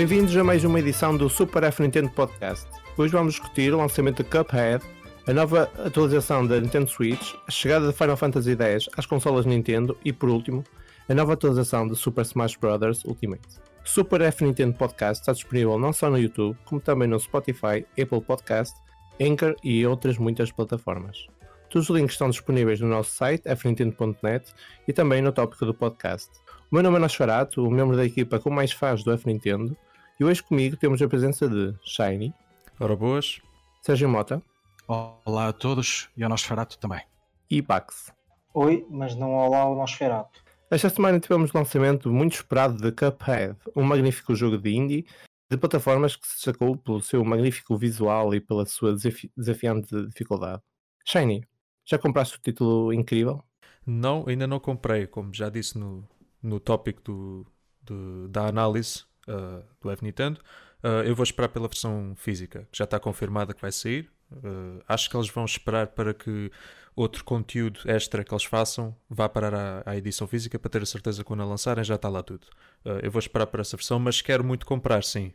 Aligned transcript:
Bem-vindos 0.00 0.34
a 0.34 0.42
mais 0.42 0.64
uma 0.64 0.80
edição 0.80 1.14
do 1.14 1.28
Super 1.28 1.62
F 1.64 1.82
Nintendo 1.82 2.08
Podcast. 2.08 2.66
Hoje 2.96 3.12
vamos 3.12 3.34
discutir 3.34 3.74
o 3.74 3.76
lançamento 3.76 4.22
de 4.22 4.30
Cuphead, 4.30 4.82
a 5.26 5.32
nova 5.34 5.70
atualização 5.76 6.46
da 6.46 6.58
Nintendo 6.58 6.88
Switch, 6.88 7.34
a 7.46 7.50
chegada 7.50 7.86
de 7.86 7.92
Final 7.92 8.16
Fantasy 8.16 8.56
X 8.58 8.88
às 8.96 9.04
consolas 9.04 9.44
Nintendo 9.44 9.94
e, 10.02 10.10
por 10.10 10.30
último, 10.30 10.64
a 11.06 11.12
nova 11.14 11.34
atualização 11.34 11.86
de 11.86 11.94
Super 11.96 12.22
Smash 12.22 12.56
Bros. 12.56 13.04
Ultimate. 13.04 13.46
Super 13.84 14.22
F 14.22 14.42
Nintendo 14.42 14.72
Podcast 14.72 15.20
está 15.20 15.34
disponível 15.34 15.78
não 15.78 15.92
só 15.92 16.08
no 16.08 16.16
YouTube, 16.16 16.56
como 16.64 16.80
também 16.80 17.06
no 17.06 17.20
Spotify, 17.20 17.84
Apple 17.90 18.22
Podcast, 18.22 18.74
Anchor 19.20 19.54
e 19.62 19.86
outras 19.86 20.16
muitas 20.16 20.50
plataformas. 20.50 21.26
Todos 21.68 21.90
os 21.90 21.94
links 21.94 22.14
estão 22.14 22.30
disponíveis 22.30 22.80
no 22.80 22.88
nosso 22.88 23.12
site, 23.12 23.42
fnintendo.net, 23.54 24.50
e 24.88 24.94
também 24.94 25.20
no 25.20 25.30
tópico 25.30 25.66
do 25.66 25.74
podcast. 25.74 26.30
O 26.70 26.74
meu 26.74 26.82
nome 26.82 26.96
é 26.96 27.00
Nosferato, 27.00 27.62
o 27.62 27.70
membro 27.70 27.98
da 27.98 28.04
equipa 28.06 28.38
com 28.38 28.48
mais 28.48 28.72
fãs 28.72 29.04
do 29.04 29.12
F 29.12 29.26
Nintendo, 29.26 29.76
e 30.20 30.24
hoje 30.24 30.42
comigo 30.42 30.76
temos 30.76 31.00
a 31.00 31.08
presença 31.08 31.48
de 31.48 31.74
Shiny. 31.82 32.34
Ora 32.78 32.94
boas. 32.94 33.40
Sérgio 33.80 34.06
Mota. 34.06 34.42
Olá 34.86 35.48
a 35.48 35.52
todos 35.52 36.10
e 36.14 36.22
ao 36.22 36.28
Nosferato 36.28 36.78
também. 36.78 37.00
E 37.48 37.62
Pax. 37.62 38.12
Oi, 38.52 38.86
mas 38.90 39.14
não 39.14 39.32
olá 39.32 39.60
ao 39.60 39.74
Nosferato. 39.74 40.44
Esta 40.70 40.90
semana 40.90 41.18
tivemos 41.18 41.50
o 41.50 41.56
lançamento 41.56 42.12
muito 42.12 42.34
esperado 42.34 42.76
de 42.76 42.92
Cuphead, 42.92 43.56
um 43.74 43.82
magnífico 43.82 44.34
jogo 44.34 44.58
de 44.58 44.70
indie 44.70 45.06
de 45.50 45.56
plataformas 45.56 46.14
que 46.14 46.28
se 46.28 46.34
destacou 46.34 46.76
pelo 46.76 47.00
seu 47.00 47.24
magnífico 47.24 47.78
visual 47.78 48.34
e 48.34 48.40
pela 48.40 48.66
sua 48.66 48.92
desafi 48.92 49.32
desafiante 49.34 50.06
dificuldade. 50.06 50.60
Shiny, 51.02 51.48
já 51.86 51.98
compraste 51.98 52.36
o 52.36 52.40
título 52.40 52.92
incrível? 52.92 53.42
Não, 53.86 54.26
ainda 54.28 54.46
não 54.46 54.60
comprei, 54.60 55.06
como 55.06 55.32
já 55.32 55.48
disse 55.48 55.78
no, 55.78 56.06
no 56.42 56.60
tópico 56.60 57.00
do, 57.02 57.46
do, 57.82 58.28
da 58.28 58.46
análise 58.46 59.09
uh, 59.30 59.64
do 59.80 59.90
F 59.90 60.04
Nintendo. 60.04 60.40
Uh, 60.82 61.04
eu 61.04 61.14
vou 61.14 61.24
esperar 61.24 61.48
pela 61.48 61.68
versão 61.68 62.14
física, 62.16 62.66
que 62.70 62.78
já 62.78 62.84
está 62.84 62.98
confirmada 62.98 63.52
que 63.52 63.60
vai 63.60 63.70
sair. 63.70 64.10
Uh, 64.32 64.82
acho 64.88 65.10
que 65.10 65.16
eles 65.16 65.28
vão 65.28 65.44
esperar 65.44 65.88
para 65.88 66.14
que 66.14 66.50
outro 66.96 67.24
conteúdo 67.24 67.80
extra 67.86 68.24
que 68.24 68.32
eles 68.32 68.44
façam 68.44 68.94
vá 69.08 69.28
parar 69.28 69.54
à, 69.54 69.82
à 69.86 69.96
edição 69.96 70.26
física 70.26 70.58
para 70.58 70.70
ter 70.70 70.82
a 70.82 70.86
certeza 70.86 71.22
que 71.22 71.26
quando 71.26 71.42
a 71.42 71.46
lançarem 71.46 71.84
já 71.84 71.96
está 71.96 72.08
lá 72.08 72.22
tudo. 72.22 72.46
Uh, 72.84 73.00
eu 73.02 73.10
vou 73.10 73.18
esperar 73.18 73.46
por 73.46 73.60
essa 73.60 73.76
versão, 73.76 73.98
mas 73.98 74.22
quero 74.22 74.42
muito 74.42 74.64
comprar 74.66 75.04
sim, 75.04 75.32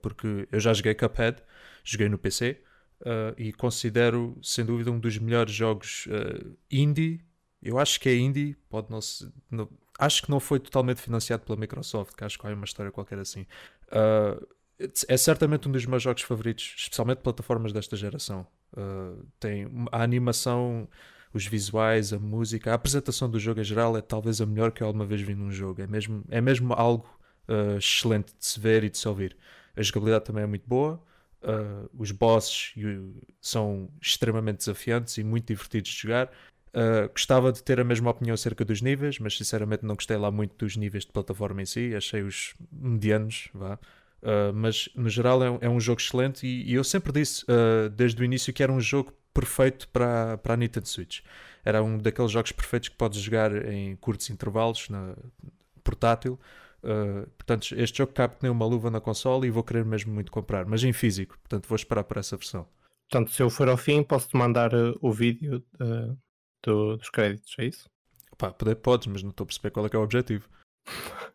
porque 0.00 0.48
eu 0.50 0.60
já 0.60 0.72
joguei 0.72 0.94
Cuphead, 0.94 1.42
joguei 1.84 2.08
no 2.08 2.18
PC 2.18 2.60
e 3.36 3.52
considero 3.52 4.36
sem 4.42 4.64
dúvida 4.64 4.90
um 4.90 4.98
dos 4.98 5.18
melhores 5.18 5.52
jogos 5.52 6.06
indie. 6.70 7.20
Eu 7.62 7.78
acho 7.78 8.00
que 8.00 8.08
é 8.08 8.16
indie, 8.16 8.56
pode 8.68 8.90
não, 8.90 9.00
se, 9.00 9.30
acho 10.00 10.22
que 10.22 10.30
não 10.30 10.40
foi 10.40 10.58
totalmente 10.58 11.00
financiado 11.00 11.44
pela 11.44 11.58
Microsoft, 11.58 12.14
que 12.16 12.24
acho 12.24 12.38
que 12.38 12.46
há 12.46 12.50
uma 12.50 12.64
história 12.64 12.90
qualquer 12.90 13.18
assim. 13.18 13.46
Uh, 13.88 14.46
é 15.08 15.16
certamente 15.16 15.68
um 15.68 15.72
dos 15.72 15.84
meus 15.84 16.02
jogos 16.02 16.22
favoritos, 16.22 16.74
especialmente 16.78 17.18
plataformas 17.18 17.72
desta 17.72 17.96
geração. 17.96 18.46
Uh, 18.72 19.26
tem 19.38 19.66
a 19.92 20.02
animação, 20.02 20.88
os 21.32 21.46
visuais, 21.46 22.12
a 22.12 22.18
música, 22.18 22.70
a 22.70 22.74
apresentação 22.74 23.28
do 23.30 23.38
jogo 23.38 23.60
em 23.60 23.64
geral 23.64 23.96
é 23.96 24.00
talvez 24.00 24.40
a 24.40 24.46
melhor 24.46 24.72
que 24.72 24.82
eu 24.82 24.86
alguma 24.86 25.04
vez 25.04 25.20
vi 25.20 25.34
num 25.34 25.50
jogo. 25.50 25.82
É 25.82 25.86
mesmo, 25.86 26.24
é 26.30 26.40
mesmo 26.40 26.72
algo 26.72 27.06
uh, 27.48 27.76
excelente 27.76 28.34
de 28.36 28.44
se 28.44 28.58
ver 28.58 28.84
e 28.84 28.90
de 28.90 28.96
se 28.96 29.06
ouvir. 29.06 29.36
A 29.76 29.82
jogabilidade 29.82 30.24
também 30.24 30.44
é 30.44 30.46
muito 30.46 30.66
boa. 30.66 31.02
Uh, 31.42 31.88
os 31.94 32.10
bosses 32.10 32.74
são 33.40 33.90
extremamente 34.00 34.58
desafiantes 34.58 35.16
e 35.18 35.24
muito 35.24 35.46
divertidos 35.46 35.90
de 35.90 35.98
jogar. 35.98 36.30
Uh, 36.72 37.10
gostava 37.10 37.50
de 37.50 37.62
ter 37.64 37.80
a 37.80 37.84
mesma 37.84 38.10
opinião 38.10 38.34
acerca 38.34 38.64
dos 38.64 38.80
níveis, 38.80 39.18
mas 39.18 39.36
sinceramente 39.36 39.84
não 39.84 39.96
gostei 39.96 40.16
lá 40.16 40.30
muito 40.30 40.54
dos 40.56 40.76
níveis 40.76 41.04
de 41.04 41.10
plataforma 41.10 41.62
em 41.62 41.66
si, 41.66 41.94
achei-os 41.96 42.54
medianos, 42.70 43.48
vá. 43.52 43.74
Uh, 44.22 44.52
mas 44.54 44.88
no 44.94 45.08
geral 45.08 45.42
é 45.42 45.50
um, 45.50 45.58
é 45.62 45.68
um 45.68 45.80
jogo 45.80 46.00
excelente 46.00 46.46
e, 46.46 46.70
e 46.70 46.74
eu 46.74 46.84
sempre 46.84 47.10
disse 47.10 47.42
uh, 47.44 47.88
desde 47.88 48.20
o 48.20 48.24
início 48.24 48.52
que 48.52 48.62
era 48.62 48.70
um 48.70 48.80
jogo 48.80 49.12
perfeito 49.32 49.88
para, 49.88 50.38
para 50.38 50.54
a 50.54 50.56
Nintendo 50.56 50.86
Switch. 50.86 51.20
Era 51.64 51.82
um 51.82 51.98
daqueles 51.98 52.30
jogos 52.30 52.52
perfeitos 52.52 52.88
que 52.88 52.96
podes 52.96 53.20
jogar 53.20 53.52
em 53.66 53.96
curtos 53.96 54.30
intervalos, 54.30 54.88
na 54.88 55.14
portátil. 55.82 56.38
portanto, 57.36 57.74
este 57.76 57.98
jogo 57.98 58.12
cabe 58.12 58.36
que 58.36 58.42
nem 58.42 58.50
uma 58.50 58.66
luva 58.66 58.90
na 58.90 59.00
console 59.00 59.46
e 59.46 59.50
vou 59.50 59.62
querer 59.62 59.84
mesmo 59.84 60.12
muito 60.12 60.30
comprar, 60.30 60.66
mas 60.66 60.84
em 60.84 60.92
físico, 60.92 61.38
portanto 61.38 61.68
vou 61.68 61.76
esperar 61.76 62.04
por 62.04 62.16
essa 62.16 62.36
versão. 62.36 62.66
Portanto, 63.10 63.32
se 63.32 63.42
eu 63.42 63.50
for 63.50 63.68
ao 63.68 63.76
fim, 63.76 64.02
posso-te 64.02 64.36
mandar 64.36 64.70
o 65.00 65.12
vídeo 65.12 65.64
do, 66.62 66.96
dos 66.96 67.10
créditos, 67.10 67.54
é 67.58 67.64
isso? 67.64 67.88
Pá, 68.36 68.50
poder 68.52 68.76
podes, 68.76 69.06
mas 69.06 69.22
não 69.22 69.30
estou 69.30 69.44
a 69.44 69.46
perceber 69.46 69.70
qual 69.70 69.86
é 69.86 69.88
que 69.88 69.96
é 69.96 69.98
o 69.98 70.02
objetivo. 70.02 70.48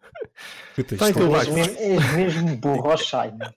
Então, 0.78 1.14
tu, 1.14 1.34
és, 1.34 1.48
mesmo, 1.48 1.78
és 1.78 2.14
mesmo 2.14 2.58
burro 2.58 2.92
ao 2.92 2.98
Shine. 2.98 3.40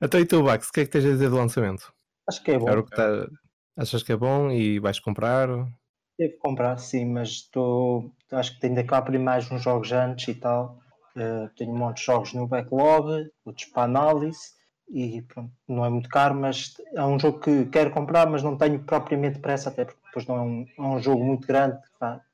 Então 0.00 0.18
e 0.20 0.24
tu, 0.24 0.42
Bax, 0.42 0.68
o 0.68 0.72
que 0.72 0.80
é 0.80 0.84
que 0.84 0.90
tens 0.92 1.04
a 1.04 1.10
dizer 1.10 1.28
do 1.28 1.36
lançamento? 1.36 1.92
Acho 2.28 2.42
que 2.42 2.52
é 2.52 2.58
bom. 2.58 2.64
Claro 2.64 2.84
que 2.84 2.96
tá... 2.96 3.28
Achas 3.76 4.02
que 4.02 4.12
é 4.12 4.16
bom 4.16 4.50
e 4.50 4.78
vais 4.78 4.98
comprar? 4.98 5.48
Devo 6.18 6.38
comprar, 6.38 6.78
sim, 6.78 7.04
mas 7.04 7.28
estou. 7.30 8.12
Acho 8.30 8.54
que 8.54 8.60
tenho 8.60 8.74
de 8.74 8.80
acabar 8.80 9.18
mais 9.18 9.50
uns 9.50 9.62
jogos 9.62 9.92
antes 9.92 10.28
e 10.28 10.34
tal. 10.34 10.78
Uh, 11.16 11.48
tenho 11.56 11.72
um 11.72 11.78
monte 11.78 11.98
de 11.98 12.04
jogos 12.04 12.32
no 12.32 12.46
backlog, 12.46 13.28
outros 13.44 13.66
para 13.66 13.82
análise 13.82 14.59
e 14.92 15.22
pronto, 15.22 15.52
não 15.68 15.84
é 15.84 15.88
muito 15.88 16.08
caro, 16.08 16.34
mas 16.34 16.74
é 16.94 17.04
um 17.04 17.18
jogo 17.18 17.38
que 17.40 17.66
quero 17.66 17.90
comprar, 17.90 18.28
mas 18.28 18.42
não 18.42 18.56
tenho 18.56 18.80
propriamente 18.80 19.38
pressa, 19.38 19.68
até 19.68 19.84
porque 19.84 20.00
depois 20.04 20.26
não 20.26 20.36
é 20.36 20.40
um, 20.40 20.66
é 20.78 20.82
um 20.82 21.00
jogo 21.00 21.24
muito 21.24 21.46
grande, 21.46 21.78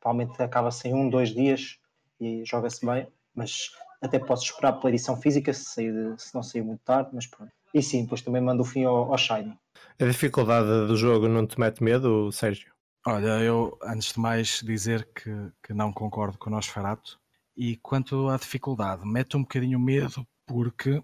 provavelmente 0.00 0.43
acaba-se 0.43 0.89
em 0.89 0.95
um, 0.95 1.11
dois 1.11 1.34
dias 1.34 1.78
e 2.19 2.43
joga-se 2.47 2.84
bem, 2.84 3.06
mas 3.34 3.71
até 4.00 4.19
posso 4.19 4.45
esperar 4.45 4.72
pela 4.75 4.91
edição 4.91 5.21
física 5.21 5.53
se, 5.53 5.65
sair, 5.65 6.15
se 6.19 6.34
não 6.34 6.43
sair 6.43 6.62
muito 6.62 6.81
tarde, 6.81 7.11
mas 7.12 7.27
pronto. 7.27 7.53
E 7.75 7.83
sim, 7.83 8.05
depois 8.05 8.22
também 8.22 8.41
mando 8.41 8.62
o 8.62 8.65
fim 8.65 8.84
ao, 8.84 9.12
ao 9.12 9.19
Shiny. 9.19 9.53
A 10.00 10.05
dificuldade 10.06 10.87
do 10.87 10.97
jogo 10.97 11.28
não 11.28 11.47
te 11.47 11.61
mete 11.61 11.83
medo, 11.83 12.33
Sérgio? 12.33 12.72
Olha, 13.06 13.41
eu 13.41 13.78
antes 13.83 14.12
de 14.12 14.19
mais 14.19 14.61
dizer 14.65 15.09
que, 15.15 15.31
que 15.62 15.75
não 15.75 15.93
concordo 15.93 16.39
com 16.39 16.49
o 16.49 16.53
Nosferatu 16.53 17.21
e 17.56 17.77
quanto 17.77 18.28
à 18.28 18.37
dificuldade, 18.37 19.06
mete 19.06 19.37
um 19.37 19.43
bocadinho 19.43 19.78
medo 19.78 20.27
porque 20.47 21.03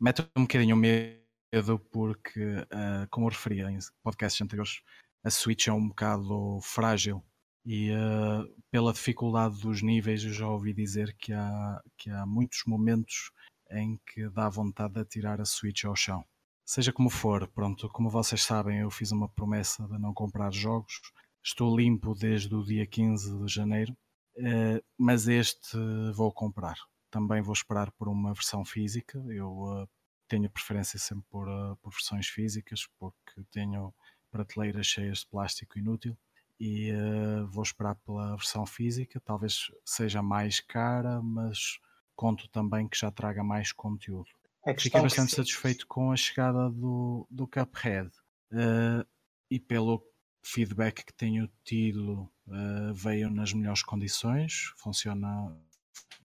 mete 0.00 0.22
um 0.36 0.42
bocadinho 0.42 0.76
medo 0.76 1.78
porque, 1.90 2.40
uh, 2.40 3.06
como 3.10 3.26
eu 3.26 3.30
referi 3.30 3.60
em 3.60 3.78
podcasts 4.02 4.40
anteriores, 4.40 4.80
a 5.22 5.30
Switch 5.30 5.68
é 5.68 5.72
um 5.72 5.88
bocado 5.88 6.58
frágil 6.62 7.22
e 7.66 7.90
uh, 7.90 8.48
pela 8.70 8.92
dificuldade 8.92 9.60
dos 9.60 9.82
níveis 9.82 10.24
eu 10.24 10.32
já 10.32 10.48
ouvi 10.48 10.72
dizer 10.72 11.14
que 11.18 11.32
há, 11.32 11.80
que 11.98 12.08
há 12.08 12.24
muitos 12.24 12.62
momentos 12.66 13.30
em 13.70 14.00
que 14.06 14.28
dá 14.30 14.48
vontade 14.48 14.94
de 14.94 15.04
tirar 15.04 15.40
a 15.40 15.44
Switch 15.44 15.84
ao 15.84 15.94
chão. 15.94 16.24
Seja 16.64 16.92
como 16.92 17.10
for, 17.10 17.46
pronto, 17.48 17.88
como 17.90 18.08
vocês 18.08 18.42
sabem, 18.42 18.78
eu 18.78 18.90
fiz 18.90 19.12
uma 19.12 19.28
promessa 19.28 19.86
de 19.86 19.98
não 19.98 20.14
comprar 20.14 20.52
jogos. 20.52 21.00
Estou 21.44 21.76
limpo 21.76 22.14
desde 22.14 22.54
o 22.54 22.64
dia 22.64 22.86
15 22.86 23.44
de 23.44 23.52
janeiro, 23.52 23.92
uh, 24.38 24.82
mas 24.96 25.28
este 25.28 25.76
vou 26.14 26.32
comprar 26.32 26.76
também 27.10 27.42
vou 27.42 27.52
esperar 27.52 27.90
por 27.92 28.08
uma 28.08 28.32
versão 28.32 28.64
física. 28.64 29.18
Eu 29.28 29.50
uh, 29.50 29.88
tenho 30.28 30.50
preferência 30.50 30.98
sempre 30.98 31.24
por, 31.28 31.48
uh, 31.48 31.76
por 31.76 31.90
versões 31.90 32.28
físicas, 32.28 32.86
porque 32.98 33.42
tenho 33.50 33.92
prateleiras 34.30 34.86
cheias 34.86 35.18
de 35.18 35.26
plástico 35.26 35.78
inútil 35.78 36.16
e 36.58 36.92
uh, 36.92 37.46
vou 37.48 37.62
esperar 37.62 37.96
pela 37.96 38.36
versão 38.36 38.64
física. 38.66 39.20
Talvez 39.20 39.70
seja 39.84 40.22
mais 40.22 40.60
cara, 40.60 41.20
mas 41.22 41.78
conto 42.14 42.48
também 42.48 42.86
que 42.86 42.98
já 42.98 43.10
traga 43.10 43.42
mais 43.42 43.72
conteúdo. 43.72 44.28
É 44.64 44.78
Fiquei 44.78 45.00
bastante 45.00 45.34
satisfeito 45.34 45.86
com 45.86 46.12
a 46.12 46.16
chegada 46.16 46.68
do, 46.70 47.26
do 47.30 47.46
Cuphead 47.46 48.10
uh, 48.52 49.06
e 49.50 49.58
pelo 49.58 50.04
feedback 50.42 51.04
que 51.04 51.14
tenho 51.14 51.50
tido, 51.64 52.30
uh, 52.46 52.92
veio 52.92 53.30
nas 53.30 53.54
melhores 53.54 53.82
condições, 53.82 54.72
funciona 54.76 55.56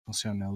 funciona 0.05 0.47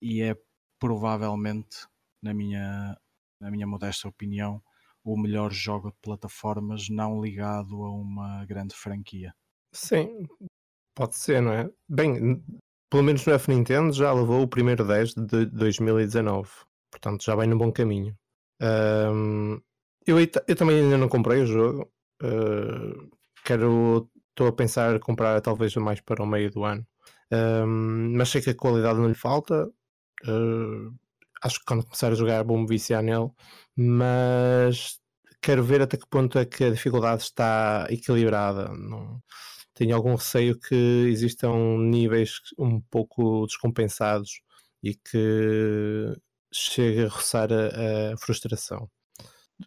e 0.00 0.22
é 0.22 0.36
provavelmente, 0.78 1.86
na 2.22 2.34
minha, 2.34 2.96
na 3.40 3.50
minha 3.50 3.66
modesta 3.66 4.08
opinião, 4.08 4.62
o 5.04 5.16
melhor 5.16 5.52
jogo 5.52 5.90
de 5.90 5.96
plataformas 6.02 6.88
não 6.88 7.22
ligado 7.22 7.82
a 7.84 7.90
uma 7.90 8.44
grande 8.44 8.74
franquia. 8.74 9.34
Sim, 9.72 10.26
pode 10.94 11.16
ser, 11.16 11.40
não 11.40 11.52
é? 11.52 11.70
Bem, 11.88 12.42
pelo 12.90 13.02
menos 13.02 13.24
no 13.24 13.32
F 13.32 13.50
Nintendo 13.50 13.92
já 13.92 14.12
levou 14.12 14.42
o 14.42 14.48
primeiro 14.48 14.86
10 14.86 15.14
de 15.14 15.46
2019, 15.46 16.50
portanto 16.90 17.24
já 17.24 17.34
vai 17.34 17.46
no 17.46 17.56
bom 17.56 17.70
caminho. 17.70 18.16
Um, 18.60 19.60
eu, 20.06 20.18
eu 20.20 20.56
também 20.56 20.80
ainda 20.80 20.96
não 20.96 21.08
comprei 21.08 21.42
o 21.42 21.46
jogo, 21.46 21.90
uh, 22.22 23.10
quero, 23.44 24.10
estou 24.30 24.48
a 24.48 24.52
pensar 24.52 24.98
comprar 25.00 25.40
talvez 25.40 25.74
mais 25.76 26.00
para 26.00 26.22
o 26.22 26.26
meio 26.26 26.50
do 26.50 26.64
ano. 26.64 26.86
Um, 27.32 28.16
mas 28.16 28.28
sei 28.28 28.40
que 28.40 28.50
a 28.50 28.54
qualidade 28.54 28.98
não 28.98 29.08
lhe 29.08 29.14
falta. 29.14 29.66
Uh, 30.24 30.94
acho 31.42 31.58
que 31.60 31.66
quando 31.66 31.84
começar 31.84 32.12
a 32.12 32.14
jogar 32.14 32.42
vou-me 32.44 32.66
viciar 32.66 33.02
nele, 33.02 33.30
mas 33.76 35.00
quero 35.42 35.62
ver 35.62 35.82
até 35.82 35.96
que 35.96 36.06
ponto 36.08 36.38
é 36.38 36.44
que 36.44 36.64
a 36.64 36.70
dificuldade 36.70 37.22
está 37.22 37.86
equilibrada. 37.90 38.68
Não, 38.68 39.22
tenho 39.74 39.94
algum 39.94 40.14
receio 40.14 40.58
que 40.58 40.74
existam 41.08 41.78
níveis 41.78 42.40
um 42.58 42.80
pouco 42.80 43.46
descompensados 43.46 44.40
e 44.82 44.94
que 44.94 46.14
chegue 46.52 47.04
a 47.04 47.08
roçar 47.08 47.48
a, 47.52 48.14
a 48.14 48.16
frustração. 48.18 48.88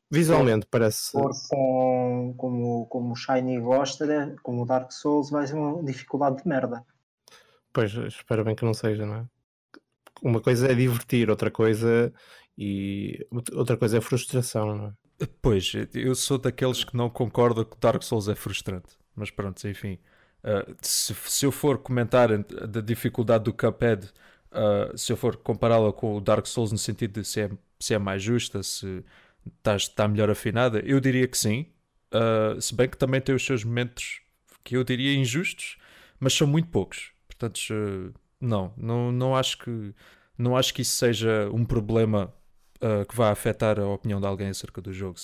Visualmente 0.10 0.68
parece. 0.70 1.12
For 1.12 1.32
com, 1.50 2.34
como, 2.38 2.86
como 2.88 3.14
o 3.14 3.16
Shiny 3.16 3.60
gosta, 3.60 4.06
né? 4.06 4.36
como 4.44 4.64
o 4.64 4.66
Dark 4.66 4.92
Souls, 4.92 5.30
vai 5.30 5.48
ser 5.48 5.56
uma 5.56 5.84
dificuldade 5.84 6.42
de 6.42 6.48
merda. 6.48 6.86
Pois, 7.72 7.94
espero 7.94 8.44
bem 8.44 8.56
que 8.56 8.66
não 8.66 8.74
seja, 8.74 9.06
não 9.06 9.16
é? 9.16 9.26
Uma 10.22 10.42
coisa 10.42 10.72
é 10.72 10.76
divertir, 10.76 11.30
outra 11.30 11.50
coisa 11.50 12.14
e 12.58 13.26
outra 13.54 13.78
coisa 13.78 13.98
é 13.98 14.02
frustração, 14.02 14.76
não 14.76 14.86
é? 14.88 14.94
Pois, 15.42 15.72
eu 15.94 16.16
sou 16.16 16.38
daqueles 16.38 16.84
que 16.84 16.96
não 16.96 17.10
concordam 17.10 17.66
que 17.66 17.78
Dark 17.80 18.02
Souls 18.04 18.28
é 18.28 18.36
frustrante. 18.36 18.98
Mas 19.16 19.30
pronto, 19.30 19.66
enfim. 19.68 20.00
Uh, 20.44 20.76
se, 20.82 21.14
se, 21.14 21.46
eu 21.46 21.52
for 21.52 21.78
comentar 21.78 22.30
da 22.38 22.80
dificuldade 22.80 23.44
do 23.44 23.54
Cuphead, 23.54 24.10
uh, 24.52 24.98
se 24.98 25.12
eu 25.12 25.18
for 25.18 25.36
compará-la 25.36 25.92
com 25.92 26.16
o 26.16 26.22
Dark 26.22 26.46
Souls 26.46 26.72
no 26.72 26.78
sentido 26.78 27.22
de 27.22 27.28
se 27.28 27.42
é, 27.42 27.50
se 27.80 27.94
é 27.94 28.00
mais 28.00 28.24
justa, 28.24 28.64
se 28.64 29.04
está, 29.58 29.76
está 29.76 30.08
melhor 30.08 30.30
afinada, 30.30 30.80
eu 30.86 31.00
diria 31.02 31.28
que 31.28 31.38
sim. 31.38 31.68
Uh, 32.14 32.60
se 32.62 32.74
bem 32.74 32.90
que 32.90 32.98
também 32.98 33.20
tem 33.20 33.36
os 33.36 33.46
seus 33.46 33.64
momentos 33.64 34.22
que 34.64 34.78
eu 34.78 34.84
diria 34.84 35.14
injustos, 35.14 35.78
mas 36.20 36.34
são 36.34 36.48
muito 36.48 36.70
poucos. 36.70 37.12
Portanto, 37.40 38.14
não, 38.40 38.74
não, 38.76 39.12
não 39.12 39.36
acho 39.36 39.58
que 39.60 39.96
não 40.38 40.56
acho 40.56 40.74
que 40.74 40.82
isso 40.82 40.96
seja 40.96 41.50
um 41.54 41.66
problema 41.66 42.34
uh, 42.82 43.06
que 43.06 43.16
vá 43.16 43.32
afetar 43.32 43.80
a 43.80 43.88
opinião 43.88 44.20
de 44.20 44.28
alguém 44.28 44.50
acerca 44.50 44.82
do 44.82 44.92
jogo. 44.94 45.16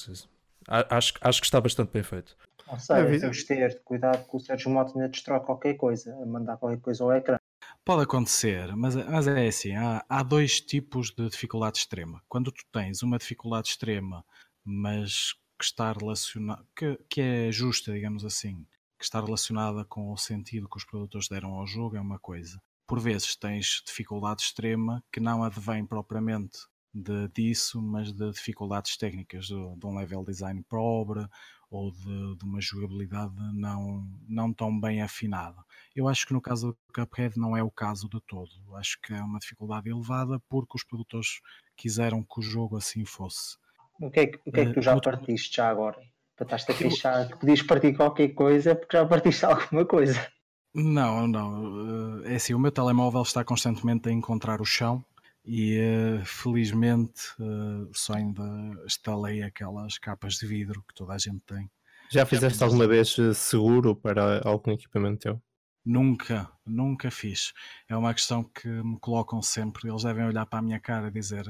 Acho, 0.67 1.13
acho 1.21 1.41
que 1.41 1.45
está 1.45 1.59
bastante 1.61 1.91
bem 1.91 2.03
feito. 2.03 2.35
Não 2.67 2.79
sei, 2.79 2.95
é, 2.95 3.19
temos 3.19 3.37
de 3.37 3.45
ter 3.45 3.81
cuidado 3.83 4.25
com 4.25 4.37
o 4.37 4.39
Sérgio 4.39 4.71
Mota 4.71 4.91
ainda 4.95 5.09
destrói 5.09 5.39
qualquer 5.41 5.75
coisa, 5.75 6.13
a 6.15 6.25
mandar 6.25 6.57
qualquer 6.57 6.79
coisa 6.81 7.03
ao 7.03 7.13
ecrã. 7.13 7.37
Pode 7.83 8.03
acontecer, 8.03 8.75
mas, 8.75 8.95
mas 8.95 9.27
é 9.27 9.47
assim: 9.47 9.75
há, 9.75 10.03
há 10.09 10.23
dois 10.23 10.59
tipos 10.59 11.11
de 11.11 11.29
dificuldade 11.29 11.77
extrema. 11.77 12.21
Quando 12.27 12.51
tu 12.51 12.63
tens 12.71 13.03
uma 13.03 13.17
dificuldade 13.17 13.69
extrema, 13.69 14.25
mas 14.63 15.33
que 15.57 15.65
está 15.65 15.93
relacionada, 15.93 16.65
que, 16.75 16.97
que 17.07 17.21
é 17.21 17.51
justa, 17.51 17.93
digamos 17.93 18.25
assim, 18.25 18.65
que 19.05 19.09
está 19.09 19.21
relacionada 19.21 19.85
com 19.85 20.11
o 20.11 20.17
sentido 20.17 20.67
que 20.67 20.77
os 20.77 20.83
produtores 20.83 21.27
deram 21.27 21.53
ao 21.53 21.67
jogo, 21.67 21.95
é 21.95 22.01
uma 22.01 22.17
coisa. 22.17 22.59
Por 22.87 22.99
vezes 22.99 23.35
tens 23.35 23.83
dificuldade 23.85 24.41
extrema 24.41 25.03
que 25.11 25.19
não 25.19 25.43
advém 25.43 25.85
propriamente 25.85 26.57
de, 26.91 27.27
disso, 27.27 27.79
mas 27.79 28.11
de 28.11 28.31
dificuldades 28.31 28.97
técnicas, 28.97 29.45
de, 29.45 29.53
de 29.53 29.85
um 29.85 29.95
level 29.95 30.25
design 30.25 30.63
pobre 30.67 31.27
ou 31.69 31.91
de, 31.91 32.37
de, 32.37 32.45
uma 32.45 32.59
jogabilidade 32.59 33.35
não, 33.53 34.07
não 34.27 34.51
tão 34.51 34.79
bem 34.79 35.03
afinada. 35.03 35.63
Eu 35.95 36.07
acho 36.07 36.25
que 36.25 36.33
no 36.33 36.41
caso 36.41 36.69
do 36.69 36.77
Cuphead 36.91 37.37
não 37.37 37.55
é 37.55 37.61
o 37.61 37.69
caso 37.69 38.09
de 38.09 38.19
todo. 38.21 38.49
Acho 38.75 38.99
que 39.01 39.13
é 39.13 39.21
uma 39.21 39.37
dificuldade 39.37 39.87
elevada 39.87 40.39
porque 40.49 40.75
os 40.75 40.83
produtores 40.83 41.41
quiseram 41.77 42.23
que 42.23 42.39
o 42.39 42.43
jogo 42.43 42.75
assim 42.75 43.05
fosse. 43.05 43.57
O 44.01 44.09
que 44.09 44.19
é 44.19 44.27
que, 44.27 44.39
o 44.49 44.51
que, 44.51 44.59
é 44.61 44.65
que 44.65 44.73
tu 44.73 44.81
já 44.81 44.95
uh, 44.95 45.01
partiste 45.01 45.57
já 45.57 45.69
agora? 45.69 46.01
Para 46.35 46.45
estás-te 46.45 46.71
a 46.71 46.75
queixar 46.75 47.27
que 47.29 47.37
podias 47.37 47.61
partir 47.61 47.93
qualquer 47.95 48.29
coisa 48.29 48.75
porque 48.75 48.97
já 48.97 49.05
partiste 49.05 49.45
alguma 49.45 49.85
coisa. 49.85 50.27
Não, 50.73 51.27
não. 51.27 52.21
Eh, 52.23 52.33
é 52.33 52.35
assim, 52.35 52.53
o 52.53 52.59
meu 52.59 52.71
telemóvel 52.71 53.21
está 53.21 53.43
constantemente 53.43 54.09
a 54.09 54.11
encontrar 54.11 54.59
o 54.59 54.65
chão 54.65 55.03
e 55.45 55.79
uh, 55.79 56.25
felizmente 56.25 57.29
uh, 57.39 57.89
só 57.93 58.13
ainda 58.13 58.43
instalei 58.83 59.43
aquelas 59.43 59.97
capas 59.97 60.33
de 60.35 60.47
vidro 60.47 60.83
que 60.87 60.93
toda 60.93 61.13
a 61.13 61.17
gente 61.17 61.39
tem. 61.45 61.69
Já 62.11 62.25
fizeste 62.25 62.59
Já 62.59 62.65
alguma 62.65 62.87
vez 62.87 63.15
seguro 63.35 63.95
para 63.95 64.41
algum 64.43 64.71
equipamento 64.71 65.19
teu? 65.19 65.41
Nunca, 65.85 66.49
nunca 66.65 67.11
fiz. 67.11 67.53
É 67.87 67.95
uma 67.95 68.13
questão 68.13 68.43
que 68.43 68.67
me 68.67 68.97
colocam 68.99 69.41
sempre. 69.41 69.87
Eles 69.87 70.03
devem 70.03 70.25
olhar 70.25 70.45
para 70.45 70.59
a 70.59 70.61
minha 70.61 70.79
cara 70.79 71.07
e 71.07 71.11
dizer: 71.11 71.45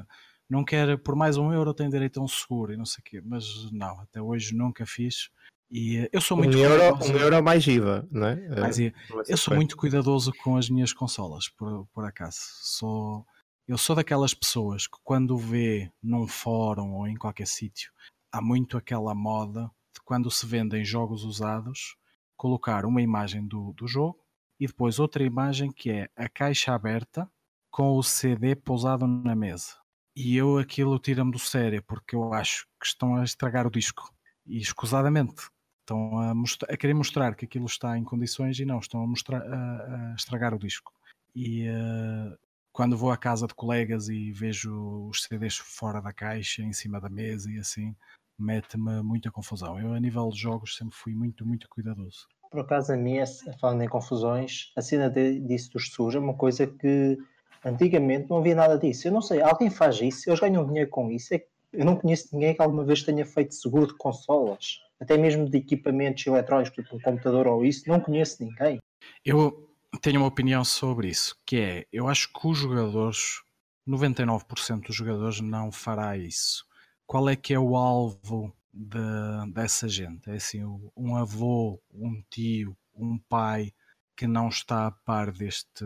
não 0.49 0.63
quero, 0.63 0.97
por 0.97 1.15
mais 1.15 1.37
um 1.37 1.51
euro, 1.51 1.73
tem 1.73 1.89
direito 1.89 2.19
a 2.19 2.23
um 2.23 2.27
seguro 2.27 2.73
e 2.73 2.77
não 2.77 2.85
sei 2.85 3.01
o 3.01 3.03
quê. 3.03 3.21
Mas 3.23 3.71
não, 3.71 3.99
até 3.99 4.21
hoje 4.21 4.55
nunca 4.55 4.85
fiz. 4.85 5.29
E 5.69 6.07
eu 6.13 6.21
sou 6.21 6.37
muito 6.37 6.57
um 6.57 6.61
euro, 6.61 6.97
um 7.03 7.17
euro 7.17 7.43
mais 7.43 7.65
IVA, 7.65 8.07
não 8.11 8.27
é? 8.27 8.59
Mais 8.59 8.77
IVA. 8.77 8.95
Eu 9.27 9.37
sou 9.37 9.55
muito 9.55 9.75
cuidadoso 9.75 10.31
com 10.43 10.57
as 10.57 10.69
minhas 10.69 10.93
consolas, 10.93 11.49
por, 11.49 11.87
por 11.93 12.05
acaso. 12.05 12.37
Sou 12.61 13.25
eu 13.67 13.79
sou 13.79 13.95
daquelas 13.95 14.31
pessoas 14.31 14.85
que 14.85 14.97
quando 15.03 15.35
vê 15.35 15.91
num 16.01 16.27
fórum 16.27 16.93
ou 16.93 17.07
em 17.07 17.15
qualquer 17.15 17.47
sítio, 17.47 17.91
há 18.31 18.39
muito 18.39 18.77
aquela 18.77 19.15
moda 19.15 19.71
de 19.91 19.99
quando 20.03 20.29
se 20.29 20.45
vendem 20.45 20.85
jogos 20.85 21.23
usados, 21.23 21.97
colocar 22.37 22.85
uma 22.85 23.01
imagem 23.01 23.47
do, 23.47 23.73
do 23.73 23.87
jogo 23.87 24.23
e 24.59 24.67
depois 24.67 24.99
outra 24.99 25.23
imagem 25.23 25.71
que 25.71 25.89
é 25.89 26.09
a 26.15 26.29
caixa 26.29 26.75
aberta 26.75 27.27
com 27.71 27.97
o 27.97 28.03
CD 28.03 28.55
pousado 28.55 29.07
na 29.07 29.35
mesa. 29.35 29.73
E 30.15 30.37
eu 30.37 30.57
aquilo 30.57 30.97
tira-me 30.97 31.31
do 31.31 31.39
sério 31.39 31.83
porque 31.83 32.15
eu 32.15 32.33
acho 32.33 32.65
que 32.79 32.87
estão 32.87 33.17
a 33.17 33.23
estragar 33.23 33.67
o 33.67 33.71
disco. 33.71 34.13
E 34.45 34.57
escusadamente 34.57 35.49
estão 35.81 36.19
a, 36.19 36.33
a, 36.69 36.77
querer 36.77 36.93
mostrar 36.93 37.35
que 37.35 37.45
aquilo 37.45 37.65
está 37.65 37.97
em 37.97 38.03
condições 38.03 38.59
e 38.59 38.65
não, 38.65 38.79
estão 38.79 39.03
a, 39.03 39.07
mostrar, 39.07 39.41
a, 39.41 40.11
a 40.11 40.15
estragar 40.15 40.53
o 40.53 40.59
disco. 40.59 40.93
E 41.35 41.67
uh, 41.67 42.37
quando 42.71 42.97
vou 42.97 43.11
à 43.11 43.17
casa 43.17 43.45
de 43.45 43.53
colegas 43.53 44.07
e 44.07 44.31
vejo 44.31 45.07
os 45.09 45.23
CDs 45.23 45.57
fora 45.57 46.01
da 46.01 46.13
caixa, 46.13 46.61
em 46.61 46.73
cima 46.73 46.99
da 46.99 47.09
mesa 47.09 47.51
e 47.51 47.59
assim, 47.59 47.95
mete-me 48.39 49.01
muita 49.01 49.31
confusão. 49.31 49.79
Eu, 49.79 49.93
a 49.93 49.99
nível 49.99 50.29
de 50.29 50.39
jogos, 50.39 50.77
sempre 50.77 50.95
fui 50.95 51.13
muito, 51.13 51.45
muito 51.45 51.67
cuidadoso. 51.69 52.27
Por 52.49 52.61
acaso, 52.61 52.93
a 52.93 52.97
mim, 52.97 53.17
falando 53.59 53.81
em 53.81 53.89
confusões, 53.89 54.71
a 54.77 54.81
cena 54.81 55.09
de, 55.09 55.41
disso 55.41 55.71
dos 55.71 55.89
SUS 55.89 56.15
é 56.15 56.19
uma 56.19 56.35
coisa 56.35 56.65
que 56.65 57.17
antigamente 57.65 58.29
não 58.29 58.37
havia 58.37 58.55
nada 58.55 58.77
disso. 58.77 59.07
Eu 59.07 59.11
não 59.11 59.21
sei, 59.21 59.41
alguém 59.41 59.69
faz 59.69 59.99
isso, 59.99 60.29
eles 60.29 60.39
ganham 60.39 60.65
dinheiro 60.65 60.89
com 60.89 61.11
isso. 61.11 61.33
É 61.33 61.43
eu 61.77 61.85
não 61.85 61.95
conheço 61.95 62.29
ninguém 62.33 62.55
que 62.55 62.61
alguma 62.61 62.83
vez 62.83 63.03
tenha 63.03 63.25
feito 63.25 63.53
seguro 63.53 63.87
de 63.87 63.97
consolas, 63.97 64.79
até 64.99 65.17
mesmo 65.17 65.49
de 65.49 65.57
equipamentos 65.57 66.25
eletrónicos, 66.25 66.73
tipo 66.73 66.95
um 66.95 66.99
computador 66.99 67.47
ou 67.47 67.65
isso, 67.65 67.87
não 67.87 67.99
conheço 67.99 68.43
ninguém. 68.43 68.79
Eu, 69.23 69.69
tenho 70.01 70.19
uma 70.19 70.27
opinião 70.27 70.63
sobre 70.63 71.09
isso, 71.09 71.35
que 71.45 71.57
é, 71.57 71.85
eu 71.91 72.07
acho 72.07 72.31
que 72.31 72.47
os 72.47 72.57
jogadores, 72.57 73.41
99% 73.87 74.87
dos 74.87 74.95
jogadores 74.95 75.41
não 75.41 75.71
fará 75.71 76.17
isso. 76.17 76.65
Qual 77.05 77.29
é 77.29 77.35
que 77.35 77.53
é 77.53 77.59
o 77.59 77.75
alvo 77.75 78.55
de, 78.73 79.51
dessa 79.53 79.87
gente? 79.87 80.29
É 80.29 80.35
assim, 80.35 80.63
um 80.95 81.15
avô, 81.15 81.79
um 81.93 82.21
tio, 82.29 82.75
um 82.95 83.19
pai 83.29 83.73
que 84.15 84.27
não 84.27 84.47
está 84.47 84.87
a 84.87 84.91
par 84.91 85.31
deste, 85.31 85.85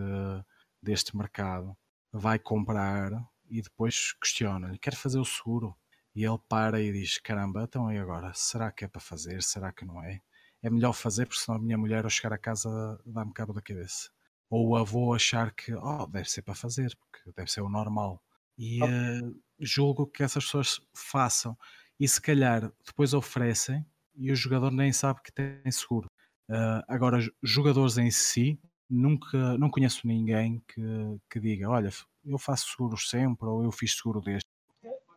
deste 0.82 1.16
mercado 1.16 1.76
vai 2.12 2.40
comprar 2.40 3.12
e 3.50 3.62
depois 3.62 4.14
questiona-lhe, 4.14 4.80
quer 4.80 4.96
fazer 4.96 5.20
o 5.20 5.26
seguro? 5.26 5.76
E 6.16 6.24
ele 6.26 6.40
para 6.50 6.82
e 6.82 6.92
diz, 6.92 7.18
caramba, 7.18 7.64
então 7.64 7.92
e 7.92 7.98
agora? 7.98 8.32
Será 8.34 8.72
que 8.72 8.86
é 8.86 8.88
para 8.88 9.00
fazer? 9.00 9.42
Será 9.44 9.72
que 9.72 9.86
não 9.86 10.04
é? 10.04 10.22
é 10.62 10.70
melhor 10.70 10.94
fazer, 10.94 11.26
porque 11.26 11.42
senão 11.42 11.58
a 11.58 11.62
minha 11.62 11.78
mulher 11.78 12.04
ao 12.04 12.10
chegar 12.10 12.34
a 12.34 12.38
casa 12.38 12.70
dá-me 13.06 13.34
cabo 13.34 13.54
da 13.54 13.62
cabeça. 13.62 14.10
Ou 14.50 14.70
o 14.70 14.76
avô 14.76 15.14
achar 15.14 15.54
que 15.54 15.74
oh, 15.74 16.06
deve 16.08 16.30
ser 16.30 16.42
para 16.42 16.56
fazer, 16.56 16.96
porque 16.98 17.32
deve 17.36 17.52
ser 17.52 17.62
o 17.62 17.70
normal. 17.70 18.22
E 18.58 18.84
uh, 18.84 19.42
julgo 19.60 20.08
que 20.08 20.24
essas 20.24 20.44
pessoas 20.46 20.82
façam. 20.94 21.58
E 22.00 22.08
se 22.08 22.22
calhar 22.22 22.72
depois 22.86 23.14
oferecem 23.14 23.86
e 24.16 24.32
o 24.32 24.36
jogador 24.36 24.72
nem 24.72 24.92
sabe 24.92 25.22
que 25.22 25.32
tem 25.32 25.72
seguro. 25.72 26.08
Uh, 26.50 26.84
agora, 26.88 27.20
jogadores 27.44 27.98
em 27.98 28.10
si, 28.10 28.60
nunca 28.90 29.58
não 29.58 29.70
conheço 29.70 30.08
ninguém 30.08 30.62
que, 30.68 30.82
que 31.30 31.40
diga: 31.40 31.70
Olha, 31.70 31.90
eu 32.26 32.38
faço 32.38 32.70
seguros 32.70 33.10
sempre, 33.10 33.48
ou 33.48 33.64
eu 33.64 33.72
fiz 33.72 33.96
seguro 33.96 34.22
deste. 34.22 34.48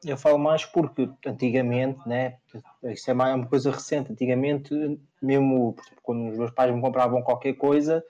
Eu 0.04 0.16
falo 0.16 0.38
mais 0.38 0.64
porque 0.64 1.08
antigamente, 1.24 2.00
né, 2.08 2.38
isso 2.82 3.08
é 3.08 3.14
uma 3.14 3.46
coisa 3.46 3.70
recente, 3.70 4.10
antigamente, 4.10 4.74
mesmo 5.22 5.76
quando 6.02 6.28
os 6.28 6.36
meus 6.36 6.50
pais 6.50 6.74
me 6.74 6.80
compravam 6.80 7.22
qualquer 7.22 7.52
coisa, 7.52 8.04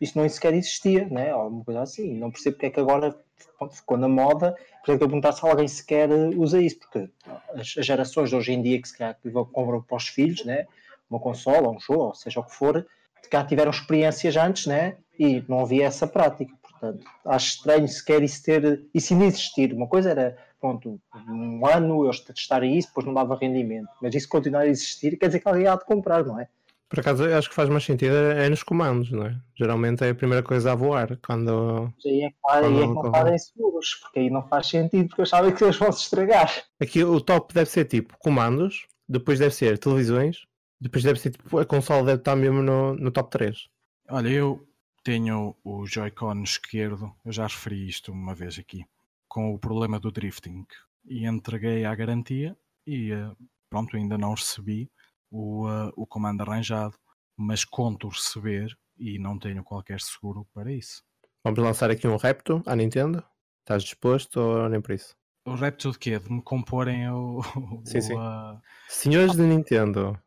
isso 0.00 0.18
não 0.18 0.28
sequer 0.28 0.54
existia, 0.54 1.06
né, 1.08 1.32
uma 1.32 1.64
coisa 1.64 1.82
assim. 1.82 2.18
Não 2.18 2.32
percebo 2.32 2.56
porque 2.56 2.66
é 2.66 2.70
que 2.70 2.80
agora 2.80 3.16
ficou 3.70 3.96
na 3.96 4.08
moda, 4.08 4.56
por 4.84 4.90
exemplo, 4.90 5.04
eu 5.04 5.08
perguntar 5.08 5.32
se 5.32 5.46
alguém 5.46 5.68
sequer 5.68 6.10
usa 6.36 6.60
isso, 6.60 6.80
porque 6.80 7.08
as 7.54 7.68
gerações 7.68 8.30
de 8.30 8.36
hoje 8.36 8.52
em 8.52 8.60
dia 8.60 8.82
que 8.82 8.88
se 8.88 8.98
calhar 8.98 9.16
compram 9.52 9.80
para 9.82 9.96
os 9.96 10.08
filhos, 10.08 10.44
né, 10.44 10.66
uma 11.08 11.20
consola, 11.20 11.70
um 11.70 11.78
jogo, 11.78 12.06
ou 12.06 12.14
seja 12.14 12.40
o 12.40 12.44
que 12.44 12.54
for, 12.54 12.84
cá 13.28 13.44
tiveram 13.44 13.70
experiências 13.70 14.36
antes, 14.36 14.66
né, 14.66 14.96
e 15.18 15.44
não 15.48 15.60
havia 15.60 15.86
essa 15.86 16.06
prática. 16.06 16.52
Portanto, 16.62 17.04
acho 17.24 17.56
estranho 17.56 17.88
sequer 17.88 18.22
isso 18.22 18.42
ter, 18.42 18.82
isso 18.92 19.14
ainda 19.14 19.26
existir. 19.26 19.72
Uma 19.72 19.86
coisa 19.86 20.10
era 20.10 20.36
pronto, 20.60 20.98
um 21.28 21.66
ano 21.66 22.04
eles 22.04 22.20
testarem 22.20 22.78
isso, 22.78 22.88
depois 22.88 23.06
não 23.06 23.12
dava 23.12 23.36
rendimento. 23.36 23.88
Mas 24.00 24.14
isso 24.14 24.28
continuar 24.28 24.60
a 24.60 24.66
existir, 24.66 25.18
quer 25.18 25.26
dizer 25.26 25.40
que 25.40 25.48
alguém 25.48 25.66
há 25.66 25.76
de 25.76 25.84
comprar, 25.84 26.24
não 26.24 26.40
é? 26.40 26.48
Por 26.88 27.00
acaso, 27.00 27.24
acho 27.24 27.48
que 27.48 27.54
faz 27.54 27.68
mais 27.68 27.84
sentido 27.84 28.14
é, 28.14 28.46
é 28.46 28.48
nos 28.48 28.62
comandos, 28.62 29.10
não 29.10 29.26
é? 29.26 29.36
Geralmente 29.54 30.04
é 30.04 30.10
a 30.10 30.14
primeira 30.14 30.42
coisa 30.42 30.72
a 30.72 30.74
voar 30.74 31.18
quando. 31.26 31.92
Aí 32.06 32.22
é 32.22 32.30
claro, 32.40 32.66
aí 32.66 32.76
é 32.76 32.86
que 32.86 32.94
não 32.94 33.10
fazem 33.10 33.38
seguros, 33.38 33.94
porque 33.94 34.18
aí 34.20 34.30
não 34.30 34.46
faz 34.46 34.68
sentido, 34.68 35.08
porque 35.08 35.22
eu 35.22 35.26
sabem 35.26 35.52
que 35.52 35.64
eles 35.64 35.76
vão 35.76 35.90
se 35.90 36.02
estragar. 36.02 36.64
Aqui 36.80 37.02
o 37.02 37.20
top 37.20 37.52
deve 37.52 37.68
ser 37.68 37.86
tipo 37.86 38.16
comandos, 38.18 38.86
depois 39.08 39.38
deve 39.38 39.54
ser 39.54 39.76
televisões, 39.76 40.46
Depois 40.84 41.02
deve 41.02 41.18
ser 41.18 41.30
tipo, 41.30 41.58
a 41.58 41.64
consola 41.64 42.04
deve 42.04 42.18
estar 42.18 42.36
mesmo 42.36 42.62
no, 42.62 42.94
no 42.94 43.10
top 43.10 43.30
3. 43.30 43.70
Olha, 44.10 44.28
eu 44.28 44.68
tenho 45.02 45.56
o 45.64 45.86
Joy-Con 45.86 46.42
esquerdo, 46.42 47.10
eu 47.24 47.32
já 47.32 47.44
referi 47.44 47.88
isto 47.88 48.12
uma 48.12 48.34
vez 48.34 48.58
aqui, 48.58 48.84
com 49.26 49.54
o 49.54 49.58
problema 49.58 49.98
do 49.98 50.12
drifting. 50.12 50.66
E 51.06 51.26
entreguei 51.26 51.86
à 51.86 51.94
garantia 51.94 52.54
e 52.86 53.12
eh, 53.12 53.30
pronto, 53.70 53.96
ainda 53.96 54.18
não 54.18 54.34
recebi 54.34 54.90
o, 55.30 55.66
uh, 55.66 55.90
o 55.96 56.06
comando 56.06 56.42
arranjado, 56.42 56.96
mas 57.34 57.64
conto 57.64 58.08
receber 58.08 58.76
e 58.98 59.18
não 59.18 59.38
tenho 59.38 59.64
qualquer 59.64 60.02
seguro 60.02 60.46
para 60.52 60.70
isso. 60.70 61.02
Vamos 61.42 61.60
lançar 61.60 61.90
aqui 61.90 62.06
um 62.06 62.16
repto 62.16 62.62
à 62.66 62.76
Nintendo? 62.76 63.24
Estás 63.60 63.82
disposto 63.84 64.36
ou 64.38 64.68
nem 64.68 64.82
por 64.82 64.92
isso? 64.92 65.16
O 65.46 65.54
repto 65.54 65.92
de 65.92 65.98
quê? 65.98 66.18
De 66.18 66.30
me 66.30 66.42
comporem 66.42 67.08
o. 67.08 67.40
Sim, 67.84 67.98
o, 67.98 68.02
sim. 68.02 68.14
uh, 68.14 68.60
Senhores 68.86 69.32
de 69.32 69.42
Nintendo, 69.42 70.18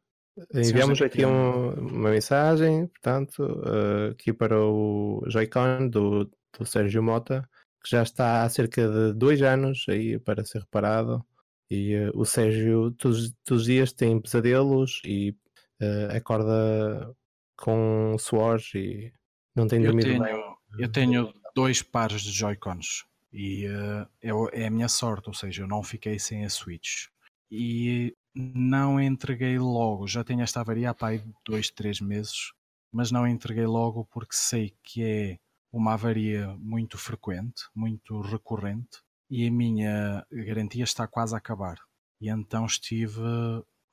enviamos 0.53 1.01
aqui 1.01 1.25
um- 1.25 1.72
uma 1.74 2.10
mensagem, 2.12 2.88
portanto, 2.88 3.62
eh, 3.65 4.12
aqui 4.12 4.34
para 4.34 4.60
o 4.60 5.24
Joy-Con 5.27 5.89
do, 5.89 6.32
do 6.58 6.65
Sérgio 6.65 7.01
Mota, 7.03 7.48
que 7.84 7.89
já 7.89 8.03
está 8.03 8.44
há 8.44 8.50
cerca 8.50 8.88
de 8.88 9.13
dois 9.13 9.41
anos 9.41 9.86
aí 9.89 10.20
para 10.20 10.46
ser 10.46 10.60
reparado. 10.60 11.25
E 11.70 11.94
eh, 11.94 12.12
o 12.13 12.25
Sérgio 12.25 12.91
todos, 12.91 13.34
todos 13.44 13.62
os 13.63 13.65
dias 13.67 13.91
tem 13.91 14.20
pesadelos 14.22 15.01
e 15.06 15.36
eh, 15.82 16.17
acorda 16.17 17.13
com 17.58 18.15
suores 18.20 18.74
e 18.75 19.12
não 19.56 19.67
tem 19.67 19.79
eu, 19.79 19.86
dormido 19.88 20.10
tenho, 20.10 20.24
bem. 20.24 20.56
eu 20.79 20.91
tenho 20.91 21.34
dois 21.56 21.82
pares 21.82 22.22
de 22.22 22.32
Joy-Cons 22.32 23.06
e 23.34 23.67
uh, 23.67 24.08
é, 24.22 24.62
é 24.63 24.67
a 24.67 24.72
minha 24.72 24.88
sorte, 24.88 25.27
ou 25.27 25.34
seja, 25.34 25.63
eu 25.63 25.67
não 25.67 25.84
fiquei 25.84 26.20
sem 26.20 26.46
a 26.46 26.50
Switch. 26.50 27.08
E 27.51 28.16
não 28.36 29.00
entreguei 29.00 29.58
logo, 29.58 30.08
já 30.08 30.24
tenho 30.24 30.42
esta 30.42 30.62
avaria 30.62 30.92
há 30.92 30.94
pá, 30.94 31.10
aí 31.10 31.24
dois, 31.46 31.72
três 31.72 32.00
meses, 32.00 32.51
mas 32.92 33.12
não 33.12 33.27
entreguei 33.27 33.66
logo 33.66 34.06
porque 34.12 34.36
sei 34.36 34.74
que 34.84 35.04
é 35.04 35.38
uma 35.72 35.94
avaria 35.94 36.56
muito 36.60 36.98
frequente, 36.98 37.63
muito 37.75 38.22
recorrente 38.22 39.01
e 39.30 39.48
a 39.48 39.51
minha 39.51 40.25
garantia 40.32 40.84
está 40.84 41.08
quase 41.08 41.36
a 41.36 41.38
acabar. 41.38 41.77
E 42.22 42.30
então 42.30 42.66
estive 42.66 43.22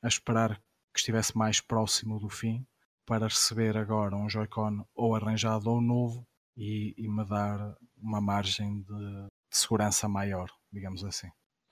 a 0.03 0.09
esperar 0.09 0.57
que 0.93 1.01
estivesse 1.01 1.37
mais 1.37 1.61
próximo 1.61 2.19
do 2.19 2.29
fim 2.29 2.67
para 3.05 3.27
receber 3.27 3.77
agora 3.77 4.17
um 4.17 4.29
Joy-Con 4.29 4.85
ou 4.95 5.15
arranjado 5.15 5.71
ou 5.71 5.81
novo 5.81 6.27
e, 6.57 6.95
e 6.97 7.09
me 7.09 7.25
dar 7.25 7.77
uma 7.97 8.21
margem 8.21 8.83
de, 8.83 8.87
de 8.87 9.57
segurança 9.57 10.09
maior, 10.09 10.51
digamos 10.73 11.05
assim. 11.05 11.29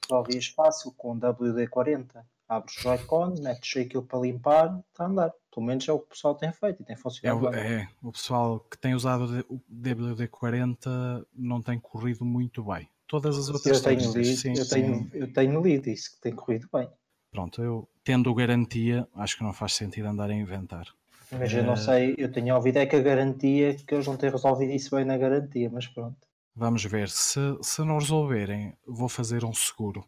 Resolvias 0.09 0.47
fácil 0.49 0.92
com 0.97 1.12
o 1.12 1.16
WD-40. 1.18 2.25
Abres 2.49 2.76
o 2.78 2.82
Joy-Con, 2.82 3.35
metes 3.42 3.76
aquilo 3.82 4.02
para 4.02 4.18
limpar, 4.21 4.78
está 4.90 5.04
a 5.04 5.06
andar. 5.06 5.32
Pelo 5.54 5.66
menos 5.66 5.88
é 5.88 5.92
o 5.92 5.99
que 5.99 6.06
o 6.06 6.09
pessoal 6.09 6.35
tem 6.35 6.52
feito 6.52 6.82
e 6.82 6.85
tem 6.85 6.97
É, 6.97 6.99
funcionado 7.00 7.44
o- 7.47 7.50
bem. 7.50 7.61
é, 7.61 7.88
o 8.02 8.12
pessoal 8.12 8.61
que 8.61 8.76
tem 8.76 8.94
usado 8.94 9.25
o 9.49 9.61
WD-40 9.71 11.26
não 11.35 11.62
tem 11.62 11.78
corrido 11.78 12.25
muito 12.25 12.62
bem. 12.64 12.88
Todas 13.06 13.37
as 13.38 13.49
outras 13.49 13.76
Eu 13.78 13.82
tenho, 13.82 14.12
lido, 14.12 14.37
sim, 14.37 14.56
eu, 14.56 14.64
sim. 14.64 14.75
tenho, 14.75 15.11
eu 15.12 15.32
tenho 15.32 15.61
lido 15.62 15.88
isso, 15.88 16.12
que 16.14 16.21
tem 16.21 16.35
corrido 16.35 16.68
bem. 16.73 16.88
Pronto, 17.30 17.62
eu 17.62 17.88
tendo 18.04 18.35
garantia, 18.35 19.06
acho 19.14 19.37
que 19.37 19.42
não 19.44 19.52
faz 19.52 19.75
sentido 19.75 20.06
andar 20.09 20.30
a 20.30 20.35
inventar. 20.35 20.87
Mas 21.30 21.52
eu 21.52 21.62
não 21.64 21.75
Eh, 21.75 21.76
sei, 21.76 22.14
eu 22.18 22.30
tenho 22.30 22.54
ouvido 22.54 22.78
é 22.78 22.87
que 22.87 22.97
a 22.97 23.00
garantia, 23.00 23.75
que 23.75 23.94
eles 23.94 24.06
não 24.06 24.16
têm 24.16 24.30
resolvido 24.30 24.73
isso 24.73 24.94
bem 24.94 25.04
na 25.04 25.16
garantia, 25.16 25.71
mas 25.71 25.87
pronto. 25.87 26.16
Vamos 26.54 26.85
ver, 26.85 27.09
se, 27.09 27.40
se 27.62 27.82
não 27.82 27.99
resolverem, 27.99 28.76
vou 28.87 29.09
fazer 29.09 29.44
um 29.44 29.54
seguro. 29.54 30.04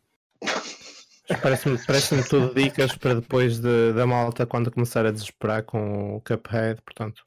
Parece-me 1.41 1.79
parece 1.87 2.29
tudo 2.29 2.55
dicas 2.55 2.95
para 2.97 3.15
depois 3.15 3.59
de- 3.59 3.95
da 3.95 4.07
malta 4.07 4.45
quando 4.47 4.71
começar 4.71 5.07
a 5.07 5.11
desesperar 5.11 5.65
com 5.65 6.17
o 6.17 6.21
Cuphead. 6.21 6.83
Portanto, 6.83 7.23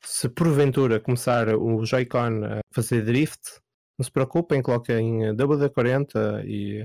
se 0.00 0.28
porventura 0.28 1.00
começar 1.00 1.48
o 1.48 1.84
Joy-Con 1.84 2.44
a 2.44 2.60
fazer 2.72 3.04
drift, 3.04 3.40
não 3.98 4.04
se 4.04 4.10
preocupem, 4.10 4.62
coloquem 4.62 5.26
eh, 5.26 5.32
WD-40 5.32 6.44
e 6.46 6.84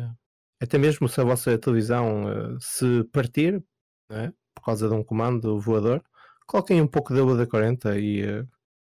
até 0.59 0.77
mesmo 0.79 1.07
se 1.07 1.21
a 1.21 1.23
vossa 1.23 1.55
televisão 1.59 2.29
eh, 2.31 2.57
se 2.59 3.03
partir 3.13 3.63
né, 4.09 4.33
por 4.55 4.63
causa 4.65 4.89
de 4.89 4.95
um 4.95 5.03
comando 5.03 5.59
voador, 5.59 6.03
coloquem 6.47 6.81
um 6.81 6.87
pouco 6.87 7.13
de 7.13 7.19
WD-40 7.21 7.99
e 8.01 8.21
eh, 8.23 8.43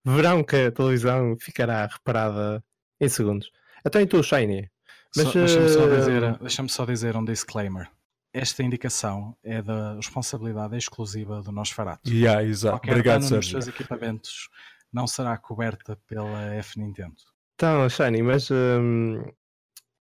verão 0.04 0.42
que 0.42 0.56
a 0.56 0.72
televisão 0.72 1.36
ficará 1.38 1.84
reparada 1.86 2.64
em 3.00 3.08
segundos. 3.08 3.50
Até 3.84 4.02
em 4.02 4.06
tu, 4.06 4.22
Shiny. 4.22 4.70
Mas, 5.16 5.28
Só- 5.28 5.32
Deixa-me 5.32 5.68
só, 5.68 5.86
eh, 5.86 5.96
dizer, 5.96 6.38
deixa-me 6.38 6.68
só 6.68 6.84
dizer 6.84 7.16
um 7.16 7.24
disclaimer. 7.24 7.90
Esta 8.32 8.62
indicação 8.62 9.34
é 9.42 9.62
da 9.62 9.94
responsabilidade 9.94 10.76
exclusiva 10.76 11.40
do 11.42 11.50
Nosferatu. 11.50 12.10
Yeah, 12.10 12.42
exato. 12.44 12.74
Qualquer 12.76 12.90
Obrigado, 12.90 13.22
dano 13.22 13.36
nos 13.36 13.48
seus 13.48 13.66
equipamentos 13.66 14.50
não 14.92 15.06
será 15.06 15.36
coberta 15.38 15.96
pela 16.06 16.42
F 16.54 16.78
Nintendo. 16.78 17.16
Então, 17.54 17.88
Shiny, 17.88 18.22
mas 18.22 18.50
hum, 18.50 19.22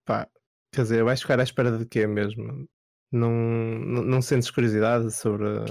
pá, 0.04 0.28
quer 0.72 0.82
dizer, 0.82 1.04
vais 1.04 1.22
ficar 1.22 1.40
à 1.40 1.44
espera 1.44 1.78
de 1.78 1.86
quê 1.86 2.08
mesmo? 2.08 2.68
Não, 3.12 3.30
não, 3.32 4.02
não 4.04 4.22
sentes 4.22 4.50
curiosidade 4.50 5.12
sobre, 5.12 5.66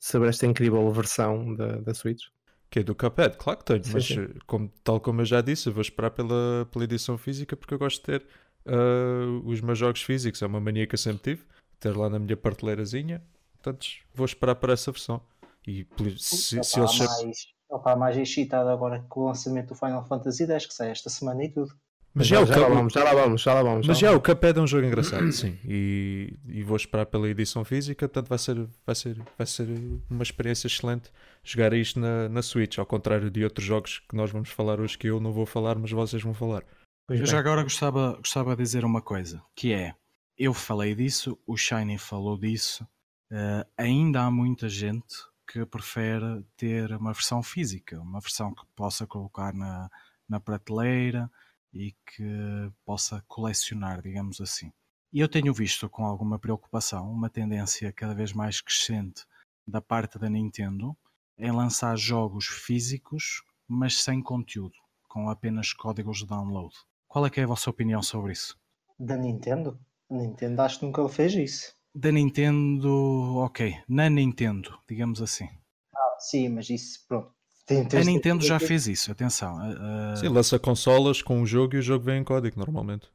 sobre 0.00 0.30
esta 0.30 0.46
incrível 0.46 0.90
versão 0.90 1.54
da, 1.54 1.76
da 1.80 1.92
Switch? 1.92 2.24
Que 2.70 2.78
é 2.78 2.82
do 2.84 2.94
Cuphead, 2.94 3.36
claro 3.36 3.58
que 3.58 3.64
tenho, 3.64 3.82
Sim, 3.84 3.92
mas 3.92 4.04
sim. 4.06 4.20
eh, 4.20 4.28
como- 4.46 4.70
tal 4.84 5.00
como 5.00 5.20
eu 5.22 5.24
já 5.24 5.40
disse, 5.40 5.68
eu 5.68 5.72
vou 5.72 5.82
esperar 5.82 6.10
pela, 6.12 6.68
pela 6.70 6.84
edição 6.84 7.18
física 7.18 7.56
porque 7.56 7.74
eu 7.74 7.78
gosto 7.78 7.96
de 7.98 8.02
ter 8.18 8.26
ah, 8.66 9.40
os 9.44 9.60
meus 9.60 9.76
jogos 9.78 10.02
físicos, 10.02 10.40
é 10.42 10.46
uma 10.46 10.60
mania 10.60 10.86
que 10.86 10.94
eu 10.94 10.98
sempre 10.98 11.34
tive, 11.34 11.44
ter 11.80 11.96
lá 11.96 12.08
na 12.08 12.18
minha 12.18 12.36
prateleirazinha, 12.36 13.22
portanto 13.54 13.86
vou 14.14 14.24
esperar 14.24 14.54
para 14.54 14.72
essa 14.74 14.92
versão. 14.92 15.20
E 15.66 15.84
se, 16.18 16.56
Ele 16.56 16.64
se 16.64 16.78
eles 16.78 16.90
sempre- 16.92 17.06
mais, 17.08 17.20
ele 17.22 17.78
está 17.78 17.96
mais 17.96 18.16
excitado 18.16 18.68
agora 18.70 19.04
com 19.08 19.20
o 19.22 19.26
lançamento 19.26 19.68
do 19.68 19.74
Final 19.74 20.06
Fantasy 20.06 20.44
X, 20.46 20.66
que 20.66 20.74
sai 20.74 20.90
esta 20.90 21.10
semana 21.10 21.42
e 21.44 21.48
tudo. 21.50 21.74
Mas 22.12 22.26
já, 22.26 22.40
o 22.42 22.46
já 22.46 22.56
lá 22.56 22.66
Cup- 22.66 22.74
vamos, 22.76 22.92
já 22.92 23.04
lá 23.04 23.14
vamos, 23.14 23.40
já 23.42 23.54
lá 23.54 23.62
vamos. 23.62 23.86
Mas 23.86 23.98
já 23.98 24.06
já 24.08 24.10
lá 24.12 24.16
o 24.18 24.20
Cuphead 24.20 24.58
é 24.58 24.62
um 24.62 24.66
jogo 24.66 24.86
engraçado, 24.86 25.30
sim. 25.32 25.56
E, 25.64 26.34
e 26.48 26.62
vou 26.64 26.76
esperar 26.76 27.06
pela 27.06 27.28
edição 27.28 27.64
física, 27.64 28.08
portanto 28.08 28.28
vai 28.28 28.38
ser, 28.38 28.66
vai 28.84 28.94
ser, 28.94 29.16
vai 29.38 29.46
ser 29.46 29.68
uma 30.10 30.22
experiência 30.22 30.66
excelente 30.66 31.10
jogar 31.44 31.72
isto 31.72 32.00
na, 32.00 32.28
na 32.28 32.42
Switch, 32.42 32.78
ao 32.78 32.86
contrário 32.86 33.30
de 33.30 33.44
outros 33.44 33.64
jogos 33.64 34.00
que 34.08 34.16
nós 34.16 34.30
vamos 34.30 34.50
falar 34.50 34.80
hoje 34.80 34.98
que 34.98 35.06
eu 35.06 35.20
não 35.20 35.32
vou 35.32 35.46
falar, 35.46 35.78
mas 35.78 35.90
vocês 35.92 36.22
vão 36.22 36.34
falar. 36.34 36.64
Pois 37.06 37.20
Eu 37.20 37.24
bem. 37.26 37.32
já 37.32 37.38
agora 37.38 37.62
gostava, 37.62 38.16
gostava 38.16 38.56
de 38.56 38.62
dizer 38.62 38.84
uma 38.84 39.00
coisa, 39.00 39.40
que 39.54 39.72
é, 39.72 39.94
eu 40.36 40.52
falei 40.52 40.94
disso, 40.94 41.38
o 41.46 41.56
Shiny 41.56 41.96
falou 41.96 42.36
disso, 42.38 42.86
eh, 43.30 43.66
ainda 43.78 44.22
há 44.22 44.30
muita 44.30 44.68
gente 44.68 45.14
que 45.50 45.64
prefere 45.66 46.44
ter 46.56 46.92
uma 46.92 47.12
versão 47.12 47.42
física, 47.42 48.00
uma 48.00 48.20
versão 48.20 48.54
que 48.54 48.62
possa 48.76 49.06
colocar 49.06 49.52
na, 49.54 49.88
na 50.28 50.38
prateleira 50.38 51.30
e 51.72 51.92
que 52.06 52.72
possa 52.84 53.24
colecionar, 53.28 54.02
digamos 54.02 54.40
assim. 54.40 54.72
E 55.12 55.20
eu 55.20 55.28
tenho 55.28 55.52
visto 55.52 55.88
com 55.88 56.04
alguma 56.04 56.38
preocupação 56.38 57.10
uma 57.10 57.28
tendência 57.28 57.92
cada 57.92 58.14
vez 58.14 58.32
mais 58.32 58.60
crescente 58.60 59.24
da 59.66 59.80
parte 59.80 60.18
da 60.18 60.28
Nintendo 60.28 60.96
em 61.38 61.50
lançar 61.50 61.96
jogos 61.96 62.46
físicos, 62.46 63.42
mas 63.66 64.02
sem 64.02 64.22
conteúdo, 64.22 64.76
com 65.08 65.28
apenas 65.28 65.72
códigos 65.72 66.18
de 66.18 66.26
download. 66.26 66.74
Qual 67.08 67.26
é 67.26 67.30
que 67.30 67.40
é 67.40 67.44
a 67.44 67.46
vossa 67.46 67.70
opinião 67.70 68.02
sobre 68.02 68.32
isso? 68.32 68.58
Da 68.98 69.16
Nintendo? 69.16 69.80
A 70.10 70.14
Nintendo 70.14 70.62
acho 70.62 70.78
que 70.78 70.86
nunca 70.86 71.08
fez 71.08 71.34
isso. 71.34 71.74
Da 71.92 72.12
Nintendo, 72.12 73.36
ok, 73.38 73.82
na 73.88 74.08
Nintendo, 74.08 74.78
digamos 74.88 75.20
assim. 75.20 75.48
Ah, 75.92 76.16
sim, 76.20 76.48
mas 76.48 76.70
isso, 76.70 77.04
pronto. 77.08 77.34
Tem, 77.70 77.82
A 77.82 77.88
tem- 77.88 78.04
Nintendo 78.04 78.44
já 78.44 78.58
tem- 78.58 78.66
fez 78.66 78.86
isso, 78.88 79.12
atenção. 79.12 79.56
a- 79.58 80.12
a- 80.12 80.16
Sim, 80.16 80.28
lança 80.28 80.58
consolas 80.58 81.22
com 81.22 81.40
o 81.40 81.46
jogo 81.46 81.76
e 81.76 81.78
o 81.78 81.82
jogo 81.82 82.04
vem 82.04 82.20
em 82.20 82.24
código, 82.24 82.58
normalmente. 82.58 83.06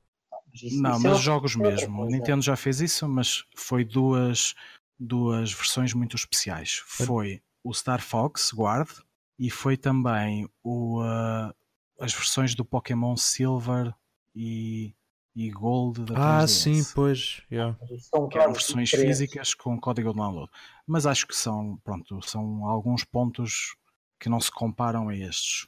isso- 0.53 0.81
Não, 0.81 0.91
isso 0.91 1.03
mas 1.03 1.17
é 1.17 1.21
jogos 1.21 1.55
mesmo. 1.57 1.93
A 1.95 2.01
coisa. 2.03 2.17
Nintendo 2.17 2.41
já 2.41 2.55
fez 2.55 2.79
isso, 2.79 3.05
mas 3.09 3.43
foi 3.55 3.83
duas, 3.83 4.55
duas 4.97 5.51
versões 5.51 5.93
muito 5.93 6.15
especiais. 6.15 6.81
Foi 6.85 7.41
o 7.63 7.73
Star 7.73 8.01
Fox 8.01 8.53
Guard 8.53 8.87
e 9.37 9.49
foi 9.49 9.75
também 9.75 10.47
o, 10.63 11.01
ah, 11.03 11.53
as 11.99 12.13
versões 12.13 12.55
do 12.55 12.63
Pokémon 12.63 13.17
Silver 13.17 13.93
e, 14.33 14.93
e 15.35 15.49
Gold 15.51 16.05
da 16.05 16.13
Ah, 16.15 16.43
3DS. 16.45 16.51
sim, 16.51 16.83
pois. 16.95 17.41
yeah. 17.51 17.77
Que 18.31 18.37
eram 18.37 18.53
versões 18.53 18.89
físicas 18.89 19.53
com 19.53 19.77
código 19.77 20.11
de 20.11 20.15
download. 20.15 20.49
Mas 20.87 21.05
acho 21.05 21.27
que 21.27 21.35
são, 21.35 21.77
pronto, 21.83 22.21
são 22.25 22.65
alguns 22.65 23.03
pontos 23.03 23.75
que 24.19 24.29
não 24.29 24.39
se 24.39 24.51
comparam 24.51 25.09
a 25.09 25.15
estes. 25.15 25.67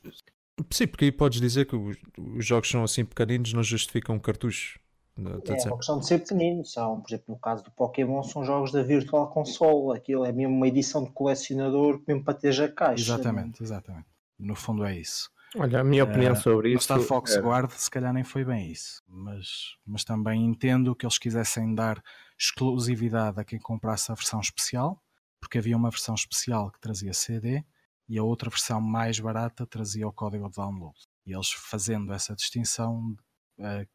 Sim, 0.71 0.87
porque 0.87 1.05
aí 1.05 1.11
podes 1.11 1.39
dizer 1.39 1.65
que 1.65 1.75
os, 1.75 1.97
os 2.17 2.45
jogos 2.45 2.69
são 2.69 2.83
assim 2.83 3.05
pequeninos, 3.05 3.53
não 3.53 3.61
justificam 3.63 4.15
um 4.15 4.19
cartucho. 4.19 4.79
Não, 5.15 5.31
É 5.31 5.35
uma 5.67 5.77
questão 5.77 5.99
de 5.99 6.05
ser 6.07 6.19
pequenino. 6.19 6.63
São, 6.63 7.01
por 7.01 7.09
exemplo, 7.09 7.25
no 7.33 7.39
caso 7.39 7.63
do 7.63 7.71
Pokémon, 7.71 8.21
são 8.23 8.43
jogos 8.43 8.71
da 8.71 8.83
Virtual 8.83 9.27
Console. 9.31 9.97
Aquilo 9.97 10.23
é 10.25 10.31
mesmo 10.31 10.55
uma 10.55 10.67
edição 10.67 11.03
de 11.03 11.11
colecionador, 11.11 12.01
mesmo 12.07 12.23
para 12.23 12.35
ter 12.35 12.59
a 12.61 12.71
caixa. 12.71 13.01
Exatamente, 13.03 13.61
exatamente. 13.63 14.05
No 14.37 14.55
fundo 14.55 14.83
é 14.85 14.95
isso. 14.97 15.31
Olha, 15.55 15.79
a 15.79 15.83
minha 15.83 16.03
opinião 16.03 16.33
Eh, 16.33 16.35
sobre 16.35 16.73
isso. 16.73 16.83
Star 16.83 16.99
Fox 16.99 17.31
era- 17.33 17.41
Guard 17.43 17.71
se 17.71 17.89
calhar 17.89 18.13
nem 18.13 18.23
foi 18.23 18.45
bem 18.45 18.71
isso. 18.71 19.01
Mas, 19.07 19.75
mas 19.85 20.03
também 20.03 20.45
entendo 20.45 20.95
que 20.95 21.05
eles 21.05 21.17
quisessem 21.17 21.73
dar 21.73 22.03
exclusividade 22.37 23.39
a 23.39 23.43
quem 23.43 23.59
comprasse 23.59 24.11
a 24.11 24.15
versão 24.15 24.39
especial, 24.39 25.01
porque 25.39 25.57
havia 25.57 25.75
uma 25.77 25.89
versão 25.89 26.13
especial 26.15 26.69
que 26.71 26.79
trazia 26.79 27.13
CD 27.13 27.63
e 28.07 28.17
a 28.17 28.23
outra 28.23 28.49
versão 28.49 28.79
mais 28.79 29.19
barata 29.19 29.65
trazia 29.65 30.07
o 30.07 30.13
código 30.13 30.49
de 30.49 30.55
download. 30.55 30.97
E 31.25 31.33
eles 31.33 31.51
fazendo 31.51 32.13
essa 32.13 32.35
distinção, 32.35 33.15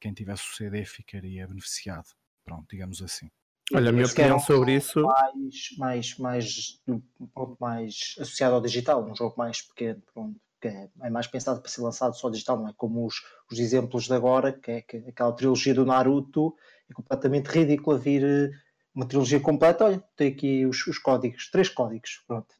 quem 0.00 0.12
tivesse 0.12 0.42
o 0.42 0.54
CD 0.54 0.84
ficaria 0.84 1.46
beneficiado. 1.46 2.08
Pronto, 2.44 2.66
digamos 2.68 3.00
assim. 3.00 3.28
Olha, 3.72 3.90
a 3.90 3.92
minha 3.92 4.06
opinião 4.06 4.38
sobre 4.38 4.76
isso. 4.76 5.02
Mais, 5.02 5.68
mais, 5.78 6.18
mais, 6.18 6.82
ponto 7.32 7.56
mais 7.58 8.14
associado 8.18 8.56
ao 8.56 8.60
digital, 8.60 9.02
um 9.08 9.14
jogo 9.14 9.34
mais 9.38 9.62
pequeno, 9.62 10.02
pronto, 10.12 10.38
que 10.60 10.68
é, 10.68 10.88
é, 11.00 11.10
mais 11.10 11.26
pensado 11.26 11.60
para 11.60 11.70
ser 11.70 11.80
lançado 11.80 12.14
só 12.14 12.28
digital, 12.28 12.58
não 12.58 12.68
é 12.68 12.74
como 12.76 13.06
os, 13.06 13.16
os 13.50 13.58
exemplos 13.58 14.04
de 14.04 14.14
agora, 14.14 14.52
que 14.52 14.70
é 14.70 14.82
que 14.82 14.96
aquela 15.08 15.32
trilogia 15.32 15.74
do 15.74 15.86
Naruto 15.86 16.54
é 16.88 16.92
completamente 16.92 17.46
ridícula 17.46 17.98
vir 17.98 18.24
eh, 18.24 18.50
uma 18.94 19.06
trilogia 19.06 19.40
completa. 19.40 19.86
Olha, 19.86 20.04
tem 20.16 20.32
aqui 20.32 20.66
os, 20.66 20.86
os 20.86 20.98
códigos, 20.98 21.50
três 21.50 21.68
códigos, 21.68 22.22
pronto. 22.26 22.54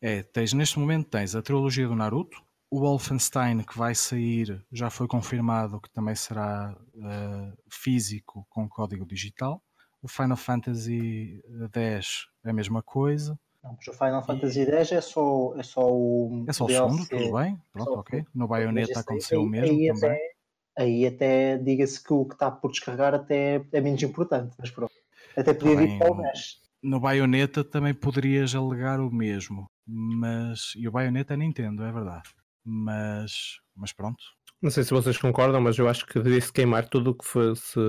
É, 0.00 0.22
tens, 0.22 0.52
neste 0.52 0.78
momento 0.78 1.08
tens 1.08 1.34
a 1.34 1.42
trilogia 1.42 1.88
do 1.88 1.96
Naruto, 1.96 2.42
o 2.70 2.80
Wolfenstein 2.80 3.62
que 3.62 3.76
vai 3.76 3.94
sair 3.94 4.62
já 4.70 4.90
foi 4.90 5.08
confirmado 5.08 5.80
que 5.80 5.90
também 5.90 6.14
será 6.14 6.76
uh, 6.94 7.58
físico 7.70 8.46
com 8.48 8.68
código 8.68 9.06
digital. 9.06 9.62
O 10.02 10.08
Final 10.08 10.36
Fantasy 10.36 11.42
X 11.72 12.26
é 12.44 12.50
a 12.50 12.52
mesma 12.52 12.82
coisa. 12.82 13.38
Não, 13.62 13.72
o 13.72 13.92
Final 13.92 14.24
Fantasy 14.24 14.62
X 14.62 14.92
é 14.92 15.00
só, 15.00 15.54
é 15.56 15.62
só 15.62 15.90
o. 15.90 16.44
É 16.46 16.52
só 16.52 16.66
o 16.66 16.68
segundo, 16.68 17.08
tudo 17.08 17.32
bem? 17.32 17.60
Pronto, 17.72 17.98
ok. 17.98 18.24
No 18.34 18.46
Bayonetta 18.46 19.00
aconteceu 19.00 19.42
o 19.42 19.46
mesmo 19.46 19.76
aí 19.76 19.88
também. 19.88 20.10
Até, 20.10 20.34
aí 20.76 21.06
até 21.06 21.58
diga-se 21.58 22.02
que 22.02 22.12
o 22.12 22.24
que 22.24 22.34
está 22.34 22.50
por 22.50 22.70
descarregar 22.70 23.14
até 23.14 23.64
é 23.72 23.80
menos 23.80 24.02
importante, 24.02 24.54
mas 24.58 24.70
pronto. 24.70 24.94
Até 25.36 25.52
podia 25.52 25.76
vir 25.76 25.98
para 25.98 26.12
o 26.12 26.16
NES. 26.16 26.60
No 26.80 27.00
Bayonetta 27.00 27.64
também 27.64 27.92
poderias 27.92 28.54
alegar 28.54 29.00
o 29.00 29.10
mesmo, 29.10 29.68
mas. 29.88 30.72
E 30.76 30.86
o 30.86 30.92
Bayonetta 30.92 31.34
é 31.34 31.36
Nintendo, 31.36 31.82
é 31.82 31.90
verdade. 31.90 32.28
Mas. 32.64 33.58
Mas 33.74 33.92
pronto. 33.92 34.22
Não 34.60 34.70
sei 34.70 34.84
se 34.84 34.90
vocês 34.90 35.16
concordam, 35.16 35.60
mas 35.60 35.78
eu 35.78 35.88
acho 35.88 36.04
que 36.04 36.20
devia-se 36.20 36.52
queimar 36.52 36.88
tudo 36.88 37.10
o 37.10 37.14
que 37.14 37.24
fosse. 37.24 37.80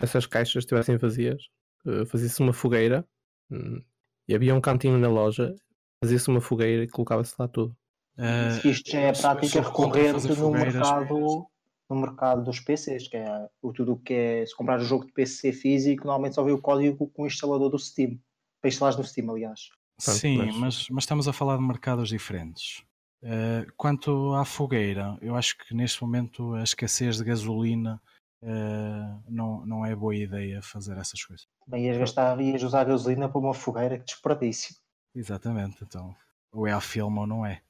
Essas 0.00 0.26
caixas 0.26 0.62
estivessem 0.62 0.96
vazias. 0.96 1.42
Eh, 1.86 2.04
fazia-se 2.04 2.40
uma 2.40 2.52
fogueira 2.52 3.06
hum, 3.50 3.82
e 4.28 4.34
havia 4.34 4.54
um 4.54 4.60
cantinho 4.60 4.98
na 4.98 5.08
loja, 5.08 5.54
fazia-se 6.02 6.28
uma 6.28 6.40
fogueira 6.40 6.84
e 6.84 6.88
colocava-se 6.88 7.34
lá 7.38 7.48
tudo. 7.48 7.76
Uh, 8.18 8.68
isto 8.68 8.90
já 8.90 9.00
é 9.00 9.10
a 9.10 9.12
prática 9.12 9.60
recorrente 9.60 10.28
no 10.38 10.50
mercado 10.50 11.46
no 11.88 12.00
mercado 12.00 12.42
dos 12.42 12.58
PCs, 12.58 13.06
que 13.06 13.16
é 13.16 13.48
o 13.62 13.72
tudo 13.72 13.92
o 13.92 13.98
que 13.98 14.12
é, 14.12 14.44
se 14.44 14.56
comprar 14.56 14.80
um 14.80 14.84
jogo 14.84 15.06
de 15.06 15.12
PC 15.12 15.52
físico, 15.52 16.04
normalmente 16.04 16.34
só 16.34 16.42
vê 16.42 16.50
o 16.50 16.60
código 16.60 17.08
com 17.10 17.22
o 17.22 17.26
instalador 17.26 17.70
do 17.70 17.78
Steam, 17.78 18.18
para 18.60 18.68
instalar 18.68 18.98
no 18.98 19.04
Steam, 19.04 19.30
aliás. 19.30 19.68
Sim, 19.98 20.38
mas... 20.38 20.56
Mas, 20.56 20.88
mas 20.90 21.04
estamos 21.04 21.28
a 21.28 21.32
falar 21.32 21.56
de 21.56 21.62
mercados 21.62 22.08
diferentes. 22.08 22.82
Uh, 23.22 23.66
quanto 23.76 24.34
à 24.34 24.44
fogueira, 24.44 25.16
eu 25.20 25.34
acho 25.34 25.56
que 25.58 25.74
neste 25.74 26.02
momento 26.02 26.54
a 26.54 26.62
escassez 26.62 27.16
de 27.16 27.24
gasolina 27.24 28.00
uh, 28.42 29.22
não, 29.28 29.64
não 29.66 29.86
é 29.86 29.96
boa 29.96 30.14
ideia 30.14 30.60
fazer 30.62 30.96
essas 30.98 31.24
coisas. 31.24 31.46
Bem, 31.66 31.86
ias 31.86 31.98
gastar, 31.98 32.40
ias 32.40 32.62
usar 32.62 32.84
gasolina 32.84 33.28
para 33.28 33.40
uma 33.40 33.54
fogueira, 33.54 33.98
que 33.98 34.04
desperdício. 34.04 34.76
Exatamente, 35.14 35.78
então, 35.82 36.14
ou 36.52 36.66
é 36.66 36.72
a 36.72 36.80
filme 36.80 37.18
ou 37.18 37.26
não 37.26 37.44
é. 37.44 37.62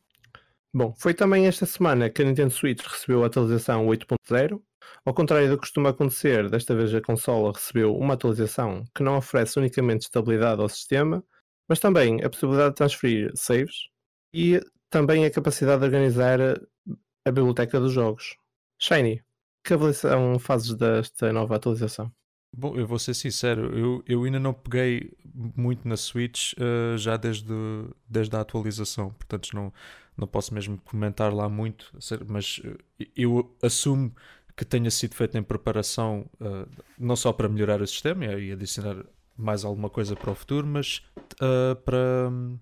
Bom, 0.74 0.92
foi 0.98 1.14
também 1.14 1.46
esta 1.46 1.64
semana 1.64 2.10
que 2.10 2.20
a 2.20 2.24
Nintendo 2.24 2.50
Switch 2.50 2.84
recebeu 2.84 3.22
a 3.22 3.28
atualização 3.28 3.86
8.0. 3.86 4.60
Ao 5.04 5.14
contrário 5.14 5.48
do 5.48 5.54
que 5.54 5.60
costuma 5.60 5.90
acontecer, 5.90 6.50
desta 6.50 6.74
vez 6.74 6.94
a 6.94 7.00
consola 7.00 7.52
recebeu 7.52 7.96
uma 7.96 8.14
atualização 8.14 8.84
que 8.94 9.02
não 9.02 9.16
oferece 9.16 9.58
unicamente 9.58 10.04
estabilidade 10.04 10.60
ao 10.60 10.68
sistema, 10.68 11.24
mas 11.68 11.80
também 11.80 12.22
a 12.22 12.30
possibilidade 12.30 12.70
de 12.70 12.76
transferir 12.76 13.32
saves 13.34 13.88
e 14.32 14.60
também 14.90 15.24
a 15.24 15.30
capacidade 15.30 15.80
de 15.80 15.86
organizar 15.86 16.40
a 17.24 17.30
biblioteca 17.30 17.80
dos 17.80 17.92
jogos. 17.92 18.36
Shiny, 18.78 19.22
que 19.64 19.74
avaliação 19.74 20.38
fazes 20.38 20.74
desta 20.74 21.32
nova 21.32 21.56
atualização? 21.56 22.12
Bom, 22.56 22.74
eu 22.76 22.86
vou 22.86 22.98
ser 22.98 23.12
sincero, 23.12 23.76
eu, 23.76 24.02
eu 24.06 24.24
ainda 24.24 24.38
não 24.38 24.54
peguei 24.54 25.12
muito 25.34 25.86
na 25.86 25.96
Switch 25.96 26.54
uh, 26.54 26.96
já 26.96 27.16
desde, 27.16 27.52
desde 28.08 28.34
a 28.34 28.40
atualização, 28.40 29.10
portanto 29.10 29.50
não, 29.52 29.72
não 30.16 30.26
posso 30.26 30.54
mesmo 30.54 30.80
comentar 30.80 31.34
lá 31.34 31.50
muito, 31.50 31.92
mas 32.26 32.62
eh, 32.64 33.08
eu 33.14 33.54
assumo 33.62 34.14
que 34.56 34.64
tenha 34.64 34.90
sido 34.90 35.14
feito 35.14 35.36
em 35.36 35.42
preparação 35.42 36.30
uh, 36.40 36.66
não 36.98 37.14
só 37.14 37.30
para 37.30 37.46
melhorar 37.46 37.82
o 37.82 37.86
sistema 37.86 38.24
e 38.24 38.52
adicionar 38.52 39.04
mais 39.36 39.64
alguma 39.64 39.90
coisa 39.90 40.16
para 40.16 40.30
o 40.30 40.34
futuro, 40.34 40.66
mas 40.66 41.02
uh, 41.34 41.76
para, 41.76 42.28
um, 42.30 42.58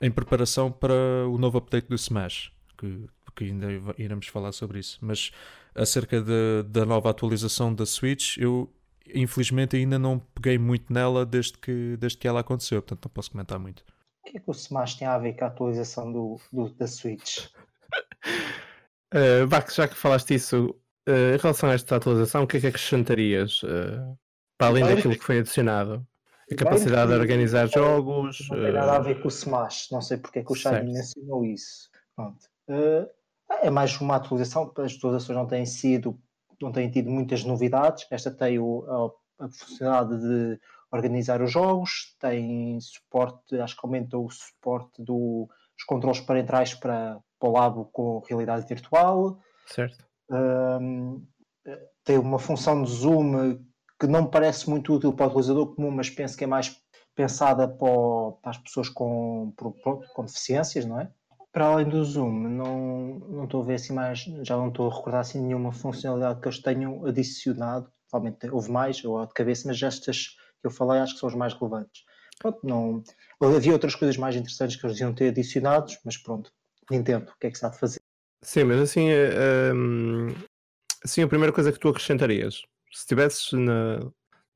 em 0.00 0.10
preparação 0.10 0.70
para 0.70 0.94
o 1.28 1.38
novo 1.38 1.58
update 1.58 1.88
do 1.88 1.94
Smash, 1.94 2.52
que, 2.76 3.06
que 3.36 3.44
ainda 3.44 3.68
iremos 3.98 4.26
falar 4.26 4.52
sobre 4.52 4.78
isso. 4.78 4.98
Mas 5.00 5.30
acerca 5.74 6.20
de, 6.20 6.62
da 6.68 6.84
nova 6.84 7.10
atualização 7.10 7.74
da 7.74 7.86
Switch, 7.86 8.36
eu 8.38 8.72
infelizmente 9.14 9.76
ainda 9.76 9.98
não 9.98 10.18
peguei 10.18 10.58
muito 10.58 10.92
nela 10.92 11.26
desde 11.26 11.58
que, 11.58 11.96
desde 11.98 12.18
que 12.18 12.28
ela 12.28 12.40
aconteceu, 12.40 12.80
portanto 12.82 13.04
não 13.06 13.12
posso 13.12 13.30
comentar 13.30 13.58
muito. 13.58 13.84
O 14.22 14.30
que 14.30 14.36
é 14.36 14.40
que 14.40 14.50
o 14.50 14.52
Smash 14.52 14.96
tem 14.96 15.08
a 15.08 15.18
ver 15.18 15.34
com 15.34 15.44
a 15.44 15.48
atualização 15.48 16.12
do, 16.12 16.40
do 16.52 16.68
da 16.74 16.86
Switch? 16.86 17.46
uh, 19.14 19.72
já 19.74 19.88
que 19.88 19.96
falaste 19.96 20.34
isso, 20.34 20.76
uh, 21.08 21.34
em 21.34 21.38
relação 21.38 21.70
a 21.70 21.72
esta 21.72 21.96
atualização, 21.96 22.42
o 22.42 22.46
que 22.46 22.58
é 22.58 22.60
que 22.60 22.66
acrescentarias 22.66 23.62
uh, 23.62 24.18
para 24.60 24.66
além 24.66 24.84
daquilo 24.84 25.16
que 25.16 25.24
foi 25.24 25.38
adicionado? 25.38 26.06
A 26.52 26.54
capacidade 26.54 27.10
de 27.10 27.18
organizar 27.18 27.66
jogos. 27.66 28.46
Não 28.50 28.58
tem 28.58 28.72
nada 28.72 28.96
a 28.96 28.98
ver 28.98 29.22
com 29.22 29.28
o 29.28 29.30
Smash, 29.30 29.88
não 29.90 30.02
sei 30.02 30.18
porque 30.18 30.40
é 30.40 30.44
que 30.44 30.52
o 30.52 30.54
Shiny 30.54 30.92
mencionou 30.92 31.46
isso. 31.46 31.88
Pronto. 32.14 32.46
é 33.62 33.70
mais 33.70 33.98
uma 33.98 34.16
atualização, 34.16 34.70
as 34.76 34.96
atualizações 34.96 35.38
não 35.38 35.46
têm 35.46 35.64
sido, 35.64 36.20
não 36.60 36.70
têm 36.70 36.90
tido 36.90 37.08
muitas 37.08 37.42
novidades. 37.42 38.06
Esta 38.10 38.30
tem 38.30 38.58
o, 38.58 38.84
a, 39.38 39.46
a 39.46 39.48
funcionalidade 39.48 40.20
de 40.20 40.60
organizar 40.92 41.40
os 41.40 41.50
jogos, 41.50 42.14
tem 42.20 42.78
suporte, 42.82 43.58
acho 43.58 43.76
que 43.76 43.86
aumentou 43.86 44.26
o 44.26 44.30
suporte 44.30 45.02
do, 45.02 45.48
dos 45.74 45.86
controles 45.86 46.20
parentais 46.20 46.74
para, 46.74 47.18
para 47.38 47.48
o 47.48 47.52
labo 47.52 47.86
com 47.86 48.18
realidade 48.28 48.66
virtual. 48.66 49.40
Certo. 49.66 50.04
Um, 50.28 51.24
tem 52.04 52.18
uma 52.18 52.38
função 52.38 52.82
de 52.82 52.90
zoom 52.90 53.58
que 54.00 54.06
não 54.06 54.22
me 54.22 54.30
parece 54.30 54.68
muito 54.70 54.94
útil 54.94 55.12
para 55.12 55.26
o 55.26 55.28
utilizador 55.28 55.74
comum, 55.74 55.90
mas 55.90 56.08
penso 56.08 56.36
que 56.36 56.44
é 56.44 56.46
mais 56.46 56.80
pensada 57.14 57.68
para, 57.68 58.32
para 58.40 58.50
as 58.50 58.58
pessoas 58.58 58.88
com, 58.88 59.52
com 60.14 60.24
deficiências, 60.24 60.86
não 60.86 60.98
é? 60.98 61.10
Para 61.52 61.66
além 61.66 61.88
do 61.88 62.02
zoom, 62.02 62.48
não, 62.48 63.18
não 63.28 63.44
estou 63.44 63.62
a 63.62 63.66
ver 63.66 63.74
assim 63.74 63.92
mais, 63.92 64.20
já 64.42 64.56
não 64.56 64.68
estou 64.68 64.90
a 64.90 64.94
recordar 64.94 65.20
assim 65.20 65.40
nenhuma 65.40 65.72
funcionalidade 65.72 66.40
que 66.40 66.48
eles 66.48 66.62
tenham 66.62 67.04
adicionado. 67.04 67.92
Provavelmente 68.08 68.48
houve 68.50 68.70
mais, 68.70 69.04
ou 69.04 69.24
de 69.26 69.34
cabeça, 69.34 69.68
mas 69.68 69.82
estas 69.82 70.28
que 70.60 70.66
eu 70.66 70.70
falei 70.70 71.00
acho 71.00 71.14
que 71.14 71.20
são 71.20 71.28
os 71.28 71.34
mais 71.34 71.52
relevantes. 71.52 72.04
Pronto, 72.38 72.58
não... 72.62 73.02
Havia 73.42 73.72
outras 73.72 73.94
coisas 73.94 74.16
mais 74.16 74.34
interessantes 74.34 74.76
que 74.76 74.86
eles 74.86 74.96
deviam 74.96 75.14
ter 75.14 75.28
adicionados, 75.28 75.98
mas 76.04 76.16
pronto, 76.16 76.50
Nintendo, 76.90 77.30
o 77.30 77.38
que 77.38 77.48
é 77.48 77.50
que 77.50 77.58
se 77.58 77.66
há 77.66 77.68
de 77.68 77.78
fazer? 77.78 78.00
Sim, 78.42 78.64
mas 78.64 78.80
assim, 78.80 79.08
eh, 79.10 79.72
um, 79.74 80.28
assim 81.04 81.22
a 81.22 81.28
primeira 81.28 81.52
coisa 81.52 81.70
que 81.70 81.78
tu 81.78 81.88
acrescentarias, 81.88 82.62
se 82.90 83.00
estivesses 83.00 83.52
na, 83.52 84.00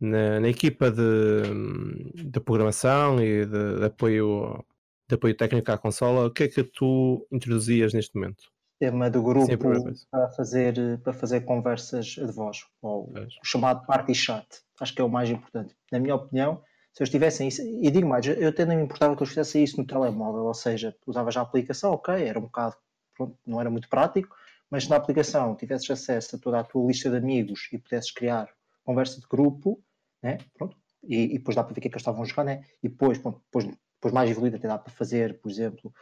na, 0.01 0.41
na, 0.41 0.49
equipa 0.49 0.91
de, 0.91 2.23
de 2.31 2.41
programação 2.41 3.23
e 3.23 3.47
de, 3.47 3.79
de, 3.79 3.85
apoio, 3.85 4.65
de 5.09 5.15
apoio 5.15 5.37
técnico 5.37 5.71
à 5.73 5.79
consola, 5.79 6.27
o 6.27 6.31
que 6.31 6.45
é 6.45 6.49
que 6.49 6.63
tu 6.65 7.27
introduzias 7.33 7.93
neste 7.93 8.15
momento? 8.15 8.45
Tema 8.81 9.09
do 9.09 9.23
grupo 9.23 9.47
Sim, 9.47 9.57
para, 10.11 10.29
fazer, 10.31 11.01
para 11.03 11.13
fazer 11.13 11.43
conversas 11.43 12.07
de 12.07 12.33
voz, 12.33 12.65
ou 12.83 13.13
o 13.13 13.47
chamado 13.47 13.87
party 13.87 14.15
chat 14.15 14.65
acho 14.81 14.95
que 14.95 15.01
é 15.01 15.05
o 15.05 15.09
mais 15.09 15.31
importante. 15.31 15.75
Na 15.91 15.99
minha 15.99 16.15
opinião, 16.15 16.63
se 16.93 17.03
eles 17.03 17.11
tivessem 17.11 17.49
isso, 17.49 17.63
e 17.63 17.91
digo 17.91 18.09
mais, 18.09 18.27
eu 18.27 18.49
até 18.49 18.65
nem 18.65 18.77
me 18.77 18.85
importava 18.85 19.17
que 19.17 19.23
eles 19.23 19.31
fizessem 19.31 19.65
isso 19.65 19.77
no 19.77 19.87
telemóvel, 19.87 20.45
ou 20.45 20.55
seja, 20.55 20.95
usava 21.07 21.31
já 21.31 21.41
a 21.41 21.43
aplicação, 21.43 21.93
ok, 21.93 22.15
era 22.15 22.39
um 22.39 22.43
bocado, 22.43 22.77
pronto, 23.17 23.37
não 23.47 23.61
era 23.61 23.71
muito 23.71 23.89
prático, 23.89 24.35
mas 24.75 24.85
se 24.85 24.91
na 24.91 24.97
aplicação 24.97 25.55
tivesses 25.55 25.89
acesso 25.89 26.35
a 26.35 26.39
toda 26.41 26.59
a 26.59 26.65
tua 26.65 26.85
lista 26.85 27.09
de 27.09 27.17
amigos 27.17 27.69
e 27.73 27.79
pudesses 27.79 28.11
criar 28.11 28.53
conversa 28.83 29.21
de 29.21 29.27
grupo, 29.29 29.81
né, 30.21 30.39
pronto, 30.53 30.77
e, 31.05 31.27
e 31.27 31.39
depois 31.39 31.55
dá 31.55 31.63
para 31.63 31.73
ver 31.73 31.79
o 31.79 31.83
que 31.83 31.87
é 31.87 31.91
que 31.91 31.95
eles 31.95 32.01
estavam 32.01 32.23
a 32.23 32.25
jogar, 32.25 32.43
né, 32.43 32.65
e 32.83 32.89
depois, 32.89 33.17
pronto, 33.19 33.41
depois, 33.45 33.67
depois 33.67 34.13
mais 34.13 34.29
evoluído 34.29 34.57
até 34.57 34.67
dá 34.67 34.77
para 34.77 34.93
fazer, 34.93 35.41
por 35.41 35.49
exemplo, 35.49 35.95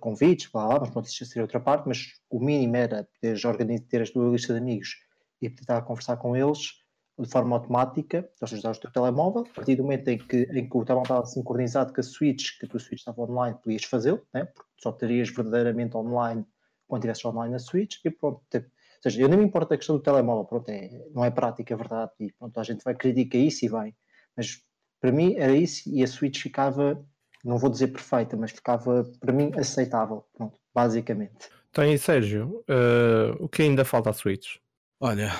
convites, 0.00 0.50
blá, 0.50 0.66
blá, 0.66 0.80
mas 0.80 0.90
pronto, 0.90 1.06
isso 1.06 1.24
seria 1.24 1.44
outra 1.44 1.60
parte, 1.60 1.86
mas 1.86 2.14
o 2.28 2.40
mínimo 2.40 2.74
era 2.74 3.08
poderes 3.14 3.44
organizar, 3.44 3.86
ter 3.86 4.02
a 4.02 4.12
tua 4.12 4.28
lista 4.28 4.52
de 4.52 4.58
amigos 4.58 4.96
e 5.40 5.46
a 5.68 5.80
conversar 5.80 6.16
com 6.16 6.34
eles, 6.34 6.82
de 7.16 7.28
forma 7.30 7.54
automática, 7.54 8.28
ou 8.42 8.48
seja, 8.48 8.72
o 8.72 8.74
teu 8.74 8.90
telemóvel, 8.90 9.42
a 9.48 9.54
partir 9.54 9.76
do 9.76 9.84
momento 9.84 10.08
em 10.08 10.18
que, 10.18 10.48
em 10.50 10.68
que 10.68 10.76
o 10.76 10.84
telemóvel 10.84 11.02
estava 11.02 11.26
sincronizado 11.26 11.94
com 11.94 12.00
a 12.00 12.02
Switch, 12.02 12.58
que 12.58 12.66
a 12.66 12.68
tua 12.68 12.80
Switch 12.80 12.98
estava 12.98 13.22
online, 13.22 13.56
podias 13.62 13.84
fazê-lo, 13.84 14.20
né? 14.34 14.46
porque 14.46 14.72
só 14.82 14.90
terias 14.90 15.30
verdadeiramente 15.30 15.96
online 15.96 16.44
quando 16.86 17.02
estivesses 17.02 17.24
online 17.24 17.52
na 17.52 17.58
Switch, 17.58 17.96
e 18.04 18.10
pronto. 18.10 18.42
Ou 18.54 18.62
seja, 19.02 19.20
eu 19.20 19.28
nem 19.28 19.38
me 19.38 19.44
importa 19.44 19.74
a 19.74 19.76
questão 19.76 19.96
do 19.96 20.02
telemóvel, 20.02 20.44
pronto, 20.44 20.68
é, 20.68 20.90
não 21.12 21.24
é 21.24 21.30
prática, 21.30 21.74
é 21.74 21.76
verdade, 21.76 22.12
e 22.18 22.32
pronto, 22.32 22.58
a 22.58 22.62
gente 22.62 22.82
vai 22.82 22.94
criticar 22.94 23.40
isso 23.40 23.64
e 23.64 23.68
vai, 23.68 23.94
mas 24.36 24.62
para 25.00 25.12
mim 25.12 25.34
era 25.36 25.54
isso, 25.54 25.88
e 25.88 26.02
a 26.02 26.06
Switch 26.06 26.40
ficava 26.40 27.04
não 27.46 27.58
vou 27.58 27.70
dizer 27.70 27.88
perfeita, 27.88 28.36
mas 28.36 28.50
ficava 28.50 29.08
para 29.20 29.32
mim 29.32 29.52
aceitável, 29.56 30.24
pronto, 30.36 30.58
basicamente. 30.74 31.48
Então, 31.70 31.84
e 31.84 31.96
Sérgio, 31.96 32.64
uh, 32.68 33.36
o 33.38 33.48
que 33.48 33.62
ainda 33.62 33.84
falta 33.84 34.10
à 34.10 34.12
Switch? 34.12 34.56
Olha, 34.98 35.30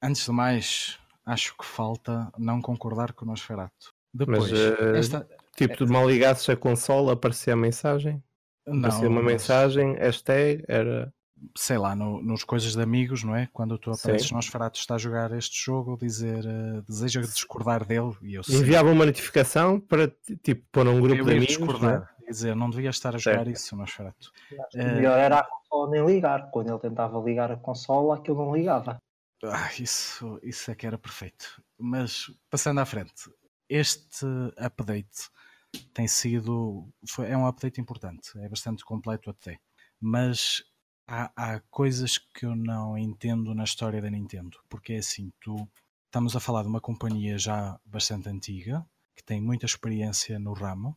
antes 0.00 0.24
de 0.24 0.30
mais, 0.30 0.98
acho 1.26 1.56
que 1.56 1.64
falta 1.64 2.30
não 2.38 2.62
concordar 2.62 3.12
com 3.12 3.24
o 3.24 3.28
Nosferatu. 3.28 3.92
Depois, 4.14 4.50
Mas, 4.50 4.52
uh, 4.52 4.96
esta... 4.96 5.28
tipo, 5.56 5.76
tu 5.76 5.90
mal 5.90 6.08
ligasses 6.08 6.48
a 6.48 6.56
consola, 6.56 7.14
aparecia 7.14 7.54
a 7.54 7.56
mensagem? 7.56 8.22
Não, 8.66 9.00
uma 9.00 9.22
mas... 9.22 9.32
mensagem, 9.32 9.94
hashtag, 9.94 10.64
era 10.68 11.12
sei 11.56 11.78
lá, 11.78 11.94
no, 11.94 12.22
nos 12.22 12.44
coisas 12.44 12.74
de 12.74 12.82
amigos, 12.82 13.24
não 13.24 13.34
é? 13.34 13.48
Quando 13.52 13.78
tu 13.78 13.90
apareces 13.90 14.28
Sim. 14.28 14.34
Nosferatu 14.34 14.78
está 14.78 14.94
a 14.94 14.98
jogar 14.98 15.32
este 15.32 15.64
jogo, 15.64 15.96
dizer 15.96 16.44
uh, 16.44 16.82
deseja 16.82 17.20
discordar 17.20 17.84
dele 17.84 18.12
e 18.22 18.34
eu 18.34 18.42
Enviava 18.48 18.90
uma 18.90 19.06
notificação 19.06 19.80
para 19.80 20.08
tipo 20.42 20.64
pôr 20.70 20.86
um 20.86 21.00
grupo 21.00 21.20
eu 21.20 21.24
de 21.24 21.30
amigos. 21.32 21.48
Discordar, 21.48 22.14
é? 22.22 22.30
dizer, 22.30 22.54
não 22.54 22.70
devia 22.70 22.90
estar 22.90 23.14
a 23.14 23.18
jogar 23.18 23.44
certo. 23.44 23.50
isso, 23.50 23.76
Nosferatu. 23.76 24.30
Uh, 24.74 24.78
melhor 24.78 25.18
era 25.18 25.40
a 25.40 25.44
consola 25.44 25.90
nem 25.90 26.06
ligar. 26.06 26.50
Quando 26.50 26.70
ele 26.70 26.78
tentava 26.78 27.18
ligar 27.18 27.50
a 27.50 27.56
consola, 27.56 28.16
aquilo 28.16 28.38
não 28.38 28.54
ligava. 28.54 28.98
Ah, 29.44 29.70
isso, 29.78 30.38
isso 30.42 30.70
é 30.70 30.74
que 30.74 30.86
era 30.86 30.96
perfeito. 30.96 31.60
Mas 31.76 32.30
passando 32.48 32.78
à 32.78 32.84
frente, 32.84 33.28
este 33.68 34.26
update 34.56 35.30
tem 35.92 36.06
sido. 36.08 36.88
Foi, 37.08 37.28
é 37.30 37.36
um 37.36 37.46
update 37.46 37.80
importante, 37.80 38.30
é 38.38 38.48
bastante 38.48 38.84
completo 38.84 39.30
até. 39.30 39.58
Mas 40.00 40.64
há, 41.06 41.32
há 41.36 41.60
coisas 41.70 42.18
que 42.18 42.46
eu 42.46 42.54
não 42.54 42.96
entendo 42.96 43.54
na 43.54 43.64
história 43.64 44.00
da 44.00 44.10
Nintendo. 44.10 44.58
Porque 44.68 44.94
é 44.94 44.98
assim, 44.98 45.32
tu 45.40 45.68
estamos 46.06 46.36
a 46.36 46.40
falar 46.40 46.62
de 46.62 46.68
uma 46.68 46.80
companhia 46.80 47.38
já 47.38 47.78
bastante 47.84 48.28
antiga, 48.28 48.84
que 49.16 49.22
tem 49.22 49.40
muita 49.40 49.66
experiência 49.66 50.38
no 50.38 50.52
ramo 50.52 50.96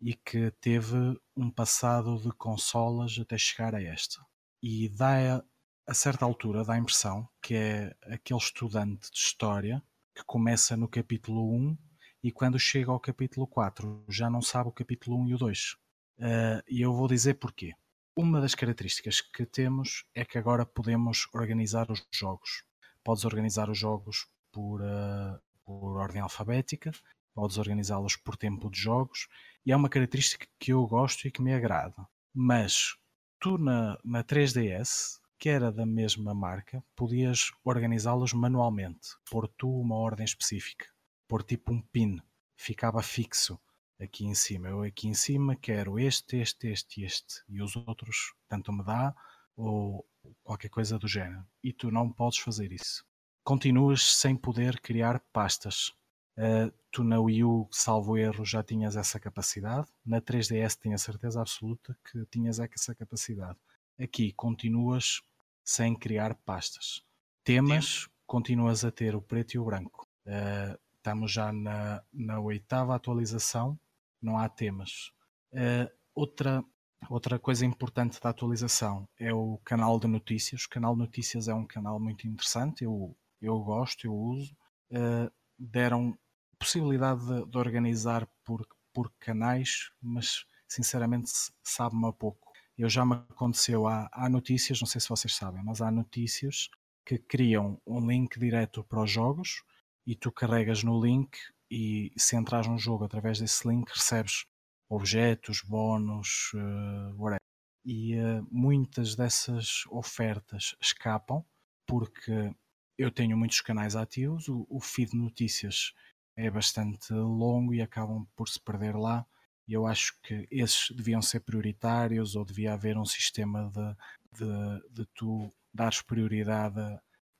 e 0.00 0.14
que 0.14 0.50
teve 0.60 0.96
um 1.36 1.50
passado 1.50 2.18
de 2.18 2.32
consolas 2.32 3.16
até 3.18 3.38
chegar 3.38 3.74
a 3.74 3.82
esta. 3.82 4.20
E 4.60 4.88
dá 4.88 5.42
a 5.86 5.94
certa 5.94 6.24
altura 6.24 6.64
dá 6.64 6.74
a 6.74 6.78
impressão 6.78 7.28
que 7.40 7.54
é 7.54 7.96
aquele 8.06 8.38
estudante 8.38 9.10
de 9.10 9.18
história 9.18 9.82
que 10.14 10.24
começa 10.24 10.76
no 10.76 10.88
capítulo 10.88 11.52
1 11.52 11.76
e 12.22 12.30
quando 12.30 12.58
chega 12.58 12.90
ao 12.90 13.00
capítulo 13.00 13.46
4 13.46 14.04
já 14.08 14.30
não 14.30 14.40
sabe 14.40 14.68
o 14.68 14.72
capítulo 14.72 15.18
1 15.22 15.28
e 15.28 15.34
o 15.34 15.38
2. 15.38 15.72
Uh, 15.72 15.76
eh, 16.20 16.62
e 16.68 16.80
eu 16.80 16.92
vou 16.92 17.08
dizer 17.08 17.34
porquê. 17.34 17.72
Uma 18.16 18.40
das 18.40 18.54
características 18.54 19.20
que 19.20 19.44
temos 19.44 20.04
é 20.14 20.24
que 20.24 20.38
agora 20.38 20.64
podemos 20.64 21.26
organizar 21.34 21.90
os 21.90 22.06
jogos. 22.12 22.62
Podes 23.02 23.24
organizar 23.24 23.68
os 23.70 23.78
jogos 23.78 24.28
por, 24.52 24.80
uh, 24.82 25.40
por 25.64 25.96
ordem 25.96 26.20
alfabética, 26.20 26.92
podes 27.34 27.58
organizá-los 27.58 28.16
por 28.16 28.36
tempo 28.36 28.70
de 28.70 28.78
jogos, 28.78 29.26
e 29.64 29.72
é 29.72 29.76
uma 29.76 29.88
característica 29.88 30.46
que 30.60 30.72
eu 30.72 30.86
gosto 30.86 31.26
e 31.26 31.30
que 31.30 31.42
me 31.42 31.54
agrada. 31.54 32.06
Mas 32.34 32.96
tu 33.40 33.58
na, 33.58 33.98
na 34.04 34.22
3DS 34.22 35.20
que 35.42 35.48
era 35.48 35.72
da 35.72 35.84
mesma 35.84 36.32
marca, 36.32 36.84
podias 36.94 37.50
organizá-los 37.64 38.32
manualmente, 38.32 39.08
pôr 39.28 39.48
tu 39.48 39.68
uma 39.68 39.96
ordem 39.96 40.24
específica, 40.24 40.86
pôr 41.32 41.42
tipo 41.42 41.72
um 41.72 41.80
pin, 41.80 42.20
ficava 42.54 43.02
fixo 43.02 43.58
aqui 43.98 44.26
em 44.26 44.34
cima. 44.34 44.68
Eu 44.68 44.82
aqui 44.82 45.08
em 45.08 45.14
cima 45.14 45.56
quero 45.56 45.98
este, 45.98 46.36
este, 46.36 46.68
este 46.68 47.00
e 47.00 47.04
este, 47.06 47.42
e 47.48 47.62
os 47.62 47.74
outros 47.74 48.34
tanto 48.46 48.70
me 48.70 48.84
dá 48.84 49.14
ou 49.56 50.06
qualquer 50.44 50.68
coisa 50.68 50.98
do 50.98 51.08
género. 51.08 51.42
E 51.64 51.72
tu 51.72 51.90
não 51.90 52.12
podes 52.12 52.38
fazer 52.38 52.70
isso. 52.70 53.02
Continuas 53.42 54.02
sem 54.02 54.36
poder 54.36 54.78
criar 54.82 55.20
pastas. 55.32 55.94
Uh, 56.36 56.70
tu 56.90 57.02
na 57.02 57.18
Wii 57.18 57.44
U, 57.44 57.66
salvo 57.70 58.18
erro, 58.18 58.44
já 58.44 58.62
tinhas 58.62 58.94
essa 58.94 59.18
capacidade. 59.18 59.88
Na 60.04 60.20
3DS 60.20 60.76
tenho 60.76 60.96
a 60.96 60.98
certeza 60.98 61.40
absoluta 61.40 61.96
que 62.04 62.26
tinhas 62.26 62.58
essa 62.58 62.94
capacidade. 62.94 63.58
Aqui 63.98 64.34
continuas 64.34 65.22
sem 65.64 65.94
criar 65.94 66.34
pastas. 66.34 67.02
Temas, 67.42 68.06
continuas 68.26 68.84
a 68.84 68.90
ter 68.90 69.16
o 69.16 69.22
preto 69.22 69.54
e 69.54 69.58
o 69.58 69.64
branco. 69.64 70.06
Uh, 70.26 70.78
estamos 71.02 71.32
já 71.32 71.52
na, 71.52 72.00
na 72.12 72.38
oitava 72.38 72.94
atualização, 72.94 73.78
não 74.22 74.38
há 74.38 74.48
temas. 74.48 75.12
Uh, 75.52 75.90
outra, 76.14 76.64
outra 77.10 77.40
coisa 77.40 77.66
importante 77.66 78.20
da 78.20 78.30
atualização 78.30 79.08
é 79.18 79.34
o 79.34 79.58
canal 79.64 79.98
de 79.98 80.06
notícias. 80.06 80.62
O 80.62 80.68
canal 80.68 80.94
de 80.94 81.00
notícias 81.00 81.48
é 81.48 81.54
um 81.54 81.66
canal 81.66 81.98
muito 81.98 82.26
interessante, 82.28 82.84
eu, 82.84 83.16
eu 83.40 83.58
gosto, 83.58 84.06
eu 84.06 84.14
uso. 84.14 84.56
Uh, 84.92 85.30
deram 85.58 86.16
possibilidade 86.56 87.26
de, 87.26 87.46
de, 87.46 87.58
organizar 87.58 88.28
por, 88.44 88.64
por 88.92 89.12
canais, 89.18 89.90
mas 90.00 90.46
sinceramente 90.68 91.30
sabe-me 91.64 92.06
a 92.06 92.12
pouco. 92.12 92.52
Eu 92.78 92.88
já 92.88 93.04
me 93.04 93.14
aconteceu, 93.14 93.88
há, 93.88 94.08
há 94.12 94.28
notícias, 94.28 94.80
não 94.80 94.86
sei 94.86 95.00
se 95.00 95.08
vocês 95.08 95.34
sabem, 95.34 95.62
mas 95.64 95.82
há 95.82 95.90
notícias 95.90 96.70
que 97.04 97.18
criam 97.18 97.80
um 97.84 98.06
link 98.08 98.38
direto 98.38 98.84
para 98.84 99.02
os 99.02 99.10
jogos 99.10 99.64
e 100.06 100.14
tu 100.16 100.30
carregas 100.32 100.82
no 100.82 101.00
link 101.00 101.36
e 101.70 102.12
se 102.16 102.36
entras 102.36 102.66
no 102.66 102.78
jogo 102.78 103.04
através 103.04 103.38
desse 103.38 103.66
link 103.66 103.88
recebes 103.88 104.44
objetos, 104.88 105.62
bónus, 105.62 106.52
uh, 106.54 107.14
whatever. 107.16 107.38
E 107.84 108.16
uh, 108.16 108.46
muitas 108.50 109.16
dessas 109.16 109.84
ofertas 109.90 110.76
escapam 110.80 111.44
porque 111.86 112.54
eu 112.98 113.10
tenho 113.10 113.36
muitos 113.36 113.60
canais 113.60 113.96
ativos, 113.96 114.48
o, 114.48 114.66
o 114.68 114.80
feed 114.80 115.12
de 115.12 115.16
notícias 115.16 115.92
é 116.36 116.50
bastante 116.50 117.12
longo 117.12 117.74
e 117.74 117.80
acabam 117.80 118.26
por 118.36 118.48
se 118.48 118.60
perder 118.60 118.96
lá 118.96 119.26
e 119.66 119.74
eu 119.74 119.86
acho 119.86 120.18
que 120.22 120.46
esses 120.50 120.90
deviam 120.90 121.22
ser 121.22 121.40
prioritários 121.40 122.34
ou 122.34 122.44
devia 122.44 122.74
haver 122.74 122.96
um 122.98 123.04
sistema 123.04 123.70
de, 123.70 124.38
de, 124.38 124.88
de 124.90 125.06
tu 125.14 125.52
dares 125.72 126.02
prioridade 126.02 126.80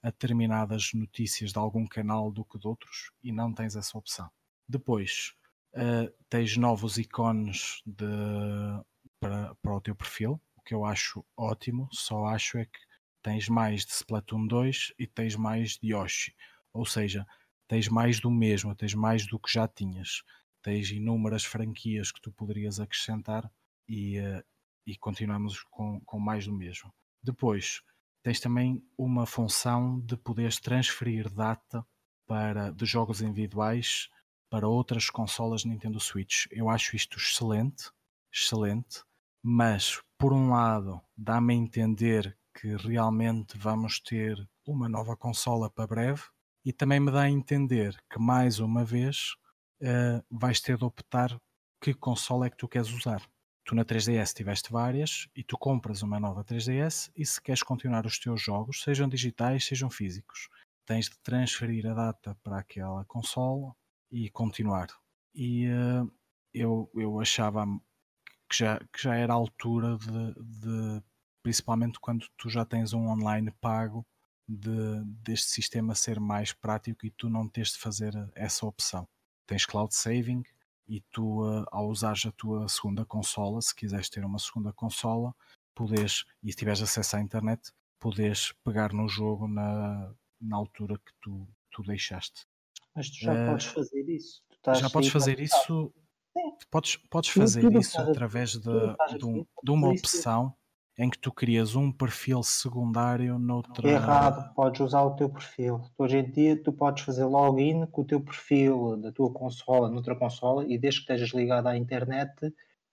a, 0.03 0.11
determinadas 0.11 0.93
notícias 0.95 1.53
de 1.53 1.59
algum 1.59 1.87
canal 1.87 2.31
do 2.31 2.45
que 2.45 2.59
de 2.59 2.67
outros 2.67 3.11
e 3.23 3.33
não 3.33 3.53
tens 3.53 3.77
essa 3.77 3.97
opção. 3.97 4.31
Depois 4.69 5.35
uh, 5.75 6.13
tens 6.29 6.57
novos 6.57 6.99
ícones 6.99 7.83
para, 9.21 9.55
para 9.57 9.77
o 9.77 9.81
teu 9.81 9.95
perfil, 9.95 10.41
o 10.57 10.63
que 10.63 10.75
eu 10.75 10.85
acho 10.85 11.25
ótimo, 11.37 11.89
só 11.93 12.27
acho 12.27 12.59
é 12.59 12.65
que 12.65 12.79
tens 13.23 13.49
mais 13.49 13.85
de 13.85 13.93
Splatoon 13.93 14.47
2 14.47 14.95
e 14.99 15.07
tens 15.07 15.37
mais 15.37 15.79
de 15.79 15.93
Yoshi. 15.93 16.35
Ou 16.73 16.85
seja, 16.85 17.27
tens 17.69 17.89
mais 17.89 18.19
do 18.19 18.31
mesmo, 18.31 18.75
tens 18.75 18.95
mais 18.95 19.27
do 19.27 19.39
que 19.39 19.53
já 19.53 19.69
tinhas 19.69 20.23
tens 20.63 20.91
inúmeras 20.91 21.45
franquias 21.45 22.13
que 22.13 22.21
tu 22.21 22.33
poderias 22.33 22.79
acrescentar 22.79 23.51
e, 23.89 24.21
uh, 24.21 24.43
e 24.87 24.97
continuamos 24.97 25.63
com, 25.65 26.01
com 26.03 26.19
mais 26.19 26.47
do 26.47 26.53
mesmo. 26.53 26.93
Depois, 27.23 27.83
tens 28.23 28.41
também 28.41 28.83
uma 28.97 29.27
função 29.27 30.01
de 30.01 30.17
poderes 30.17 30.61
transferir 30.61 31.29
data 31.29 31.85
para, 32.27 32.71
de 32.71 32.87
jogos 32.87 33.21
individuais 33.21 34.09
para 34.49 34.69
outras 34.69 35.11
consolas 35.11 35.65
Nintendo 35.65 35.99
Switch. 35.99 36.47
Eu 36.51 36.69
acho 36.69 36.95
isto 36.95 37.19
excelente, 37.19 37.91
excelente, 38.33 39.03
mas 39.43 40.01
por 40.19 40.33
um 40.33 40.51
lado 40.51 41.01
dá-me 41.17 41.55
a 41.55 41.57
entender 41.57 42.37
que 42.55 42.77
realmente 42.77 43.57
vamos 43.57 43.99
ter 43.99 44.49
uma 44.67 44.89
nova 44.89 45.17
consola 45.17 45.71
para 45.71 45.87
breve 45.87 46.23
e 46.65 46.73
também 46.73 47.01
me 47.01 47.11
dá 47.11 47.23
a 47.23 47.31
entender 47.31 47.97
que 48.11 48.21
mais 48.21 48.61
uma 48.61 48.85
vez 48.85 49.35
uh, 49.81 50.25
vais 50.31 50.61
ter 50.61 50.77
de 50.77 50.85
optar 50.85 51.41
que 51.81 51.93
console 51.93 52.47
é 52.47 52.51
que 52.51 52.57
tu 52.57 52.69
queres 52.69 52.91
usar. 52.91 53.23
Tu 53.65 53.75
na 53.75 53.85
3DS 53.85 54.35
tiveste 54.35 54.73
várias 54.73 55.29
e 55.37 55.43
tu 55.43 55.57
compras 55.57 56.03
uma 56.03 56.19
nova 56.19 56.45
3DS 56.45 57.11
e 57.17 57.25
se 57.25 57.41
queres 57.41 57.63
continuar 57.63 58.05
os 58.07 58.19
teus 58.19 58.43
jogos, 58.43 58.83
sejam 58.83 59.09
digitais, 59.09 59.65
sejam 59.65 59.89
físicos, 59.89 60.49
tens 60.85 61.09
de 61.09 61.19
transferir 61.21 61.87
a 61.87 61.95
data 61.95 62.37
para 62.43 62.59
aquela 62.59 63.05
consola 63.05 63.75
e 64.11 64.29
continuar. 64.31 64.89
E 65.35 65.69
uh, 65.69 66.13
eu, 66.53 66.91
eu 66.95 67.21
achava 67.21 67.65
que 68.49 68.57
já, 68.59 68.79
que 68.93 69.03
já 69.03 69.15
era 69.15 69.33
a 69.33 69.37
altura 69.37 69.97
de, 69.97 70.35
de, 70.35 71.03
principalmente 71.43 72.01
quando 72.01 72.27
tu 72.37 72.51
já 72.51 72.65
tens 72.65 72.93
um 72.93 73.07
online 73.09 73.51
pago, 73.61 74.05
de, 74.49 75.05
deste 75.23 75.51
sistema 75.51 75.95
ser 75.95 76.19
mais 76.19 76.53
prático 76.53 77.07
e 77.07 77.11
tu 77.11 77.31
não 77.31 77.49
tens 77.49 77.73
de 77.73 77.79
fazer 77.79 78.13
essa 78.35 78.67
opção 78.67 79.09
tens 79.47 79.67
cloud 79.67 79.95
saving 79.95 80.43
e 80.89 81.01
tu, 81.11 81.43
uh, 81.43 81.65
ao 81.71 81.89
usares 81.89 82.27
a 82.27 82.33
tua 82.33 82.69
segunda 82.69 83.05
consola, 83.05 83.61
se 83.61 83.75
quiseres 83.75 84.09
ter 84.09 84.25
uma 84.25 84.39
segunda 84.39 84.73
consola, 84.73 85.35
podes, 85.75 86.25
e 86.43 86.51
se 86.51 86.57
tiveres 86.57 86.83
acesso 86.83 87.17
à 87.17 87.21
internet, 87.21 87.73
podes 87.99 88.53
pegar 88.65 88.93
no 88.93 89.09
jogo 89.09 89.47
na, 89.47 90.13
na 90.41 90.57
altura 90.57 90.99
que 90.99 91.13
tu, 91.21 91.49
tu 91.71 91.83
deixaste. 91.83 92.47
Mas 92.95 93.09
tu 93.11 93.21
já 93.21 93.33
uh, 93.33 93.51
podes 93.51 93.67
fazer 93.67 94.09
isso. 94.09 94.43
já 94.75 94.91
podes 94.91 95.11
fazer 95.11 95.41
isso. 95.41 95.93
Sim. 96.37 96.57
Podes, 96.71 96.97
podes 97.11 97.31
fazer 97.31 97.73
isso 97.73 98.01
através 98.01 98.53
de, 98.53 98.61
de, 99.19 99.25
um, 99.25 99.47
de 99.63 99.71
uma 99.71 99.89
opção 99.89 100.55
em 100.99 101.09
que 101.09 101.19
tu 101.19 101.33
crias 101.33 101.75
um 101.75 101.91
perfil 101.91 102.43
secundário 102.43 103.39
noutra. 103.39 103.89
Errado, 103.89 104.55
podes 104.55 104.81
usar 104.81 105.03
o 105.03 105.17
teu 105.17 105.29
perfil. 105.29 105.81
Hoje 105.97 106.19
em 106.19 106.31
dia 106.31 106.63
tu 106.63 106.73
podes 106.73 107.05
fazer 107.05 107.25
login 107.25 107.87
com 107.87 108.03
o 108.03 108.05
teu 108.05 108.21
perfil 108.21 108.97
da 108.99 109.11
tua 109.11 109.33
consola 109.33 109.89
noutra 109.89 110.15
consola 110.15 110.65
e 110.67 110.79
desde 110.79 111.01
que 111.01 111.13
estejas 111.13 111.31
ligado 111.31 111.67
à 111.67 111.77
internet 111.77 112.33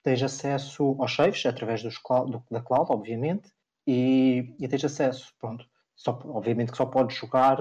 tens 0.02 0.24
acesso 0.24 0.96
aos 0.98 1.14
saves 1.14 1.46
através 1.46 1.84
dos 1.84 1.98
cloud, 1.98 2.42
da 2.50 2.62
cloud, 2.62 2.90
obviamente, 2.90 3.52
e, 3.86 4.56
e 4.58 4.68
tens 4.68 4.86
acesso. 4.86 5.34
Pronto. 5.38 5.66
Só, 5.94 6.18
obviamente 6.26 6.72
que 6.72 6.78
só 6.78 6.86
podes 6.86 7.18
jogar 7.18 7.58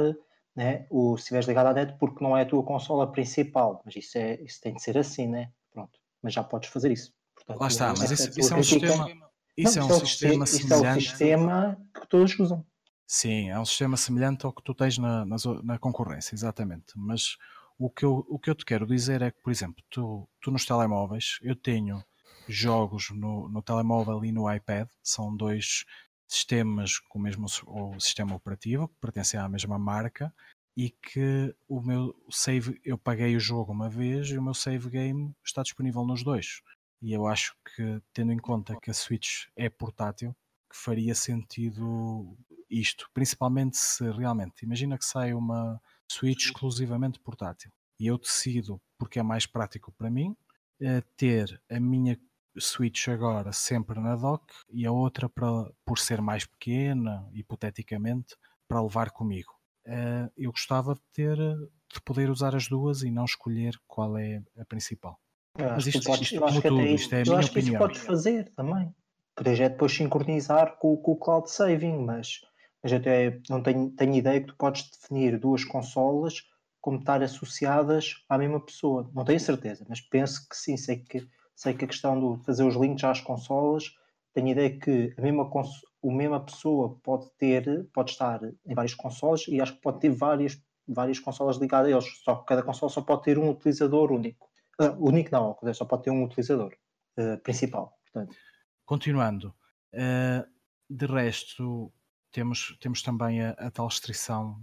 né, 0.54 0.86
o, 0.88 1.16
se 1.16 1.22
estiveres 1.22 1.48
ligado 1.48 1.66
à 1.66 1.72
net 1.72 1.96
porque 1.98 2.22
não 2.22 2.36
é 2.36 2.42
a 2.42 2.46
tua 2.46 2.62
consola 2.62 3.10
principal, 3.10 3.82
mas 3.84 3.96
isso, 3.96 4.16
é, 4.16 4.40
isso 4.40 4.60
tem 4.60 4.74
de 4.74 4.82
ser 4.82 4.96
assim, 4.96 5.26
né? 5.26 5.50
Pronto. 5.72 5.98
Mas 6.22 6.32
já 6.32 6.44
podes 6.44 6.68
fazer 6.68 6.92
isso. 6.92 7.12
Portanto, 7.34 7.60
Lá 7.60 7.66
está, 7.66 7.88
mas 7.98 8.10
isso, 8.12 8.38
isso 8.38 8.54
é 8.54 8.56
um 8.56 8.62
sistema 8.62 9.27
isso 9.58 9.78
não, 9.78 9.90
é 9.90 9.92
um 9.92 10.00
sistema 10.00 10.46
semelhante. 10.46 10.82
Isso 10.82 10.84
é 10.84 11.00
sistema 11.10 11.78
que 11.94 12.08
todos 12.08 12.38
usam. 12.38 12.64
Sim, 13.06 13.48
é 13.50 13.58
um 13.58 13.64
sistema 13.64 13.96
semelhante 13.96 14.46
ao 14.46 14.52
que 14.52 14.62
tu 14.62 14.74
tens 14.74 14.98
na, 14.98 15.24
na, 15.24 15.36
na, 15.64 15.78
concorrência, 15.78 16.34
exatamente. 16.34 16.92
Mas 16.94 17.36
o 17.78 17.90
que, 17.90 18.04
eu, 18.04 18.24
o 18.28 18.38
que 18.38 18.50
eu 18.50 18.54
te 18.54 18.64
quero 18.64 18.86
dizer 18.86 19.22
é 19.22 19.30
que, 19.30 19.40
por 19.42 19.50
exemplo, 19.50 19.82
tu, 19.90 20.28
tu 20.40 20.50
nos 20.50 20.66
telemóveis, 20.66 21.38
eu 21.42 21.56
tenho 21.56 22.04
jogos 22.46 23.10
no, 23.10 23.48
no 23.48 23.62
telemóvel 23.62 24.24
e 24.24 24.32
no 24.32 24.52
iPad, 24.52 24.88
são 25.02 25.34
dois 25.34 25.84
sistemas 26.26 26.98
com 26.98 27.18
o 27.18 27.22
mesmo 27.22 27.46
o 27.66 27.98
sistema 27.98 28.34
operativo, 28.34 28.88
que 28.88 29.00
pertencem 29.00 29.40
à 29.40 29.48
mesma 29.48 29.78
marca, 29.78 30.32
e 30.76 30.90
que 30.90 31.54
o 31.66 31.80
meu 31.80 32.14
save, 32.30 32.80
eu 32.84 32.96
paguei 32.96 33.34
o 33.34 33.40
jogo 33.40 33.72
uma 33.72 33.88
vez 33.88 34.28
e 34.28 34.38
o 34.38 34.42
meu 34.42 34.54
save 34.54 34.88
game 34.90 35.34
está 35.44 35.62
disponível 35.62 36.04
nos 36.04 36.22
dois. 36.22 36.60
E 37.00 37.12
eu 37.12 37.26
acho 37.26 37.56
que, 37.74 38.02
tendo 38.12 38.32
em 38.32 38.38
conta 38.38 38.76
que 38.80 38.90
a 38.90 38.94
Switch 38.94 39.46
é 39.56 39.68
portátil, 39.68 40.34
que 40.70 40.76
faria 40.76 41.14
sentido 41.14 42.36
isto, 42.68 43.08
principalmente 43.14 43.76
se 43.76 44.10
realmente, 44.10 44.64
imagina 44.64 44.98
que 44.98 45.04
sai 45.04 45.32
uma 45.32 45.80
Switch 46.10 46.46
exclusivamente 46.46 47.18
portátil 47.20 47.70
e 47.98 48.06
eu 48.06 48.18
decido, 48.18 48.80
porque 48.98 49.18
é 49.18 49.22
mais 49.22 49.46
prático 49.46 49.92
para 49.92 50.10
mim, 50.10 50.36
eh, 50.80 51.02
ter 51.16 51.60
a 51.70 51.80
minha 51.80 52.18
Switch 52.58 53.08
agora 53.08 53.52
sempre 53.52 54.00
na 54.00 54.16
dock 54.16 54.44
e 54.70 54.86
a 54.86 54.92
outra 54.92 55.28
para, 55.28 55.72
por 55.84 55.98
ser 55.98 56.20
mais 56.20 56.44
pequena, 56.44 57.28
hipoteticamente, 57.32 58.36
para 58.68 58.82
levar 58.82 59.10
comigo. 59.10 59.52
Eh, 59.86 60.30
eu 60.36 60.50
gostava 60.52 60.94
de 60.94 61.00
ter, 61.12 61.36
de 61.36 62.00
poder 62.04 62.30
usar 62.30 62.54
as 62.54 62.68
duas 62.68 63.02
e 63.02 63.10
não 63.10 63.24
escolher 63.24 63.74
qual 63.86 64.16
é 64.18 64.42
a 64.56 64.64
principal. 64.64 65.18
Eu 65.58 65.70
acho, 65.70 65.88
isto, 65.88 66.04
podes, 66.04 66.32
isto, 66.32 66.62
tudo, 66.62 66.86
isto 66.86 67.14
é 67.14 67.22
eu 67.26 67.36
acho 67.36 67.50
que 67.50 67.58
isso 67.58 67.76
podes 67.76 68.00
fazer 68.00 68.48
também. 68.54 68.94
Podes 69.34 69.58
é 69.58 69.68
depois 69.68 69.92
sincronizar 69.92 70.76
com, 70.78 70.96
com, 70.96 71.12
o 71.12 71.16
cloud 71.16 71.50
saving, 71.50 71.98
mas, 71.98 72.42
mas 72.80 72.92
até 72.92 73.40
não 73.50 73.60
tenho, 73.60 73.90
tenho 73.90 74.14
ideia 74.14 74.40
que 74.40 74.46
tu 74.46 74.56
podes 74.56 74.88
definir 74.88 75.36
duas 75.36 75.64
consolas 75.64 76.44
como 76.80 76.98
estar 76.98 77.20
associadas 77.24 78.24
à 78.28 78.38
mesma 78.38 78.60
pessoa. 78.60 79.10
Não 79.12 79.24
tenho 79.24 79.40
certeza, 79.40 79.84
mas 79.88 80.00
penso 80.00 80.48
que 80.48 80.56
sim. 80.56 80.76
Sei 80.76 80.98
que, 80.98 81.26
sei 81.56 81.74
que 81.74 81.84
a 81.84 81.88
questão 81.88 82.36
de 82.36 82.44
fazer 82.44 82.62
os 82.62 82.76
links 82.76 83.02
às 83.02 83.20
consolas, 83.20 83.84
tenho 84.32 84.48
ideia 84.48 84.78
que 84.78 85.12
a 85.18 85.20
mesma, 85.20 85.50
a 85.50 86.06
mesma 86.12 86.40
pessoa 86.40 87.00
pode 87.02 87.28
ter, 87.36 87.88
pode 87.92 88.12
estar 88.12 88.40
em 88.44 88.74
várias 88.74 88.94
consolas 88.94 89.44
e 89.48 89.60
acho 89.60 89.74
que 89.74 89.80
pode 89.80 89.98
ter 89.98 90.10
várias, 90.10 90.56
várias 90.86 91.18
consolas 91.18 91.56
ligadas 91.56 91.88
a 91.88 91.90
eles. 91.90 92.22
Só 92.22 92.36
que 92.36 92.46
cada 92.46 92.62
consola 92.62 92.90
só 92.90 93.02
pode 93.02 93.24
ter 93.24 93.38
um 93.38 93.50
utilizador 93.50 94.12
único. 94.12 94.47
Uh, 94.80 94.94
único 94.98 95.30
não, 95.32 95.56
só 95.74 95.84
pode 95.84 96.04
ter 96.04 96.10
um 96.10 96.24
utilizador 96.24 96.72
uh, 97.18 97.38
principal. 97.42 97.98
Portanto. 98.04 98.36
Continuando, 98.84 99.54
uh, 99.94 100.48
de 100.88 101.06
resto, 101.06 101.92
temos, 102.30 102.76
temos 102.80 103.02
também 103.02 103.42
a, 103.42 103.50
a 103.50 103.70
tal 103.70 103.88
restrição 103.88 104.60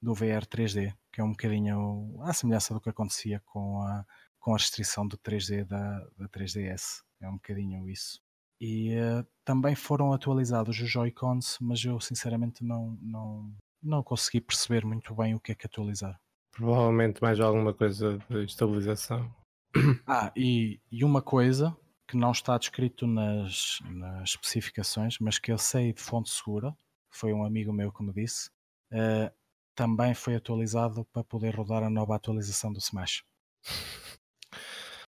do 0.00 0.14
VR 0.14 0.46
3D, 0.46 0.94
que 1.12 1.20
é 1.20 1.24
um 1.24 1.30
bocadinho 1.30 2.16
à 2.22 2.32
semelhança 2.32 2.74
do 2.74 2.80
que 2.80 2.90
acontecia 2.90 3.40
com 3.46 3.82
a, 3.82 4.04
com 4.38 4.52
a 4.52 4.56
restrição 4.56 5.06
do 5.06 5.18
3D 5.18 5.64
da, 5.64 5.98
da 6.16 6.28
3DS. 6.28 7.02
É 7.20 7.28
um 7.28 7.34
bocadinho 7.34 7.88
isso. 7.88 8.20
E 8.60 8.94
uh, 8.96 9.26
também 9.44 9.74
foram 9.74 10.12
atualizados 10.12 10.80
os 10.80 10.90
Joy-Cons, 10.90 11.58
mas 11.60 11.84
eu 11.84 12.00
sinceramente 12.00 12.64
não, 12.64 12.98
não, 13.02 13.54
não 13.82 14.02
consegui 14.02 14.40
perceber 14.40 14.84
muito 14.84 15.14
bem 15.14 15.34
o 15.34 15.40
que 15.40 15.52
é 15.52 15.54
que 15.54 15.66
atualizar. 15.66 16.18
Provavelmente 16.56 17.20
mais 17.20 17.38
alguma 17.38 17.74
coisa 17.74 18.18
de 18.28 18.44
estabilização. 18.44 19.30
Ah, 20.06 20.32
e, 20.34 20.80
e 20.90 21.04
uma 21.04 21.20
coisa 21.20 21.76
que 22.08 22.16
não 22.16 22.30
está 22.30 22.56
descrito 22.56 23.06
nas, 23.06 23.78
nas 23.90 24.30
especificações, 24.30 25.18
mas 25.20 25.38
que 25.38 25.52
eu 25.52 25.58
sei 25.58 25.92
de 25.92 26.00
fonte 26.00 26.30
segura, 26.30 26.74
foi 27.10 27.32
um 27.34 27.44
amigo 27.44 27.74
meu 27.74 27.92
que 27.92 28.02
me 28.02 28.10
disse, 28.10 28.48
uh, 28.90 29.30
também 29.74 30.14
foi 30.14 30.36
atualizado 30.36 31.04
para 31.12 31.22
poder 31.24 31.54
rodar 31.54 31.82
a 31.82 31.90
nova 31.90 32.16
atualização 32.16 32.72
do 32.72 32.78
Smash. 32.78 33.22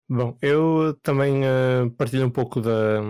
Bom, 0.09 0.38
eu 0.40 0.94
também 1.03 1.42
uh, 1.42 1.90
partilho 1.99 2.27
um 2.27 2.31
pouco 2.31 2.61
da, 2.61 3.01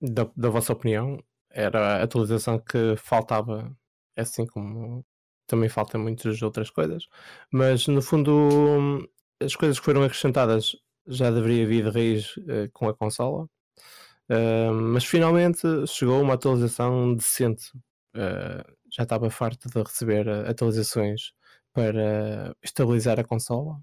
da, 0.00 0.30
da, 0.36 0.50
vossa 0.50 0.72
opinião. 0.72 1.22
Era 1.48 1.98
a 1.98 2.02
atualização 2.02 2.58
que 2.58 2.96
faltava, 2.96 3.74
assim 4.16 4.44
como 4.44 5.04
também 5.52 5.68
faltam 5.68 6.00
muitas 6.00 6.40
outras 6.40 6.70
coisas, 6.70 7.06
mas 7.52 7.86
no 7.86 8.00
fundo 8.00 9.06
as 9.38 9.54
coisas 9.54 9.78
que 9.78 9.84
foram 9.84 10.02
acrescentadas 10.02 10.74
já 11.06 11.30
deveria 11.30 11.66
vir 11.66 11.84
de 11.84 11.90
raiz 11.90 12.34
uh, 12.38 12.70
com 12.72 12.88
a 12.88 12.94
consola, 12.94 13.44
uh, 13.44 14.72
mas 14.72 15.04
finalmente 15.04 15.60
chegou 15.86 16.22
uma 16.22 16.34
atualização 16.34 17.14
decente. 17.14 17.70
Uh, 18.16 18.64
já 18.90 19.02
estava 19.02 19.28
farto 19.28 19.68
de 19.68 19.82
receber 19.82 20.26
atualizações 20.48 21.32
para 21.74 22.54
estabilizar 22.62 23.20
a 23.20 23.24
consola. 23.24 23.78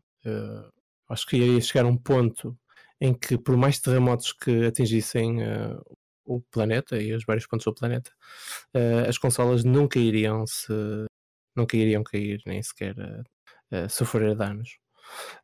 acho 1.07 1.27
que 1.27 1.37
iria 1.37 1.61
chegar 1.61 1.85
a 1.85 1.87
um 1.87 1.97
ponto 1.97 2.57
em 2.99 3.13
que, 3.13 3.37
por 3.37 3.55
mais 3.57 3.79
terremotos 3.79 4.33
que 4.33 4.65
atingissem 4.65 5.39
o 6.25 6.41
planeta 6.51 7.01
e 7.01 7.11
os 7.13 7.25
vários 7.25 7.47
pontos 7.47 7.65
do 7.65 7.73
planeta, 7.73 8.11
as 9.07 9.17
consolas 9.17 9.63
nunca 9.63 9.97
iriam 9.97 10.45
se 10.45 10.71
nunca 11.59 11.77
iriam 11.77 12.03
cair, 12.03 12.41
nem 12.45 12.61
sequer 12.63 12.95
a, 13.71 13.89
sofrer 13.89 14.35
danos. 14.35 14.77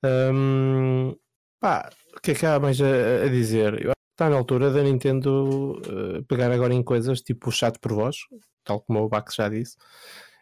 Um, 0.03 1.15
pá, 1.59 1.89
o 2.15 2.21
que 2.21 2.31
é 2.31 2.35
que 2.35 2.45
há 2.45 2.59
mais 2.59 2.79
a, 2.81 3.25
a 3.25 3.27
dizer? 3.27 3.95
Está 4.11 4.29
na 4.29 4.37
altura 4.37 4.71
da 4.71 4.81
Nintendo 4.81 5.73
uh, 5.73 6.23
pegar 6.25 6.51
agora 6.51 6.73
em 6.73 6.83
coisas 6.83 7.21
tipo 7.21 7.49
o 7.49 7.51
chat 7.51 7.77
por 7.79 7.93
voz, 7.93 8.17
tal 8.63 8.81
como 8.81 8.99
o 9.01 9.09
Bax 9.09 9.35
já 9.35 9.49
disse, 9.49 9.75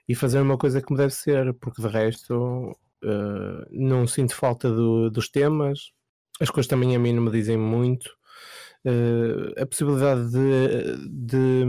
e 0.07 0.15
fazer 0.15 0.39
uma 0.39 0.57
coisa 0.57 0.81
como 0.81 0.97
deve 0.97 1.13
ser, 1.13 1.53
porque 1.55 1.81
de 1.81 1.87
resto 1.87 2.71
uh, 3.03 3.65
não 3.71 4.07
sinto 4.07 4.35
falta 4.35 4.69
do, 4.69 5.09
dos 5.09 5.29
temas, 5.29 5.91
as 6.39 6.49
coisas 6.49 6.67
também 6.67 6.95
a 6.95 6.99
mim 6.99 7.13
não 7.13 7.23
me 7.23 7.31
dizem 7.31 7.57
muito. 7.57 8.09
Uh, 8.85 9.61
a 9.61 9.65
possibilidade 9.65 10.29
de, 10.29 11.07
de, 11.09 11.65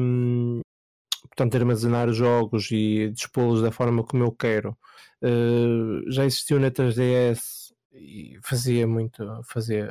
portanto, 1.34 1.56
armazenar 1.56 2.12
jogos 2.12 2.70
e 2.70 3.10
dispô-los 3.10 3.60
da 3.60 3.72
forma 3.72 4.04
como 4.04 4.24
eu 4.24 4.32
quero. 4.32 4.76
Uh, 5.22 6.10
já 6.10 6.24
existiu 6.24 6.60
na 6.60 6.70
3DS 6.70 7.72
e 7.92 8.38
fazia 8.42 8.86
muito, 8.86 9.24
fazia, 9.44 9.88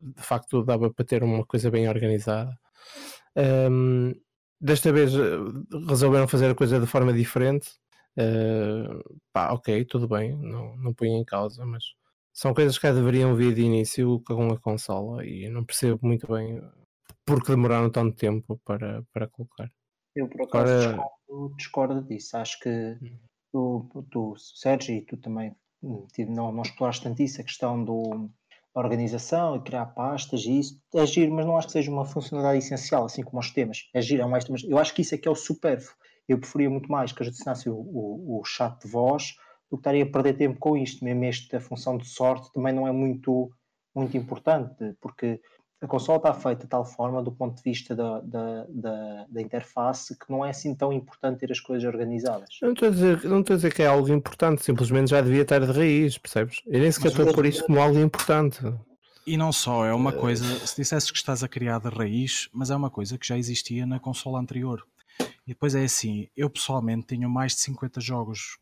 de 0.00 0.22
facto 0.22 0.64
dava 0.64 0.92
para 0.92 1.04
ter 1.04 1.22
uma 1.22 1.44
coisa 1.46 1.70
bem 1.70 1.88
organizada. 1.88 2.50
Um, 3.36 4.10
ehm, 4.10 4.14
desta 4.60 4.92
vez 4.92 5.14
eh, 5.14 5.38
resolveram 5.88 6.28
fazer 6.28 6.50
a 6.50 6.54
coisa 6.54 6.80
de 6.80 6.86
forma 6.86 7.12
diferente. 7.12 7.70
Uh, 8.16 9.18
pá, 9.32 9.52
ok, 9.52 9.84
tudo 9.86 10.08
bem, 10.08 10.36
não, 10.36 10.76
não 10.76 10.94
ponho 10.94 11.16
em 11.18 11.24
causa, 11.24 11.64
mas 11.66 11.84
são 12.32 12.54
coisas 12.54 12.78
que 12.78 12.86
já 12.86 12.92
deveriam 12.92 13.34
vir 13.36 13.54
de 13.54 13.62
início 13.62 14.20
com 14.26 14.52
a 14.52 14.58
consola 14.58 15.24
e 15.26 15.48
não 15.48 15.64
percebo 15.64 15.98
muito 16.02 16.26
bem 16.32 16.60
porque 17.26 17.52
demoraram 17.52 17.90
tanto 17.90 18.16
tempo 18.16 18.60
para, 18.64 19.02
para 19.12 19.28
colocar. 19.28 19.70
Eu, 20.14 20.28
por 20.28 20.42
acaso, 20.42 20.72
Agora... 20.72 20.88
discordo, 20.88 21.56
discordo 21.56 22.02
disso. 22.02 22.36
Acho 22.36 22.60
que 22.60 22.98
tu, 23.52 23.88
tu, 24.10 24.34
Sérgio, 24.36 24.94
e 24.94 25.02
tu 25.02 25.16
também 25.16 25.54
hum, 25.82 26.06
não, 26.28 26.52
não 26.52 26.62
exploraste 26.62 27.02
tanto 27.02 27.22
isso, 27.22 27.40
a 27.40 27.44
questão 27.44 27.84
do, 27.84 28.30
da 28.74 28.80
organização 28.80 29.56
e 29.56 29.60
criar 29.60 29.86
pastas 29.86 30.44
e 30.44 30.58
isso. 30.58 30.80
É 30.94 31.06
giro, 31.06 31.32
mas 31.32 31.46
não 31.46 31.56
acho 31.56 31.68
que 31.68 31.72
seja 31.72 31.90
uma 31.90 32.04
funcionalidade 32.04 32.58
essencial, 32.58 33.04
assim 33.04 33.22
como 33.22 33.40
os 33.40 33.50
temas. 33.50 33.88
É 33.94 34.02
giro, 34.02 34.22
é 34.22 34.26
mais 34.26 34.44
temas. 34.44 34.64
Eu 34.64 34.78
acho 34.78 34.94
que 34.94 35.02
isso 35.02 35.14
é 35.14 35.18
que 35.18 35.28
é 35.28 35.30
o 35.30 35.36
supérfluo. 35.36 35.96
Eu 36.28 36.38
preferia 36.38 36.70
muito 36.70 36.90
mais 36.90 37.12
que 37.12 37.22
adicionasse 37.22 37.68
o, 37.68 37.76
o, 37.76 38.40
o 38.40 38.44
chat 38.44 38.80
de 38.80 38.88
voz 38.88 39.34
do 39.70 39.76
que 39.76 39.80
estaria 39.80 40.04
a 40.04 40.10
perder 40.10 40.34
tempo 40.34 40.58
com 40.58 40.76
isto. 40.76 41.04
Mesmo 41.04 41.24
esta 41.24 41.60
função 41.60 41.96
de 41.96 42.08
sorte 42.08 42.52
também 42.52 42.72
não 42.72 42.88
é 42.88 42.92
muito, 42.92 43.50
muito 43.94 44.16
importante, 44.16 44.96
porque 45.00 45.40
a 45.84 45.88
consola 45.88 46.16
está 46.16 46.32
feita 46.32 46.62
de 46.62 46.68
tal 46.68 46.84
forma, 46.84 47.22
do 47.22 47.30
ponto 47.30 47.56
de 47.56 47.62
vista 47.62 47.94
da, 47.94 48.20
da, 48.20 48.66
da, 48.68 49.26
da, 49.28 49.42
interface, 49.42 50.18
que 50.18 50.30
não 50.30 50.44
é 50.44 50.50
assim 50.50 50.74
tão 50.74 50.92
importante 50.92 51.40
ter 51.40 51.52
as 51.52 51.60
coisas 51.60 51.86
organizadas. 51.86 52.48
Não 52.62 52.72
estou 52.72 52.88
a 52.88 52.90
dizer, 52.90 53.24
não 53.24 53.40
estou 53.40 53.54
a 53.54 53.56
dizer 53.56 53.74
que 53.74 53.82
é 53.82 53.86
algo 53.86 54.08
importante, 54.08 54.64
simplesmente 54.64 55.10
já 55.10 55.20
devia 55.20 55.42
estar 55.42 55.60
de 55.60 55.70
raiz, 55.70 56.16
percebes? 56.16 56.62
Eu 56.66 56.80
nem 56.80 56.90
sequer 56.90 57.08
estou 57.08 57.28
a 57.28 57.32
pôr 57.32 57.46
isto 57.46 57.64
como 57.64 57.80
algo 57.80 57.98
importante. 57.98 58.60
E 59.26 59.36
não 59.36 59.52
só, 59.52 59.84
é 59.84 59.94
uma 59.94 60.12
coisa, 60.12 60.44
se 60.66 60.76
dissesses 60.76 61.10
que 61.10 61.16
estás 61.16 61.42
a 61.42 61.48
criar 61.48 61.78
de 61.80 61.88
raiz, 61.88 62.48
mas 62.52 62.70
é 62.70 62.76
uma 62.76 62.90
coisa 62.90 63.18
que 63.18 63.26
já 63.26 63.36
existia 63.36 63.86
na 63.86 64.00
consola 64.00 64.38
anterior. 64.38 64.86
E 65.46 65.48
depois 65.48 65.74
é 65.74 65.84
assim, 65.84 66.28
eu 66.36 66.48
pessoalmente 66.48 67.06
tenho 67.06 67.28
mais 67.28 67.54
de 67.54 67.60
50 67.60 68.00
jogos 68.00 68.58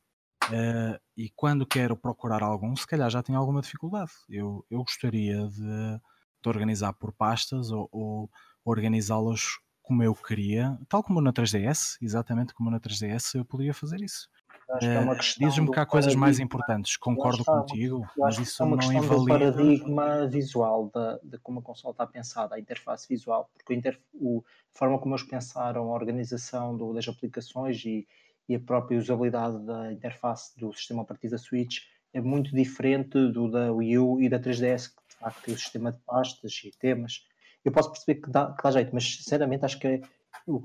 uh, 0.47 1.01
e 1.17 1.31
quando 1.31 1.67
quero 1.67 1.97
procurar 1.97 2.43
algum, 2.43 2.75
se 2.77 2.87
calhar 2.87 3.09
já 3.11 3.23
tenho 3.23 3.39
alguma 3.39 3.61
dificuldade. 3.61 4.11
Eu, 4.29 4.65
eu 4.71 4.79
gostaria 4.79 5.47
de, 5.49 6.01
de 6.43 6.49
organizar 6.49 6.93
por 6.93 7.13
pastas 7.13 7.71
ou, 7.71 7.89
ou 7.93 8.31
organizá-los 8.65 9.59
como 9.83 10.03
eu 10.03 10.15
queria, 10.15 10.79
tal 10.89 11.03
como 11.03 11.21
na 11.21 11.33
3DS, 11.33 11.99
exatamente 12.01 12.55
como 12.55 12.71
na 12.71 12.81
3DS 12.81 13.35
eu 13.35 13.45
poderia 13.45 13.75
fazer 13.75 14.01
isso. 14.01 14.29
Uh, 14.71 15.39
Diz-me 15.39 15.71
que 15.71 15.79
há 15.79 15.85
coisas 15.85 16.15
mais 16.15 16.39
importantes, 16.39 16.97
concordo 16.97 17.45
contigo, 17.45 18.07
mas 18.17 18.39
isso 18.39 18.63
é 18.63 18.67
uma 18.67 18.77
não 18.77 18.93
invalida. 18.93 19.17
do 19.17 19.27
paradigma 19.27 20.27
visual 20.27 20.91
de, 20.95 21.31
de, 21.31 21.39
como 21.39 21.59
a 21.59 21.63
consola 21.63 21.93
está 21.93 22.07
pensada, 22.07 22.55
a 22.55 22.61
interface 22.61 23.07
visual, 23.07 23.51
porque 23.53 23.75
inter, 23.75 24.01
o, 24.15 24.43
a 24.75 24.79
forma 24.79 24.99
como 24.99 25.15
eles 25.15 25.27
pensaram 25.27 25.91
a 25.91 25.95
organização 25.95 26.75
do, 26.75 26.95
das 26.95 27.07
aplicações 27.07 27.85
e, 27.85 28.07
e, 28.49 28.55
a 28.55 28.61
própria 28.61 28.97
usabilidade 28.97 29.59
da 29.67 29.93
interface 29.93 30.59
do 30.59 30.73
sistema 30.73 31.03
a 31.03 31.05
partir 31.05 31.29
da 31.29 31.37
Switch 31.37 31.81
é 32.15 32.21
muito 32.21 32.55
diferente 32.55 33.31
do 33.31 33.51
da 33.51 33.73
Wii 33.73 33.99
U 33.99 34.23
e 34.23 34.29
da 34.29 34.39
3DS, 34.39 34.89
que 34.89 35.02
tem 35.31 35.55
o 35.55 35.59
sistema 35.59 35.93
de 35.93 35.99
pastas 36.01 36.61
e 36.65 36.71
temas. 36.79 37.25
Eu 37.65 37.73
posso 37.73 37.91
perceber 37.91 38.21
que 38.21 38.31
dá, 38.31 38.53
que 38.53 38.63
dá 38.63 38.71
jeito, 38.71 38.91
mas 38.93 39.17
sinceramente 39.17 39.65
acho 39.65 39.79
que 39.79 39.87
é, 39.87 40.01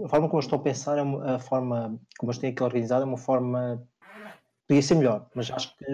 a 0.04 0.10
forma 0.10 0.28
como 0.28 0.40
estão 0.40 0.58
a 0.58 0.62
pensar, 0.62 0.98
é 0.98 1.02
a 1.36 1.40
forma 1.40 2.00
como 2.18 2.32
eles 2.32 2.40
têm 2.40 2.52
aquilo 2.52 2.66
organizado, 2.66 3.04
é 3.04 3.06
uma 3.06 3.18
forma 3.18 3.88
podia 4.68 4.82
ser 4.82 4.96
melhor, 4.96 5.30
mas 5.34 5.50
acho 5.50 5.76
que 5.78 5.86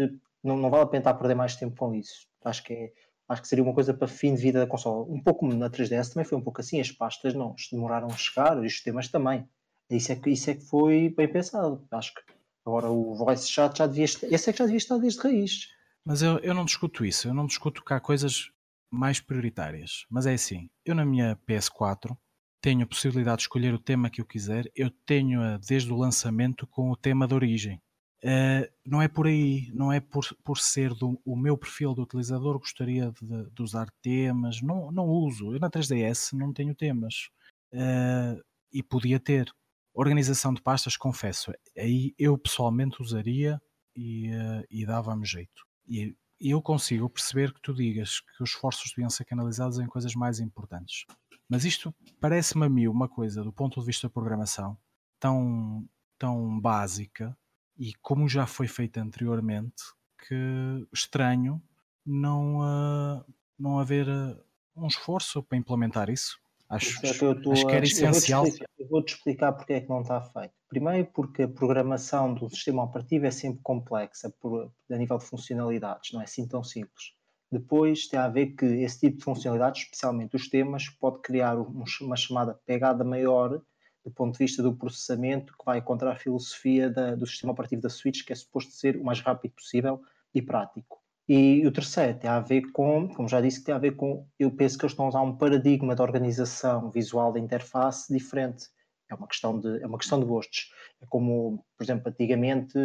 não, 0.43 0.57
não 0.57 0.69
vale 0.69 0.83
a 0.83 0.87
pena 0.87 1.01
estar 1.01 1.11
a 1.11 1.15
perder 1.15 1.35
mais 1.35 1.55
tempo 1.55 1.75
com 1.75 1.93
isso. 1.93 2.27
Acho 2.43 2.63
que, 2.63 2.73
é, 2.73 2.93
acho 3.29 3.41
que 3.41 3.47
seria 3.47 3.63
uma 3.63 3.73
coisa 3.73 3.93
para 3.93 4.07
fim 4.07 4.33
de 4.35 4.41
vida 4.41 4.59
da 4.59 4.67
consola. 4.67 5.05
Um 5.09 5.21
pouco 5.21 5.47
na 5.47 5.69
3DS 5.69 6.09
também 6.09 6.25
foi 6.25 6.37
um 6.37 6.41
pouco 6.41 6.59
assim, 6.59 6.79
as 6.79 6.91
pastas 6.91 7.33
não 7.33 7.55
demoraram 7.71 8.07
a 8.07 8.17
chegar, 8.17 8.57
os 8.57 8.73
sistemas 8.73 9.07
também. 9.07 9.47
Isso 9.89 10.11
é 10.11 10.15
que, 10.15 10.29
isso 10.31 10.49
é 10.49 10.55
que 10.55 10.63
foi 10.63 11.13
bem 11.15 11.27
pensado. 11.27 11.85
Acho 11.91 12.15
que 12.15 12.21
agora 12.65 12.89
o 12.89 13.13
voice 13.15 13.47
chat 13.47 13.77
já 13.77 13.85
devia 13.85 14.05
estar, 14.05 14.27
esse 14.27 14.49
é 14.49 14.53
que 14.53 14.59
já 14.59 14.65
devia 14.65 14.77
estar 14.77 14.97
desde 14.97 15.19
raiz. 15.19 15.67
Mas 16.05 16.21
eu, 16.21 16.37
eu 16.39 16.53
não 16.53 16.65
discuto 16.65 17.05
isso, 17.05 17.27
eu 17.27 17.33
não 17.33 17.45
discuto 17.45 17.83
que 17.83 17.93
há 17.93 17.99
coisas 17.99 18.51
mais 18.91 19.19
prioritárias. 19.19 20.05
Mas 20.09 20.25
é 20.25 20.33
assim, 20.33 20.69
eu 20.85 20.93
na 20.93 21.05
minha 21.05 21.35
PS4 21.47 22.15
tenho 22.61 22.83
a 22.83 22.87
possibilidade 22.87 23.37
de 23.37 23.43
escolher 23.43 23.73
o 23.73 23.79
tema 23.79 24.09
que 24.09 24.21
eu 24.21 24.25
quiser, 24.25 24.71
eu 24.75 24.89
tenho-a 25.05 25.57
desde 25.57 25.91
o 25.91 25.97
lançamento 25.97 26.65
com 26.67 26.91
o 26.91 26.95
tema 26.95 27.27
de 27.27 27.33
origem. 27.33 27.81
Uh, 28.23 28.63
não 28.85 29.01
é 29.01 29.09
por 29.09 29.27
aí, 29.27 29.69
não 29.73 29.91
é 29.91 29.99
por, 29.99 30.25
por 30.45 30.57
ser 30.57 30.93
do, 30.93 31.19
o 31.25 31.35
meu 31.35 31.57
perfil 31.57 31.93
do 31.93 32.03
utilizador, 32.03 32.57
gostaria 32.57 33.11
de, 33.21 33.49
de, 33.51 33.61
usar 33.61 33.87
temas, 34.01 34.61
não, 34.61 34.89
não 34.93 35.09
uso. 35.09 35.53
Eu 35.53 35.59
na 35.59 35.69
3DS 35.69 36.31
não 36.31 36.53
tenho 36.53 36.73
temas 36.73 37.29
uh, 37.73 38.41
e 38.71 38.81
podia 38.81 39.19
ter. 39.19 39.51
Organização 39.93 40.53
de 40.53 40.61
pastas, 40.61 40.97
confesso, 40.97 41.51
aí 41.77 42.15
eu 42.17 42.35
pessoalmente 42.35 42.99
usaria 43.01 43.61
e, 43.95 44.29
uh, 44.29 44.65
e 44.71 44.85
dava-me 44.85 45.25
jeito. 45.25 45.63
E, 45.87 46.15
eu 46.39 46.61
consigo 46.61 47.09
perceber 47.09 47.53
que 47.53 47.61
tu 47.61 47.73
digas 47.73 48.19
que 48.19 48.43
os 48.43 48.49
esforços 48.49 48.91
deviam 48.91 49.09
ser 49.09 49.23
canalizados 49.23 49.79
em 49.79 49.85
coisas 49.85 50.13
mais 50.13 50.39
importantes. 50.39 51.05
Mas 51.47 51.63
isto 51.63 51.95
parece-me 52.19 52.65
a 52.65 52.69
mim 52.69 52.87
uma 52.87 53.07
coisa, 53.07 53.41
do 53.43 53.53
ponto 53.53 53.79
de 53.79 53.85
vista 53.85 54.07
da 54.07 54.13
programação, 54.13 54.77
tão, 55.19 55.87
tão 56.17 56.59
básica 56.59 57.37
e 57.77 57.93
como 58.01 58.27
já 58.27 58.45
foi 58.45 58.67
feito 58.67 58.97
anteriormente, 58.97 59.83
que 60.27 60.87
estranho 60.93 61.61
não, 62.05 62.59
uh, 62.59 63.25
não 63.57 63.79
haver 63.79 64.07
uh, 64.07 64.37
um 64.75 64.87
esforço 64.87 65.41
para 65.43 65.57
implementar 65.57 66.09
isso. 66.09 66.39
Acho, 66.69 67.05
é 67.05 67.09
acho 67.09 67.67
que 67.67 67.73
era 67.73 67.85
essencial. 67.85 68.45
Eu 68.77 68.87
vou-te 68.89 69.13
explicar 69.13 69.53
porque 69.53 69.73
é 69.73 69.81
que 69.81 69.89
não 69.89 70.01
está 70.01 70.21
feito. 70.21 70.53
Primeiro, 70.73 71.07
porque 71.13 71.43
a 71.43 71.47
programação 71.47 72.33
do 72.33 72.49
sistema 72.49 72.83
operativo 72.83 73.27
é 73.27 73.31
sempre 73.31 73.61
complexa 73.61 74.33
por, 74.39 74.73
a 74.89 74.97
nível 74.97 75.19
de 75.19 75.25
funcionalidades, 75.25 76.11
não 76.11 76.19
é 76.19 76.23
assim 76.23 76.47
tão 76.47 76.63
simples. 76.63 77.13
Depois 77.51 78.07
tem 78.07 78.19
a 78.19 78.27
ver 78.27 78.55
que 78.55 78.65
esse 78.65 79.01
tipo 79.01 79.19
de 79.19 79.23
funcionalidades, 79.23 79.83
especialmente 79.83 80.35
os 80.35 80.49
temas, 80.49 80.89
pode 80.89 81.21
criar 81.21 81.59
um, 81.59 81.83
uma 82.01 82.15
chamada 82.15 82.59
pegada 82.65 83.03
maior 83.03 83.61
do 84.03 84.09
ponto 84.09 84.31
de 84.33 84.39
vista 84.39 84.63
do 84.63 84.75
processamento 84.75 85.53
que 85.55 85.63
vai 85.63 85.79
contra 85.79 86.11
a 86.11 86.15
filosofia 86.15 86.89
da, 86.89 87.13
do 87.13 87.27
sistema 87.27 87.53
operativo 87.53 87.83
da 87.83 87.89
Switch, 87.89 88.25
que 88.25 88.33
é 88.33 88.35
suposto 88.35 88.71
ser 88.71 88.97
o 88.97 89.03
mais 89.03 89.19
rápido 89.19 89.51
possível 89.51 90.01
e 90.33 90.41
prático. 90.41 91.03
E 91.29 91.67
o 91.67 91.71
terceiro 91.71 92.17
tem 92.17 92.31
a 92.31 92.39
ver 92.39 92.71
com, 92.71 93.07
como 93.09 93.29
já 93.29 93.39
disse, 93.39 93.63
tem 93.63 93.75
a 93.75 93.77
ver 93.77 93.95
com, 93.95 94.27
eu 94.39 94.49
penso 94.49 94.75
que 94.75 94.85
eles 94.85 94.93
estão 94.93 95.05
a 95.05 95.09
usar 95.09 95.21
um 95.21 95.37
paradigma 95.37 95.93
de 95.93 96.01
organização 96.01 96.89
visual 96.89 97.31
da 97.31 97.39
interface 97.39 98.11
diferente. 98.11 98.72
É 99.13 99.15
uma 99.15 99.27
questão 99.27 99.59
de, 99.59 99.81
é 99.81 99.87
uma 99.87 99.97
questão 99.97 100.19
de 100.19 100.25
gostos. 100.25 100.71
É 101.01 101.05
como, 101.07 101.63
por 101.77 101.83
exemplo, 101.83 102.09
antigamente 102.09 102.77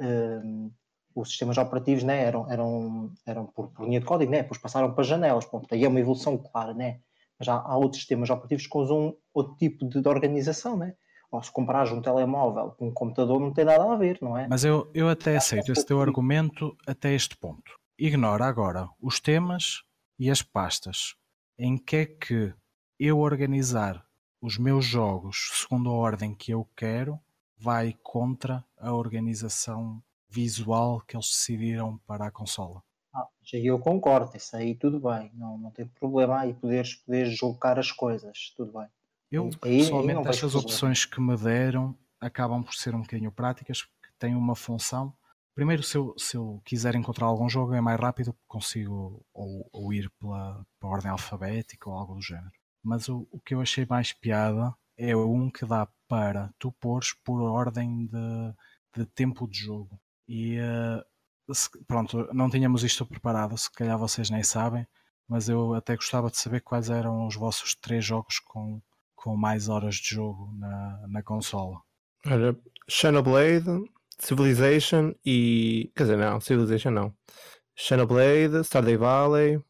um, 0.00 0.70
os 1.14 1.28
sistemas 1.28 1.58
operativos 1.58 2.02
né, 2.02 2.22
eram, 2.24 2.50
eram, 2.50 3.12
eram 3.26 3.46
por, 3.46 3.68
por 3.68 3.84
linha 3.86 4.00
de 4.00 4.06
código, 4.06 4.30
né, 4.30 4.42
depois 4.42 4.60
passaram 4.60 4.94
para 4.94 5.04
janelas. 5.04 5.44
Pronto, 5.44 5.72
aí 5.72 5.84
é 5.84 5.88
uma 5.88 6.00
evolução 6.00 6.38
clara, 6.38 6.74
né? 6.74 7.00
Mas 7.38 7.48
há, 7.48 7.54
há 7.54 7.76
outros 7.76 8.00
sistemas 8.00 8.30
operativos 8.30 8.66
que 8.66 8.78
usam 8.78 9.16
outro 9.34 9.56
tipo 9.56 9.88
de, 9.88 10.00
de 10.00 10.08
organização, 10.08 10.76
né? 10.76 10.94
Ou 11.30 11.42
se 11.42 11.50
comparares 11.50 11.90
um 11.90 12.02
telemóvel 12.02 12.72
com 12.72 12.88
um 12.88 12.92
computador, 12.92 13.40
não 13.40 13.52
tem 13.52 13.64
nada 13.64 13.90
a 13.90 13.96
ver, 13.96 14.18
não 14.20 14.36
é? 14.36 14.46
Mas 14.48 14.64
eu, 14.64 14.90
eu 14.94 15.08
até 15.08 15.36
aceito 15.36 15.72
esse 15.72 15.84
teu 15.84 16.00
argumento 16.00 16.76
até 16.86 17.14
este 17.14 17.36
ponto. 17.36 17.72
Ignora 17.98 18.44
agora 18.44 18.88
os 19.00 19.18
temas 19.18 19.82
e 20.18 20.30
as 20.30 20.42
pastas. 20.42 21.14
Em 21.58 21.76
que 21.76 21.96
é 21.96 22.06
que 22.06 22.52
eu 22.98 23.18
organizar 23.18 24.04
os 24.42 24.58
meus 24.58 24.84
jogos 24.84 25.50
segundo 25.54 25.88
a 25.88 25.92
ordem 25.92 26.34
que 26.34 26.50
eu 26.50 26.68
quero 26.76 27.18
vai 27.56 27.96
contra 28.02 28.64
a 28.76 28.92
organização 28.92 30.02
visual 30.28 31.00
que 31.00 31.14
eles 31.14 31.28
decidiram 31.28 31.98
para 31.98 32.26
a 32.26 32.30
consola. 32.30 32.82
Ah, 33.14 33.28
eu 33.52 33.78
concordo, 33.78 34.36
isso 34.36 34.56
aí 34.56 34.74
tudo 34.74 34.98
bem, 34.98 35.30
não, 35.34 35.56
não 35.56 35.70
tem 35.70 35.86
problema 35.86 36.40
aí 36.40 36.54
poderes, 36.54 36.96
poderes 36.96 37.38
julgar 37.38 37.78
as 37.78 37.92
coisas, 37.92 38.52
tudo 38.56 38.72
bem. 38.72 38.88
Eu, 39.30 39.50
aí, 39.62 39.78
pessoalmente, 39.78 40.28
estas 40.28 40.56
opções 40.56 41.04
que 41.04 41.20
me 41.20 41.36
deram 41.36 41.96
acabam 42.20 42.62
por 42.64 42.74
ser 42.74 42.94
um 42.94 43.02
bocadinho 43.02 43.30
práticas, 43.30 43.82
porque 43.82 44.12
têm 44.18 44.34
uma 44.34 44.56
função. 44.56 45.14
Primeiro, 45.54 45.82
se 45.82 45.96
eu, 45.96 46.14
se 46.18 46.36
eu 46.36 46.60
quiser 46.64 46.94
encontrar 46.94 47.26
algum 47.26 47.48
jogo, 47.48 47.74
é 47.74 47.80
mais 47.80 48.00
rápido, 48.00 48.34
consigo 48.48 49.24
ou, 49.32 49.68
ou 49.72 49.92
ir 49.92 50.10
pela, 50.18 50.66
pela 50.80 50.92
ordem 50.92 51.10
alfabética 51.10 51.88
ou 51.88 51.96
algo 51.96 52.14
do 52.14 52.22
género. 52.22 52.52
Mas 52.82 53.08
o, 53.08 53.26
o 53.30 53.40
que 53.40 53.54
eu 53.54 53.60
achei 53.60 53.86
mais 53.88 54.12
piada 54.12 54.74
é 54.96 55.16
um 55.16 55.50
que 55.50 55.64
dá 55.64 55.88
para 56.08 56.52
tu 56.58 56.72
pôres 56.72 57.14
por 57.24 57.40
ordem 57.42 58.06
de, 58.06 58.54
de 58.96 59.06
tempo 59.06 59.48
de 59.48 59.58
jogo. 59.58 60.00
E 60.28 60.58
uh, 60.58 61.54
pronto, 61.86 62.28
não 62.32 62.50
tínhamos 62.50 62.84
isto 62.84 63.06
preparado, 63.06 63.56
se 63.56 63.70
calhar 63.70 63.98
vocês 63.98 64.30
nem 64.30 64.42
sabem, 64.42 64.86
mas 65.28 65.48
eu 65.48 65.74
até 65.74 65.96
gostava 65.96 66.30
de 66.30 66.38
saber 66.38 66.60
quais 66.60 66.90
eram 66.90 67.26
os 67.26 67.34
vossos 67.34 67.74
três 67.74 68.04
jogos 68.04 68.38
com, 68.40 68.80
com 69.14 69.36
mais 69.36 69.68
horas 69.68 69.96
de 69.96 70.10
jogo 70.10 70.52
na, 70.58 71.06
na 71.08 71.22
consola. 71.22 71.80
Olha, 72.26 72.56
Xenoblade, 72.88 73.70
Civilization 74.18 75.14
e. 75.24 75.90
Quer 75.96 76.04
dizer, 76.04 76.18
não, 76.18 76.40
Civilization 76.40 76.90
não. 76.90 77.14
Xenoblade, 77.74 78.62
Stardew 78.64 78.98
Valley 78.98 79.64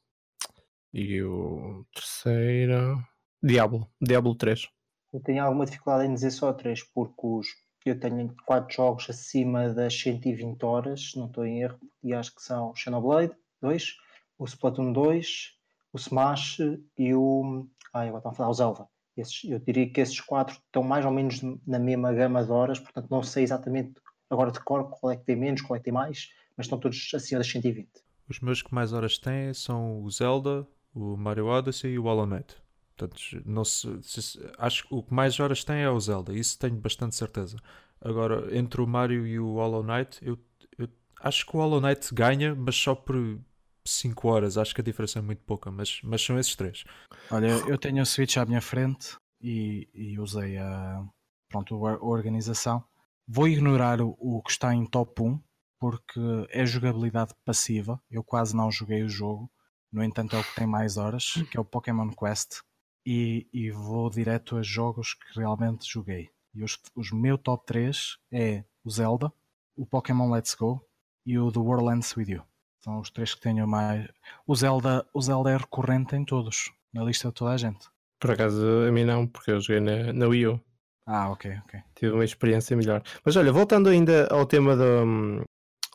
e 0.93 1.23
o 1.23 1.85
terceiro. 1.95 3.03
Diablo, 3.43 3.89
Diablo 4.01 4.35
3. 4.35 4.69
Eu 5.13 5.21
tenho 5.21 5.45
alguma 5.45 5.65
dificuldade 5.65 6.09
em 6.09 6.15
dizer 6.15 6.31
só 6.31 6.53
3, 6.53 6.83
porque 6.95 7.27
os 7.27 7.47
eu 7.85 7.99
tenho 7.99 8.35
4 8.47 8.75
jogos 8.75 9.11
acima 9.11 9.69
das 9.71 9.99
120 9.99 10.63
horas, 10.65 11.13
não 11.17 11.27
estou 11.27 11.45
em 11.45 11.63
erro, 11.63 11.81
e 12.03 12.13
acho 12.15 12.35
que 12.35 12.43
são 12.43 12.75
Xenoblade 12.77 13.35
2, 13.61 13.97
o 14.39 14.45
Splatoon 14.45 14.93
2, 14.93 15.57
o 15.93 15.97
Smash 15.99 16.59
e 16.97 17.15
o. 17.15 17.67
Ah, 17.93 18.03
agora 18.03 18.19
estão 18.19 18.33
a 18.33 18.35
falar 18.35 18.51
o 18.51 18.55
Zelda. 18.55 18.89
Esses, 19.17 19.45
eu 19.45 19.59
diria 19.59 19.91
que 19.91 20.01
esses 20.01 20.21
quatro 20.21 20.55
estão 20.55 20.83
mais 20.83 21.05
ou 21.05 21.11
menos 21.11 21.43
na 21.67 21.79
mesma 21.79 22.13
gama 22.13 22.45
de 22.45 22.51
horas, 22.51 22.79
portanto 22.79 23.09
não 23.11 23.23
sei 23.23 23.43
exatamente 23.43 23.93
agora 24.31 24.51
de 24.51 24.61
cor 24.61 24.89
qual 24.89 25.13
é 25.13 25.17
que 25.17 25.25
tem 25.25 25.37
menos, 25.37 25.61
qual 25.61 25.77
é 25.77 25.79
que 25.79 25.85
tem 25.85 25.93
mais, 25.93 26.31
mas 26.57 26.67
estão 26.67 26.79
todos 26.79 27.11
acima 27.15 27.41
das 27.41 27.51
120. 27.51 27.91
Os 28.29 28.41
meus 28.41 28.63
que 28.63 28.73
mais 28.73 28.93
horas 28.93 29.19
têm 29.19 29.53
são 29.53 30.03
o 30.03 30.11
Zelda, 30.11 30.67
o 30.95 31.17
Mario 31.17 31.47
Odyssey 31.47 31.93
e 31.93 31.99
o 31.99 32.03
Hollow 32.03 32.27
Knight. 32.27 32.57
Portanto, 32.97 33.21
não 33.45 33.65
se, 33.65 33.99
se, 34.03 34.51
acho 34.59 34.87
que 34.87 34.95
o 34.95 35.03
que 35.03 35.13
mais 35.13 35.39
horas 35.41 35.65
tem 35.65 35.81
é 35.81 35.91
o 35.91 35.99
Zelda, 35.99 36.33
isso 36.33 36.59
tenho 36.59 36.77
bastante 36.77 37.17
certeza. 37.17 37.57
Agora, 38.01 38.57
entre 38.57 38.81
o 38.81 38.87
Mario 38.87 39.27
e 39.27 39.39
o 39.39 39.55
Hollow 39.55 39.83
Knight, 39.83 40.19
eu, 40.23 40.39
eu 40.79 40.89
acho 41.21 41.47
que 41.47 41.57
o 41.57 41.61
Hollow 41.61 41.81
Knight 41.81 42.15
ganha, 42.15 42.55
mas 42.55 42.77
só 42.77 42.95
por 42.95 43.39
5 43.85 44.29
horas. 44.29 44.59
Acho 44.59 44.75
que 44.75 44.81
a 44.81 44.85
diferença 44.85 45.19
é 45.19 45.23
muito 45.23 45.43
pouca, 45.43 45.71
mas, 45.71 46.01
mas 46.03 46.23
são 46.23 46.39
esses 46.39 46.55
três. 46.55 46.85
Olha, 47.31 47.49
eu 47.69 47.79
tenho 47.79 48.03
o 48.03 48.07
Switch 48.07 48.37
à 48.37 48.45
minha 48.45 48.61
frente 48.61 49.17
e, 49.41 49.89
e 49.95 50.19
usei 50.19 50.59
a, 50.59 51.05
pronto, 51.49 51.87
a 51.87 52.05
organização. 52.05 52.85
Vou 53.27 53.49
ignorar 53.49 54.01
o, 54.01 54.17
o 54.19 54.43
que 54.43 54.51
está 54.51 54.75
em 54.75 54.85
top 54.85 55.23
1 55.23 55.41
porque 55.79 56.21
é 56.51 56.65
jogabilidade 56.65 57.35
passiva. 57.45 58.01
Eu 58.11 58.23
quase 58.23 58.55
não 58.55 58.71
joguei 58.71 59.03
o 59.03 59.09
jogo 59.09 59.51
no 59.93 60.03
entanto 60.03 60.35
é 60.35 60.39
o 60.39 60.45
que 60.45 60.55
tem 60.55 60.67
mais 60.67 60.97
horas, 60.97 61.35
que 61.51 61.57
é 61.57 61.61
o 61.61 61.65
Pokémon 61.65 62.09
Quest, 62.11 62.61
e, 63.05 63.47
e 63.53 63.71
vou 63.71 64.09
direto 64.09 64.57
a 64.57 64.63
jogos 64.63 65.15
que 65.15 65.39
realmente 65.39 65.91
joguei. 65.91 66.31
E 66.55 66.63
os, 66.63 66.79
os 66.95 67.11
meu 67.11 67.37
top 67.37 67.67
3 67.67 68.19
é 68.31 68.65
o 68.85 68.91
Zelda, 68.91 69.33
o 69.77 69.87
Pokémon 69.87 70.31
Let's 70.31 70.55
Go 70.55 70.85
e 71.25 71.39
o 71.39 71.51
The 71.51 71.59
World 71.59 71.97
Ends 71.97 72.17
With 72.17 72.31
You. 72.31 72.43
São 72.81 72.99
os 72.99 73.11
três 73.11 73.35
que 73.35 73.41
tenho 73.41 73.67
mais. 73.67 74.09
O 74.47 74.55
Zelda, 74.57 75.07
o 75.15 75.21
Zelda 75.21 75.51
é 75.51 75.57
recorrente 75.57 76.17
em 76.17 76.25
todos, 76.25 76.73
na 76.93 77.05
lista 77.05 77.29
de 77.29 77.35
toda 77.35 77.53
a 77.53 77.57
gente. 77.57 77.87
Por 78.19 78.33
acaso, 78.33 78.65
a 78.89 78.93
mim 78.93 79.05
não, 79.05 79.27
porque 79.27 79.53
eu 79.53 79.61
joguei 79.61 79.81
na, 79.81 80.13
na 80.13 80.27
Wii 80.27 80.47
U. 80.49 80.61
Ah, 81.07 81.31
ok, 81.31 81.59
ok. 81.65 81.81
Tive 81.95 82.13
uma 82.13 82.25
experiência 82.25 82.77
melhor. 82.77 83.03
Mas 83.25 83.37
olha, 83.37 83.53
voltando 83.53 83.89
ainda 83.89 84.27
ao 84.29 84.47
tema, 84.47 84.77
do, 84.77 85.45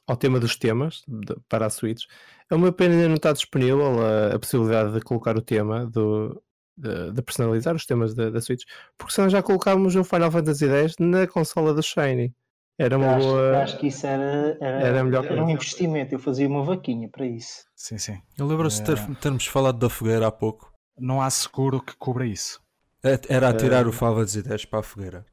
ao 0.06 0.18
tema 0.18 0.40
dos 0.40 0.56
temas 0.56 1.04
de, 1.08 1.36
para 1.48 1.66
a 1.66 1.70
Switch, 1.70 2.06
é 2.50 2.56
uma 2.56 2.72
pena 2.72 2.96
ainda 2.96 3.08
não 3.08 3.16
estar 3.16 3.34
disponível 3.34 4.00
a, 4.06 4.36
a 4.36 4.40
possibilidade 4.40 4.94
de 4.94 5.02
colocar 5.02 5.38
o 5.38 5.42
tema 5.42 5.86
do, 5.86 6.42
de, 6.78 7.12
de, 7.12 7.22
personalizar 7.22 7.76
os 7.76 7.86
temas 7.86 8.14
da, 8.14 8.30
da 8.30 8.42
Switch, 8.42 8.64
porque 8.98 9.14
senão 9.14 9.30
já 9.30 9.42
colocávamos 9.44 9.96
o 9.96 10.04
Final 10.04 10.32
Fantasy 10.32 10.68
X 10.68 10.96
na 11.00 11.28
consola 11.28 11.74
do 11.74 11.82
Shiny. 11.84 12.34
Era 12.80 12.96
uma 12.96 13.16
acho, 13.16 13.28
boa. 13.28 13.64
Acho 13.64 13.78
que 13.80 13.88
isso 13.88 14.06
era, 14.06 14.56
era, 14.62 14.80
Era 14.82 15.04
melhor 15.04 15.26
era 15.26 15.44
um 15.44 15.50
investimento. 15.50 16.14
Eu 16.14 16.20
fazia 16.20 16.48
uma 16.48 16.64
vaquinha 16.64 17.10
para 17.10 17.26
isso. 17.26 17.66
Sim, 17.76 17.98
sim. 17.98 18.22
Eu 18.38 18.46
lembro-se 18.46 18.84
de 18.84 18.86
ter- 18.96 19.12
É. 19.12 19.16
termos 19.16 19.48
falado 19.48 19.80
da 19.80 19.90
fogueira 19.90 20.28
há 20.28 20.32
pouco. 20.32 20.72
Não 21.00 21.20
há 21.20 21.30
seguro 21.32 21.82
que 21.82 21.96
cubra 21.98 22.26
isso. 22.26 22.62
É- 23.04 23.20
Era 23.30 23.50
a 23.50 23.54
tirar 23.54 23.84
Eh, 23.86 23.90
o 23.90 23.92
Fava 23.92 24.24
de 24.24 24.38
ideias 24.38 24.64
para 24.64 24.80
a 24.80 24.84
fogueira. 24.84 25.26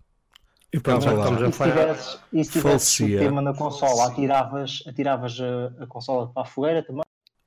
E 0.73 0.81
pronto, 0.81 1.03
já 1.05 1.13
Estava 1.13 1.37
que 1.37 1.43
lá. 1.43 1.49
E 1.49 1.53
se 1.53 1.63
tivesses, 1.63 2.21
e 2.33 2.45
se 2.45 2.51
tivesses 2.53 3.01
o 3.01 3.19
tema 3.19 3.43
na 3.43 3.55
consola, 3.55 4.09
atiravas, 4.09 4.83
atiravas 4.89 5.39
a, 5.41 5.85
a 5.85 5.87
consola 5.87 6.33
para 6.33 6.43
a 6.43 6.47
fogueira 6.47 6.83
também? 6.83 7.04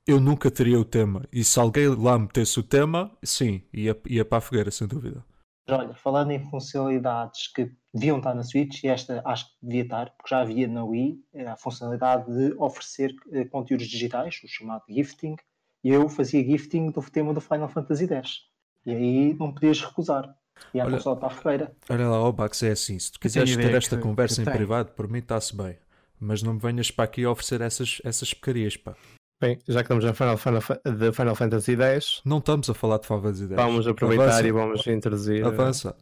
Eu 0.08 0.18
nunca 0.18 0.50
teria 0.50 0.80
o 0.80 0.84
tema. 0.86 1.22
E 1.30 1.44
se 1.44 1.58
alguém 1.60 1.86
lá 1.88 2.18
metesse 2.18 2.58
o 2.58 2.62
tema, 2.62 3.14
sim, 3.22 3.62
ia, 3.70 3.94
ia 4.06 4.24
para 4.24 4.38
a 4.38 4.40
fogueira, 4.40 4.70
sem 4.70 4.88
dúvida. 4.88 5.22
Mas 5.68 5.78
olha, 5.80 5.94
falando 5.94 6.30
em 6.30 6.40
funcionalidades 6.48 7.48
que 7.48 7.70
deviam 7.92 8.16
estar 8.16 8.34
na 8.34 8.42
Switch, 8.42 8.82
e 8.84 8.88
esta 8.88 9.20
acho 9.22 9.44
que 9.50 9.52
devia 9.66 9.82
estar, 9.82 10.06
porque 10.16 10.30
já 10.34 10.40
havia 10.40 10.66
na 10.66 10.82
Wii, 10.82 11.20
era 11.34 11.52
a 11.52 11.56
funcionalidade 11.58 12.24
de 12.34 12.54
oferecer 12.56 13.14
eh, 13.32 13.44
conteúdos 13.44 13.86
digitais, 13.86 14.40
o 14.42 14.48
chamado 14.48 14.82
gifting, 14.88 15.36
e 15.84 15.90
eu 15.90 16.08
fazia 16.08 16.42
gifting 16.42 16.90
do 16.90 17.02
tema 17.02 17.34
do 17.34 17.40
Final 17.42 17.68
Fantasy 17.68 18.06
X. 18.10 18.44
E 18.86 18.90
aí 18.94 19.34
não 19.34 19.52
podias 19.52 19.82
recusar. 19.82 20.34
E 20.72 20.80
a 20.80 20.84
Olha- 20.86 20.96
consola 20.96 21.16
para 21.16 21.28
a 21.28 21.30
fogueira. 21.30 21.76
Olha 21.90 22.08
lá, 22.08 22.18
ó 22.20 22.32
Bax, 22.32 22.62
é 22.62 22.70
assim. 22.70 22.98
Se 22.98 23.12
tu 23.12 23.20
quiseres 23.20 23.54
ter 23.54 23.74
esta 23.74 23.96
que- 23.96 24.02
conversa 24.02 24.36
que 24.36 24.40
em 24.40 24.44
tem. 24.46 24.54
privado, 24.54 24.92
por 24.92 25.06
mim 25.06 25.18
está-se 25.18 25.54
bem. 25.54 25.76
Mas 26.18 26.42
não 26.42 26.54
me 26.54 26.60
venhas 26.60 26.90
para 26.90 27.04
aqui 27.04 27.24
oferecer 27.26 27.60
essas, 27.60 28.00
essas 28.02 28.32
porcarias, 28.32 28.76
pá. 28.76 28.96
Bem, 29.40 29.58
já 29.68 29.80
que 29.84 29.92
estamos 29.92 30.04
a 30.04 30.12
Final, 30.14 30.36
Final, 30.36 30.60
de 30.84 31.12
Final 31.12 31.34
Fantasy 31.36 31.76
X, 31.76 32.20
Não 32.24 32.38
estamos 32.38 32.68
a 32.68 32.74
falar 32.74 32.98
de 32.98 33.06
Fava 33.06 33.32
de 33.32 33.44
ideias. 33.44 33.62
vamos 33.62 33.86
aproveitar 33.86 34.24
Avança, 34.24 34.46
e 34.48 34.52
vamos 34.52 34.86
introduzir. 34.88 35.44
Avança. 35.46 35.96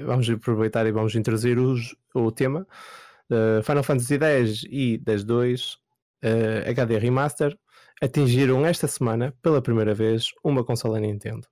Vamos 0.00 0.28
aproveitar 0.28 0.84
e 0.86 0.90
vamos 0.92 1.14
introduzir 1.14 1.56
os- 1.58 1.94
o 2.14 2.32
tema. 2.32 2.66
Uh, 3.30 3.62
Final 3.62 3.82
Fantasy 3.84 4.14
X 4.16 4.64
e 4.68 4.98
X2 4.98 5.76
uh, 6.24 6.68
HD 6.70 6.98
Remaster 6.98 7.56
atingiram 8.02 8.66
esta 8.66 8.88
semana, 8.88 9.32
pela 9.40 9.62
primeira 9.62 9.94
vez, 9.94 10.30
uma 10.42 10.64
consola 10.64 10.98
Nintendo. 10.98 11.46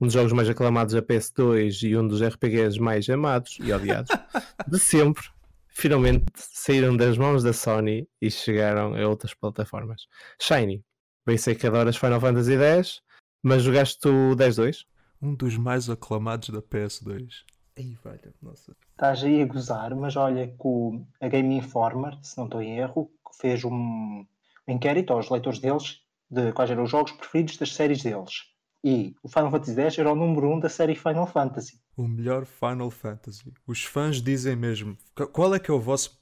Um 0.00 0.06
dos 0.06 0.14
jogos 0.14 0.32
mais 0.32 0.48
aclamados 0.48 0.94
da 0.94 1.02
PS2 1.02 1.82
e 1.88 1.96
um 1.96 2.06
dos 2.06 2.22
RPGs 2.22 2.78
mais 2.80 3.08
amados 3.08 3.58
e 3.60 3.72
odiados 3.72 4.10
de 4.68 4.78
sempre, 4.78 5.24
finalmente 5.70 6.26
saíram 6.36 6.96
das 6.96 7.16
mãos 7.16 7.42
da 7.42 7.52
Sony 7.52 8.08
e 8.20 8.30
chegaram 8.30 8.94
a 8.94 9.08
outras 9.08 9.34
plataformas. 9.34 10.06
Shiny, 10.40 10.84
bem 11.26 11.38
sei 11.38 11.54
que 11.54 11.66
adoras 11.66 11.96
Final 11.96 12.20
Fantasy 12.20 12.56
X, 12.56 13.02
mas 13.42 13.62
jogaste 13.62 14.06
o 14.08 14.36
10-2? 14.36 14.84
Um 15.22 15.34
dos 15.34 15.56
mais 15.56 15.88
aclamados 15.88 16.48
da 16.50 16.62
PS2. 16.62 17.44
Ei, 17.76 17.96
velho, 18.04 18.34
nossa. 18.42 18.76
Estás 18.90 19.22
aí 19.22 19.42
a 19.42 19.46
gozar, 19.46 19.94
mas 19.94 20.16
olha 20.16 20.48
que 20.48 20.54
o, 20.60 21.04
a 21.20 21.28
Game 21.28 21.56
Informer, 21.56 22.18
se 22.22 22.36
não 22.36 22.44
estou 22.44 22.60
em 22.60 22.78
erro, 22.78 23.10
fez 23.40 23.64
um 23.64 24.26
inquérito 24.66 25.12
aos 25.12 25.30
leitores 25.30 25.58
deles 25.58 26.00
de 26.30 26.52
quais 26.52 26.70
eram 26.70 26.84
os 26.84 26.90
jogos 26.90 27.12
preferidos 27.12 27.56
das 27.56 27.74
séries 27.74 28.02
deles. 28.02 28.49
E 28.82 29.14
o 29.22 29.28
Final 29.28 29.50
Fantasy 29.50 29.78
X 29.80 29.98
era 29.98 30.10
o 30.12 30.14
número 30.16 30.48
1 30.48 30.54
um 30.54 30.60
da 30.60 30.68
série 30.68 30.94
Final 30.94 31.26
Fantasy. 31.26 31.78
O 31.96 32.08
melhor 32.08 32.46
Final 32.46 32.90
Fantasy. 32.90 33.52
Os 33.66 33.84
fãs 33.84 34.22
dizem 34.22 34.56
mesmo. 34.56 34.96
"Qu- 35.14 35.26
Qual 35.28 35.54
é 35.54 35.58
que 35.58 35.70
é 35.70 35.74
o 35.74 35.80
vosso 35.80 36.18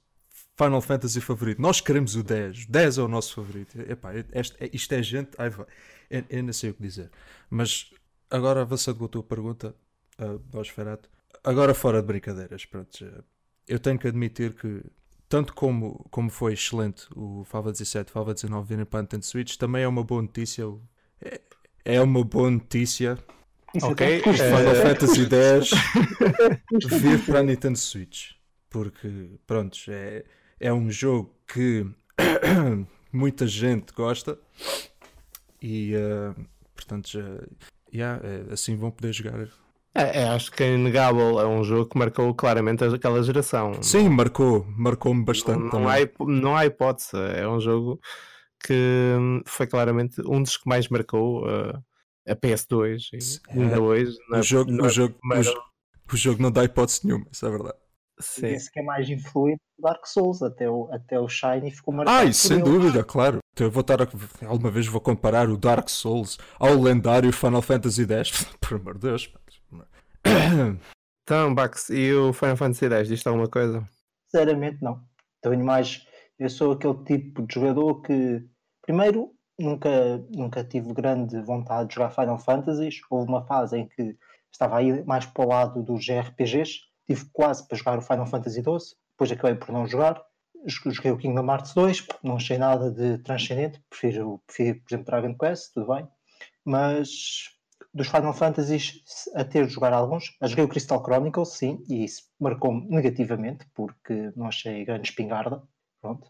Final 0.57 0.81
Fantasy 0.81 1.21
favorito? 1.21 1.63
Nós 1.63 1.81
queremos 1.81 2.17
o 2.17 2.23
10. 2.23 2.67
10 2.67 2.99
é 2.99 3.03
o 3.03 3.07
nosso 3.09 3.35
favorito. 3.35 3.79
Epá, 3.81 4.11
este- 4.33 4.57
é- 4.65 4.71
isto 4.73 4.93
é 4.93 5.03
gente. 5.03 5.31
Eu, 6.11 6.25
eu 6.29 6.43
não 6.43 6.53
sei 6.53 6.71
o 6.71 6.75
que 6.75 6.83
dizer. 6.83 7.11
Mas 7.49 7.91
agora 8.31 8.63
avançando 8.63 8.99
com 8.99 9.05
a 9.05 9.09
tua 9.09 9.23
pergunta, 9.23 9.75
uh, 10.19 10.41
Nosferatu, 10.53 11.09
agora 11.45 11.73
fora 11.75 12.01
de 12.01 12.07
brincadeiras, 12.09 12.65
pronto, 12.65 13.25
eu 13.69 13.79
tenho 13.79 13.99
que 13.99 14.09
admitir 14.09 14.55
que 14.55 14.83
tanto 15.29 15.55
como, 15.55 16.05
como 16.11 16.29
foi 16.31 16.55
excelente 16.55 17.07
o 17.15 17.45
Fava 17.45 17.71
17 17.71 18.11
Fava 18.11 18.33
19 18.35 18.67
virem 18.67 18.85
para 18.85 19.01
a 19.01 19.03
Nintendo 19.03 19.25
Switch, 19.27 19.57
também 19.57 19.83
é 19.85 19.89
uma 19.89 20.03
boa 20.03 20.23
notícia. 20.23 20.65
É, 21.21 21.41
é 21.89 22.01
uma 22.03 22.23
boa 22.23 22.51
notícia 22.51 23.19
Isso 23.75 23.87
Ok, 23.87 24.07
até 24.07 24.21
custa. 24.21 24.45
eh, 24.45 24.57
Final 24.57 24.75
Fantasy 24.75 25.23
X 26.83 27.01
vir 27.01 27.25
para 27.25 27.39
a 27.41 27.43
Nintendo 27.43 27.79
Switch. 27.79 28.33
Porque, 28.69 29.31
pronto, 29.47 29.79
é, 29.89 30.25
é 30.61 30.71
um 30.73 30.91
jogo 30.91 31.35
que 31.47 31.87
muita 33.11 33.47
gente 33.47 33.93
gosta 33.95 34.39
e, 35.63 35.95
eh, 35.95 36.35
portanto, 36.77 37.09
já, 37.09 37.21
yeah, 37.93 38.21
é, 38.23 38.53
assim 38.53 38.77
vão 38.77 38.91
poder 38.91 39.13
jogar. 39.15 39.49
É, 39.95 40.21
é, 40.21 40.29
acho 40.29 40.53
que 40.53 40.63
é 40.63 40.75
inegável, 40.75 41.41
é 41.41 41.47
um 41.47 41.65
jogo 41.65 41.87
que 41.89 41.99
marcou 41.99 42.35
claramente 42.35 42.85
aquela 42.85 43.23
geração. 43.23 43.83
Sim, 43.83 44.11
marcou, 44.11 44.67
marcou-me 44.77 45.25
bastante 45.25 45.59
não, 45.59 45.65
não, 45.65 45.71
também. 45.71 45.89
há, 45.89 46.25
não 46.27 46.55
há 46.57 46.67
hipótese, 46.67 47.17
é 47.17 47.49
um 47.49 47.59
jogo 47.59 47.99
que 48.65 49.15
hum, 49.19 49.43
foi 49.47 49.67
claramente 49.67 50.21
um 50.23 50.43
dos 50.43 50.57
que 50.57 50.69
mais 50.69 50.89
marcou 50.89 51.45
uh, 51.47 51.83
a 52.29 52.35
PS2 52.37 53.09
É. 53.15 53.57
e 53.57 53.63
ainda 53.63 53.81
hoje. 53.81 54.17
na- 54.31 54.39
o, 54.39 54.43
jogo, 54.43 54.71
na 54.73 54.85
o, 54.87 54.89
jogo, 54.91 55.19
o, 55.25 56.15
o 56.15 56.17
jogo 56.17 56.43
não 56.43 56.51
dá 56.51 56.65
hipótese 56.65 57.01
nenhuma, 57.07 57.27
isso 57.31 57.47
é 57.47 57.51
verdade. 57.51 57.79
Sim. 58.21 58.49
Disse 58.49 58.71
que 58.73 58.81
é 58.81 58.83
mais 58.83 59.09
influente 59.09 59.61
do 59.79 59.83
Dark 59.85 60.05
Souls, 60.05 60.43
até 60.43 60.69
o, 60.69 60.89
até 60.93 61.21
o 61.21 61.29
Shiny 61.29 61.71
ficou 61.71 61.95
marcado. 61.95 62.19
Ah, 62.19 62.25
isso 62.25 62.49
sem 62.49 62.57
ele. 62.59 62.65
dúvida, 62.69 63.05
claro. 63.05 63.39
Então 63.53 63.69
eu 63.69 63.71
vou 63.71 63.81
estar 63.83 64.03
a, 64.03 64.09
alguma 64.47 64.73
vez 64.73 64.87
vou 64.89 65.01
comparar 65.01 65.49
o 65.49 65.57
Dark 65.57 65.89
Souls 65.89 66.37
ao 66.59 66.75
lendário 66.75 67.33
Final 67.33 67.63
Fantasy 67.63 68.05
X. 68.13 68.45
Por 68.61 68.75
amor 68.81 68.95
de 68.95 69.03
Deus. 69.03 69.33
Então, 71.23 71.55
Bax, 71.55 71.91
e 71.91 72.13
o 72.13 72.33
Final 72.33 72.57
Fantasy 72.57 72.87
X, 72.87 73.09
diz 73.09 73.27
alguma 73.27 73.49
coisa? 73.49 73.87
Sinceramente, 74.27 74.83
não. 74.83 75.01
Tenho 75.43 75.65
mais. 75.65 76.05
Eu 76.39 76.49
sou 76.49 76.73
aquele 76.73 77.03
tipo 77.05 77.47
de 77.47 77.55
jogador 77.55 78.01
que, 78.03 78.45
primeiro, 78.83 79.33
nunca, 79.59 80.19
nunca 80.35 80.65
tive 80.65 80.93
grande 80.95 81.41
vontade 81.43 81.89
de 81.89 81.95
jogar 81.97 82.11
Final 82.11 82.39
Fantasies. 82.39 83.01
Houve 83.11 83.29
uma 83.29 83.45
fase 83.47 83.77
em 83.79 83.89
que 83.89 84.17
estava 84.53 84.79
aí 84.79 85.05
mais 85.05 85.27
para 85.27 85.45
o 85.45 85.49
lado 85.49 85.83
dos 85.83 86.07
RPGs. 86.09 86.81
Tive 87.07 87.25
quase 87.33 87.67
para 87.67 87.77
jogar 87.79 87.99
o 87.99 88.03
Final 88.03 88.27
Fantasy 88.27 88.63
XII. 88.63 88.97
Depois 89.11 89.33
acabei 89.33 89.57
por 89.57 89.73
não 89.73 89.87
jogar. 89.87 90.23
Jo- 90.67 90.91
Joguei 90.91 91.11
o 91.13 91.17
Kingdom 91.19 91.47
Hearts 91.51 91.75
2. 91.75 92.07
Não 92.23 92.37
achei 92.37 92.59
nada 92.59 92.91
de 92.91 93.19
transcendente. 93.19 93.83
Prefiro, 93.91 94.41
prefiro 94.47 94.81
por 94.81 94.89
exemplo, 94.95 95.07
Dragon 95.07 95.35
Quest. 95.37 95.73
Tudo 95.75 95.93
bem. 95.95 96.07
Mas 96.65 97.51
dos 97.95 98.07
Final 98.09 98.35
Fantasies 98.35 99.03
a 99.35 99.45
ter 99.45 99.67
de 99.67 99.73
jogar 99.73 99.93
alguns. 99.93 100.37
Joguei 100.43 100.65
o 100.65 100.69
Crystal 100.69 101.03
Chronicles, 101.03 101.49
sim, 101.55 101.83
e 101.89 102.05
isso 102.05 102.23
marcou-me 102.39 102.87
negativamente, 102.89 103.67
porque 103.75 104.31
não 104.37 104.47
achei 104.47 104.85
grande 104.85 105.09
espingarda. 105.09 105.63
Pronto. 106.01 106.27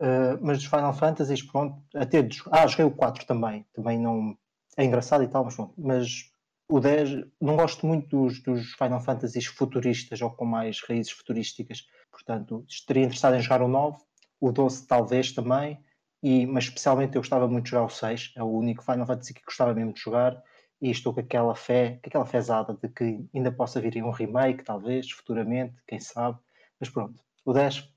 Uh, 0.00 0.38
mas 0.40 0.58
dos 0.58 0.66
Final 0.66 0.94
Fantasies, 0.94 1.42
pronto, 1.42 1.82
a 1.94 2.06
ter 2.06 2.26
de 2.26 2.36
jogar. 2.36 2.62
Ah, 2.62 2.66
joguei 2.66 2.86
o 2.86 2.90
4 2.90 3.26
também. 3.26 3.66
Também 3.72 3.98
não. 3.98 4.36
É 4.76 4.84
engraçado 4.84 5.22
e 5.22 5.28
tal, 5.28 5.44
mas 5.44 5.56
pronto. 5.56 5.74
Mas 5.76 6.30
o 6.70 6.78
10, 6.80 7.26
não 7.40 7.56
gosto 7.56 7.86
muito 7.86 8.08
dos, 8.08 8.40
dos 8.42 8.72
Final 8.74 9.00
Fantasies 9.00 9.46
futuristas 9.46 10.22
ou 10.22 10.30
com 10.30 10.44
mais 10.44 10.80
raízes 10.82 11.12
futurísticas. 11.12 11.86
Portanto, 12.10 12.64
estaria 12.68 13.02
interessado 13.02 13.34
em 13.34 13.40
jogar 13.40 13.62
o 13.62 13.68
9, 13.68 13.98
o 14.40 14.52
12 14.52 14.86
talvez 14.86 15.32
também, 15.32 15.78
e, 16.22 16.46
mas 16.46 16.64
especialmente 16.64 17.16
eu 17.16 17.22
gostava 17.22 17.48
muito 17.48 17.64
de 17.64 17.70
jogar 17.70 17.84
o 17.84 17.88
6, 17.88 18.32
é 18.36 18.42
o 18.42 18.50
único 18.50 18.84
Final 18.84 19.06
Fantasy 19.06 19.34
que 19.34 19.44
gostava 19.44 19.74
mesmo 19.74 19.92
de 19.92 20.00
jogar, 20.00 20.40
e 20.80 20.90
estou 20.90 21.12
com 21.12 21.20
aquela 21.20 21.54
fé, 21.54 21.98
com 22.02 22.08
aquela 22.08 22.24
fezada 22.24 22.78
de 22.80 22.88
que 22.88 23.26
ainda 23.34 23.52
possa 23.52 23.80
vir 23.80 24.02
um 24.02 24.10
remake, 24.10 24.64
talvez, 24.64 25.10
futuramente, 25.10 25.74
quem 25.86 26.00
sabe. 26.00 26.38
Mas 26.78 26.88
pronto, 26.88 27.20
o 27.44 27.52
10 27.52 27.92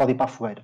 pode 0.00 0.12
ir 0.12 0.14
para 0.16 0.24
a 0.24 0.28
fogueira. 0.28 0.62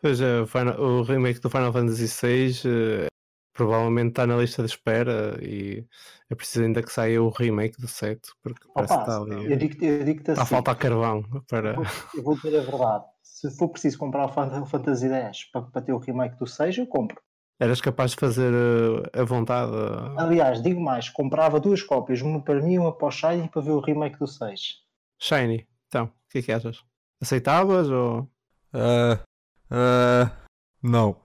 Pois 0.00 0.20
é, 0.20 0.40
o, 0.40 0.46
Final- 0.46 0.80
o 0.80 1.02
remake 1.02 1.40
do 1.40 1.50
Final 1.50 1.72
Fantasy 1.72 2.06
VI 2.06 2.68
eh, 2.68 3.06
provavelmente 3.52 4.10
está 4.10 4.26
na 4.26 4.36
lista 4.36 4.62
de 4.62 4.68
espera 4.70 5.38
e 5.42 5.84
é 6.30 6.34
preciso 6.36 6.64
ainda 6.64 6.82
que 6.82 6.92
saia 6.92 7.20
o 7.20 7.28
remake 7.30 7.80
do 7.80 7.88
7, 7.88 8.30
porque 8.42 8.66
parece 8.72 8.94
que 8.94 9.00
Opa, 9.02 9.12
está 9.12 9.22
ali. 9.22 9.52
eu 9.52 9.58
digo-te 9.58 9.84
eu 9.84 10.04
digo-te 10.04 10.30
Está 10.30 10.42
a 10.42 10.44
assim, 10.44 10.54
faltar 10.54 10.76
carvão 10.76 11.22
para. 11.48 11.74
eu 12.16 12.22
vou- 12.22 12.36
dizer 12.36 12.58
a 12.58 12.62
verdade. 12.62 13.04
Se 13.22 13.50
for 13.56 13.68
preciso 13.68 13.98
comprar 13.98 14.26
o 14.26 14.28
Final 14.28 14.66
Fantasy 14.66 15.08
X 15.08 15.44
para, 15.50 15.62
para 15.62 15.82
ter 15.82 15.92
o 15.92 15.98
remake 15.98 16.38
do 16.38 16.46
6, 16.46 16.78
eu 16.78 16.86
compro. 16.86 17.20
Eras 17.58 17.80
capaz 17.80 18.12
de 18.12 18.16
fazer 18.16 18.52
uh, 18.54 19.02
a 19.12 19.24
vontade. 19.24 19.72
Aliás, 20.16 20.62
digo 20.62 20.80
mais, 20.80 21.10
comprava 21.10 21.60
duas 21.60 21.82
cópias, 21.82 22.22
uma 22.22 22.40
para 22.42 22.62
mim 22.62 22.74
e 22.74 22.78
uma 22.78 22.96
para 22.96 23.08
o 23.08 23.10
Shiny 23.10 23.48
para 23.50 23.60
ver 23.60 23.72
o 23.72 23.80
remake 23.80 24.18
do 24.18 24.26
6. 24.26 24.76
Shiny, 25.18 25.66
então, 25.88 26.04
o 26.06 26.12
que 26.30 26.38
é 26.38 26.42
que 26.42 26.52
achas? 26.52 26.82
Aceitavas 27.20 27.90
ou. 27.90 28.30
Uh, 28.74 29.14
uh, 29.70 30.30
não. 30.82 31.16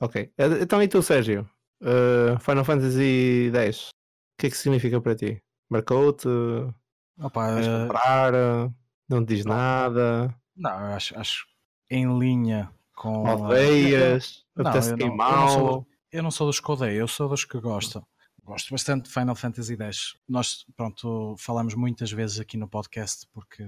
Ok. 0.00 0.32
Então 0.60 0.82
e 0.82 0.88
tu, 0.88 1.02
Sérgio? 1.02 1.48
Uh, 1.82 2.38
Final 2.40 2.64
Fantasy 2.64 3.50
X, 3.54 3.88
o 3.88 3.92
que 4.40 4.46
é 4.46 4.50
que 4.50 4.56
significa 4.56 5.00
para 5.00 5.14
ti? 5.16 5.42
Marcou-te? 5.70 6.28
Opa, 7.20 7.52
Vais 7.54 7.66
eh, 7.66 7.82
comprar? 7.82 8.32
Não 9.08 9.24
te 9.24 9.34
diz 9.34 9.44
nada? 9.44 10.34
Não, 10.56 10.70
eu 10.70 10.94
acho, 10.94 11.18
acho 11.18 11.46
em 11.90 12.18
linha 12.18 12.70
com. 12.94 13.26
a- 13.26 13.30
Aldeias? 13.32 14.44
Não, 14.56 14.70
Apetece 14.70 14.90
eu 14.92 14.96
não- 14.96 15.06
eu 15.06 15.16
não 15.36 15.48
sou- 15.48 15.86
Eu 16.12 16.22
não 16.22 16.30
sou 16.30 16.46
dos 16.46 16.60
que 16.60 16.70
odeio, 16.70 17.00
eu 17.00 17.08
sou 17.08 17.28
dos 17.28 17.44
que 17.44 17.58
gostam. 17.58 18.06
Gosto 18.44 18.70
bastante 18.72 19.04
de 19.04 19.10
Final 19.12 19.36
Fantasy 19.36 19.76
X. 19.76 20.16
Nós, 20.28 20.64
pronto, 20.76 21.36
falamos 21.38 21.74
muitas 21.74 22.10
vezes 22.10 22.40
aqui 22.40 22.56
no 22.56 22.68
podcast 22.68 23.26
porque 23.32 23.62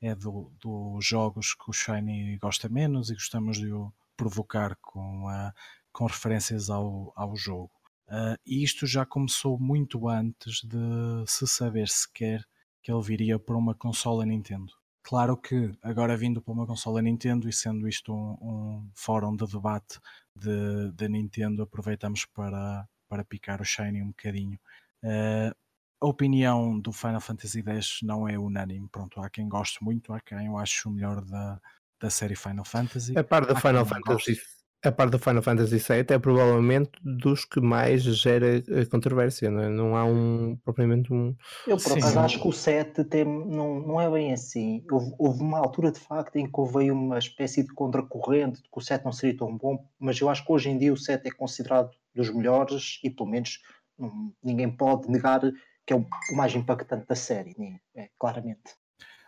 é 0.00 0.14
do- 0.14 0.52
dos 0.60 1.04
jogos 1.04 1.54
que 1.54 1.68
o 1.68 1.72
Shiny 1.72 2.38
gosta 2.38 2.68
menos 2.68 3.10
e 3.10 3.14
gostamos 3.14 3.58
de 3.58 3.72
o 3.72 3.92
provocar 4.16 4.76
com, 4.80 5.26
a- 5.28 5.52
com 5.92 6.06
referências 6.06 6.70
ao, 6.70 7.12
ao 7.16 7.34
jogo. 7.36 7.72
Ah, 8.08 8.36
e 8.46 8.62
isto 8.62 8.86
já 8.86 9.04
começou 9.04 9.58
muito 9.58 10.08
antes 10.08 10.62
de 10.62 10.78
se 11.26 11.46
saber 11.46 11.88
sequer 11.88 12.44
que 12.80 12.92
ele 12.92 13.02
viria 13.02 13.38
para 13.40 13.56
uma 13.56 13.74
consola 13.74 14.24
Nintendo. 14.24 14.72
Claro 15.02 15.36
que 15.36 15.72
agora 15.82 16.16
vindo 16.16 16.40
para 16.40 16.52
uma 16.52 16.66
consola 16.66 17.02
Nintendo 17.02 17.48
e 17.48 17.52
sendo 17.52 17.88
isto 17.88 18.12
um, 18.14 18.36
um 18.40 18.90
fórum 18.94 19.34
de 19.34 19.46
debate 19.46 19.98
de, 20.36 20.92
de 20.92 21.08
Nintendo, 21.08 21.62
aproveitamos 21.62 22.24
para, 22.24 22.88
para 23.12 23.24
picar 23.26 23.60
o 23.60 23.64
Shiny 23.64 24.02
um 24.02 24.08
bocadinho. 24.08 24.58
Eh, 25.04 25.52
a 26.00 26.06
opinião 26.06 26.80
do 26.80 26.92
Final 26.92 27.20
Fantasy 27.20 27.62
X 27.62 27.98
não 28.02 28.26
é 28.26 28.38
unânime. 28.38 28.88
Pronto, 28.90 29.20
há 29.20 29.28
quem 29.28 29.46
goste 29.46 29.84
muito, 29.84 30.14
há 30.14 30.20
quem 30.20 30.46
eu 30.46 30.56
acho 30.56 30.88
o 30.88 30.92
melhor 30.92 31.22
da, 31.22 31.60
da 32.00 32.08
série 32.08 32.34
Final 32.34 32.64
Fantasy. 32.64 33.12
A 33.18 33.22
par 33.22 33.44
da 33.44 33.52
Há 33.52 33.60
quem 33.60 33.70
Final 33.70 33.84
Fantasy. 33.84 34.40
A 34.84 34.90
par 34.90 35.10
do 35.10 35.18
Final 35.18 35.42
Fantasy 35.42 35.76
VII 35.76 36.06
é 36.08 36.18
provavelmente 36.18 36.90
dos 37.04 37.44
que 37.44 37.60
mais 37.60 38.02
gera 38.02 38.56
eh, 38.56 38.84
controvérsia, 38.90 39.50
não, 39.50 39.62
é? 39.62 39.68
não 39.68 39.94
há 39.94 40.04
um 40.06 40.56
propriamente 40.64 41.12
um. 41.12 41.36
Eu, 41.66 41.76
por 41.76 41.92
acaso, 41.92 42.18
acho 42.18 42.40
que 42.40 42.48
o 42.48 42.52
7 42.52 43.04
tem, 43.04 43.24
não, 43.26 43.78
não 43.78 44.00
é 44.00 44.10
bem 44.10 44.32
assim. 44.32 44.82
Houve, 44.90 45.14
houve 45.18 45.42
uma 45.42 45.58
altura, 45.58 45.92
de 45.92 46.00
facto, 46.00 46.36
em 46.36 46.50
que 46.50 46.60
houve 46.60 46.78
aí 46.78 46.90
uma 46.90 47.18
espécie 47.18 47.62
de 47.62 47.72
contracorrente 47.74 48.62
de 48.62 48.68
que 48.70 48.78
o 48.78 48.80
7 48.80 49.04
não 49.04 49.12
seria 49.12 49.36
tão 49.36 49.56
bom, 49.56 49.86
mas 50.00 50.18
eu 50.18 50.30
acho 50.30 50.44
que 50.44 50.50
hoje 50.50 50.70
em 50.70 50.78
dia 50.78 50.92
o 50.92 50.96
7 50.96 51.28
é 51.28 51.30
considerado 51.30 51.90
dos 52.14 52.30
melhores 52.30 52.98
e, 53.02 53.10
pelo 53.10 53.28
menos, 53.28 53.60
não- 53.98 54.34
ninguém 54.42 54.74
pode 54.74 55.10
negar 55.10 55.40
que 55.86 55.92
é 55.92 55.96
o, 55.96 56.06
o 56.30 56.36
mais 56.36 56.54
impactante 56.54 57.06
da 57.06 57.14
série, 57.16 57.54
né? 57.58 57.80
é, 57.94 58.08
claramente. 58.18 58.76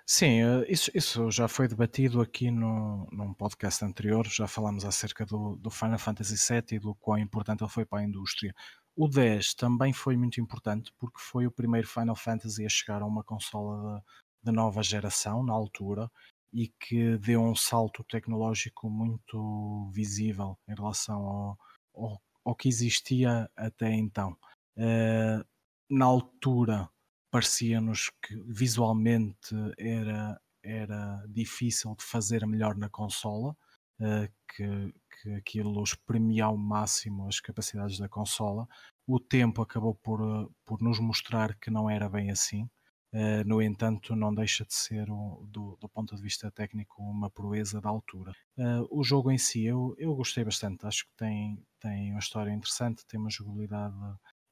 Sim, 0.06 0.42
eh, 0.42 0.66
isso, 0.68 0.90
isso 0.94 1.30
já 1.30 1.48
foi 1.48 1.66
debatido 1.66 2.20
aqui 2.20 2.50
no, 2.50 3.08
num 3.10 3.32
podcast 3.32 3.84
anterior. 3.84 4.26
Já 4.26 4.46
falámos 4.46 4.84
acerca 4.84 5.24
do, 5.24 5.56
do 5.56 5.70
Final 5.70 5.98
Fantasy 5.98 6.36
VII 6.36 6.76
e 6.76 6.78
do 6.78 6.94
quão 6.96 7.18
importante 7.18 7.62
ele 7.62 7.70
foi 7.70 7.86
para 7.86 8.00
a 8.00 8.04
indústria. 8.04 8.54
O 8.94 9.08
10 9.08 9.54
também 9.54 9.92
foi 9.92 10.16
muito 10.16 10.40
importante 10.40 10.92
porque 10.98 11.18
foi 11.18 11.46
o 11.46 11.50
primeiro 11.50 11.88
Final 11.88 12.14
Fantasy 12.14 12.64
a 12.66 12.68
chegar 12.68 13.02
a 13.02 13.06
uma 13.06 13.24
consola 13.24 13.98
de, 14.42 14.50
de 14.50 14.52
nova 14.52 14.82
geração 14.82 15.42
na 15.42 15.54
altura 15.54 16.10
e 16.52 16.68
que 16.78 17.16
deu 17.18 17.40
um 17.42 17.56
salto 17.56 18.04
tecnológico 18.04 18.88
muito 18.88 19.90
visível 19.92 20.56
em 20.68 20.74
relação 20.74 21.26
ao, 21.26 21.58
ao, 21.94 22.22
ao 22.44 22.54
que 22.54 22.68
existia 22.68 23.50
até 23.56 23.90
então. 23.90 24.36
Eh, 24.76 25.44
na 25.90 26.04
altura 26.04 26.88
parecia-nos 27.30 28.10
que 28.22 28.36
visualmente 28.46 29.54
era, 29.78 30.40
era 30.62 31.24
difícil 31.28 31.94
de 31.96 32.04
fazer 32.04 32.46
melhor 32.46 32.76
na 32.76 32.88
consola, 32.88 33.56
eh, 34.00 34.30
que, 34.54 34.94
que 35.22 35.34
aquilo 35.34 35.82
espremia 35.82 36.46
ao 36.46 36.56
máximo 36.56 37.28
as 37.28 37.40
capacidades 37.40 37.98
da 37.98 38.08
consola. 38.08 38.68
O 39.06 39.20
tempo 39.20 39.62
acabou 39.62 39.94
por, 39.96 40.20
por 40.64 40.80
nos 40.82 40.98
mostrar 41.00 41.56
que 41.58 41.70
não 41.70 41.90
era 41.90 42.08
bem 42.08 42.30
assim. 42.30 42.68
Eh, 43.14 43.44
no 43.44 43.62
entanto, 43.62 44.16
não 44.16 44.34
deixa 44.34 44.64
de 44.64 44.74
ser, 44.74 45.08
um- 45.10 45.46
do, 45.46 45.76
do 45.80 45.88
ponto 45.88 46.16
de 46.16 46.22
vista 46.22 46.50
técnico, 46.50 47.00
uma 47.02 47.30
proeza 47.30 47.80
da 47.80 47.88
altura. 47.88 48.32
Eh, 48.58 48.80
o 48.90 49.04
jogo 49.04 49.30
em 49.30 49.38
si, 49.38 49.64
eu, 49.64 49.94
eu 49.98 50.14
gostei 50.16 50.44
bastante. 50.44 50.84
Acho 50.86 51.04
que 51.06 51.12
tem, 51.16 51.64
tem 51.80 52.10
uma 52.10 52.18
história 52.18 52.50
interessante, 52.50 53.06
tem 53.06 53.20
uma 53.20 53.30
jogabilidade 53.30 53.94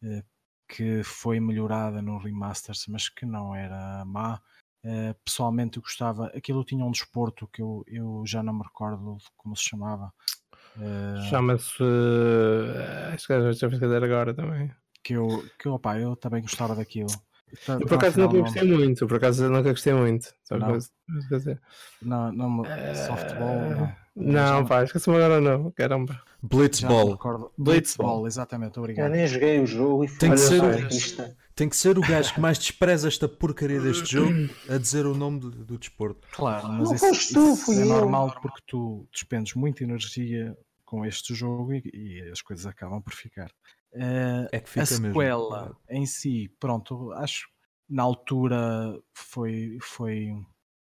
eh, 0.04 0.22
que 0.68 1.02
foi 1.04 1.40
melhorada 1.40 2.00
no 2.00 2.18
remasters, 2.18 2.86
mas 2.88 3.08
que 3.08 3.26
não 3.26 3.54
era 3.54 4.04
má. 4.04 4.40
Pessoalmente 5.24 5.76
eu 5.76 5.82
gostava, 5.82 6.26
aquilo 6.28 6.64
tinha 6.64 6.84
um 6.84 6.90
desporto 6.90 7.46
que 7.46 7.62
eu, 7.62 7.84
eu 7.86 8.24
já 8.26 8.42
não 8.42 8.52
me 8.54 8.62
recordo 8.64 9.16
de 9.18 9.24
como 9.36 9.54
se 9.56 9.62
chamava. 9.64 10.12
Chama-se. 11.28 11.82
Acho 13.14 13.26
que 13.26 13.32
já 13.34 13.52
já 13.52 13.68
dizer 13.68 14.02
agora 14.04 14.34
também. 14.34 14.72
que 15.02 15.14
eu, 15.14 15.28
que 15.58 15.68
opá, 15.68 15.98
eu 15.98 16.16
também 16.16 16.42
gostava 16.42 16.74
daquilo. 16.74 17.12
Eu 17.68 17.86
por 17.86 17.94
acaso 17.94 18.18
nunca 18.20 18.34
não- 18.34 18.42
gostei 18.42 18.62
muito, 18.64 19.06
por 19.06 19.16
acaso 19.16 19.48
nunca 19.50 19.70
gostei 19.70 19.92
muito. 19.94 20.32
Só 20.44 20.56
Não. 20.58 20.68
coisa- 20.68 20.90
Não, 22.00 22.32
não, 22.32 22.50
me- 22.50 22.66
Eh, 22.68 22.94
softball, 22.94 23.70
não. 23.70 24.02
Não, 24.14 24.66
pá, 24.66 24.84
esqueci-me 24.84 25.16
agora 25.16 25.40
não, 25.40 25.70
caramba. 25.70 26.20
Blitzball. 26.42 27.06
Blitzball. 27.16 27.52
Blitzball, 27.58 28.26
exatamente, 28.26 28.76
Eu 28.76 28.82
obrigado. 28.82 29.10
nem 29.10 29.26
joguei 29.26 29.60
o 29.60 29.66
jogo 29.66 30.04
e 30.04 30.08
fui 30.08 30.18
Tem 30.18 30.30
que 30.32 30.36
ser 30.38 30.60
o-. 30.62 31.42
Tem 31.54 31.68
que 31.68 31.76
ser 31.76 31.98
o 31.98 32.00
gajo 32.00 32.34
que 32.34 32.40
mais 32.40 32.58
despreza 32.58 33.08
esta 33.08 33.28
porcaria 33.28 33.80
deste 33.80 34.12
jogo 34.12 34.32
a 34.68 34.76
dizer 34.78 35.06
o 35.06 35.14
nome 35.14 35.40
do, 35.40 35.50
do 35.50 35.78
desporto. 35.78 36.26
Claro, 36.32 36.68
mas 36.68 36.88
Não 36.88 36.94
isso, 37.12 37.34
tu, 37.34 37.52
isso 37.54 37.72
é 37.72 37.82
eu. 37.82 37.86
normal 37.86 38.34
porque 38.42 38.60
tu 38.66 39.06
despendes 39.12 39.54
muita 39.54 39.82
energia 39.84 40.56
com 40.84 41.04
este 41.06 41.34
jogo 41.34 41.72
e, 41.72 41.82
e 41.92 42.30
as 42.30 42.40
coisas 42.42 42.66
acabam 42.66 43.00
por 43.00 43.12
ficar. 43.14 43.50
Eh, 43.94 44.48
É 44.52 44.60
que 44.60 44.68
fica 44.68 44.82
a 44.82 44.98
mesmo. 45.00 45.06
sequela 45.20 45.76
em 45.88 46.06
si, 46.06 46.48
pronto, 46.58 47.12
acho 47.12 47.48
na 47.88 48.02
altura 48.02 48.98
foi, 49.14 49.78
foi 49.82 50.30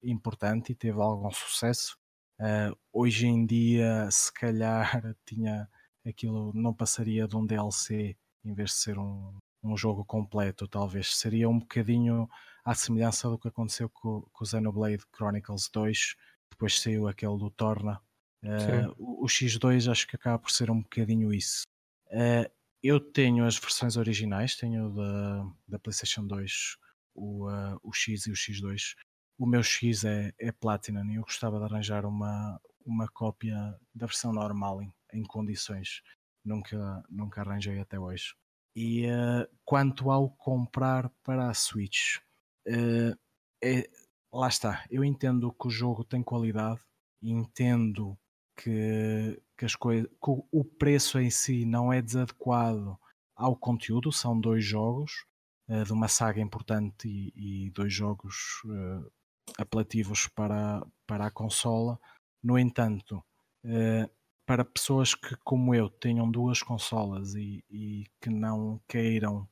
importante 0.02 0.72
e 0.72 0.74
teve 0.74 1.00
algum 1.00 1.30
sucesso. 1.30 1.96
Eh, 2.40 2.70
hoje 2.92 3.26
em 3.26 3.44
dia, 3.44 4.08
se 4.10 4.32
calhar, 4.32 5.02
tinha 5.26 5.68
aquilo 6.06 6.52
não 6.54 6.72
passaria 6.72 7.26
de 7.28 7.36
um 7.36 7.44
DLC 7.44 8.16
em 8.44 8.54
vez 8.54 8.70
de 8.70 8.76
ser 8.76 8.98
um, 8.98 9.36
um 9.62 9.76
jogo 9.76 10.04
completo, 10.04 10.66
talvez. 10.68 11.14
Seria 11.16 11.48
um 11.48 11.58
bocadinho 11.58 12.28
à 12.64 12.74
semelhança 12.74 13.28
do 13.28 13.38
que 13.38 13.48
aconteceu 13.48 13.90
com, 13.90 14.22
com 14.32 14.44
o 14.44 14.46
Xenoblade 14.46 15.04
Chronicles 15.14 15.68
2, 15.72 16.14
depois 16.50 16.80
saiu 16.80 17.06
aquele 17.08 17.36
do 17.36 17.50
Torna. 17.50 18.00
Sim. 18.42 18.94
o, 18.98 19.24
o 19.24 19.26
X2 19.26 19.90
acho 19.90 20.06
que 20.08 20.16
acaba 20.16 20.38
por 20.38 20.50
ser 20.50 20.70
um 20.70 20.80
bocadinho 20.80 21.30
isso. 21.34 21.64
Eh, 22.10 22.50
eu 22.82 23.00
tenho 23.00 23.44
as 23.44 23.58
versões 23.58 23.96
originais, 23.96 24.56
tenho 24.56 24.90
da, 24.90 25.44
da 25.68 25.78
PlayStation 25.78 26.26
2 26.26 26.76
o, 27.14 27.50
eh, 27.50 27.76
o 27.82 27.92
X 27.92 28.26
e 28.26 28.30
o 28.30 28.34
X2. 28.34 28.94
O 29.38 29.46
meu 29.46 29.62
X 29.62 30.04
é, 30.04 30.32
é 30.38 30.52
Platinum 30.52 31.10
e 31.10 31.16
eu 31.16 31.22
gostava 31.22 31.58
de 31.58 31.64
arranjar 31.64 32.04
uma, 32.06 32.60
uma 32.84 33.08
cópia 33.08 33.54
da 33.94 34.06
versão 34.06 34.32
normal 34.32 34.82
em, 34.82 34.92
em 35.12 35.22
condições. 35.22 36.02
Nunca, 36.44 37.02
nunca 37.10 37.42
arranjei 37.42 37.78
até 37.78 37.98
hoje. 37.98 38.34
E 38.74 39.06
eh, 39.06 39.48
quanto 39.64 40.10
ao 40.10 40.30
comprar 40.30 41.10
para 41.22 41.50
a 41.50 41.54
Switch, 41.54 42.18
eh, 42.66 43.14
é- 43.62 43.90
lá 44.32 44.48
está. 44.48 44.84
Eu 44.90 45.04
entendo 45.04 45.52
que 45.52 45.66
o 45.68 45.70
jogo 45.70 46.04
tem 46.04 46.22
qualidade, 46.22 46.80
entendo 47.22 48.18
que, 48.62 49.40
que 49.56 49.64
as 49.64 49.74
coisas, 49.74 50.06
que 50.08 50.30
o- 50.52 50.64
preço 50.64 51.18
em 51.18 51.30
si 51.30 51.64
não 51.64 51.92
é 51.92 52.02
desadequado 52.02 52.98
ao 53.34 53.56
conteúdo. 53.56 54.12
São 54.12 54.38
dois 54.38 54.64
jogos 54.64 55.24
eh, 55.68 55.84
de 55.84 55.92
uma 55.92 56.08
saga 56.08 56.40
importante 56.40 57.08
e, 57.08 57.66
e 57.66 57.70
dois 57.70 57.92
jogos 57.92 58.62
eh, 58.66 59.10
apelativos 59.58 60.26
para, 60.28 60.86
para 61.06 61.26
a 61.26 61.30
consola. 61.30 61.98
No 62.42 62.58
entanto, 62.58 63.24
eh, 63.64 64.08
para 64.46 64.64
pessoas 64.64 65.14
que, 65.14 65.34
como 65.44 65.74
eu, 65.74 65.88
tenham 65.88 66.30
duas 66.30 66.62
consolas 66.62 67.34
e, 67.34 67.64
e 67.70 68.04
que 68.20 68.30
não 68.30 68.80
queiram 68.88 69.48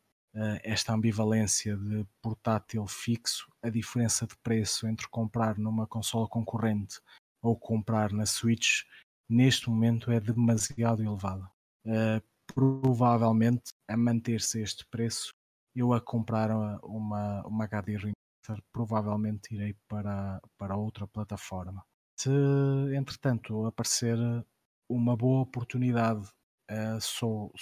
esta 0.62 0.92
ambivalência 0.92 1.76
de 1.76 2.06
portátil 2.22 2.86
fixo, 2.86 3.50
a 3.60 3.68
diferença 3.70 4.24
de 4.24 4.36
preço 4.36 4.86
entre 4.86 5.08
comprar 5.08 5.58
numa 5.58 5.84
consola 5.84 6.28
concorrente 6.28 7.00
ou 7.42 7.56
comprar 7.58 8.12
na 8.12 8.26
Switch, 8.26 8.82
neste 9.28 9.68
momento 9.68 10.10
é 10.10 10.20
demasiado 10.20 11.02
elevada. 11.02 11.50
Eh, 11.86 12.22
provavelmente, 12.54 13.72
a 13.88 13.96
manter-se 13.96 14.60
este 14.60 14.86
preço, 14.86 15.32
eu 15.74 15.92
a 15.92 16.00
comprar 16.00 16.50
uma, 16.82 17.46
uma, 17.46 17.64
HD 17.64 17.92
Remaster, 17.96 18.62
provavelmente 18.72 19.54
irei 19.54 19.76
para, 19.86 20.40
para 20.56 20.76
outra 20.76 21.06
plataforma. 21.06 21.84
Se, 22.18 22.30
entretanto, 22.94 23.66
aparecer 23.66 24.18
uma 24.88 25.16
boa 25.16 25.42
oportunidade 25.42 26.28
uh, 26.70 27.00
sou, 27.00 27.52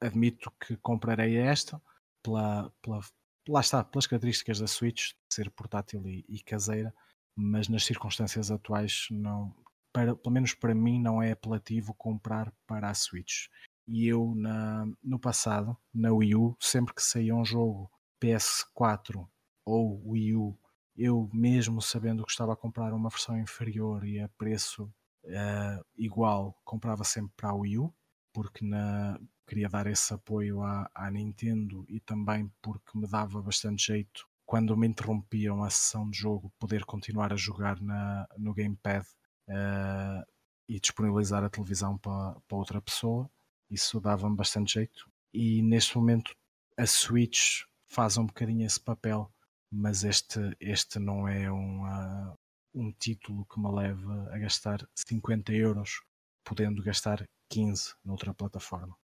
admito 0.00 0.52
que 0.60 0.76
comprarei 0.76 1.36
esta 1.36 1.82
pela, 2.22 2.72
pela, 2.82 3.00
lá 3.48 3.60
está, 3.60 3.82
pelas 3.82 4.06
características 4.06 4.60
da 4.60 4.66
Switch, 4.66 5.12
ser 5.32 5.50
portátil 5.50 6.06
e, 6.06 6.24
e 6.28 6.42
caseira, 6.42 6.94
mas 7.38 7.68
nas 7.68 7.84
circunstâncias 7.84 8.50
atuais 8.50 9.06
não, 9.10 9.54
para, 9.92 10.16
pelo 10.16 10.32
menos 10.32 10.54
para 10.54 10.74
mim 10.74 11.00
não 11.00 11.22
é 11.22 11.30
apelativo 11.30 11.94
comprar 11.94 12.52
para 12.66 12.90
a 12.90 12.94
Switch. 12.94 13.46
E 13.86 14.06
eu 14.06 14.34
na, 14.34 14.86
no 15.02 15.18
passado, 15.18 15.76
na 15.94 16.12
Wii 16.12 16.34
U, 16.34 16.56
sempre 16.60 16.92
que 16.92 17.02
saía 17.02 17.34
um 17.34 17.44
jogo 17.44 17.90
PS4 18.20 19.26
ou 19.64 20.02
Wii 20.10 20.34
U, 20.34 20.58
eu 20.96 21.30
mesmo 21.32 21.80
sabendo 21.80 22.24
que 22.24 22.30
estava 22.32 22.52
a 22.54 22.56
comprar 22.56 22.92
uma 22.92 23.08
versão 23.08 23.38
inferior 23.38 24.04
e 24.04 24.20
a 24.20 24.28
preço 24.28 24.92
uh, 25.24 25.84
igual, 25.96 26.60
comprava 26.64 27.04
sempre 27.04 27.32
para 27.36 27.50
a 27.50 27.54
Wii 27.54 27.78
U, 27.78 27.94
porque 28.32 28.64
na, 28.64 29.18
queria 29.46 29.68
dar 29.68 29.86
esse 29.86 30.12
apoio 30.12 30.60
à, 30.62 30.90
à, 30.94 31.10
Nintendo 31.10 31.84
e 31.88 32.00
também 32.00 32.52
porque 32.60 32.98
me 32.98 33.06
dava 33.06 33.40
bastante 33.40 33.86
jeito 33.86 34.28
quando 34.48 34.74
me 34.78 34.88
interrompiam 34.88 35.62
a 35.62 35.68
sessão 35.68 36.08
de 36.08 36.16
jogo 36.16 36.50
poder 36.58 36.86
continuar 36.86 37.34
a 37.34 37.36
jogar 37.36 37.78
na, 37.82 38.26
no 38.38 38.54
gamepad 38.54 39.06
uh, 39.46 40.24
e 40.66 40.80
disponibilizar 40.80 41.44
a 41.44 41.50
televisão 41.50 41.98
para, 41.98 42.34
para 42.48 42.56
outra 42.56 42.80
pessoa. 42.80 43.30
Isso 43.70 44.00
dava-me 44.00 44.34
bastante 44.34 44.72
jeito. 44.72 45.06
E 45.34 45.60
neste 45.60 45.98
momento 45.98 46.34
a 46.78 46.86
Switch 46.86 47.64
faz 47.84 48.16
um 48.16 48.24
bocadinho 48.24 48.64
esse 48.64 48.80
papel, 48.80 49.30
mas 49.70 50.02
este, 50.02 50.40
este 50.58 50.98
não 50.98 51.28
é 51.28 51.52
um, 51.52 51.82
uh, 51.82 52.34
um 52.74 52.90
título 52.90 53.44
que 53.44 53.60
me 53.60 53.70
leva 53.70 54.30
a 54.32 54.38
gastar 54.38 54.88
50 54.94 55.52
euros, 55.52 56.02
podendo 56.42 56.82
gastar 56.82 57.22
15 57.50 57.94
noutra 58.02 58.32
plataforma. 58.32 58.96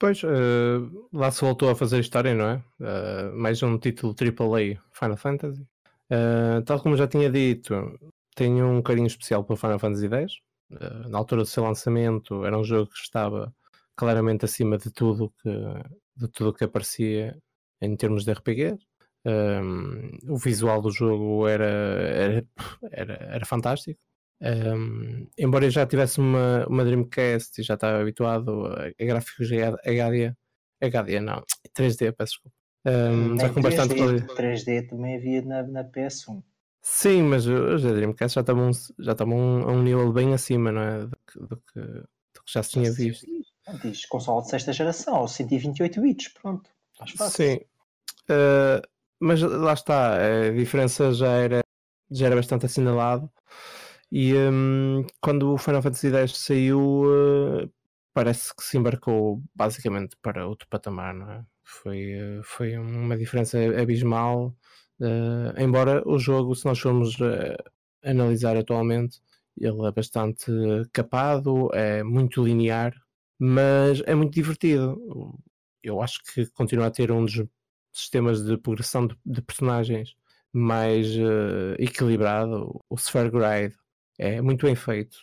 Pois, 0.00 0.22
uh, 0.24 1.08
lá 1.12 1.30
se 1.30 1.42
voltou 1.42 1.68
a 1.68 1.76
fazer 1.76 2.00
história, 2.00 2.34
não 2.34 2.46
é? 2.46 2.64
Uh, 2.80 3.36
mais 3.36 3.62
um 3.62 3.76
título 3.78 4.14
AAA 4.18 4.80
Final 4.94 5.16
Fantasy. 5.18 5.60
Uh, 6.10 6.62
tal 6.64 6.80
como 6.80 6.96
já 6.96 7.06
tinha 7.06 7.30
dito, 7.30 7.74
tenho 8.34 8.66
um 8.66 8.80
carinho 8.80 9.08
especial 9.08 9.44
pelo 9.44 9.58
Final 9.58 9.78
Fantasy 9.78 10.08
X. 10.08 10.40
Na 11.10 11.18
altura 11.18 11.42
do 11.42 11.46
seu 11.46 11.64
lançamento, 11.64 12.46
era 12.46 12.56
um 12.56 12.64
jogo 12.64 12.90
que 12.90 12.98
estava 12.98 13.54
claramente 13.94 14.46
acima 14.46 14.78
de 14.78 14.90
tudo 14.90 15.30
que, 15.42 15.50
de 16.16 16.28
tudo 16.28 16.54
que 16.54 16.64
aparecia 16.64 17.36
em 17.82 17.94
termos 17.94 18.24
de 18.24 18.32
RPG. 18.32 18.78
O 20.26 20.38
visual 20.38 20.80
do 20.80 20.90
jogo 20.90 21.46
era, 21.46 21.64
era, 21.66 22.46
era, 22.90 23.14
era 23.14 23.44
fantástico. 23.44 24.00
Um, 24.42 25.26
embora 25.38 25.66
eu 25.66 25.70
já 25.70 25.86
tivesse 25.86 26.18
uma, 26.18 26.66
uma 26.66 26.84
Dreamcast 26.84 27.60
e 27.60 27.64
já 27.64 27.74
estava 27.74 28.00
habituado 28.00 28.66
a, 28.66 28.86
a 28.86 29.04
gráficos 29.04 29.50
HD, 29.52 30.32
HD 30.80 31.20
não, 31.20 31.42
3D, 31.76 32.12
peço 32.12 32.32
desculpa. 32.32 32.56
Um, 32.86 33.38
já 33.38 33.50
com 33.50 33.60
3D, 33.60 33.62
bastante 33.62 33.94
3D 33.94 34.88
também 34.88 35.16
havia 35.16 35.42
na, 35.42 35.62
na 35.62 35.84
PS1. 35.84 36.42
Sim, 36.82 37.24
mas 37.24 37.46
os 37.46 37.82
da 37.82 37.92
Dreamcast 37.92 38.34
já 38.34 38.40
estavam, 38.40 38.70
já 38.98 39.12
estavam 39.12 39.68
a 39.68 39.72
um 39.72 39.82
nível 39.82 40.10
bem 40.12 40.32
acima, 40.32 40.72
não 40.72 40.80
é? 40.80 41.06
Do 41.06 41.18
que, 41.26 41.38
do 41.38 41.56
que, 41.58 41.80
do 41.80 42.42
que 42.44 42.52
já 42.52 42.62
se 42.62 42.70
tinha 42.70 42.90
visto. 42.90 43.26
Diz 43.82 44.06
console 44.06 44.42
de 44.42 44.48
sexta 44.48 44.72
geração, 44.72 45.28
128 45.28 46.00
bits, 46.00 46.28
pronto. 46.28 46.70
Sim. 47.30 47.56
Uh, 48.30 48.80
mas 49.20 49.42
lá 49.42 49.74
está, 49.74 50.14
a 50.14 50.50
diferença 50.50 51.12
já 51.12 51.32
era, 51.32 51.60
já 52.10 52.26
era 52.26 52.36
bastante 52.36 52.64
assinalado. 52.64 53.30
E 54.12 54.34
um, 54.34 55.04
quando 55.20 55.52
o 55.52 55.58
Final 55.58 55.82
Fantasy 55.82 56.08
X 56.08 56.38
saiu, 56.38 56.80
uh, 57.04 57.70
parece 58.12 58.54
que 58.54 58.62
se 58.62 58.76
embarcou 58.76 59.42
basicamente 59.54 60.16
para 60.20 60.46
outro 60.46 60.66
patamar, 60.68 61.14
não 61.14 61.30
é? 61.30 61.44
Foi, 61.64 62.38
uh, 62.38 62.42
foi 62.42 62.76
uma 62.76 63.16
diferença 63.16 63.58
abismal 63.80 64.56
Uh, 65.00 65.58
embora 65.58 66.02
o 66.06 66.18
jogo, 66.18 66.54
se 66.54 66.66
nós 66.66 66.78
formos 66.78 67.16
analisar 68.04 68.56
atualmente, 68.56 69.20
ele 69.58 69.86
é 69.86 69.92
bastante 69.92 70.52
capado, 70.92 71.70
é 71.74 72.02
muito 72.02 72.44
linear, 72.44 72.94
mas 73.38 74.02
é 74.06 74.14
muito 74.14 74.34
divertido. 74.34 74.98
Eu 75.82 76.02
acho 76.02 76.20
que 76.24 76.46
continua 76.52 76.86
a 76.86 76.90
ter 76.90 77.10
um 77.10 77.24
dos 77.24 77.42
sistemas 77.92 78.44
de 78.44 78.58
progressão 78.58 79.06
de, 79.06 79.16
de 79.24 79.42
personagens 79.42 80.14
mais 80.52 81.08
uh, 81.16 81.74
equilibrado. 81.78 82.80
O 82.88 82.96
Sphere 82.96 83.30
Grade 83.30 83.74
é 84.20 84.40
muito 84.42 84.66
bem 84.66 84.74
feito. 84.74 85.16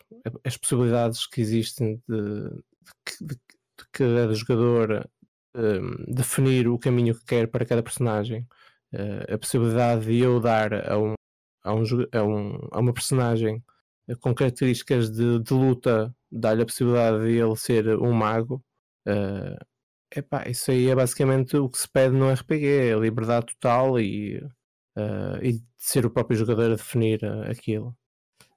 As 0.43 0.57
possibilidades 0.57 1.27
que 1.27 1.39
existem 1.39 2.01
de, 2.09 2.49
de, 2.49 3.27
de, 3.27 3.35
de 3.35 3.85
cada 3.91 4.33
jogador 4.33 5.07
um, 5.55 6.13
definir 6.13 6.67
o 6.67 6.79
caminho 6.79 7.13
que 7.13 7.23
quer 7.25 7.47
para 7.47 7.65
cada 7.65 7.83
personagem 7.83 8.41
uh, 8.93 9.33
a 9.33 9.37
possibilidade 9.37 10.05
de 10.07 10.17
eu 10.17 10.39
dar 10.39 10.73
a, 10.73 10.97
um, 10.97 11.13
a, 11.63 11.73
um, 11.75 11.83
a, 12.11 12.23
um, 12.23 12.69
a 12.71 12.79
uma 12.79 12.93
personagem 12.93 13.63
eh, 14.07 14.15
com 14.15 14.33
características 14.33 15.11
de, 15.11 15.39
de 15.43 15.53
luta, 15.53 16.11
dar-lhe 16.31 16.63
a 16.63 16.65
possibilidade 16.65 17.23
de 17.23 17.37
ele 17.37 17.55
ser 17.55 17.87
um 17.99 18.11
mago. 18.11 18.63
Uh, 19.07 19.57
epá, 20.15 20.47
isso 20.49 20.71
aí 20.71 20.89
é 20.89 20.95
basicamente 20.95 21.55
o 21.57 21.69
que 21.69 21.77
se 21.77 21.89
pede 21.89 22.15
no 22.15 22.31
RPG, 22.31 22.65
é 22.65 22.95
liberdade 22.99 23.47
total 23.47 23.99
e, 23.99 24.39
uh, 24.97 25.37
e 25.43 25.61
ser 25.77 26.05
o 26.05 26.11
próprio 26.11 26.37
jogador 26.37 26.71
a 26.71 26.75
definir 26.75 27.23
aquilo. 27.49 27.95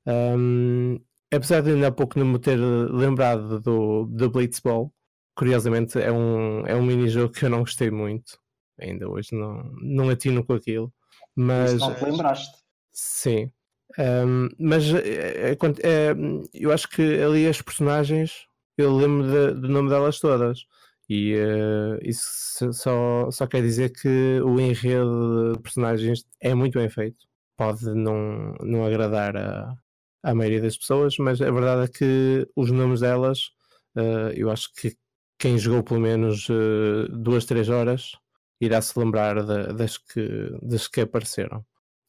Um, 0.07 0.99
apesar 1.33 1.63
de 1.63 1.71
ainda 1.71 1.89
há 1.89 1.93
pouco 1.93 2.19
não 2.19 2.27
me 2.27 2.39
ter 2.39 2.57
lembrado 2.57 3.61
do, 3.61 4.07
do 4.07 4.31
Blitzball, 4.31 4.93
curiosamente 5.35 5.99
é 5.99 6.11
um, 6.11 6.67
é 6.67 6.75
um 6.75 6.83
mini-jogo 6.83 7.33
que 7.33 7.45
eu 7.45 7.51
não 7.51 7.61
gostei 7.61 7.91
muito 7.91 8.39
ainda 8.81 9.09
hoje 9.09 9.29
não, 9.33 9.63
não 9.81 10.09
atino 10.09 10.45
com 10.45 10.55
aquilo. 10.55 10.93
Mas, 11.37 11.75
Isso 11.75 11.89
não 11.89 11.95
te 11.95 12.05
lembraste? 12.05 12.57
Sim. 12.93 13.53
Um, 13.99 14.49
mas 14.59 14.93
é, 14.95 15.51
é, 15.51 15.53
é, 15.53 16.15
eu 16.55 16.73
acho 16.73 16.89
que 16.89 17.03
ali 17.03 17.47
as 17.47 17.61
personagens 17.61 18.47
eu 18.79 18.97
lembro 18.97 19.27
de, 19.27 19.61
do 19.61 19.69
nome 19.69 19.91
delas 19.91 20.21
todas 20.21 20.61
e 21.09 21.35
uh, 21.35 21.99
isso 22.03 22.73
só, 22.73 23.29
só 23.33 23.47
quer 23.49 23.63
dizer 23.63 23.91
que 23.91 24.41
o 24.43 24.61
enredo 24.61 25.55
de 25.55 25.61
personagens 25.61 26.25
é 26.41 26.55
muito 26.55 26.79
bem 26.79 26.89
feito 26.89 27.19
pode 27.57 27.85
não, 27.87 28.55
não 28.63 28.85
agradar 28.85 29.37
a, 29.37 29.75
à 30.23 30.35
maioria 30.35 30.61
das 30.61 30.77
pessoas 30.77 31.17
mas 31.19 31.41
a 31.41 31.51
verdade 31.51 31.85
é 31.85 31.89
que 31.89 32.49
os 32.57 32.71
nomes 32.71 33.01
delas 33.01 33.51
uh, 33.97 34.31
eu 34.35 34.51
acho 34.51 34.73
que 34.75 34.97
quem 35.39 35.59
jogou 35.59 35.83
pelo 35.83 36.01
menos 36.01 36.49
uh, 36.49 37.09
duas, 37.09 37.47
três 37.47 37.69
horas 37.69 38.13
irá 38.61 38.81
se 38.83 38.97
lembrar 38.99 39.43
de, 39.43 39.73
das, 39.73 39.97
que, 39.97 40.51
das 40.63 40.87
que 40.87 41.01
apareceram. 41.01 41.65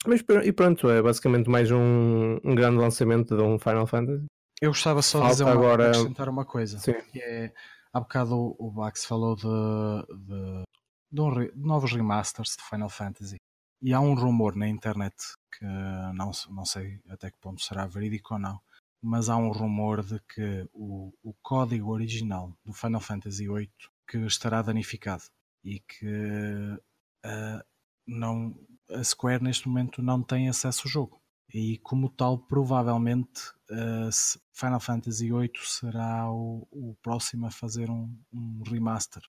Mas 0.06 0.22
e 0.44 0.52
pronto, 0.52 0.90
é 0.90 1.02
basicamente 1.02 1.50
mais 1.50 1.72
um, 1.72 2.38
um 2.44 2.56
grande 2.56 2.78
lançamento 2.78 3.36
de 3.38 3.42
um 3.42 3.58
Final 3.58 3.88
Fantasy. 3.88 4.26
Eu 4.60 4.72
gostava 4.72 5.02
só 5.02 5.22
de 5.24 5.30
dizer 5.30 5.44
uma, 5.44 5.54
agora... 5.54 5.90
acrescentar 5.90 6.28
uma 6.28 6.46
coisa. 6.46 6.78
Sim. 6.80 6.94
Que 7.12 7.20
é, 7.20 7.54
há 7.94 8.00
bocado 8.00 8.36
o, 8.36 8.56
o 8.60 8.72
Bax 8.72 9.06
falou 9.06 9.36
de, 9.36 9.44
de, 9.44 10.64
de, 11.12 11.22
um, 11.22 11.34
de, 11.34 11.52
novos 11.56 11.94
remasters 11.94 12.58
de 12.58 12.64
Final 12.64 12.90
Fantasy. 12.90 13.38
E 13.82 13.94
há 13.94 14.00
um 14.00 14.14
rumor 14.14 14.56
na 14.56 14.68
internet 14.68 15.16
que 15.58 15.66
não, 16.14 16.32
não 16.50 16.66
sei 16.66 17.00
até 17.10 17.30
que 17.30 17.38
ponto 17.40 17.62
será 17.62 17.86
verídico 17.86 18.34
ou 18.34 18.40
não, 18.40 18.60
mas 19.02 19.30
há 19.30 19.36
um 19.36 19.52
rumor 19.52 20.04
de 20.04 20.20
que 20.34 20.68
o, 20.74 21.12
o 21.24 21.34
código 21.42 21.92
original 21.92 22.56
do 22.64 22.72
Final 22.72 23.02
Fantasy 23.02 23.48
VIII 23.48 23.72
que 24.08 24.18
estará 24.20 24.62
danificado 24.62 25.24
e 25.64 25.80
que 25.80 26.78
uh, 27.26 27.64
não, 28.06 28.56
a 28.90 29.04
Square 29.04 29.44
neste 29.44 29.68
momento 29.68 30.02
não 30.02 30.22
tem 30.22 30.50
acesso 30.50 30.84
ao 30.86 30.92
jogo. 30.92 31.22
E 31.54 31.80
como 31.80 32.10
tal, 32.10 32.38
provavelmente 32.38 33.42
uh, 33.72 34.10
Final 34.54 34.80
Fantasy 34.80 35.32
VIII 35.32 35.52
será 35.64 36.32
o, 36.32 36.68
o 36.72 36.96
próximo 37.02 37.48
a 37.48 37.52
fazer 37.52 37.90
um, 37.90 38.16
um, 38.32 38.62
remaster. 38.66 39.22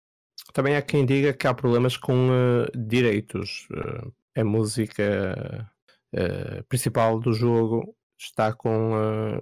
Também 0.53 0.77
há 0.77 0.83
quem 0.83 1.07
diga 1.07 1.33
que 1.33 1.47
há 1.47 1.55
problemas 1.55 1.97
com 1.97 2.29
uh, 2.29 2.79
direitos. 2.79 3.67
a 4.37 4.45
música 4.45 5.72
principal 6.69 7.19
do 7.19 7.33
jogo 7.33 7.95
está 8.19 8.53
com 8.53 8.93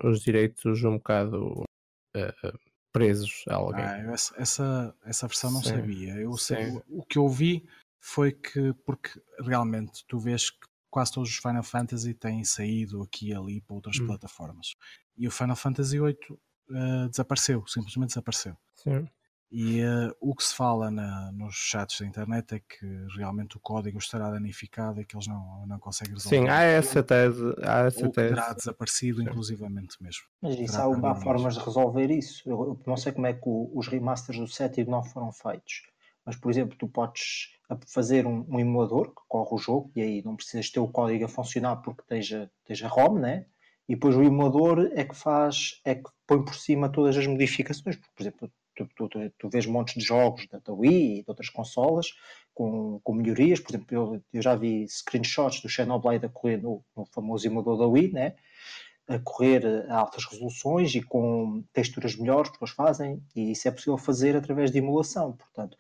os 0.05 0.23
direitos 0.23 0.83
um 0.85 0.97
bocado 0.97 1.65
presos 2.93 3.45
a 3.49 3.55
alguém. 3.55 3.85
Ah, 3.85 4.13
essa, 4.13 4.35
essa, 4.37 4.97
essa 5.05 5.27
versão 5.27 5.51
não 5.51 5.63
Sim. 5.63 5.71
sabia. 5.71 6.15
Eu 6.15 6.37
sei, 6.37 6.83
o 6.89 7.05
que 7.05 7.19
eu 7.19 7.29
vi 7.29 7.65
foi 7.99 8.33
que, 8.33 8.73
porque 8.85 9.11
realmente 9.39 10.05
tu 10.07 10.19
vês 10.19 10.51
que 10.51 10.69
quase 10.91 11.13
todos 11.13 11.31
os 11.31 11.37
Final 11.37 11.63
Fantasy 11.63 12.15
têm 12.15 12.45
saído 12.45 13.03
aqui 13.03 13.29
e 13.29 13.35
ali 13.35 13.61
para 13.61 13.77
outras 13.77 13.99
hum. 14.01 14.07
plataformas. 14.07 14.75
E 15.17 15.29
o 15.29 15.31
Final 15.31 15.57
Fantasy 15.57 16.01
VIII 16.01 16.17
uh, 16.71 17.09
desapareceu, 17.09 17.65
simplesmente 17.67 18.09
desapareceu. 18.09 18.57
Sim. 18.75 19.09
E 19.53 19.83
uh, 19.83 20.15
o 20.21 20.33
que 20.35 20.45
se 20.45 20.55
fala 20.55 20.93
na, 20.93 21.33
nos 21.33 21.57
chats 21.57 21.99
da 21.99 22.07
internet 22.07 22.55
é 22.55 22.61
que 22.61 22.87
realmente 23.17 23.57
o 23.57 23.61
código 23.61 23.99
estará 23.99 24.31
danificado 24.31 25.01
e 25.01 25.05
que 25.05 25.17
eles 25.17 25.27
não, 25.27 25.67
não 25.67 25.79
conseguem 25.79 26.15
resolver. 26.15 26.39
Sim, 26.39 26.49
há 26.49 26.63
essa 26.63 27.03
tese. 27.03 27.43
Há 27.65 27.79
essa 27.87 28.07
ou 28.07 28.13
tese. 28.13 28.35
terá 28.35 28.53
desaparecido, 28.53 29.21
inclusivamente 29.23 30.01
mesmo. 30.01 30.23
Mas 30.41 30.55
isso 30.55 30.73
Terá 30.73 30.85
há, 31.11 31.15
formas 31.17 31.55
de 31.55 31.65
resolver 31.65 32.11
isso. 32.13 32.49
Eu, 32.49 32.61
eu 32.61 32.81
não 32.87 32.97
sei 32.97 33.11
como 33.11 33.27
é 33.27 33.33
que 33.33 33.43
o- 33.49 33.71
os 33.75 33.89
remasters 33.89 34.39
do 34.39 34.47
7 34.47 34.83
e 34.83 34.85
do 34.85 34.93
9 34.93 35.09
foram 35.11 35.33
feitos. 35.33 35.83
Mas, 36.25 36.37
por 36.37 36.49
exemplo, 36.51 36.77
tu 36.79 36.87
podes 36.87 37.49
a- 37.69 37.77
fazer 37.89 38.27
um, 38.29 38.47
um 38.49 38.61
emulador 38.61 39.09
que 39.09 39.23
corre 39.27 39.53
o 39.53 39.59
jogo 39.59 39.91
e 39.97 40.01
aí 40.03 40.23
não 40.25 40.37
precisas 40.37 40.71
ter 40.71 40.79
o 40.79 40.87
código 40.87 41.25
a 41.25 41.29
funcionar 41.29 41.77
porque 41.77 42.03
esteja, 42.03 42.49
esteja 42.61 42.87
ROM, 42.87 43.19
né? 43.19 43.47
E 43.89 43.95
depois 43.97 44.15
o 44.15 44.23
emulador 44.23 44.91
é 44.95 45.03
que 45.03 45.17
faz, 45.17 45.81
é 45.85 45.97
que 45.97 46.09
põe 46.25 46.45
por 46.45 46.55
cima 46.55 46.89
todas 46.89 47.17
as 47.17 47.27
modificações. 47.27 47.97
Por 47.97 48.23
exemplo, 48.23 48.49
tu, 48.85 49.09
tu, 49.09 49.09
tu, 49.09 49.31
tu 49.39 49.49
vês 49.49 49.67
montes 49.67 49.95
de 49.95 50.05
jogos 50.05 50.47
da, 50.49 50.59
da 50.59 50.73
Wii 50.73 51.21
e 51.21 51.23
de 51.23 51.25
outras 51.29 51.49
consolas 51.49 52.15
com, 52.55 53.01
com 53.03 53.15
melhorias. 53.15 53.61
Por 53.61 53.71
exemplo, 53.71 53.95
eu, 53.95 54.23
eu 54.33 54.43
já 54.43 54.55
vi 54.55 54.87
screenshots 54.89 55.61
do 55.61 55.69
Xenoblade 55.69 56.27
a 56.27 56.29
correr 56.29 56.57
no, 56.57 56.85
no 56.97 57.05
famoso 57.07 57.47
emulador 57.47 57.79
da 57.79 57.87
Wii, 57.87 58.13
né? 58.13 58.35
a 59.11 59.19
correr 59.19 59.67
a 59.91 59.99
altas 59.99 60.25
resoluções 60.25 60.95
e 60.95 61.03
com 61.03 61.65
texturas 61.73 62.15
melhores 62.15 62.49
que 62.49 62.55
depois 62.55 62.71
fazem, 62.71 63.21
e 63.35 63.51
isso 63.51 63.67
é 63.67 63.71
possível 63.73 63.99
fazer 63.99 64.37
através 64.37 64.71
de 64.71 64.79
emulação. 64.79 65.33
Portanto, 65.33 65.77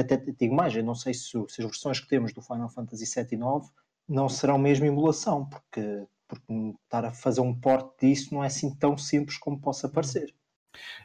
até, 0.00 0.16
digo 0.16 0.54
mais, 0.54 0.74
eu 0.74 0.82
não 0.82 0.94
sei 0.94 1.12
se, 1.12 1.30
se 1.30 1.60
as 1.60 1.64
versões 1.66 2.00
que 2.00 2.08
temos 2.08 2.32
do 2.32 2.40
Final 2.40 2.70
Fantasy 2.70 3.04
VII 3.04 3.28
e 3.32 3.36
9 3.36 3.68
não 4.08 4.30
serão 4.30 4.56
mesmo 4.58 4.86
emulação, 4.86 5.44
porque, 5.46 6.06
porque 6.26 6.74
estar 6.84 7.04
a 7.04 7.12
fazer 7.12 7.42
um 7.42 7.54
port 7.54 7.92
disso 8.00 8.34
não 8.34 8.42
é 8.42 8.46
assim 8.46 8.74
tão 8.74 8.96
simples 8.96 9.36
como 9.36 9.60
possa 9.60 9.86
parecer. 9.86 10.34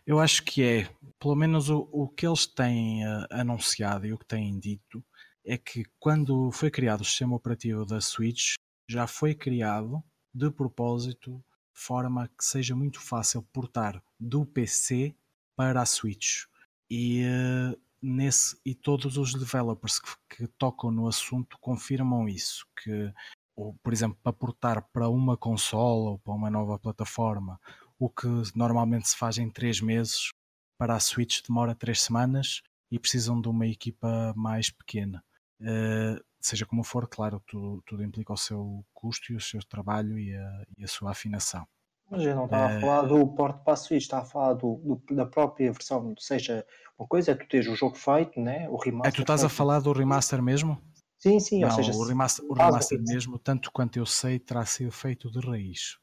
Eu 0.05 0.20
acho 0.20 0.43
que 0.43 0.63
é, 0.63 0.89
pelo 1.20 1.36
menos 1.36 1.70
o, 1.70 1.88
o 1.91 2.07
que 2.07 2.26
eles 2.26 2.45
têm 2.45 3.05
eh, 3.05 3.28
anunciado 3.32 4.05
e 4.05 4.13
o 4.13 4.17
que 4.17 4.26
têm 4.26 4.59
dito, 4.59 5.03
é 5.45 5.57
que 5.57 5.84
quando 5.99 6.51
foi 6.51 6.70
criado 6.70 7.01
o 7.01 7.05
sistema 7.05 7.36
operativo 7.36 7.86
da 7.86 8.01
Switch, 8.01 8.53
já 8.88 9.07
foi 9.07 9.34
criado 9.34 10.03
de 10.34 10.49
propósito, 10.51 11.43
de 11.74 11.82
forma 11.82 12.28
que 12.28 12.43
seja 12.43 12.76
muito 12.76 12.99
fácil 12.99 13.41
portar 13.53 14.01
do 14.20 14.45
PC 14.45 15.15
para 15.55 15.82
a 15.82 15.86
Switch. 15.86 16.45
E, 16.89 17.22
eh, 17.24 17.78
nesse, 18.01 18.59
e 18.65 18.74
todos 18.74 19.17
os 19.17 19.34
developers 19.34 19.99
que, 19.99 20.38
que 20.38 20.47
tocam 20.47 20.91
no 20.91 21.07
assunto 21.07 21.57
confirmam 21.59 22.28
isso, 22.28 22.65
que, 22.82 23.13
ou, 23.55 23.76
por 23.84 23.93
exemplo, 23.93 24.17
para 24.24 24.34
portar 24.34 24.82
para 24.91 25.09
uma 25.09 25.38
consola 25.38 26.11
ou 26.11 26.20
para 26.20 26.34
uma 26.34 26.49
nova 26.49 26.80
plataforma, 26.80 27.59
o 27.99 28.09
que 28.09 28.27
normalmente 28.55 29.09
se 29.09 29.17
faz 29.17 29.37
em 29.37 29.49
três 29.49 29.81
meses, 29.81 30.31
para 30.77 30.95
a 30.95 30.99
Switch 30.99 31.41
demora 31.47 31.75
três 31.75 32.01
semanas 32.01 32.61
e 32.91 32.97
precisam 32.99 33.41
de 33.41 33.49
uma 33.49 33.67
equipa 33.67 34.33
mais 34.35 34.69
pequena. 34.71 35.23
Eh, 35.61 36.19
seja 36.41 36.65
como 36.65 36.83
for, 36.83 37.07
claro, 37.09 37.41
tudo, 37.45 37.81
tudo 37.85 38.03
implica 38.03 38.33
o 38.33 38.37
seu 38.37 38.85
custo 38.93 39.33
e 39.33 39.35
o 39.35 39.41
seu 39.41 39.59
trabalho 39.67 40.17
e 40.17 40.35
a, 40.35 40.63
e 40.77 40.83
a 40.85 40.87
sua 40.87 41.11
afinação. 41.11 41.67
Mas 42.09 42.23
eu 42.25 42.35
não 42.35 42.45
estava 42.45 42.65
Eh, 42.65 42.75
a 42.75 42.79
falar 42.79 43.03
do 43.03 43.25
port 43.35 43.63
para 43.63 43.73
a 43.73 43.75
Switch, 43.75 44.01
estava 44.03 44.23
a 44.23 44.29
falar 44.29 44.53
do, 44.53 44.75
do- 45.07 45.15
da 45.15 45.25
própria 45.25 45.71
versão. 45.71 46.09
Ou 46.09 46.15
seja, 46.19 46.65
uma 46.97 47.07
coisa 47.07 47.31
é 47.31 47.35
tu 47.35 47.47
teres 47.47 47.67
o 47.67 47.75
jogo 47.75 47.95
feito, 47.95 48.39
né? 48.39 48.67
o 48.69 48.75
É, 49.03 49.09
remaster. 49.09 49.11
tu 49.11 49.21
estás 49.21 49.43
a 49.43 49.49
falar 49.49 49.79
do 49.81 49.91
remaster 49.93 50.41
mesmo? 50.41 50.81
Sim, 51.17 51.39
sim, 51.39 51.63
ou 51.63 51.69
Não, 51.69 51.77
seja, 51.77 51.93
o 51.97 52.03
remaster, 52.03 52.45
o 52.49 52.53
remaster. 52.53 52.99
mesmo, 52.99 53.39
tanto 53.39 53.71
quanto 53.71 53.97
eu 53.99 54.05
sei, 54.05 54.39
terá 54.39 54.65
sido 54.65 54.91
feito 54.91 55.31
de 55.31 55.39
raiz. 55.39 55.97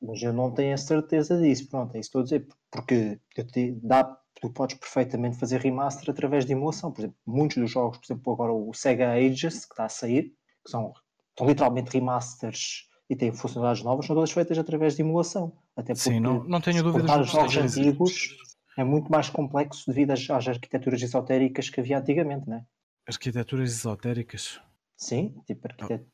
Mas 0.00 0.22
eu 0.22 0.32
não 0.32 0.50
tenho 0.52 0.74
a 0.74 0.78
certeza 0.78 1.38
disso, 1.40 1.68
pronto, 1.68 1.94
é 1.96 2.00
isso 2.00 2.10
que 2.10 2.18
estou 2.18 2.20
a 2.20 2.24
dizer, 2.24 2.46
porque 2.70 3.20
te- 3.52 3.72
dá, 3.82 4.04
tu 4.40 4.50
podes 4.50 4.76
perfeitamente 4.78 5.36
fazer 5.38 5.60
remaster 5.60 6.10
através 6.10 6.46
de 6.46 6.52
emulação. 6.52 6.92
Por 6.92 7.00
exemplo, 7.00 7.16
muitos 7.26 7.56
dos 7.56 7.70
jogos, 7.70 7.98
por 7.98 8.06
exemplo, 8.06 8.32
agora 8.32 8.52
o 8.52 8.72
Sega 8.72 9.12
Ages, 9.12 9.64
que 9.64 9.72
está 9.72 9.86
a 9.86 9.88
sair, 9.88 10.34
que 10.64 10.70
são, 10.70 10.92
são 11.36 11.46
literalmente 11.46 11.90
remasters 11.90 12.88
e 13.10 13.16
têm 13.16 13.32
funcionalidades 13.32 13.82
novas, 13.82 14.06
são 14.06 14.14
todas 14.14 14.30
feitas 14.30 14.58
através 14.58 14.94
de 14.94 15.02
emulação. 15.02 15.56
Até 15.74 15.94
porque 15.94 16.10
Sim, 16.10 16.20
não, 16.20 16.44
não 16.44 16.60
tenho 16.60 16.82
dúvidas 16.82 17.16
os 17.16 17.30
jogos 17.30 17.56
antigos 17.56 18.36
é 18.76 18.84
muito 18.84 19.10
mais 19.10 19.28
complexo 19.28 19.84
devido 19.88 20.12
às, 20.12 20.30
às 20.30 20.46
arquiteturas 20.46 21.02
esotéricas 21.02 21.68
que 21.68 21.80
havia 21.80 21.98
antigamente, 21.98 22.48
né? 22.48 22.64
Arquiteturas 23.06 23.72
esotéricas. 23.72 24.60
Sim, 25.00 25.40
tipo, 25.46 25.68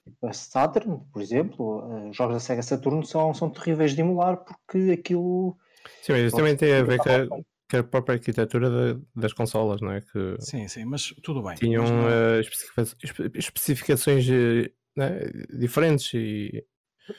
tipo 0.05 0.27
a 0.27 0.33
Saturn, 0.35 1.01
por 1.11 1.23
exemplo, 1.23 1.91
eh, 1.91 2.11
os 2.11 2.17
jogos 2.17 2.35
da 2.35 2.41
Sega 2.41 2.63
Saturn 2.63 3.05
são, 3.07 3.33
são 3.33 3.49
terríveis 3.49 3.95
de 3.95 4.03
emular 4.03 4.45
porque 4.45 4.93
aquilo 5.01 5.57
Sim, 6.03 6.13
mas 6.13 6.21
isso 6.25 6.37
também 6.37 6.55
tem 6.55 6.71
a 6.75 6.83
ver 6.83 6.99
com 6.99 7.09
a, 7.09 7.27
com 7.71 7.77
a 7.79 7.83
própria 7.83 8.17
arquitetura 8.17 8.69
da- 8.95 9.01
das 9.17 9.33
consolas, 9.33 9.81
não 9.81 9.91
é? 9.91 10.03
Que 10.03 10.37
Sim, 10.39 10.69
sim, 10.69 10.85
mas 10.85 11.15
tudo 11.23 11.43
bem. 11.43 11.55
tinham 11.57 11.83
Mas 11.83 11.93
não- 11.93 12.09
eh, 12.11 12.41
especifica- 12.41 12.83
espe- 13.03 13.39
especificações 13.39 14.29
eh, 14.29 14.71
né, 14.95 15.21
diferentes 15.59 16.13
e 16.13 16.63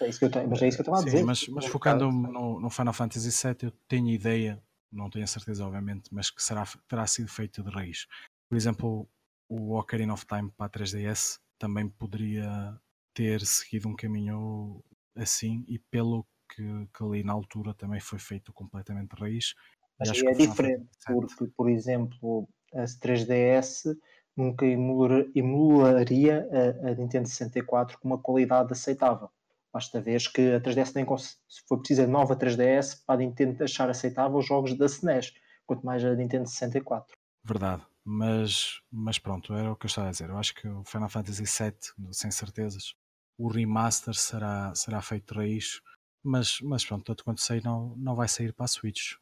é 0.02 0.08
isso 0.10 0.20
que 0.20 0.26
eu 0.26 0.32
tenho, 0.32 0.48
mas 0.48 0.62
é 0.62 0.68
isso 0.68 0.78
que 0.78 0.82
eu 0.82 0.84
estava 0.84 1.00
a 1.00 1.02
Sim, 1.02 1.10
dizer. 1.12 1.26
mas, 1.26 1.48
mas 1.48 1.66
focando 1.66 2.12
no, 2.12 2.60
no 2.60 2.70
Final 2.70 2.94
Fantasy 2.94 3.32
VII, 3.32 3.56
eu 3.64 3.72
tenho 3.88 4.10
ideia, 4.10 4.62
não 4.92 5.10
tenho 5.10 5.24
a 5.26 5.28
certeza, 5.28 5.66
obviamente, 5.66 6.14
mas 6.14 6.30
que 6.30 6.44
será, 6.44 6.64
terá 6.88 7.08
sido 7.08 7.28
feito 7.28 7.64
de 7.64 7.72
raiz. 7.72 8.06
Por 8.48 8.56
exemplo, 8.56 9.10
o 9.50 9.78
Ocarina 9.80 10.14
of 10.14 10.26
Time 10.28 10.52
para 10.56 10.68
a 10.68 10.70
3DS 10.70 11.40
também 11.58 11.88
poderia 11.88 12.78
ter 13.14 13.46
seguido 13.46 13.88
um 13.88 13.96
caminho 13.96 14.84
assim, 15.16 15.64
e 15.68 15.80
pelo 15.80 16.26
que, 16.54 16.62
que 16.94 17.04
ali 17.04 17.24
na 17.24 17.34
altura 17.34 17.74
também 17.74 18.00
foi 18.00 18.20
feito 18.20 18.52
completamente 18.54 19.16
de 19.16 19.22
raiz. 19.22 19.54
Mas 19.98 20.10
acho 20.10 20.28
aí 20.28 20.36
que 20.36 20.44
é 20.44 20.48
diferente, 20.48 20.86
porque, 21.08 21.48
por 21.56 21.70
exemplo, 21.70 22.48
a 22.74 22.84
3DS 22.84 23.98
nunca 24.36 24.66
emular- 24.66 25.26
emularia 25.34 26.48
a, 26.52 26.90
a 26.90 26.96
Nintendo 26.96 27.28
64 27.28 27.98
com 28.00 28.08
uma 28.10 28.18
qualidade 28.18 28.74
aceitável. 28.74 29.30
Basta 29.74 30.02
ver 30.02 30.22
que 30.34 30.54
a 30.54 30.60
3DS 30.60 30.94
nem 30.94 31.06
for 31.68 31.78
preciso 31.80 32.04
a 32.04 32.08
nova 32.08 32.36
3DS 32.36 33.04
para 33.06 33.16
a 33.16 33.18
Nintendo 33.18 33.64
achar 33.64 33.90
aceitável 33.90 34.38
os 34.38 34.46
jogos 34.46 34.78
da 34.78 34.86
SNES, 34.86 35.34
quanto 35.66 35.86
mais 35.86 36.04
a 36.04 36.14
Nintendo 36.14 36.48
64. 36.48 37.16
Verdade, 37.44 37.84
mas, 38.06 38.82
mas 38.92 39.18
pronto, 39.18 39.54
era 39.54 39.72
o 39.72 39.76
que 39.76 39.86
eu 39.86 39.88
estava 39.88 40.10
a 40.10 40.12
dizer. 40.12 40.30
Eu 40.30 40.38
acho 40.38 40.54
que 40.54 40.68
o 40.68 40.84
Final 40.84 41.10
Fantasy 41.10 41.44
VII, 41.44 42.14
sem 42.14 42.30
certezas, 42.30 42.94
o 43.38 43.48
remaster 43.48 44.14
será, 44.14 44.74
será 44.76 45.02
feito 45.02 45.34
raiz, 45.34 45.82
mas, 46.24 46.60
mas 46.62 46.86
pronto, 46.86 47.04
tanto 47.04 47.24
quanto 47.24 47.42
sei, 47.42 47.62
não, 47.62 47.96
não 47.98 48.16
vai 48.16 48.28
sair 48.28 48.54
para 48.54 48.66
a 48.66 48.68
Switch. 48.68 49.14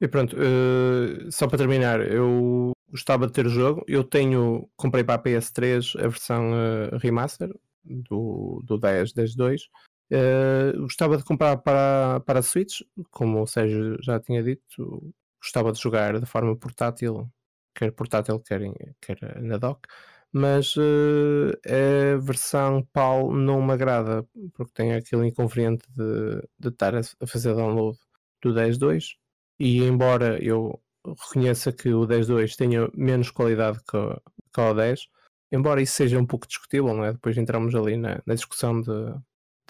E 0.00 0.08
pronto, 0.08 0.36
eh, 0.36 1.30
só 1.30 1.46
para 1.46 1.58
terminar, 1.58 2.00
eu 2.00 2.72
gostava 2.88 3.26
de 3.26 3.32
ter 3.32 3.46
o 3.46 3.50
jogo. 3.50 3.84
Eu 3.86 4.04
tenho, 4.04 4.68
comprei 4.76 5.04
para 5.04 5.14
a 5.14 5.22
PS3 5.22 5.96
a 5.96 6.08
versão 6.08 6.54
eh, 6.54 6.98
remaster 6.98 7.52
do, 7.84 8.62
do 8.64 8.78
10, 8.78 9.12
10 9.12 9.34
2. 9.34 9.68
Eh, 10.10 10.72
gostava 10.78 11.16
de 11.16 11.24
comprar 11.24 11.56
para, 11.58 12.20
para 12.20 12.40
a 12.40 12.42
Switch, 12.42 12.80
como 13.10 13.42
o 13.42 13.46
Sérgio 13.46 13.96
já 14.02 14.20
tinha 14.20 14.42
dito, 14.42 15.14
gostava 15.40 15.72
de 15.72 15.80
jogar 15.80 16.20
de 16.20 16.26
forma 16.26 16.56
portátil, 16.56 17.30
quer 17.74 17.92
portátil, 17.92 18.40
quer, 18.40 18.60
quer 19.00 19.42
na 19.42 19.58
dock. 19.58 19.86
Mas 20.32 20.74
eh, 20.78 22.14
a 22.14 22.18
versão 22.18 22.82
PAL 22.92 23.32
não 23.32 23.62
me 23.62 23.72
agrada, 23.72 24.26
porque 24.54 24.72
tem 24.74 24.94
aquele 24.94 25.28
inconveniente 25.28 25.84
de, 25.94 26.40
de 26.58 26.68
estar 26.68 26.94
a, 26.94 27.00
a 27.20 27.26
fazer 27.26 27.54
download 27.54 27.98
do 28.42 28.54
10.2 28.54 29.16
e 29.60 29.78
embora 29.82 30.42
eu 30.42 30.80
reconheça 31.04 31.70
que 31.72 31.92
o 31.92 32.06
10.2 32.06 32.56
tenha 32.56 32.88
menos 32.94 33.30
qualidade 33.30 33.78
que, 33.88 33.96
o- 33.96 34.20
que 34.54 34.60
o 34.60 34.74
10, 34.74 35.06
embora 35.52 35.82
isso 35.82 35.94
seja 35.94 36.18
um 36.18 36.26
pouco 36.26 36.46
discutível, 36.46 36.94
não 36.94 37.04
é? 37.04 37.12
Depois 37.12 37.36
entramos 37.36 37.74
ali 37.74 37.96
na, 37.96 38.22
na 38.26 38.34
discussão 38.34 38.80
de, 38.80 38.90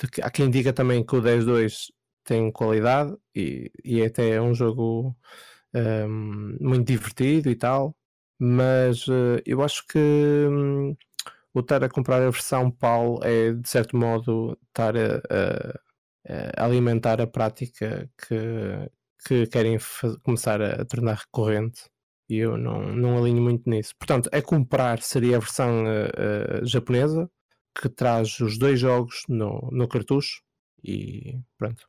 de 0.00 0.08
que 0.10 0.22
há 0.22 0.30
quem 0.30 0.50
diga 0.50 0.72
também 0.72 1.04
que 1.04 1.16
o 1.16 1.20
10.2 1.20 1.90
tem 2.24 2.50
qualidade 2.52 3.16
e, 3.34 3.70
e 3.84 4.02
até 4.02 4.30
é 4.30 4.40
um 4.40 4.54
jogo 4.54 5.16
hum, 5.74 6.56
muito 6.60 6.86
divertido 6.86 7.50
e 7.50 7.56
tal, 7.56 7.96
mas 8.38 9.06
eh, 9.08 9.42
eu 9.46 9.62
acho 9.62 9.86
que 9.86 9.98
hum, 9.98 10.96
o 11.54 11.60
estar 11.60 11.84
a 11.84 11.88
comprar 11.88 12.18
a 12.22 12.30
versão 12.30 12.70
PAL 12.70 13.20
é 13.24 13.52
de 13.54 13.68
certo 13.68 13.96
modo 13.96 14.58
estar 14.68 14.96
a, 14.96 15.16
a- 15.30 16.62
a 16.62 16.64
alimentar 16.66 17.20
a 17.20 17.26
prática 17.26 18.10
que, 18.18 18.36
que 19.26 19.46
querem 19.46 19.78
começar 20.22 20.60
a, 20.62 20.84
tornar 20.84 21.14
recorrente 21.16 21.82
e 22.28 22.38
eu 22.38 22.56
não, 22.56 22.82
não 22.94 23.18
alinho 23.18 23.42
muito 23.42 23.68
nisso. 23.68 23.94
Portanto, 23.98 24.28
a 24.32 24.40
comprar 24.42 25.02
seria 25.02 25.36
a 25.36 25.40
versão 25.40 25.86
eh, 25.86 26.10
eh, 26.16 26.60
japonesa 26.64 27.30
que 27.80 27.88
traz 27.88 28.38
os 28.40 28.58
dois 28.58 28.78
jogos 28.80 29.22
no, 29.28 29.68
no 29.72 29.88
cartucho 29.88 30.42
e 30.84 31.38
pronto, 31.58 31.86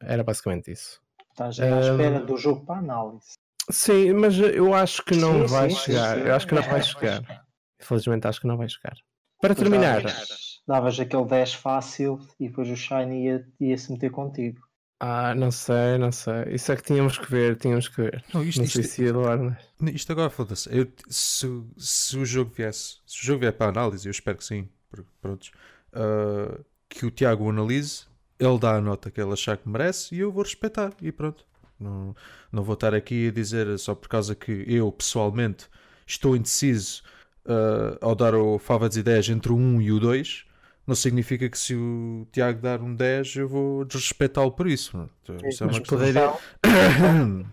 era 0.00 0.22
basicamente 0.24 0.70
isso. 0.72 1.00
Estás 1.34 1.58
à 1.58 1.80
espera 1.80 2.20
do 2.20 2.36
jogo 2.36 2.64
para 2.64 2.78
análise. 2.78 3.32
Sim, 3.68 4.12
mas 4.12 4.38
eu 4.38 4.72
acho 4.72 5.02
que 5.04 5.16
não 5.16 5.40
Sim, 5.40 5.48
vai 5.48 5.68
sim, 5.70 5.76
chegar. 5.76 6.18
sim. 6.18 6.26
Eu 6.28 6.34
acho 6.34 6.46
que 6.46 6.54
não 6.54 6.62
vai 6.62 6.80
chegar. 6.82 7.46
Infelizmente 7.80 8.26
acho 8.28 8.40
que 8.40 8.46
não 8.46 8.56
vai 8.56 8.68
chegar. 8.68 8.96
Para 9.40 9.54
terminar, 9.54 10.00
Davas, 10.02 10.62
davas 10.66 11.00
aquele 11.00 11.24
10 11.24 11.54
fácil 11.54 12.18
e 12.38 12.48
depois 12.48 12.70
o 12.70 12.76
Shiny 12.76 13.24
ia, 13.24 13.46
ia 13.60 13.76
se 13.76 13.90
meter 13.90 14.10
contigo. 14.10 14.60
Ah, 15.00 15.34
não 15.34 15.50
sei, 15.50 15.98
não 15.98 16.12
sei. 16.12 16.54
Isso 16.54 16.70
é 16.72 16.76
que 16.76 16.82
tínhamos 16.82 17.18
que 17.18 17.28
ver, 17.30 17.56
tínhamos 17.56 17.88
que 17.88 17.96
ver. 17.96 18.24
Não, 18.32 18.42
isto, 18.44 18.58
não 18.58 18.64
isto, 18.64 18.74
sei 18.74 18.84
se 18.84 19.02
ia 19.02 19.12
doar, 19.12 19.38
né? 19.38 19.58
isto 19.92 20.12
agora 20.12 20.30
foda-se. 20.30 20.68
Eu- 20.74 20.90
Se, 21.08 21.46
se 21.76 22.16
o 22.16 22.24
jogo 22.24 22.52
viesse, 22.54 22.98
se 23.06 23.20
o 23.22 23.24
jogo 23.26 23.40
vier 23.40 23.52
para 23.52 23.68
análise, 23.70 24.06
eu 24.06 24.10
espero 24.12 24.38
que 24.38 24.44
sim, 24.44 24.68
por- 24.88 25.04
prontos, 25.20 25.50
ah, 25.92 26.58
que 26.88 27.04
o 27.04 27.10
Tiago 27.10 27.44
o 27.44 27.50
analise, 27.50 28.06
ele 28.38 28.58
dá 28.58 28.76
a 28.76 28.80
nota 28.80 29.10
que 29.10 29.20
ele 29.20 29.32
achar 29.32 29.56
que 29.56 29.68
merece 29.68 30.14
e 30.14 30.20
eu 30.20 30.32
vou 30.32 30.42
respeitar 30.42 30.92
e 31.00 31.12
pronto. 31.12 31.44
Não, 31.78 32.14
não 32.52 32.62
vou 32.62 32.74
estar 32.74 32.94
aqui 32.94 33.28
a 33.28 33.32
dizer 33.32 33.78
só 33.78 33.94
por 33.94 34.08
causa 34.08 34.34
que 34.34 34.64
eu 34.66 34.90
pessoalmente 34.92 35.66
estou 36.06 36.36
indeciso 36.36 37.02
ah, 37.46 37.98
ao 38.00 38.14
dar 38.14 38.34
o 38.34 38.58
Fava 38.58 38.88
das 38.88 38.96
Ideias 38.96 39.28
entre 39.28 39.52
o 39.52 39.56
1 39.56 39.82
e 39.82 39.92
o 39.92 40.00
2. 40.00 40.44
Não 40.86 40.94
significa 40.94 41.48
que 41.48 41.58
se 41.58 41.74
o 41.74 42.26
Tiago 42.30 42.60
dar 42.60 42.80
um 42.82 42.94
10 42.94 43.36
eu 43.36 43.48
vou 43.48 43.84
desrespeitá-lo 43.84 44.52
por 44.52 44.66
isso. 44.66 45.08
Isso 45.46 45.64
é 45.64 45.66
uma 45.66 45.80
questão. 45.80 46.06
Então, 46.06 46.38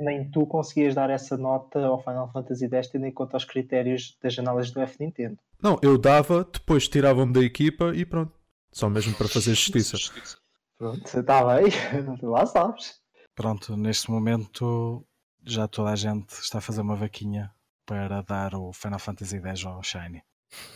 nem 0.00 0.24
tu 0.30 0.46
conseguias 0.46 0.94
dar 0.94 1.10
essa 1.10 1.36
nota 1.36 1.84
ao 1.84 2.02
Final 2.02 2.30
Fantasy 2.32 2.66
X 2.66 2.88
tendo 2.88 3.06
em 3.06 3.12
conta 3.12 3.36
os 3.36 3.44
critérios 3.44 4.16
das 4.22 4.38
análises 4.38 4.72
do 4.72 4.80
F 4.80 4.96
Nintendo. 5.00 5.36
Não, 5.62 5.78
eu 5.82 5.98
dava, 5.98 6.48
depois 6.50 6.88
tiravam-me 6.88 7.32
da 7.32 7.40
equipa 7.40 7.92
e 7.94 8.06
pronto. 8.06 8.32
Só 8.72 8.88
mesmo 8.88 9.14
para 9.14 9.28
fazer 9.28 9.54
justiça. 9.54 9.96
Pronto, 10.76 11.04
está 11.06 11.44
bem, 11.44 11.72
lá 12.22 12.46
sabes. 12.46 13.00
Pronto, 13.34 13.76
neste 13.76 14.10
momento 14.10 15.04
já 15.44 15.66
toda 15.66 15.90
a 15.90 15.96
gente 15.96 16.30
está 16.30 16.58
a 16.58 16.60
fazer 16.60 16.80
uma 16.80 16.96
vaquinha 16.96 17.50
para 17.86 18.20
dar 18.22 18.54
o 18.54 18.72
Final 18.72 18.98
Fantasy 18.98 19.38
X 19.38 19.64
ao 19.64 19.82
Shiny. 19.82 20.22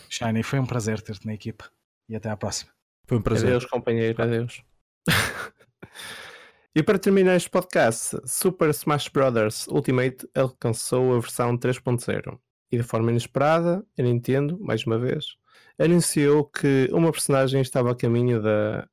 Shiny, 0.09 0.43
foi 0.43 0.59
um 0.59 0.65
prazer 0.65 1.01
ter-te 1.01 1.25
na 1.25 1.33
equipa 1.33 1.69
e 2.09 2.15
até 2.15 2.29
à 2.29 2.35
próxima. 2.37 2.71
Foi 3.05 3.17
um 3.17 3.21
prazer. 3.21 3.49
Adeus, 3.49 3.65
companheiro, 3.65 4.21
adeus. 4.21 4.63
e 6.75 6.81
para 6.81 6.97
terminar 6.97 7.35
este 7.35 7.49
podcast, 7.49 8.17
Super 8.25 8.69
Smash 8.69 9.09
Bros. 9.09 9.67
Ultimate 9.67 10.27
alcançou 10.33 11.15
a 11.15 11.19
versão 11.19 11.57
3.0 11.57 12.39
e 12.71 12.77
de 12.77 12.83
forma 12.83 13.11
inesperada, 13.11 13.85
a 13.97 14.01
Nintendo, 14.01 14.57
mais 14.59 14.85
uma 14.85 14.97
vez, 14.97 15.37
anunciou 15.79 16.45
que 16.45 16.89
uma 16.91 17.11
personagem 17.11 17.61
estava 17.61 17.91
a 17.91 17.95
caminho 17.95 18.41
da, 18.41 18.87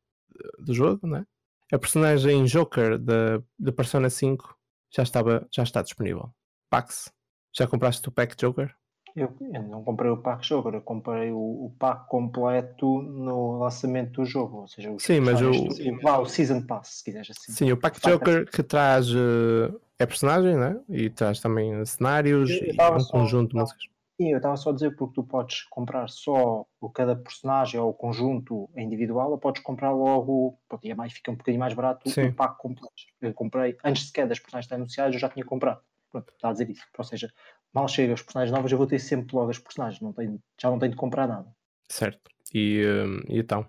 do 0.58 0.72
jogo, 0.74 1.06
né? 1.06 1.26
A 1.72 1.78
personagem 1.78 2.44
Joker 2.46 2.98
da, 2.98 3.40
da 3.58 3.72
Persona 3.72 4.10
5 4.10 4.56
já, 4.92 5.02
estava, 5.02 5.46
já 5.52 5.62
está 5.62 5.82
disponível. 5.82 6.30
Pax, 6.68 7.12
já 7.54 7.66
compraste 7.66 8.08
o 8.08 8.12
pack 8.12 8.36
Joker? 8.36 8.74
Eu, 9.16 9.36
eu 9.52 9.62
não 9.64 9.82
comprei 9.82 10.08
o 10.10 10.16
pack 10.16 10.46
jogo, 10.46 10.70
eu 10.70 10.80
comprei 10.80 11.32
o, 11.32 11.36
o 11.66 11.74
pack 11.78 12.08
completo 12.08 13.02
no 13.02 13.58
lançamento 13.58 14.22
do 14.22 14.24
jogo. 14.24 14.58
Ou 14.58 14.68
seja, 14.68 14.94
Sim, 14.98 15.20
mas 15.20 15.40
o- 15.42 15.68
Vá, 16.02 16.18
o 16.18 16.26
Season 16.26 16.62
Pass, 16.64 16.88
se 16.98 17.04
quiseres 17.04 17.30
assim. 17.30 17.52
Sim, 17.52 17.72
o 17.72 17.76
pack 17.76 18.00
Joker 18.00 18.48
que 18.48 18.62
traz 18.62 19.08
eh, 19.08 19.72
é 19.98 20.06
personagem, 20.06 20.56
né? 20.56 20.80
E 20.88 21.10
traz 21.10 21.40
também 21.40 21.84
cenários 21.84 22.50
Eu 22.50 22.56
e 22.66 22.70
estava 22.70 22.96
um 22.96 23.00
só- 23.00 23.10
conjunto 23.12 23.50
de 23.50 23.56
músicas. 23.56 23.82
Sim, 24.20 24.32
eu 24.32 24.36
estava 24.36 24.54
só 24.58 24.68
a 24.68 24.74
dizer 24.74 24.94
porque 24.96 25.14
tu 25.14 25.24
podes 25.24 25.62
comprar 25.70 26.06
só 26.10 26.66
o 26.78 26.90
cada 26.90 27.16
personagem 27.16 27.80
ou 27.80 27.88
o 27.88 27.94
conjunto 27.94 28.68
individual 28.76 29.30
ou 29.30 29.38
podes 29.38 29.62
comprar 29.62 29.92
logo, 29.92 30.58
pronto, 30.68 30.86
e 30.86 30.90
é 30.90 30.94
mais, 30.94 31.14
fica 31.14 31.30
um 31.30 31.36
bocadinho 31.36 31.58
mais 31.60 31.72
barato 31.72 32.10
Sim. 32.10 32.26
o 32.26 32.34
pack 32.34 32.58
completo. 32.58 32.92
Eu 33.18 33.32
comprei, 33.32 33.78
antes 33.82 34.08
sequer 34.08 34.28
das 34.28 34.38
personagens 34.38 34.66
estarem 34.66 34.82
anunciadas, 34.82 35.14
eu 35.14 35.20
já 35.20 35.30
tinha 35.30 35.42
comprado. 35.42 35.80
Pronto, 36.10 36.30
está 36.34 36.50
a 36.50 36.52
dizer 36.52 36.68
isso. 36.68 36.84
Ou 36.98 37.04
seja, 37.04 37.32
mal 37.72 37.88
chega 37.88 38.12
os 38.12 38.20
personagens 38.20 38.54
novos, 38.54 38.70
eu 38.70 38.76
vou 38.76 38.86
ter 38.86 38.98
sempre 38.98 39.34
logo 39.34 39.48
as 39.48 39.58
personagens, 39.58 40.02
não 40.02 40.12
tenho, 40.12 40.38
já 40.60 40.70
não 40.70 40.78
tenho 40.78 40.92
de 40.92 40.98
comprar 40.98 41.26
nada. 41.26 41.50
Certo. 41.88 42.30
E, 42.52 42.82
eh, 42.82 43.24
e 43.26 43.38
então? 43.38 43.64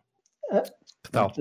Ah, 0.52 0.64
Que 1.02 1.12
tal? 1.12 1.32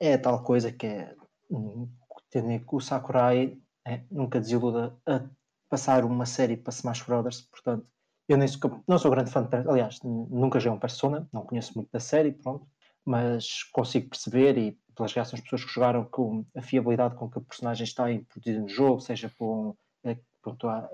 É 0.00 0.16
tal 0.16 0.42
coisa 0.42 0.72
que 0.72 0.86
é, 0.86 1.14
hum, 1.50 1.90
tendo 2.30 2.58
que 2.64 2.74
o 2.74 2.80
Sakurai 2.80 3.58
é, 3.86 4.00
nunca 4.10 4.40
desiluda 4.40 4.96
a 5.04 5.28
passar 5.68 6.06
uma 6.06 6.24
série 6.24 6.56
para 6.56 6.72
Smash 6.72 7.02
Brothers, 7.02 7.42
portanto, 7.42 7.86
eu 8.28 8.36
nem 8.36 8.48
sou, 8.48 8.82
não 8.88 8.98
sou 8.98 9.10
grande 9.10 9.30
fã 9.30 9.42
de, 9.42 9.48
Per- 9.48 9.68
aliás, 9.68 10.00
nunca 10.02 10.58
joguei 10.60 10.76
um 10.76 10.80
Persona, 10.80 11.28
não 11.32 11.42
conheço 11.44 11.72
muito 11.76 11.90
da 11.92 12.00
série, 12.00 12.32
pronto, 12.32 12.66
mas 13.04 13.62
consigo 13.72 14.08
perceber 14.10 14.58
e 14.58 14.78
pelas 14.94 15.12
reações 15.12 15.40
das 15.40 15.44
pessoas 15.50 15.64
que 15.64 15.72
jogaram 15.74 16.04
com 16.04 16.44
a 16.56 16.62
fiabilidade 16.62 17.14
com 17.16 17.30
que 17.30 17.38
a 17.38 17.42
personagem 17.42 17.84
está 17.84 18.10
introduzida 18.10 18.60
no 18.60 18.68
jogo, 18.68 19.00
seja 19.00 19.30
eh, 20.04 20.16
pronto, 20.42 20.68
a, 20.68 20.90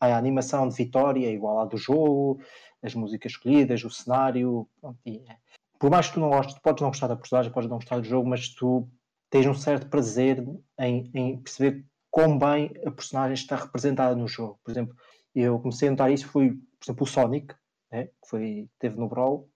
a 0.00 0.06
a 0.06 0.16
animação 0.16 0.68
de 0.68 0.76
vitória 0.76 1.30
igual 1.30 1.60
à 1.60 1.64
do 1.64 1.76
jogo, 1.76 2.40
as 2.82 2.94
músicas 2.94 3.32
escolhidas, 3.32 3.82
o 3.84 3.90
cenário, 3.90 4.68
pronto, 4.80 4.98
e 5.06 5.18
é- 5.28 5.36
por 5.78 5.90
mais 5.90 6.06
que 6.08 6.14
tu 6.14 6.20
não 6.20 6.30
gostes, 6.30 6.54
tu 6.54 6.62
podes 6.62 6.80
não 6.82 6.88
gostar 6.90 7.08
da 7.08 7.16
personagem, 7.16 7.52
podes 7.52 7.68
não 7.68 7.76
gostar 7.78 7.98
do 7.98 8.04
jogo, 8.04 8.28
mas 8.28 8.48
tu 8.48 8.88
tens 9.30 9.46
um 9.46 9.54
certo 9.54 9.88
prazer 9.88 10.42
em, 10.78 11.10
em 11.14 11.36
perceber 11.42 11.84
quão 12.10 12.38
bem 12.38 12.70
a 12.86 12.90
personagem 12.90 13.34
está 13.34 13.56
representada 13.56 14.14
no 14.14 14.28
jogo. 14.28 14.58
Por 14.64 14.70
exemplo, 14.70 14.94
eu 15.34 15.58
comecei 15.58 15.88
a 15.88 15.90
notar 15.90 16.10
isso, 16.12 16.26
foi, 16.28 16.50
por 16.50 16.84
exemplo, 16.84 17.04
o 17.04 17.06
Sonic, 17.06 17.54
né, 17.90 18.04
que 18.06 18.28
foi, 18.28 18.68
teve 18.78 18.98
no 18.98 19.08
Brawl, 19.08 19.48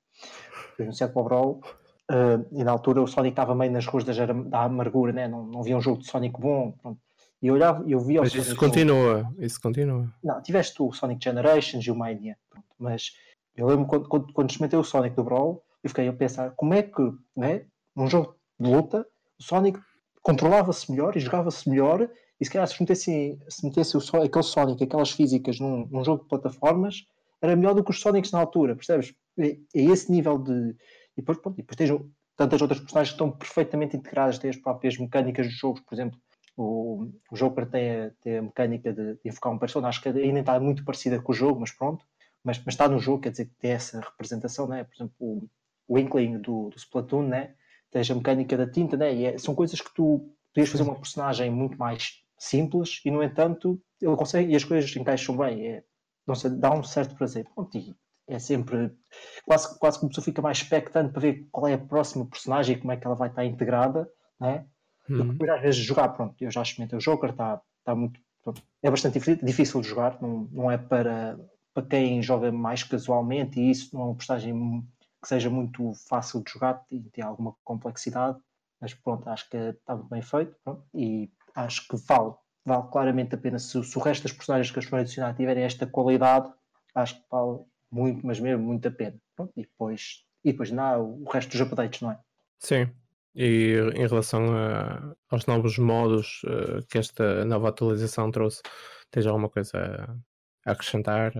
foi 0.76 0.84
anunciado 0.84 1.12
para 1.12 1.22
o 1.22 1.24
Brawl, 1.24 1.60
eh, 2.10 2.38
e 2.52 2.64
na 2.64 2.72
altura 2.72 3.02
o 3.02 3.06
Sonic 3.06 3.32
estava 3.32 3.54
meio 3.54 3.70
nas 3.72 3.86
ruas 3.86 4.04
da, 4.04 4.12
da 4.26 4.62
amargura, 4.64 5.12
né, 5.12 5.28
não, 5.28 5.44
não 5.46 5.60
havia 5.60 5.76
um 5.76 5.80
jogo 5.80 5.98
de 6.00 6.08
Sonic 6.08 6.40
bom, 6.40 6.72
pronto. 6.72 7.00
E 7.40 7.46
eu 7.46 7.54
olhava, 7.54 7.84
eu 7.88 8.00
via 8.00 8.20
Mas 8.20 8.34
isso 8.34 8.50
jogo- 8.50 8.60
continua. 8.60 9.32
Isso 9.38 9.60
continua. 9.60 10.08
não, 10.24 10.42
tiveste 10.42 10.82
o 10.82 10.92
Sonic 10.92 11.22
Generations 11.22 11.84
e 11.86 11.90
o 11.90 11.94
Mania, 11.94 12.36
pronto, 12.50 12.66
mas 12.78 13.12
eu 13.54 13.66
lembro 13.66 13.86
quando, 13.86 14.08
quando, 14.08 14.32
quando 14.32 14.50
experimentei 14.50 14.78
o 14.78 14.84
Sonic 14.84 15.14
do 15.14 15.22
Brawl, 15.24 15.62
eu 15.82 15.88
fiquei 15.90 16.08
a 16.08 16.12
pensar 16.12 16.50
como 16.56 16.74
é 16.74 16.82
que, 16.82 17.12
né, 17.36 17.64
num 17.94 18.08
jogo 18.08 18.34
de 18.58 18.68
luta, 18.68 19.06
o 19.38 19.42
Sonic 19.42 19.78
controlava-se 20.20 20.90
melhor 20.90 21.16
e 21.16 21.20
jogava-se 21.20 21.68
melhor, 21.70 22.08
e 22.40 22.44
se 22.44 22.50
calhar 22.50 22.66
se 22.68 22.80
metesse, 22.80 23.38
se 23.48 23.64
metesse 23.66 23.96
o, 23.96 24.00
aquele 24.22 24.42
Sonic, 24.42 24.84
aquelas 24.84 25.10
físicas 25.10 25.58
num, 25.58 25.86
num 25.90 26.04
jogo 26.04 26.22
de 26.22 26.28
plataformas, 26.28 27.06
era 27.40 27.56
melhor 27.56 27.74
do 27.74 27.84
que 27.84 27.90
os 27.90 28.00
Sonics 28.00 28.32
na 28.32 28.40
altura, 28.40 28.74
percebes? 28.74 29.14
É, 29.38 29.50
é 29.50 29.82
esse 29.82 30.10
nível 30.10 30.38
de. 30.38 30.70
E 31.16 31.20
depois, 31.20 31.38
pronto, 31.38 31.58
e 31.58 31.62
depois 31.62 31.76
tens 31.76 31.90
tantas 32.36 32.62
outras 32.62 32.80
personagens 32.80 33.10
que 33.10 33.14
estão 33.14 33.30
perfeitamente 33.30 33.96
integradas, 33.96 34.38
têm 34.38 34.50
as 34.50 34.56
próprias 34.56 34.96
mecânicas 34.96 35.46
dos 35.46 35.56
jogos, 35.56 35.80
por 35.80 35.94
exemplo, 35.94 36.18
o, 36.56 37.08
o 37.30 37.36
Joker 37.36 37.68
tem 37.68 37.90
a, 37.90 38.10
tem 38.20 38.38
a 38.38 38.42
mecânica 38.42 38.92
de, 38.92 39.14
de 39.14 39.20
invocar 39.24 39.52
um 39.52 39.58
persona, 39.58 39.88
acho 39.88 40.02
que 40.02 40.08
ainda 40.08 40.40
está 40.40 40.58
muito 40.58 40.84
parecida 40.84 41.20
com 41.20 41.32
o 41.32 41.34
jogo, 41.34 41.60
mas 41.60 41.72
pronto, 41.72 42.04
mas, 42.42 42.58
mas 42.58 42.74
está 42.74 42.88
no 42.88 42.98
jogo, 42.98 43.22
quer 43.22 43.30
dizer 43.30 43.46
que 43.46 43.54
tem 43.54 43.72
essa 43.72 44.00
representação, 44.00 44.66
né? 44.66 44.84
por 44.84 44.94
exemplo, 44.94 45.14
o, 45.18 45.48
o 45.86 45.98
Inkling 45.98 46.40
do, 46.40 46.68
do 46.70 46.76
Splatoon, 46.76 47.28
né? 47.28 47.54
tens 47.90 48.10
a 48.10 48.14
mecânica 48.14 48.56
da 48.56 48.68
tinta, 48.68 48.96
né? 48.96 49.14
e 49.14 49.24
é- 49.24 49.38
são 49.38 49.54
coisas 49.54 49.80
que 49.80 49.94
tu 49.94 50.32
podias 50.52 50.68
fazer 50.68 50.82
uma 50.82 50.96
personagem 50.96 51.50
muito 51.50 51.78
mais 51.78 52.24
simples 52.38 53.00
e, 53.04 53.10
no 53.10 53.22
entanto, 53.22 53.80
ele 54.00 54.16
consegue 54.16 54.52
e 54.52 54.56
as 54.56 54.64
coisas 54.64 54.94
encaixam 54.96 55.36
bem, 55.36 55.66
é, 55.66 55.84
não 56.26 56.34
sei, 56.34 56.50
dá 56.50 56.72
um 56.72 56.82
certo 56.82 57.14
prazer. 57.16 57.46
Pronto, 57.54 57.76
e 57.76 57.96
é 58.26 58.38
sempre 58.38 58.92
quase, 59.44 59.78
quase 59.78 59.98
que 59.98 60.06
a 60.06 60.08
pessoa 60.08 60.24
fica 60.24 60.42
mais 60.42 60.58
expectante 60.58 61.12
para 61.12 61.22
ver 61.22 61.48
qual 61.50 61.66
é 61.66 61.74
a 61.74 61.78
próxima 61.78 62.26
personagem 62.26 62.76
e 62.76 62.78
como 62.78 62.92
é 62.92 62.96
que 62.96 63.06
ela 63.06 63.16
vai 63.16 63.28
estar 63.28 63.44
integrada, 63.44 64.08
né? 64.38 64.66
Hum. 65.08 65.32
depois 65.32 65.50
às 65.50 65.62
vezes 65.62 65.80
jogar, 65.80 66.10
pronto, 66.10 66.34
eu 66.38 66.50
já 66.50 66.62
experimentei 66.62 66.98
o 66.98 67.00
Joker, 67.00 67.30
está 67.30 67.62
tá 67.82 67.94
muito, 67.94 68.20
pronto, 68.42 68.62
é 68.82 68.90
bastante 68.90 69.14
difí- 69.18 69.42
difícil 69.42 69.80
de 69.80 69.88
jogar, 69.88 70.20
não, 70.20 70.46
não 70.52 70.70
é 70.70 70.76
para, 70.76 71.38
para 71.72 71.86
quem 71.86 72.22
joga 72.22 72.52
mais 72.52 72.82
casualmente 72.82 73.58
e 73.58 73.70
isso 73.70 73.94
não 73.94 74.02
é 74.02 74.04
uma 74.06 74.14
postagem 74.14 74.86
que 75.22 75.28
seja 75.28 75.48
muito 75.48 75.92
fácil 76.08 76.42
de 76.44 76.52
jogar, 76.52 76.84
tem, 76.88 77.02
tem 77.04 77.24
alguma 77.24 77.56
complexidade, 77.64 78.38
mas 78.80 78.92
pronto, 78.94 79.28
acho 79.28 79.48
que 79.48 79.56
está 79.56 79.96
muito 79.96 80.10
bem 80.10 80.22
feito 80.22 80.54
pronto, 80.62 80.84
e 80.94 81.30
acho 81.64 81.86
que 81.88 81.96
vale, 82.06 82.34
vale 82.64 82.88
claramente 82.90 83.34
a 83.34 83.38
pena 83.38 83.58
se, 83.58 83.82
se 83.82 83.98
o 83.98 84.00
resto 84.00 84.22
das 84.24 84.32
personagens 84.32 84.70
que 84.70 84.78
eles 84.78 84.88
foram 84.88 85.02
adicionar 85.02 85.34
tiverem 85.34 85.64
esta 85.64 85.86
qualidade, 85.86 86.52
acho 86.94 87.16
que 87.16 87.24
vale 87.30 87.60
muito, 87.90 88.26
mas 88.26 88.38
mesmo 88.40 88.62
muito 88.64 88.86
a 88.86 88.90
pena. 88.90 89.16
Pronto, 89.34 89.52
e 89.56 89.62
depois, 89.62 90.24
e 90.44 90.52
depois 90.52 90.70
não, 90.70 91.22
o 91.22 91.30
resto 91.30 91.50
dos 91.50 91.60
updates, 91.60 92.00
não 92.00 92.12
é? 92.12 92.18
Sim. 92.60 92.90
E 93.34 93.74
em 93.94 94.06
relação 94.06 94.44
a- 94.56 95.14
aos 95.30 95.46
novos 95.46 95.78
modos 95.78 96.40
eh, 96.46 96.80
que 96.88 96.98
esta 96.98 97.44
nova 97.44 97.68
atualização 97.68 98.30
trouxe, 98.30 98.62
tens 99.10 99.26
alguma 99.26 99.48
coisa 99.48 100.18
a 100.66 100.72
acrescentar? 100.72 101.32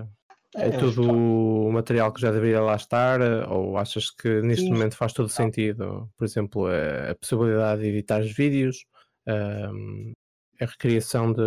É 0.57 0.69
eu 0.69 0.79
tudo 0.79 1.03
o 1.03 1.73
material 1.73 2.13
que 2.13 2.21
já 2.21 2.31
deveria 2.31 2.61
lá 2.61 2.75
estar? 2.77 3.21
Ou 3.51 3.77
achas 3.77 4.11
que 4.11 4.41
neste 4.43 4.67
Sim. 4.69 4.75
momento 4.75 4.97
faz 4.97 5.13
todo 5.13 5.29
sentido? 5.29 6.11
Por 6.17 6.25
exemplo, 6.25 6.67
a, 6.67 7.11
a 7.11 7.15
possibilidade 7.15 7.83
de 7.83 7.89
editar 7.89 8.21
os 8.21 8.33
vídeos, 8.33 8.85
ahm, 9.29 10.13
a 10.61 10.65
recriação 10.65 11.33
de, 11.33 11.43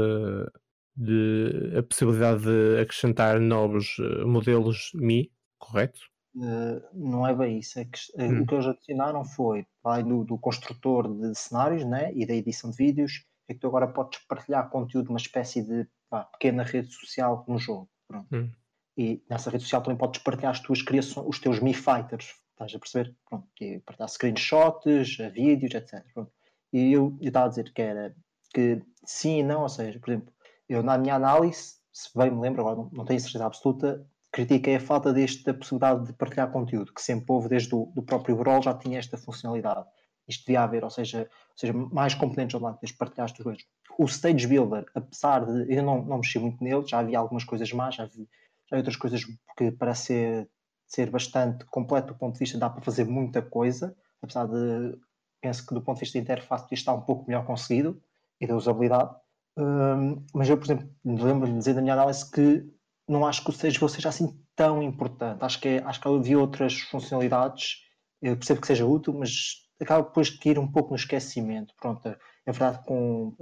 de 0.96 1.78
a 1.78 1.84
possibilidade 1.84 2.44
de 2.44 2.80
acrescentar 2.82 3.40
novos 3.40 3.98
eh, 4.00 4.24
modelos 4.24 4.92
Mi, 4.96 5.32
correto? 5.58 6.00
Uh, 6.34 6.82
não 6.94 7.28
é 7.28 7.36
bem 7.36 7.60
isso. 7.60 7.80
É 7.80 7.86
que, 7.86 8.00
uh, 8.16 8.24
Hum. 8.24 8.42
O 8.42 8.46
que 8.48 8.54
eles 8.54 8.66
adicionaram 8.66 9.26
foi, 9.26 9.66
além 9.84 10.06
do, 10.06 10.24
do 10.24 10.38
construtor 10.38 11.14
de 11.14 11.38
cenários 11.38 11.84
né, 11.84 12.12
e 12.14 12.26
da 12.26 12.34
edição 12.34 12.72
de 12.72 12.78
vídeos, 12.78 13.26
é 13.50 13.54
que 13.54 13.60
tu 13.60 13.68
agora 13.68 13.88
podes 13.88 14.20
partilhar 14.28 14.70
conteúdo 14.70 15.08
numa 15.08 15.20
espécie 15.20 15.62
de 15.62 15.86
pá, 16.10 16.24
pequena 16.24 16.64
rede 16.64 16.92
social 16.94 17.44
no 17.48 17.58
jogo. 17.58 17.90
Pronto. 18.08 18.34
Hum. 18.34 18.50
E 18.98 19.24
nessa 19.30 19.50
rede 19.50 19.64
social 19.64 19.82
também 19.82 19.98
podes 19.98 20.22
partilhar 20.22 20.52
as 20.52 20.60
tuas 20.60 20.82
criações, 20.82 21.28
os 21.28 21.40
teus 21.40 21.60
Mi 21.60 21.74
Fighters. 21.74 22.34
Estás 22.52 22.76
a 22.76 22.80
perceber? 22.80 23.16
Pronto. 23.28 23.48
E 23.60 23.80
partilhar 23.80 24.10
screenshots, 24.10 25.18
vídeos, 25.34 25.74
etc. 25.74 26.06
Pronto. 26.14 26.32
E 26.72 26.94
eu 26.94 27.18
estava 27.22 27.46
a 27.46 27.50
dizer 27.50 27.72
que 27.74 27.82
era 27.82 28.16
que 28.54 28.82
sim 29.06 29.40
e 29.40 29.44
não, 29.44 29.64
ou 29.64 29.70
seja, 29.70 30.00
por 30.00 30.10
exemplo, 30.12 30.34
eu 30.68 30.84
na 30.84 30.98
minha 30.98 31.16
análise, 31.16 31.76
se 31.92 32.10
bem 32.18 32.32
me 32.32 32.42
lembro, 32.42 32.62
agora 32.62 32.90
não, 32.92 33.06
tenho 33.06 33.20
certeza 33.20 33.46
absoluta, 33.46 34.06
critiquei 34.32 34.76
a 34.76 34.80
falta 34.80 35.12
desta 35.12 35.54
possibilidade 35.54 36.08
de 36.08 36.14
partilhar 36.14 36.52
conteúdo, 36.52 36.94
que 36.94 37.02
sempre 37.02 37.26
houve 37.28 37.50
desde 37.50 37.76
o 37.76 37.92
do 37.94 38.02
próprio 38.02 38.36
Brawl, 38.38 38.62
já 38.62 38.74
tinha 38.74 39.00
esta 39.00 39.18
funcionalidade. 39.18 39.86
Isto 40.28 40.46
devia 40.46 40.64
haver, 40.64 40.84
ou 40.84 40.90
seja, 40.90 41.22
ou 41.22 41.58
seja 41.58 41.74
mais 41.74 42.14
componentes 42.14 42.56
online, 42.56 42.78
desde 42.82 42.98
partilhar 42.98 43.26
as 43.26 43.32
coisas. 43.34 43.66
O 43.98 44.06
Stage 44.06 44.48
Builder, 44.48 44.86
apesar 44.96 45.46
de 45.46 45.74
eu 45.74 45.84
não, 45.84 46.02
não 46.04 46.18
mexi 46.18 46.40
muito 46.40 46.64
nele, 46.64 46.88
já 46.88 47.00
havia 47.00 47.20
algumas 47.20 47.44
coisas 47.44 47.72
más, 47.74 47.96
já, 47.96 48.06
vi, 48.06 48.30
já 48.70 48.76
havia 48.76 48.80
outras 48.80 48.96
coisas 48.96 49.26
que 49.58 49.72
parece 49.72 50.04
ser, 50.04 50.50
ser 50.88 51.10
bastante 51.10 51.66
completo 51.66 52.14
do 52.14 52.16
ponto 52.16 52.34
de 52.34 52.40
vista, 52.40 52.58
dá 52.58 52.70
para 52.70 52.82
fazer 52.82 53.04
muita 53.04 53.42
coisa, 53.42 53.96
apesar 54.22 54.46
de 54.48 54.98
penso 55.42 55.66
que 55.66 55.74
do 55.74 55.82
ponto 55.82 55.98
de 55.98 56.02
vista 56.02 56.18
da 56.18 56.24
interface 56.24 56.68
está 56.72 56.94
um 56.94 57.02
pouco 57.02 57.26
melhor 57.28 57.46
conseguido 57.46 58.02
e 58.40 58.48
da 58.48 58.56
usabilidade. 58.56 59.16
Um, 59.58 60.24
mas 60.34 60.50
eu, 60.50 60.58
por 60.58 60.66
exemplo, 60.66 60.90
lembro-me 61.04 61.54
de 61.54 61.60
dizer 61.60 61.74
na 61.74 61.82
minha 61.82 61.94
análise 61.94 62.30
que 62.30 62.66
não 63.08 63.26
acho 63.26 63.44
que 63.44 63.50
o 63.50 63.54
Stage 63.54 63.78
seja 63.90 64.10
assim 64.10 64.40
tão 64.56 64.82
importante. 64.82 65.44
Acho 65.44 65.60
que, 65.60 65.68
é, 65.68 65.84
acho 65.84 66.00
que 66.00 66.08
havia 66.08 66.40
outras 66.40 66.80
funcionalidades. 66.82 67.84
Eu 68.22 68.38
percebo 68.38 68.62
que 68.62 68.68
seja 68.68 68.86
útil, 68.86 69.14
mas 69.14 69.62
acaba 69.82 70.08
depois 70.08 70.28
de 70.30 70.50
ir 70.50 70.60
um 70.60 70.72
pouco 70.72 70.92
no 70.92 70.96
esquecimento. 70.96 71.74
Pronto, 71.80 72.08
é 72.08 72.52
verdade 72.52 72.84
com 72.86 73.36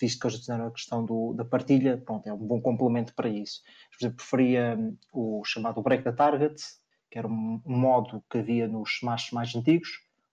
visto 0.00 0.20
que 0.20 0.26
eles 0.26 0.38
disseram 0.38 0.66
a 0.66 0.70
questão 0.70 1.04
do, 1.04 1.34
da 1.34 1.44
partilha, 1.44 1.98
pronto, 1.98 2.26
é 2.26 2.32
um 2.32 2.38
bom 2.38 2.60
complemento 2.60 3.14
para 3.14 3.28
isso. 3.28 3.60
Por 3.90 4.04
exemplo, 4.04 4.16
preferia 4.16 4.76
hum, 4.78 4.96
o 5.12 5.42
chamado 5.44 5.82
Break 5.82 6.04
the 6.04 6.12
Target, 6.12 6.56
que 7.10 7.18
era 7.18 7.28
um, 7.28 7.60
modo 7.64 8.22
que 8.30 8.38
havia 8.38 8.66
nos 8.66 8.96
Smash 8.96 9.32
mais 9.32 9.54
antigos, 9.54 9.88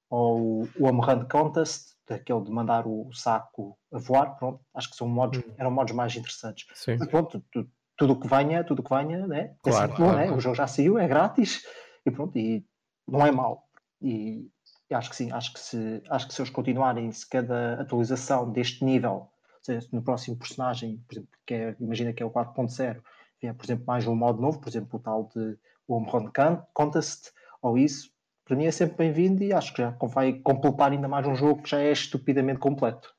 ou 0.10 0.68
o 0.78 0.88
Home 0.88 1.02
Run 1.02 1.26
Contest, 1.28 1.96
aquele 2.10 2.42
de 2.44 2.52
mandar 2.52 2.86
o 2.88 3.12
saco 3.14 3.78
a 3.92 3.98
voar, 3.98 4.36
pronto, 4.38 4.60
acho 4.74 4.90
que 4.90 4.96
são 4.96 5.08
modos, 5.08 5.40
hum. 5.40 5.54
eram 5.58 5.72
modos 5.72 5.94
mais 5.94 6.16
interessantes. 6.16 6.66
Sim. 6.74 6.98
Mas 7.00 7.08
pronto, 7.08 7.44
tu, 7.52 7.68
tudo 7.98 8.14
o 8.14 8.20
que 8.20 8.28
venha, 8.28 8.64
tudo 8.64 8.84
que 8.84 8.94
venha, 8.94 9.26
né? 9.26 9.56
É 9.66 9.70
claro, 9.70 9.90
bom, 9.90 9.96
claro. 9.96 10.18
né? 10.18 10.32
O 10.32 10.40
jogo 10.40 10.56
já 10.56 10.68
saiu, 10.68 11.00
é 11.00 11.08
grátis 11.08 11.66
e 12.06 12.12
pronto, 12.12 12.38
e 12.38 12.66
não 13.08 13.26
é 13.26 13.32
mau. 13.32 13.64
E, 14.02 14.50
e 14.90 14.94
acho 14.94 15.10
que 15.10 15.16
sim, 15.16 15.32
acho 15.32 15.54
que 15.54 15.60
se, 15.60 16.04
acho 16.10 16.28
que 16.28 16.34
se 16.34 16.42
eles 16.42 16.52
continuarem, 16.52 17.12
se 17.12 17.28
cada 17.28 17.82
atualização 17.82 18.52
deste 18.52 18.84
nível, 18.84 19.30
seja, 19.62 19.88
no 19.92 20.02
próximo 20.02 20.38
personagem, 20.38 21.04
por 21.08 21.16
exemplo, 21.16 21.30
que 21.46 21.54
é, 21.54 21.76
imagina 21.80 22.14
que 22.14 22.22
é 22.22 22.26
o 22.26 22.32
4.0, 22.32 23.02
vier, 23.42 23.54
por 23.56 23.66
exemplo, 23.66 23.86
mais 23.88 24.06
um 24.06 24.16
modo 24.16 24.42
novo, 24.42 24.60
por 24.60 24.70
exemplo, 24.70 25.00
o 25.00 25.02
tal 25.02 25.30
de 25.36 25.58
Home 25.88 26.08
Run 26.10 26.32
Contest, 26.74 27.32
ou 27.62 27.78
isso, 27.78 28.12
para 28.46 28.56
mim 28.56 28.66
é 28.66 28.72
sempre 28.72 28.98
bem-vindo 28.98 29.44
e 29.44 29.52
acho 29.52 29.74
que 29.74 29.82
já 29.82 29.90
vai 30.02 30.34
completar 30.34 30.92
ainda 30.92 31.08
mais 31.08 31.26
um 31.26 31.36
jogo 31.36 31.64
que 31.64 31.70
já 31.70 31.80
é 31.80 31.92
estupidamente 31.92 32.60
completo. 32.60 33.12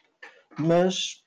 Mas 0.56 1.22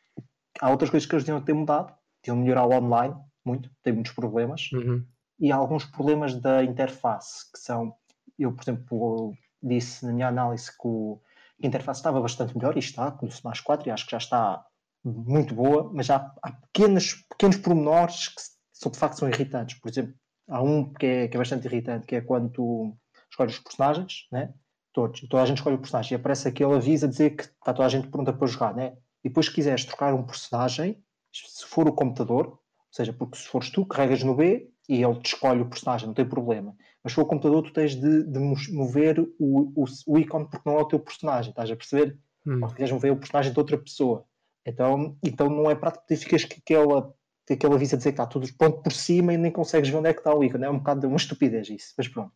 há 0.60 0.70
outras 0.70 0.90
coisas 0.90 1.08
que 1.08 1.14
eles 1.14 1.26
deviam 1.26 1.44
ter 1.44 1.54
mudado, 1.54 1.94
deviam 2.24 2.42
melhorar 2.42 2.66
o 2.66 2.74
online, 2.74 3.14
muito, 3.46 3.70
tem 3.84 3.94
muitos 3.94 4.14
problemas, 4.14 4.70
uhum. 4.72 5.06
e 5.38 5.52
há 5.52 5.56
alguns 5.58 5.84
problemas 5.84 6.34
da 6.36 6.64
interface, 6.64 7.52
que 7.52 7.60
são, 7.60 7.94
eu, 8.38 8.54
por 8.54 8.64
exemplo, 8.64 9.34
disse 9.62 10.06
na 10.06 10.14
minha 10.14 10.28
análise 10.30 10.72
que 10.72 10.88
o, 10.88 11.22
a 11.62 11.68
interface 11.68 12.00
estava 12.00 12.22
bastante 12.22 12.58
melhor, 12.58 12.78
e 12.78 12.80
está, 12.80 13.12
com 13.12 13.26
o 13.26 13.30
Smash 13.30 13.60
4, 13.62 13.90
e 13.90 13.92
acho 13.92 14.06
que 14.06 14.12
já 14.12 14.18
está 14.18 14.66
muito 15.04 15.54
boa, 15.54 15.92
mas 15.94 16.10
há, 16.10 16.34
há 16.42 16.52
pequenos, 16.52 17.26
pequenos 17.30 17.58
pormenores 17.58 18.30
que 18.30 18.42
são, 18.72 18.92
de 18.92 18.98
facto 18.98 19.20
são 19.20 19.30
irritantes. 19.30 19.80
Por 19.80 19.90
exemplo, 19.90 20.14
há 20.48 20.62
um 20.62 20.94
que 20.94 21.06
é, 21.06 21.28
que 21.28 21.38
é 21.38 21.40
bastante 21.40 21.68
irritante, 21.68 22.06
que 22.06 22.16
é 22.16 22.22
quando 22.22 22.50
tu 22.50 22.98
escolhes 23.30 23.56
os 23.56 23.60
personagens, 23.60 24.28
né? 24.32 24.54
todos, 24.94 25.22
toda 25.22 25.44
a 25.44 25.46
gente 25.46 25.58
escolhe 25.58 25.76
o 25.76 25.80
personagem, 25.80 26.14
e 26.14 26.16
aparece 26.16 26.48
aquele 26.48 26.74
aviso 26.74 27.06
a 27.06 27.10
dizer 27.10 27.36
que 27.36 27.44
está 27.44 27.74
toda 27.74 27.86
a 27.86 27.90
gente 27.90 28.08
pronta 28.08 28.34
para 28.34 28.48
jogar, 28.48 28.74
né? 28.74 28.98
e 29.24 29.30
depois 29.30 29.48
se 29.48 29.54
quiseres 29.54 29.86
trocar 29.86 30.14
um 30.14 30.24
personagem, 30.24 31.02
se 31.32 31.66
for 31.66 31.88
o 31.88 31.94
computador, 31.94 32.48
ou 32.48 32.60
seja, 32.92 33.14
porque 33.14 33.38
se 33.38 33.48
fores 33.48 33.70
tu, 33.70 33.86
carregas 33.86 34.24
no 34.24 34.36
B 34.36 34.70
e 34.88 35.04
ele 35.04 35.20
te 35.20 35.34
escolhe 35.34 35.62
o 35.62 35.70
personagem, 35.70 36.08
não 36.08 36.14
tem 36.14 36.28
problema. 36.28 36.76
Mas 37.04 37.12
se 37.12 37.16
for 37.16 37.22
o 37.22 37.28
computador, 37.28 37.64
tu 37.64 37.72
tens 37.72 37.96
de, 37.96 38.24
de 38.24 38.40
mover 38.74 39.20
o, 39.20 39.74
o, 39.76 39.86
o, 40.08 40.18
ícone 40.18 40.50
porque 40.50 40.68
não 40.68 40.80
é 40.80 40.82
o 40.82 40.88
teu 40.88 41.00
personagem, 41.00 41.52
estás 41.52 41.70
a 41.70 41.76
perceber? 41.76 42.18
Hum. 42.46 42.60
Ou 42.64 42.70
queres 42.70 42.92
mover 42.92 43.12
o 43.12 43.18
personagem 43.18 43.54
de 43.54 43.60
outra 43.60 43.78
pessoa. 43.78 44.26
Então, 44.66 45.18
então 45.24 45.50
não 45.50 45.70
é 45.70 45.76
prático, 45.76 46.06
tu 46.08 46.18
ficas 46.18 46.44
que 46.44 46.60
aquela, 46.60 47.14
aquela 47.50 47.76
avisa 47.76 47.96
a 47.96 47.98
dizer 47.98 48.12
que 48.12 48.22
está 48.22 48.26
tudo 48.26 48.48
ponto 48.58 48.82
por 48.82 48.92
cima 48.92 49.34
e 49.34 49.38
nem 49.38 49.52
consegues 49.52 49.90
ver 49.90 49.98
onde 49.98 50.10
é 50.10 50.14
que 50.14 50.20
está 50.20 50.34
o 50.34 50.44
ícone. 50.44 50.66
É 50.66 50.70
um 50.70 50.80
bocado 50.80 51.08
uma 51.08 51.18
estupidez 51.18 51.70
isso, 51.70 51.94
mas 51.96 52.08
pronto. 52.08 52.34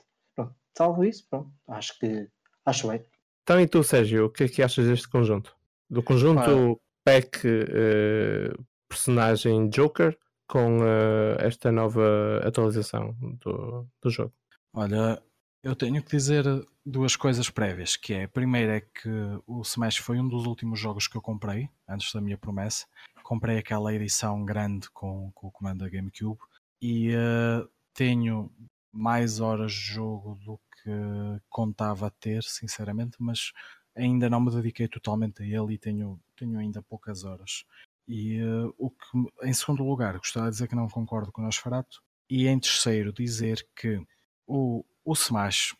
Salvo 0.77 1.03
isso, 1.03 1.27
pronto. 1.29 1.51
Acho 1.67 1.97
que 1.99 2.27
acho 2.65 2.87
bem. 2.87 3.05
Então 3.43 3.59
e 3.59 3.67
tu, 3.67 3.83
Sérgio, 3.83 4.25
o 4.25 4.29
que 4.29 4.45
é 4.45 4.47
que 4.47 4.63
achas 4.63 4.85
deste 4.85 5.07
conjunto? 5.07 5.55
Do 5.89 6.01
conjunto 6.01 6.79
ah. 6.79 7.01
pack 7.03 7.45
uh, 7.47 8.65
personagem 8.87 9.69
Joker 9.69 10.17
com 10.47 10.79
uh, 10.79 11.35
esta 11.39 11.71
nova 11.71 12.41
atualização 12.43 13.15
do, 13.43 13.87
do 14.01 14.09
jogo? 14.09 14.33
Olha, 14.73 15.21
eu 15.61 15.75
tenho 15.75 16.01
que 16.01 16.09
dizer 16.09 16.45
duas 16.85 17.15
coisas 17.15 17.49
prévias, 17.49 17.95
que 17.95 18.13
é, 18.13 18.23
a 18.23 18.27
primeira 18.27 18.77
é 18.77 18.81
que 18.81 19.09
o 19.47 19.61
Smash 19.61 19.97
foi 19.97 20.19
um 20.19 20.27
dos 20.27 20.45
últimos 20.45 20.79
jogos 20.79 21.07
que 21.07 21.15
eu 21.15 21.21
comprei, 21.21 21.69
antes 21.87 22.11
da 22.13 22.21
minha 22.21 22.37
promessa. 22.37 22.85
Comprei 23.23 23.57
aquela 23.57 23.93
edição 23.93 24.43
grande 24.43 24.89
com, 24.91 25.31
com 25.33 25.47
o 25.47 25.51
comando 25.51 25.79
da 25.79 25.89
GameCube 25.89 26.39
e 26.81 27.15
uh, 27.15 27.67
tenho 27.93 28.51
mais 28.93 29.39
horas 29.39 29.73
de 29.73 29.93
jogo 29.93 30.35
do 30.35 30.57
que 30.57 31.41
contava 31.49 32.11
ter, 32.11 32.43
sinceramente, 32.43 33.17
mas 33.19 33.51
ainda 33.95 34.29
não 34.29 34.39
me 34.39 34.51
dediquei 34.51 34.87
totalmente 34.87 35.41
a 35.41 35.45
ele 35.45 35.73
e 35.73 35.77
tenho, 35.77 36.19
tenho 36.35 36.59
ainda 36.59 36.81
poucas 36.81 37.23
horas. 37.23 37.65
E 38.07 38.41
uh, 38.43 38.73
o 38.77 38.89
que, 38.89 39.47
em 39.47 39.53
segundo 39.53 39.83
lugar, 39.83 40.17
gostava 40.17 40.47
de 40.47 40.53
dizer 40.53 40.67
que 40.67 40.75
não 40.75 40.89
concordo 40.89 41.31
com 41.31 41.41
o 41.41 41.45
Nosferatu. 41.45 42.01
E 42.29 42.47
em 42.47 42.59
terceiro, 42.59 43.13
dizer 43.13 43.65
que 43.75 44.01
o, 44.45 44.83
o 45.05 45.13
Smash, 45.13 45.75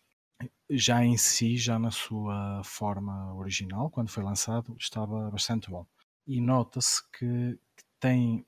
já 0.69 1.03
em 1.03 1.17
si, 1.17 1.57
já 1.57 1.77
na 1.77 1.91
sua 1.91 2.61
forma 2.63 3.33
original, 3.35 3.89
quando 3.89 4.09
foi 4.09 4.23
lançado, 4.23 4.75
estava 4.79 5.29
bastante 5.29 5.69
bom. 5.69 5.85
E 6.25 6.39
nota-se 6.39 7.01
que, 7.11 7.59
que, 7.75 7.83
tem 7.99 8.45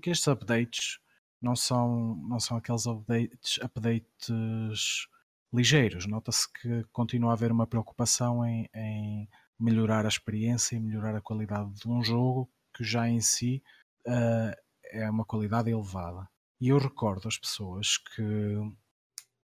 que 0.00 0.10
estes 0.10 0.28
updates 0.28 0.98
não 1.40 1.56
são, 1.56 2.16
não 2.28 2.38
são 2.38 2.56
aqueles 2.56 2.86
updates, 2.86 3.58
updates 3.62 5.06
ligeiros. 5.52 6.06
Nota-se 6.06 6.50
que 6.52 6.84
continua 6.92 7.30
a 7.30 7.32
haver 7.32 7.50
uma 7.50 7.66
preocupação 7.66 8.44
em, 8.44 8.68
em 8.74 9.28
melhorar 9.58 10.04
a 10.04 10.08
experiência 10.08 10.76
e 10.76 10.80
melhorar 10.80 11.16
a 11.16 11.20
qualidade 11.20 11.72
de 11.74 11.88
um 11.88 12.02
jogo 12.02 12.50
que 12.74 12.84
já 12.84 13.08
em 13.08 13.20
si 13.20 13.62
uh, 14.06 14.54
é 14.84 15.10
uma 15.10 15.24
qualidade 15.24 15.70
elevada. 15.70 16.28
E 16.60 16.68
eu 16.68 16.78
recordo 16.78 17.26
às 17.26 17.38
pessoas 17.38 17.96
que 17.98 18.56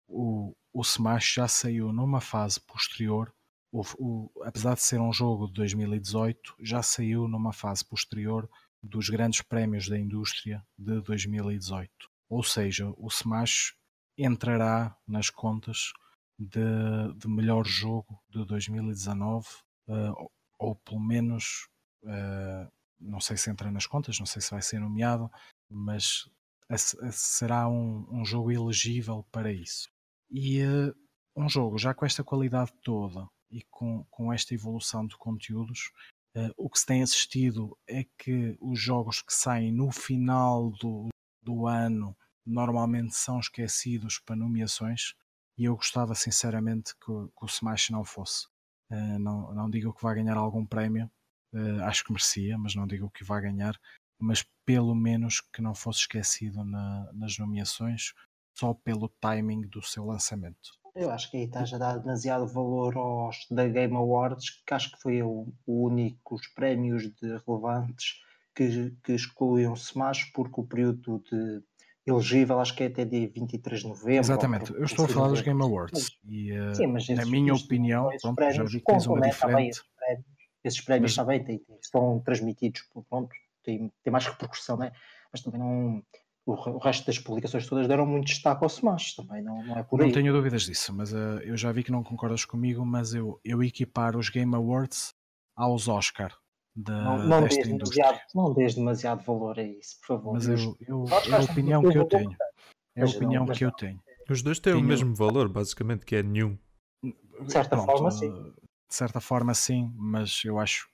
o, 0.09 0.55
o 0.73 0.81
Smash 0.83 1.35
já 1.35 1.49
saiu 1.49 1.93
numa 1.93 2.21
fase 2.21 2.61
posterior, 2.61 3.33
o, 3.73 3.83
o, 3.99 4.43
apesar 4.45 4.75
de 4.75 4.83
ser 4.83 5.01
um 5.01 5.13
jogo 5.13 5.47
de 5.49 5.55
2018, 5.55 6.57
já 6.61 6.83
saiu 6.83 7.27
numa 7.27 7.53
fase 7.53 7.85
posterior 7.85 8.49
dos 8.85 9.09
grandes 9.09 9.41
prémios 9.41 9.89
da 9.89 9.99
indústria 9.99 10.65
de 10.79 11.01
2018. 11.01 11.91
Ou 12.29 12.43
seja, 12.43 12.93
o 12.97 13.09
Smash 13.09 13.75
entrará 14.17 14.97
nas 15.07 15.31
contas 15.31 15.93
de, 16.39 16.61
de 17.17 17.29
melhor 17.29 17.65
jogo 17.67 18.21
de 18.29 18.45
2019, 18.45 19.47
uh, 19.89 19.93
eh, 19.93 20.13
ou, 20.59 20.75
pelo 20.77 21.01
menos 21.01 21.69
uh, 22.03 22.71
não 23.01 23.21
sei 23.21 23.37
se 23.37 23.51
entra 23.51 23.71
nas 23.71 23.87
contas, 23.87 24.19
não 24.19 24.27
sei 24.27 24.43
se 24.43 24.51
vai 24.51 24.63
ser 24.63 24.81
nomeado, 24.81 25.31
mas 25.69 26.29
será 27.13 27.69
um, 27.69 28.07
um 28.11 28.25
jogo 28.25 28.51
elegível 28.51 29.25
para 29.31 29.53
isso. 29.53 29.89
E 30.31 30.63
uh, 30.63 30.95
um 31.37 31.49
jogo 31.49 31.79
já 31.79 31.95
com 31.95 32.07
esta 32.07 32.25
qualidade 32.25 32.73
toda 32.83 33.29
e 33.51 33.63
com, 33.71 34.05
com 34.11 34.33
esta 34.33 34.55
evolução 34.55 35.07
de 35.07 35.17
conteúdos, 35.17 35.93
o 36.57 36.69
que 36.69 36.79
se 36.81 36.87
tem 36.87 37.03
assistido 37.03 37.79
é 37.87 38.05
que 38.19 38.57
os 38.61 38.81
jogos 38.81 39.23
que 39.23 39.33
saem 39.33 39.73
no 39.73 39.93
final 39.93 40.71
do, 40.71 41.09
do 41.41 41.67
ano 41.67 42.17
normalmente 42.45 43.15
são 43.15 43.39
esquecidos 43.39 44.19
para 44.19 44.35
nomeações 44.35 45.15
e 45.57 45.65
eu 45.65 45.77
gostava 45.77 46.15
sinceramente 46.15 46.93
que, 46.97 47.07
que 47.07 47.45
o 47.45 47.47
Smash 47.47 47.91
não 47.91 48.05
fosse. 48.05 48.47
Uh, 48.91 49.19
não, 49.19 49.55
não 49.55 49.71
digo 49.71 49.95
que 49.95 50.03
vai 50.03 50.17
ganhar 50.17 50.37
algum 50.37 50.67
prémio, 50.67 51.09
Uh, 51.55 51.85
acho 51.85 52.03
que 52.03 52.11
merecia, 52.11 52.59
mas 52.59 52.75
não 52.75 52.85
digo 52.85 53.09
que 53.11 53.23
vai 53.23 53.41
ganhar. 53.41 53.81
Mas 54.19 54.45
pelo 54.67 54.93
menos 54.93 55.41
que 55.41 55.63
não 55.63 55.75
fosse 55.75 56.01
esquecido 56.01 56.65
na, 56.65 57.13
nas 57.13 57.39
nomeações, 57.39 58.13
só 58.59 58.75
pelo 58.75 59.09
timing 59.09 59.63
do 59.69 59.81
seu 59.81 60.05
lançamento. 60.05 60.73
Eu 60.95 61.11
acho 61.11 61.31
que 61.31 61.37
aí 61.37 61.45
estás 61.45 61.73
a 61.75 61.79
dar 61.79 61.99
demasiado 61.99 62.47
valor 62.47 62.97
aos 62.97 63.47
da 63.51 63.67
Game 63.67 63.97
Awards, 63.97 64.63
que 64.65 64.75
acho 64.75 64.93
que 64.93 65.03
foi 65.03 65.23
o, 65.23 65.53
o 65.67 65.85
único 65.87 66.37
os 66.37 66.47
prémios 66.49 67.13
de 67.17 67.37
relevantes 67.45 68.21
que, 68.55 68.95
que 69.03 69.13
excluíam 69.13 69.75
Smash, 69.75 70.31
porque 70.33 70.61
o 70.61 70.65
período 70.65 71.21
de 71.31 71.63
elegível 72.07 72.61
acho 72.61 72.77
que 72.77 72.85
é 72.85 72.87
até 72.87 73.05
dia 73.05 73.29
23 73.29 73.81
de 73.81 73.89
novembro. 73.89 74.21
Exatamente, 74.21 74.73
eu 74.73 74.85
estou 74.85 75.07
a 75.07 75.09
falar 75.09 75.29
dos 75.29 75.41
Game 75.41 75.61
Awards. 75.61 76.17
E, 76.29 76.53
Sim, 76.75 76.87
mas 76.87 77.09
na 77.09 77.27
minha 77.27 77.55
opinião, 77.55 78.09
pronto, 78.21 78.53
já 78.53 78.63
vi 78.63 78.79
que 78.79 78.85
tens 78.85 79.07
uma 79.07 79.21
diferente. 79.21 79.81
esses 80.63 80.81
prémios 80.81 81.17
Mas- 81.17 81.27
também 81.27 81.45
têm, 81.45 81.61
são 81.83 82.21
transmitidos, 82.21 82.83
pronto, 83.11 83.31
tem, 83.65 83.93
tem 84.03 84.13
mais 84.13 84.27
repercussão, 84.27 84.77
né? 84.77 84.93
mas 85.33 85.43
também 85.43 85.59
não. 85.59 86.01
O, 86.47 86.55
re- 86.55 86.73
o 86.73 86.79
resto 86.79 87.07
das 87.07 87.19
publicações 87.19 87.67
todas 87.67 87.89
deram 87.89 88.05
muito 88.05 88.27
destaque 88.27 88.63
ao 88.63 88.69
Smash, 88.69 89.15
também 89.15 89.43
não, 89.43 89.63
não 89.65 89.79
é 89.79 89.83
por 89.83 90.01
aí. 90.01 90.07
Não 90.09 90.13
tenho 90.13 90.33
dúvidas 90.33 90.63
disso, 90.63 90.93
mas 90.93 91.13
eh, 91.15 91.41
eu 91.45 91.57
já 91.57 91.73
vi 91.73 91.83
que 91.83 91.91
não 91.91 92.03
concordas 92.03 92.45
comigo, 92.45 92.85
mas 92.85 93.15
eu, 93.15 93.41
eu 93.43 93.63
equiparo 93.63 94.19
os 94.19 94.29
Game 94.29 94.55
Awards 94.55 95.15
aos 95.57 95.89
Oscar 95.89 96.37
da, 96.77 97.03
Não, 97.03 97.25
não, 97.25 97.41
desta 97.41 97.55
dês 97.63 97.69
indústria. 97.69 98.05
demasiado, 98.05 98.27
não 98.35 98.53
dês 98.53 98.75
demasiado 98.75 99.25
valor 99.25 99.59
a 99.59 99.63
isso, 99.63 99.99
por 100.01 100.07
favor. 100.09 100.33
Mas 100.35 100.47
eu, 100.47 100.77
eu- 100.87 101.07
é 101.29 101.37
a 101.37 101.41
opinião 101.41 101.83
que 101.83 101.97
eu 101.97 102.05
tenho. 102.05 102.37
É 102.95 103.03
a 103.03 103.05
não- 103.07 103.13
opinião 103.13 103.47
que 103.47 103.65
eu 103.65 103.69
não. 103.71 103.77
tenho. 103.77 104.03
Os 104.29 104.43
dois 104.43 104.59
têm 104.59 104.75
o 104.75 104.81
mesmo 104.83 105.15
valor, 105.15 105.49
basicamente, 105.49 106.05
que 106.05 106.17
é 106.17 106.23
nenhum. 106.23 106.59
De 107.03 107.53
certa 107.53 107.77
Pronto, 107.77 107.87
forma, 107.87 108.09
eh, 108.09 108.13
sim. 108.13 108.33
De 108.89 108.95
certa 108.95 109.21
forma, 109.21 109.55
sim, 109.55 109.91
mas 109.97 110.43
eu 110.45 110.59
acho. 110.59 110.89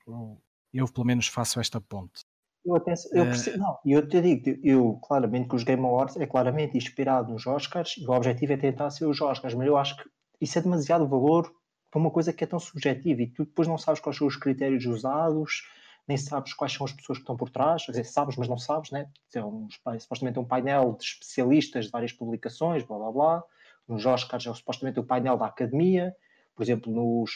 Eu 0.72 0.86
pelo 0.86 1.06
menos 1.06 1.26
faço 1.26 1.58
esta 1.60 1.80
ponte. 1.80 2.20
Eu, 2.64 2.76
até, 2.76 2.92
eu 3.12 3.24
Eh, 3.24 3.26
percebo, 3.26 3.58
não, 3.58 3.78
e 3.84 3.92
eu 3.92 4.06
te 4.06 4.20
digo, 4.20 4.60
eu 4.62 4.98
claramente 5.02 5.48
que 5.48 5.56
os 5.56 5.64
Game 5.64 5.84
Awards 5.84 6.16
é 6.16 6.26
claramente 6.26 6.76
inspirado 6.76 7.32
nos 7.32 7.46
Oscars 7.46 7.96
e 7.96 8.06
o 8.06 8.10
objetivo 8.12 8.52
é 8.52 8.56
tentar 8.56 8.90
ser 8.90 9.06
os 9.06 9.20
Oscars, 9.20 9.54
mas 9.54 9.66
eu 9.66 9.76
acho 9.76 9.96
que 9.96 10.04
isso 10.40 10.58
é 10.58 10.62
demasiado 10.62 11.08
valor 11.08 11.50
para 11.90 12.00
uma 12.00 12.10
coisa 12.10 12.32
que 12.32 12.44
é 12.44 12.46
tão 12.46 12.58
subjetiva 12.58 13.22
e 13.22 13.26
tu 13.28 13.44
depois 13.44 13.66
não 13.66 13.78
sabes 13.78 14.00
quais 14.00 14.16
são 14.16 14.26
os 14.26 14.36
critérios 14.36 14.84
usados, 14.84 15.62
nem 16.06 16.16
sabes 16.18 16.52
quais 16.54 16.72
são 16.72 16.84
as 16.84 16.92
pessoas 16.92 17.18
que 17.18 17.22
estão 17.22 17.36
por 17.36 17.50
trás, 17.50 17.84
quer 17.84 17.92
dizer, 17.92 18.04
sabes, 18.04 18.36
mas 18.36 18.48
não 18.48 18.58
sabes, 18.58 18.90
né? 18.90 19.10
É 19.34 19.44
um, 19.44 19.66
supostamente 19.98 20.38
um 20.38 20.44
painel 20.44 20.96
de 20.98 21.04
especialistas 21.04 21.86
de 21.86 21.90
várias 21.90 22.12
publicações, 22.12 22.82
blá 22.84 22.98
blá 22.98 23.12
blá. 23.12 23.44
Nos 23.88 24.04
Oscars 24.06 24.46
é 24.46 24.54
supostamente 24.54 25.00
o 25.00 25.04
painel 25.04 25.36
da 25.36 25.46
academia, 25.46 26.14
por 26.54 26.62
exemplo, 26.62 26.92
nos 26.92 27.30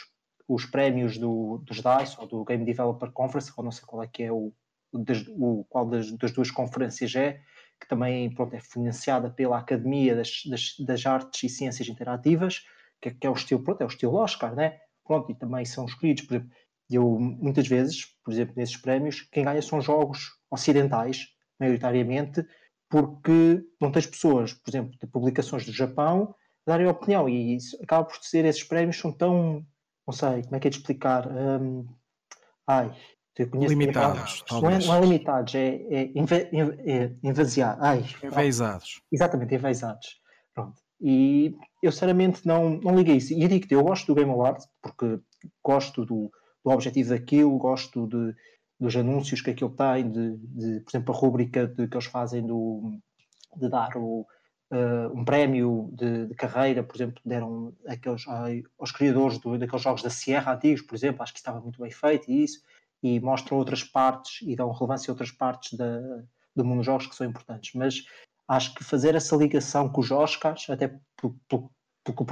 os 0.47 0.67
prémios 0.67 1.17
do, 1.19 1.59
dos 1.59 1.79
DICE 1.79 2.17
ou 2.21 2.27
do 2.27 2.45
Game 2.45 2.65
Developer 2.65 3.11
Conference, 3.13 3.51
ou 3.57 3.65
não 3.65 3.71
sei 3.71 3.85
qual 3.87 4.03
é 4.03 4.07
que 4.07 4.23
é 4.23 4.31
o, 4.33 4.53
das, 5.03 5.25
o 5.29 5.65
qual 5.69 5.87
das, 5.87 6.11
das 6.13 6.33
duas 6.33 6.51
conferências 6.51 7.15
é, 7.15 7.41
que 7.81 7.89
também 7.89 8.33
pronto, 8.35 8.55
é 8.55 8.61
financiada 8.61 9.31
pela 9.31 9.59
Academia 9.59 10.15
das, 10.15 10.43
das, 10.47 10.77
das 10.79 11.07
Artes 11.07 11.43
e 11.43 11.49
Ciências 11.49 11.89
Interativas, 11.89 12.65
que, 13.01 13.11
que 13.11 13.27
é 13.27 13.31
o 13.31 13.35
estilo, 13.35 13.63
pronto, 13.63 13.83
é 13.83 13.85
o 13.85 13.89
estilo 13.89 14.15
Oscar, 14.15 14.55
né? 14.55 14.79
Pronto, 15.05 15.31
e 15.31 15.35
também 15.35 15.65
são 15.65 15.85
escolhidos, 15.85 16.23
por 16.23 16.35
exemplo, 16.35 16.51
eu 16.91 17.19
muitas 17.19 17.67
vezes, 17.67 18.07
por 18.25 18.33
exemplo, 18.33 18.55
nesses 18.57 18.77
prémios, 18.77 19.23
quem 19.33 19.45
ganha 19.45 19.63
são 19.63 19.81
jogos 19.81 20.39
ocidentais, 20.51 21.27
maioritariamente, 21.59 22.47
porque 22.89 23.65
não 23.81 23.91
tens 23.91 24.07
pessoas, 24.07 24.53
por 24.53 24.71
exemplo, 24.71 24.97
de 24.99 25.07
publicações 25.07 25.65
do 25.65 25.73
Japão, 25.73 26.35
darem 26.67 26.87
opinião, 26.87 27.29
e 27.29 27.57
isso 27.57 27.77
acaba 27.83 28.05
por 28.05 28.17
ser, 28.23 28.45
esses 28.45 28.63
prémios 28.65 28.99
são 28.99 29.13
tão, 29.13 29.67
não 30.07 30.15
sei, 30.15 30.43
como 30.43 30.57
é 30.57 30.61
que 30.61 30.69
é 30.69 30.71
de 30.71 30.77
explicar? 30.77 31.29
Hum, 31.31 31.87
ai, 32.67 32.95
Limitados, 33.69 34.45
não 34.63 34.71
é, 34.71 34.79
não 34.87 34.95
é 34.95 35.01
limitados, 35.01 35.55
é, 35.55 35.67
é, 35.91 36.11
inve, 36.15 36.35
é. 36.85 37.13
Ai. 37.81 38.05
Exatamente, 39.11 39.55
envaisados. 39.55 40.21
Pronto. 40.55 40.81
E 41.01 41.57
eu 41.83 41.91
sinceramente 41.91 42.47
não, 42.47 42.79
não 42.79 42.95
liguei 42.97 43.17
isso. 43.17 43.33
E 43.35 43.43
eu 43.43 43.49
digo-te, 43.49 43.75
eu 43.75 43.83
gosto 43.83 44.07
do 44.07 44.15
Game 44.15 44.31
Awards 44.31 44.69
porque 44.81 45.19
gosto 45.63 46.07
do, 46.07 46.31
do 46.65 46.71
objetivo 46.71 47.11
daquilo, 47.11 47.59
gosto 47.59 48.07
de, 48.07 48.35
dos 48.79 48.95
anúncios 48.97 49.41
que 49.43 49.51
aquilo 49.51 49.71
tem, 49.71 50.11
de, 50.11 50.37
de, 50.39 50.81
por 50.81 50.91
exemplo, 50.91 51.15
a 51.15 51.19
rúbrica 51.19 51.67
de, 51.67 51.89
que 51.89 51.97
eles 51.97 52.07
fazem 52.07 52.47
do, 52.47 52.99
de 53.57 53.69
dar 53.69 53.97
o, 53.97 54.25
eh, 54.71 55.09
um 55.13 55.25
prémio 55.25 55.91
de, 55.93 56.27
de 56.29 56.35
carreira, 56.35 56.83
por 56.85 56.97
exemplo, 56.97 57.21
deram 57.25 57.75
aqueles, 57.87 58.27
ai, 58.29 58.63
aos 58.79 58.93
criadores 58.93 59.39
do- 59.39 59.59
daqueles 59.59 59.83
jogos 59.83 60.03
da 60.03 60.11
Sierra 60.11 60.55
antigos, 60.55 60.83
por 60.83 60.95
exemplo, 60.95 61.23
acho 61.23 61.33
que 61.33 61.39
estava 61.41 61.61
muito 61.61 61.81
bem 61.83 61.91
feito 61.91 62.31
e 62.31 62.45
isso, 62.45 62.61
e 63.05 63.21
mostram 63.21 63.59
outras 63.59 63.85
partes 63.85 64.41
e 64.49 64.57
dão 64.57 64.73
relevância 64.73 65.11
a 65.11 65.13
outras 65.13 65.31
partes 65.31 65.77
da, 65.79 66.01
do 66.57 66.65
mundo 66.65 66.79
dos 66.79 66.87
jogos 66.87 67.07
que 67.07 67.15
são 67.15 67.27
importantes. 67.27 67.73
Mas 67.75 68.03
acho 68.49 68.75
que 68.75 68.83
fazer 68.83 69.15
essa 69.15 69.37
ligação 69.37 69.89
com 69.91 70.01
os 70.01 70.11
Oscars, 70.11 70.69
até 70.71 70.89
por- 71.17 71.37
por- 71.49 71.71
porque 72.03 72.25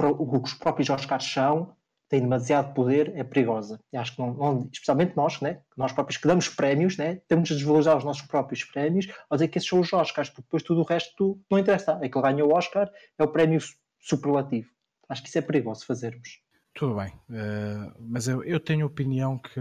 os 0.43 0.53
próprios 0.55 0.89
Oscars 0.89 1.25
são, 1.25 1.75
têm 2.09 2.21
demasiado 2.21 2.73
poder, 2.73 3.15
é 3.15 3.23
perigosa. 3.23 3.79
E 3.91 3.97
acho 3.97 4.15
que, 4.15 4.21
não, 4.21 4.33
não- 4.33 4.69
especialmente 4.71 5.15
nós, 5.15 5.39
né? 5.41 5.61
nós 5.77 5.91
próprios 5.91 6.17
que 6.17 6.27
damos 6.27 6.47
prémios, 6.49 6.97
né? 6.97 7.21
temos 7.27 7.49
de 7.49 7.55
desvalorizar 7.55 7.97
os 7.97 8.03
nossos 8.03 8.23
próprios 8.23 8.63
prémios, 8.63 9.07
ao 9.29 9.37
dizer 9.37 9.47
que 9.49 9.57
esses 9.59 9.69
são 9.69 9.79
os 9.79 9.91
Oscars, 9.93 10.29
porque 10.29 10.43
depois 10.43 10.63
tudo 10.63 10.81
o 10.81 10.85
resto 10.85 11.39
não 11.51 11.57
interessa. 11.59 11.99
É 12.01 12.09
que 12.09 12.17
ele 12.17 12.41
o 12.43 12.49
Oscar, 12.53 12.91
é 13.17 13.23
o 13.23 13.27
prémio 13.27 13.59
su- 13.61 13.75
superlativo. 13.99 14.69
Acho 15.09 15.21
que 15.23 15.29
isso 15.29 15.37
é 15.37 15.41
perigoso 15.41 15.85
fazermos. 15.85 16.39
Tudo 16.75 16.95
bem, 16.95 17.13
eh, 17.31 17.91
mas 17.99 18.27
eu, 18.27 18.43
eu 18.43 18.59
tenho 18.59 18.85
opinião 18.87 19.37
que, 19.37 19.59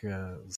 que 0.00 0.08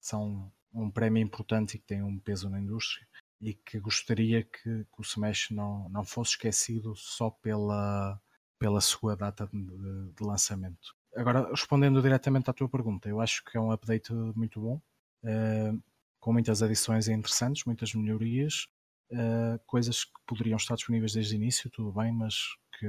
são 0.03 0.51
um 0.72 0.91
prémio 0.91 1.22
importante 1.22 1.74
e 1.74 1.78
que 1.78 1.86
tem 1.86 2.03
um 2.03 2.18
peso 2.18 2.49
na 2.51 2.61
indústria 2.61 3.07
e 3.41 3.55
que 3.55 3.78
gostaria 3.78 4.43
que, 4.43 4.84
que 4.84 4.99
o 4.99 5.03
Smash 5.03 5.51
não, 5.51 5.89
não 5.89 6.05
fosse 6.05 6.32
esquecido 6.32 6.95
só 6.97 7.30
pela, 7.30 8.20
pela 8.59 8.80
sua 8.80 9.16
data 9.16 9.49
de, 9.53 10.12
de 10.12 10.24
lançamento. 10.24 10.95
Agora, 11.16 11.49
respondendo 11.51 12.03
diretamente 12.03 12.51
à 12.51 12.53
tua 12.53 12.68
pergunta, 12.68 13.09
eu 13.09 13.20
acho 13.20 13.43
que 13.45 13.57
é 13.57 13.61
um 13.61 13.72
update 13.72 14.12
muito 14.12 14.61
bom, 14.61 14.80
eh, 15.24 15.72
com 16.20 16.32
muitas 16.32 16.62
adições 16.62 17.09
interessantes, 17.09 17.64
muitas 17.64 17.95
melhorias, 17.95 18.66
eh, 19.11 19.59
coisas 19.66 20.05
que 20.05 20.12
poderiam 20.26 20.57
estar 20.57 20.74
disponíveis 20.74 21.12
desde 21.12 21.34
o 21.34 21.36
início, 21.36 21.70
tudo 21.70 21.93
bem, 21.93 22.12
mas 22.12 22.34
que 22.78 22.86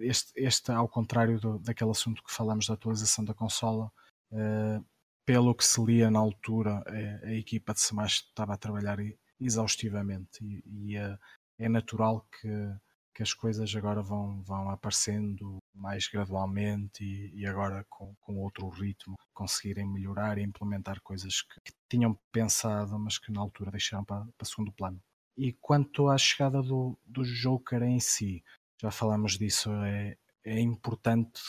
este, 0.00 0.32
este 0.36 0.70
ao 0.70 0.88
contrário 0.88 1.40
do- 1.40 1.58
daquele 1.58 1.90
assunto 1.90 2.22
que 2.22 2.32
falamos 2.32 2.66
da 2.66 2.74
atualização 2.74 3.24
da 3.24 3.34
consola, 3.34 3.90
eh, 4.32 4.80
pelo 5.24 5.54
que 5.54 5.64
se 5.64 5.82
lia 5.84 6.10
na 6.10 6.18
altura, 6.18 6.82
eh, 6.86 7.20
a 7.24 7.32
equipa 7.34 7.72
de 7.72 7.80
Smash 7.80 8.24
estava 8.28 8.54
a 8.54 8.56
trabalhar 8.56 8.98
exaustivamente 9.40 10.44
e, 10.44 10.62
e, 10.66 10.96
eh, 10.96 11.18
é 11.58 11.68
natural 11.68 12.26
que, 12.40 12.48
que 13.14 13.22
as 13.22 13.34
coisas 13.34 13.74
agora 13.74 14.02
vão, 14.02 14.42
vão 14.42 14.70
aparecendo 14.70 15.58
mais 15.74 16.08
gradualmente 16.08 17.04
e, 17.04 17.40
e 17.40 17.46
agora 17.46 17.84
com, 17.88 18.14
com 18.20 18.38
outro 18.38 18.68
ritmo 18.68 19.16
conseguirem 19.32 19.86
melhorar 19.86 20.38
e 20.38 20.42
implementar 20.42 21.00
coisas 21.02 21.42
que, 21.42 21.60
que 21.64 21.72
tinham 21.88 22.18
pensado, 22.32 22.98
mas 22.98 23.18
que 23.18 23.32
na 23.32 23.40
altura 23.40 23.70
deixaram 23.70 24.04
para, 24.04 24.26
para 24.36 24.46
segundo 24.46 24.72
plano. 24.72 25.00
E 25.36 25.52
quanto 25.54 26.08
à 26.08 26.18
chegada 26.18 26.62
do, 26.62 26.98
do 27.04 27.24
Joker 27.24 27.82
em 27.82 28.00
si, 28.00 28.44
já 28.80 28.90
falamos 28.90 29.38
disso, 29.38 29.70
é, 29.84 30.16
é 30.44 30.60
importante 30.60 31.40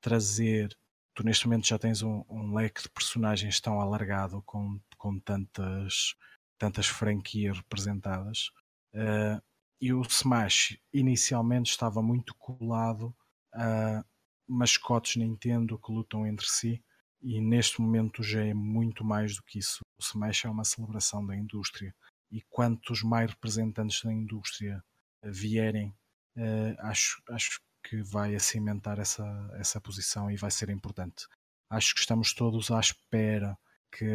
trazer. 0.00 0.76
Tu 1.14 1.24
neste 1.24 1.46
momento 1.46 1.66
já 1.66 1.78
tens 1.78 2.02
um, 2.02 2.24
um 2.28 2.54
leque 2.54 2.82
de 2.82 2.88
personagens 2.90 3.60
tão 3.60 3.80
alargado 3.80 4.42
com, 4.42 4.80
com 4.96 5.18
tantas, 5.20 6.14
tantas 6.58 6.86
franquias 6.86 7.56
representadas. 7.58 8.50
eh, 8.94 9.40
e 9.80 9.92
o 9.94 10.02
Smash 10.02 10.78
inicialmente 10.92 11.70
estava 11.70 12.02
muito 12.02 12.34
colado 12.36 13.14
a 13.54 14.04
mascotes 14.48 15.16
Nintendo 15.16 15.78
que 15.78 15.92
lutam 15.92 16.26
entre 16.26 16.46
si, 16.46 16.82
e 17.22 17.40
neste 17.40 17.80
momento 17.80 18.22
já 18.22 18.44
é 18.44 18.54
muito 18.54 19.04
mais 19.04 19.36
do 19.36 19.42
que 19.44 19.58
isso. 19.58 19.80
O 19.98 20.02
Smash 20.02 20.44
é 20.44 20.50
uma 20.50 20.64
celebração 20.64 21.24
da 21.26 21.36
indústria, 21.36 21.94
e 22.30 22.42
quantos 22.50 23.02
mais 23.02 23.30
representantes 23.30 24.02
da 24.02 24.12
indústria 24.12 24.82
eh, 25.22 25.30
vierem, 25.30 25.94
eh, 26.36 26.76
acho, 26.80 27.22
acho 27.30 27.60
que 27.82 28.02
vai 28.02 28.38
cimentar 28.38 28.98
essa, 28.98 29.50
essa 29.54 29.80
posição 29.80 30.30
e 30.30 30.36
vai 30.36 30.50
ser 30.50 30.70
importante. 30.70 31.26
Acho 31.68 31.94
que 31.94 32.00
estamos 32.00 32.32
todos 32.32 32.70
à 32.70 32.80
espera 32.80 33.56
que, 33.90 34.06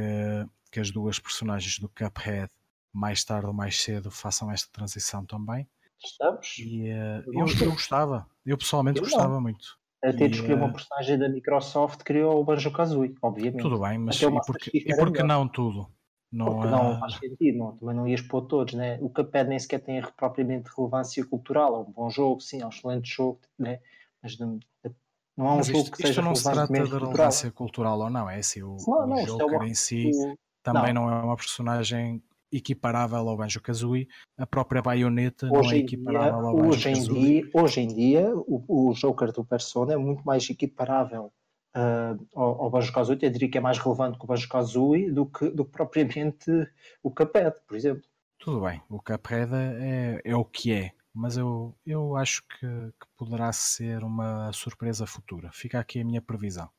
que 0.71 0.79
as 0.79 0.91
duas 0.91 1.19
personagens 1.19 1.79
do 1.79 1.89
Cuphead, 1.89 2.51
mais 2.93 3.23
tarde 3.23 3.47
ou 3.47 3.53
mais 3.53 3.81
cedo, 3.81 4.11
façam 4.11 4.51
esta 4.51 4.71
transição 4.71 5.25
também. 5.25 5.67
Estamos? 6.03 6.57
E 6.59 6.89
eh, 6.89 7.23
Eu 7.25 7.45
eu, 7.47 7.71
gostava, 7.71 8.27
eu 8.45 8.57
pessoalmente 8.57 8.99
Eu 8.99 9.03
gostava 9.05 9.39
muito. 9.39 9.77
A 10.03 10.11
ter 10.11 10.29
de 10.29 10.35
E, 10.35 10.39
escolher 10.39 10.55
uma 10.55 10.67
eh, 10.67 10.73
personagem 10.73 11.17
da 11.17 11.29
Microsoft 11.29 12.03
criou 12.03 12.39
o 12.39 12.43
Banjo 12.43 12.71
Kazooie, 12.71 13.15
obviamente. 13.21 13.61
Tudo 13.61 13.79
bem, 13.79 13.97
mas 13.97 14.17
Até 14.17 14.27
e 14.27 14.41
porque, 14.45 14.71
e 14.73 14.95
porque 14.95 15.23
não 15.23 15.47
tudo? 15.47 15.89
Não, 16.35 16.45
Porque 16.45 16.67
há- 16.67 16.71
não 16.71 16.99
faz 16.99 17.13
sentido, 17.17 17.57
não, 17.57 17.77
também 17.77 17.95
não 17.95 18.07
ias 18.07 18.21
pôr 18.21 18.41
todos, 18.41 18.73
né? 18.73 18.99
O 19.01 19.09
Cuphead 19.09 19.47
nem 19.49 19.57
sequer 19.57 19.79
tem 19.79 20.01
propriamente 20.17 20.69
relevância 20.75 21.25
cultural, 21.25 21.75
é 21.75 21.79
um 21.79 21.91
bom 21.91 22.09
jogo, 22.09 22.41
sim, 22.41 22.61
é 22.61 22.65
um 22.65 22.69
excelente 22.69 23.09
jogo, 23.09 23.39
né? 23.57 23.79
Mas 24.21 24.37
não, 24.37 24.59
não 25.37 25.47
é 25.47 25.51
um 25.51 25.57
mas 25.57 25.67
jogo 25.67 25.79
isto, 25.79 25.91
que 25.91 25.97
isto 26.03 26.07
seja 26.07 26.21
não 26.21 26.35
se 26.35 26.43
trata 26.43 26.73
de 26.73 26.79
cultural. 26.79 26.99
relevância 27.07 27.51
cultural 27.51 27.99
ou 27.99 28.09
não, 28.09 28.29
é 28.29 28.37
assim, 28.37 28.61
o, 28.63 28.75
Não, 28.85 29.07
não, 29.07 29.15
isto 29.17 29.29
é 29.29 29.37
Joker 29.37 29.55
uma- 29.57 29.67
em 29.67 29.73
si 29.73 30.11
o- 30.13 30.37
também 30.61 30.93
não. 30.93 31.05
não. 31.05 31.09
é 31.17 31.23
uma 31.23 31.35
personagem 31.35 32.21
equiparável 32.51 33.17
ao 33.29 33.37
Banjo 33.37 33.61
Kazooie, 33.61 34.07
a 34.37 34.45
própria 34.45 34.81
baioneta 34.81 35.47
não 35.47 35.59
é 35.59 35.63
em, 35.63 35.67
dia, 35.69 35.79
equiparável 35.85 36.47
ao 36.47 36.55
Banjo 36.55 36.69
hoje, 36.69 36.89
em 36.89 36.93
Kazooie. 36.93 37.41
dia, 37.43 37.51
hoje 37.53 37.79
em 37.81 37.87
dia, 37.87 38.33
o, 38.35 38.89
o 38.89 38.93
Joker 38.93 39.31
do 39.31 39.43
Persona 39.45 39.93
é 39.93 39.97
muito 39.97 40.23
mais 40.25 40.49
equiparável 40.49 41.31
ah, 41.75 42.15
ao, 42.33 42.63
ao 42.63 42.69
Banjo 42.69 42.93
Kazooie, 42.93 43.19
eu 43.21 43.29
diria 43.29 43.51
que 43.51 43.57
é 43.57 43.61
mais 43.61 43.77
relevante 43.77 44.17
que 44.17 44.23
o 44.23 44.27
Banjo 44.27 44.47
Kazooie 44.47 45.11
do 45.11 45.25
que, 45.25 45.49
do 45.49 45.65
que 45.65 45.71
propriamente 45.71 46.49
o 47.03 47.11
Cuphead, 47.11 47.53
por 47.67 47.75
exemplo. 47.75 48.03
Tudo 48.39 48.61
bem, 48.61 48.81
o 48.89 49.01
Cuphead 49.01 49.51
é, 49.53 50.21
é 50.23 50.35
o 50.35 50.45
que 50.45 50.71
é, 50.71 50.91
mas 51.13 51.35
eu, 51.35 51.75
eu 51.85 52.15
acho 52.15 52.43
que, 52.47 52.65
que 52.65 53.07
poderá 53.17 53.51
ser 53.51 54.05
uma 54.05 54.53
surpresa 54.53 55.05
futura. 55.05 55.49
Fica 55.51 55.77
aqui 55.77 55.99
a 55.99 56.05
minha 56.05 56.21
previsão. 56.21 56.69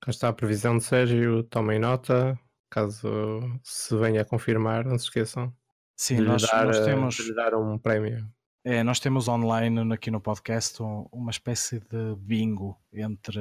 Cá 0.00 0.10
está 0.10 0.28
a 0.28 0.32
previsão 0.32 0.76
de 0.76 0.82
Sérgio, 0.82 1.44
tomem 1.44 1.78
nota, 1.78 2.36
caso 2.68 3.08
se 3.62 3.96
venha 3.96 4.22
a 4.22 4.24
confirmar, 4.24 4.84
não 4.84 4.98
se 4.98 5.04
esqueçam. 5.04 5.54
Sim, 5.94 6.18
nós, 6.18 6.42
dar, 6.42 6.66
nós, 6.66 6.80
temos. 6.80 7.14
De 7.14 7.32
dar 7.32 7.54
um 7.54 7.78
prémio. 7.78 8.28
É, 8.68 8.82
nós 8.82 8.98
temos 8.98 9.28
online 9.28 9.94
aqui 9.94 10.10
no 10.10 10.20
podcast 10.20 10.82
uma 11.12 11.30
espécie 11.30 11.78
de 11.78 12.16
bingo 12.18 12.76
entre 12.92 13.38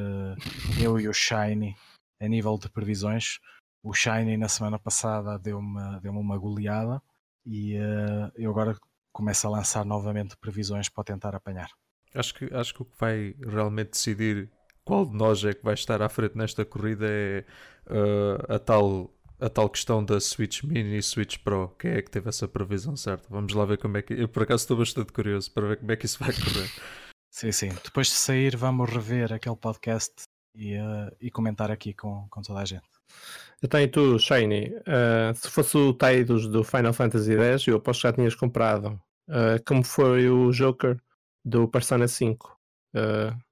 eu 0.80 1.00
e 1.00 1.08
o 1.08 1.14
Shiny 1.16 1.76
a 2.22 2.28
nível 2.28 2.60
de 2.60 2.70
previsões. 2.70 3.40
O 3.82 3.92
Shiny 3.92 4.38
na 4.38 4.48
semana 4.48 4.78
passada 4.78 5.40
deu-me 5.40 6.00
deu 6.00 6.12
uma 6.12 6.38
goleada 6.38 7.02
e 7.44 7.76
uh, 7.76 8.32
eu 8.36 8.52
agora 8.52 8.78
começo 9.12 9.48
a 9.48 9.50
lançar 9.50 9.84
novamente 9.84 10.38
previsões 10.38 10.90
para 10.90 11.04
tentar 11.04 11.34
apanhar. 11.34 11.72
Acho 12.14 12.36
que, 12.36 12.54
acho 12.54 12.76
que 12.76 12.84
o 12.84 12.86
que 12.86 13.00
vai 13.00 13.36
realmente 13.42 13.94
decidir 13.94 14.52
qual 14.84 15.08
de 15.08 15.18
nós 15.18 15.44
é 15.44 15.56
que 15.56 15.64
vai 15.64 15.74
estar 15.74 16.04
à 16.04 16.08
frente 16.08 16.38
nesta 16.38 16.64
corrida 16.64 17.08
é 17.10 17.44
uh, 17.88 18.54
a, 18.54 18.60
tal, 18.60 19.12
a 19.40 19.50
tal 19.50 19.70
questão 19.70 20.04
da 20.04 20.20
Switch 20.20 20.64
Mini 20.64 20.98
e 20.98 21.04
Switch 21.04 21.38
Pro. 21.40 21.70
Quem 21.80 21.92
é 21.92 22.02
que 22.02 22.10
teve 22.10 22.30
essa 22.30 22.48
previsão 22.48 22.96
certa? 22.96 23.28
Vamos 23.30 23.54
lá 23.54 23.66
ver 23.66 23.78
como 23.78 23.98
é 23.98 24.02
que. 24.02 24.14
Eu 24.14 24.28
por 24.28 24.44
acaso 24.44 24.64
estou 24.64 24.78
bastante 24.78 25.12
curioso 25.12 25.52
para 25.52 25.68
ver 25.68 25.78
como 25.78 25.92
é 25.92 25.96
que 25.96 26.06
isso 26.06 26.20
vai 26.20 26.34
correr. 26.34 26.70
sim, 27.32 27.52
sim. 27.52 27.70
Depois 27.84 28.08
de 28.08 28.14
sair, 28.14 28.56
vamos 28.56 28.90
rever 28.90 29.34
aquele 29.34 29.56
podcast 29.56 30.14
e, 30.56 30.78
uh, 30.78 31.16
e 31.20 31.30
comentar 31.30 31.70
aqui 31.70 31.94
com, 31.94 32.28
com 32.30 32.42
toda 32.42 32.62
a 32.62 32.66
gente. 32.66 32.84
Então, 33.62 33.80
e 33.80 33.88
tu, 33.88 34.18
Shiny, 34.20 34.70
uh, 34.70 35.36
se 35.36 35.50
fosse 35.50 35.78
o 35.78 35.94
Tidus 35.94 36.48
do 36.48 36.64
Final 36.64 36.94
Fantasy 36.94 37.34
X, 37.34 37.68
eu 37.68 37.78
aposto 37.78 38.02
que 38.02 38.08
já 38.08 38.14
tinhas 38.14 38.36
comprado. 38.36 39.00
Uh, 39.28 39.62
como 39.66 39.84
foi 39.84 40.30
o 40.30 40.52
Joker 40.52 40.98
do 41.44 41.68
Persona 41.68 42.08
5? 42.08 42.56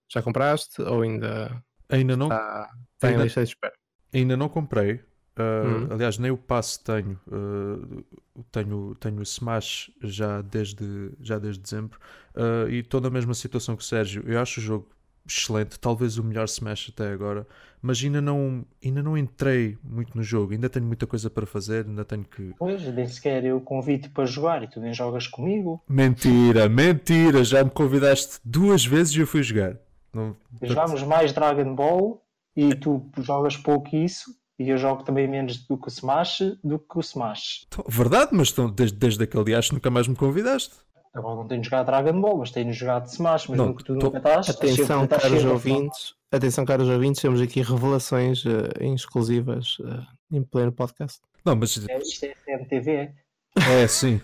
Já 0.09 0.21
compraste 0.21 0.81
ou 0.81 1.01
ainda. 1.01 1.61
Ainda 1.89 2.15
não. 2.15 2.27
Está, 2.27 2.69
está 2.93 3.07
ainda, 3.07 3.21
em 3.21 3.23
lista 3.23 3.43
de 3.43 3.49
espera? 3.49 3.73
Ainda 4.13 4.37
não 4.37 4.47
comprei. 4.47 5.03
Uh, 5.37 5.67
hum. 5.67 5.87
Aliás, 5.91 6.17
nem 6.17 6.31
o 6.31 6.37
passe 6.37 6.79
tenho. 6.83 7.19
Uh, 7.27 8.03
tenho. 8.51 8.95
Tenho 8.95 9.19
o 9.19 9.23
Smash 9.23 9.91
já 10.01 10.41
desde, 10.41 11.11
já 11.21 11.39
desde 11.39 11.61
dezembro. 11.61 11.99
Uh, 12.35 12.69
e 12.69 12.79
estou 12.79 13.01
na 13.01 13.09
mesma 13.09 13.33
situação 13.33 13.75
que 13.75 13.83
o 13.83 13.85
Sérgio. 13.85 14.23
Eu 14.27 14.39
acho 14.39 14.59
o 14.59 14.63
jogo 14.63 14.87
excelente, 15.25 15.79
talvez 15.79 16.17
o 16.17 16.23
melhor 16.23 16.45
Smash 16.45 16.91
até 16.93 17.11
agora, 17.11 17.47
mas 17.81 18.03
ainda 18.03 18.21
não, 18.21 18.65
ainda 18.83 19.01
não 19.01 19.17
entrei 19.17 19.77
muito 19.83 20.15
no 20.15 20.23
jogo, 20.23 20.53
ainda 20.53 20.69
tenho 20.69 20.85
muita 20.85 21.07
coisa 21.07 21.29
para 21.29 21.45
fazer, 21.45 21.85
ainda 21.85 22.03
tenho 22.03 22.25
que. 22.25 22.53
Pois, 22.57 22.83
nem 22.93 23.07
sequer 23.07 23.43
eu 23.45 23.59
convido 23.61 24.09
para 24.09 24.25
jogar 24.25 24.63
e 24.63 24.67
tu 24.67 24.79
nem 24.79 24.93
jogas 24.93 25.27
comigo. 25.27 25.81
Mentira, 25.87 26.67
mentira, 26.67 27.43
já 27.43 27.63
me 27.63 27.69
convidaste 27.69 28.39
duas 28.43 28.85
vezes 28.85 29.15
e 29.15 29.19
eu 29.21 29.27
fui 29.27 29.43
jogar. 29.43 29.77
Não... 30.13 30.35
Jogámos 30.61 31.01
mais 31.03 31.31
Dragon 31.31 31.73
Ball 31.73 32.21
e 32.55 32.75
tu 32.75 33.09
jogas 33.19 33.57
pouco 33.57 33.95
isso 33.95 34.31
e 34.59 34.69
eu 34.69 34.77
jogo 34.77 35.03
também 35.03 35.27
menos 35.27 35.57
do 35.57 35.77
que 35.77 35.87
o 35.87 35.89
Smash 35.89 36.57
do 36.63 36.79
que 36.79 36.97
o 36.97 36.99
Smash. 36.99 37.65
Então, 37.67 37.85
verdade, 37.87 38.31
mas 38.33 38.51
então, 38.51 38.69
desde, 38.69 38.97
desde 38.97 39.23
aquele 39.23 39.43
dia 39.45 39.59
acho 39.59 39.69
que 39.69 39.75
nunca 39.75 39.89
mais 39.89 40.07
me 40.07 40.15
convidaste. 40.15 40.75
Agora 41.13 41.35
não 41.35 41.47
tenho 41.47 41.63
jogado 41.63 41.85
Dragon 41.85 42.19
Ball, 42.19 42.37
mas 42.39 42.51
tenho 42.51 42.73
jogado 42.73 43.05
Smash, 43.07 43.47
mas 43.47 43.57
não, 43.57 43.73
que 43.73 43.83
tu 43.83 43.97
tô... 43.97 44.05
nunca 44.05 44.17
estás. 44.17 44.49
Atenção, 44.49 45.07
caros 45.07 45.45
ouvintes, 45.45 46.15
atenção, 46.31 46.65
caros 46.65 46.89
ouvintes, 46.89 47.21
temos 47.21 47.39
aqui 47.39 47.61
revelações 47.61 48.43
uh, 48.45 48.69
exclusivas 48.81 49.77
uh, 49.79 50.05
em 50.31 50.41
pleno 50.43 50.71
podcast. 50.71 51.19
Não, 51.45 51.55
mas 51.55 51.87
é, 51.87 51.97
isto 51.99 52.25
é 52.25 52.33
CMTV. 52.45 53.13
É, 53.55 53.87
sim. 53.87 54.19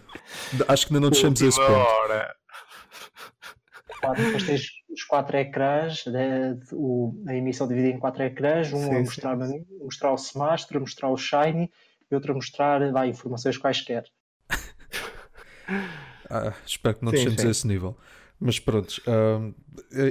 Acho 0.68 0.88
que 0.88 0.94
ainda 0.94 1.02
não 1.02 1.12
deixamos 1.12 1.40
esse 1.42 1.60
ponto. 1.60 1.72
Hora. 1.72 2.36
Depois 4.16 4.44
tens 4.44 4.79
os 4.90 5.04
quatro 5.04 5.38
ecrãs, 5.38 6.06
né, 6.06 6.58
o, 6.72 7.14
a 7.28 7.36
emissão 7.36 7.68
dividida 7.68 7.96
em 7.96 8.00
quatro 8.00 8.24
ecrãs, 8.24 8.74
um 8.74 8.84
sim, 8.84 8.96
a 8.96 9.00
mostrar, 9.00 9.48
sim. 9.48 9.66
mostrar 9.82 10.12
o 10.12 10.16
Smash, 10.16 10.64
outro 10.64 10.78
a 10.78 10.82
mostrar 10.82 11.10
o 11.10 11.18
Shiny 11.18 11.72
e 12.10 12.16
outro 12.16 12.32
a 12.32 12.36
mostrar 12.36 12.92
vai, 12.92 13.10
informações 13.10 13.58
quaisquer. 13.58 14.06
ah, 16.30 16.54
espero 16.66 16.98
que 16.98 17.06
não 17.06 17.12
deixemos 17.12 17.44
esse 17.44 17.68
nível. 17.68 17.96
Mas 18.40 18.58
pronto, 18.58 19.02
uh, 19.06 19.54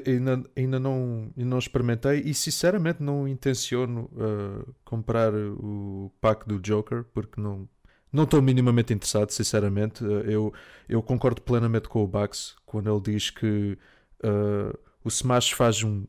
ainda, 0.07 0.43
ainda, 0.55 0.79
não, 0.79 1.33
ainda 1.35 1.51
não 1.51 1.59
experimentei 1.59 2.21
e 2.21 2.35
sinceramente 2.35 3.03
não 3.03 3.27
intenciono 3.27 4.11
uh, 4.13 4.75
comprar 4.85 5.33
o 5.35 6.13
pack 6.21 6.47
do 6.47 6.61
Joker 6.61 7.05
porque 7.15 7.41
não, 7.41 7.67
não 8.13 8.25
estou 8.25 8.43
minimamente 8.43 8.93
interessado, 8.93 9.31
sinceramente. 9.31 10.05
Uh, 10.05 10.21
eu, 10.31 10.53
eu 10.87 11.03
concordo 11.03 11.41
plenamente 11.41 11.89
com 11.89 12.05
o 12.05 12.07
Bax 12.07 12.55
quando 12.67 12.91
ele 12.93 13.01
diz 13.01 13.31
que 13.31 13.79
Uh, 14.23 14.77
o 15.05 15.09
Smash 15.09 15.53
faz 15.53 15.83
um, 15.83 16.05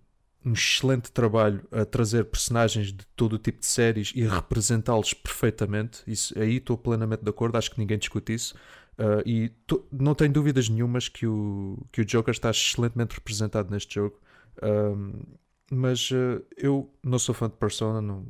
um, 0.46 0.54
excelente 0.54 1.12
trabalho 1.12 1.66
a 1.72 1.86
trazer 1.86 2.26
personagens 2.26 2.88
de 2.88 3.06
todo 3.16 3.34
o 3.34 3.38
tipo 3.38 3.60
de 3.60 3.66
séries 3.66 4.12
e 4.16 4.24
representá-los 4.24 5.14
perfeitamente. 5.14 6.02
Isso, 6.08 6.38
aí 6.38 6.58
estou 6.58 6.78
plenamente 6.78 7.24
de 7.24 7.30
acordo, 7.30 7.58
acho 7.58 7.72
que 7.72 7.80
ninguém 7.80 7.98
discute 7.98 8.34
isso. 8.34 8.56
Uh, 9.00 9.24
e 9.26 9.52
não 9.92 10.14
tenho 10.14 10.34
dúvidas 10.34 10.68
nenhumas 10.68 11.08
que 11.08 11.26
o, 11.26 11.78
que 11.90 12.02
o 12.02 12.06
Joker 12.06 12.34
está 12.34 12.50
excelentemente 12.50 13.16
representado 13.16 13.72
neste 13.72 13.96
jogo. 13.96 14.20
Uh, 14.58 15.26
mas 15.72 16.12
uh, 16.12 16.44
eu 16.58 16.92
não 17.02 17.18
sou 17.18 17.34
fã 17.34 17.48
de 17.48 17.56
Persona, 17.56 18.02
não, 18.02 18.26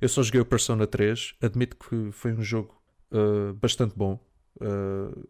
eu 0.00 0.08
só 0.08 0.22
joguei 0.22 0.40
o 0.40 0.46
Persona 0.46 0.86
3. 0.86 1.34
Admito 1.42 1.76
que 1.76 2.10
foi 2.12 2.32
um 2.32 2.42
jogo 2.42 2.74
bastante 3.60 3.94
bom, 3.96 4.18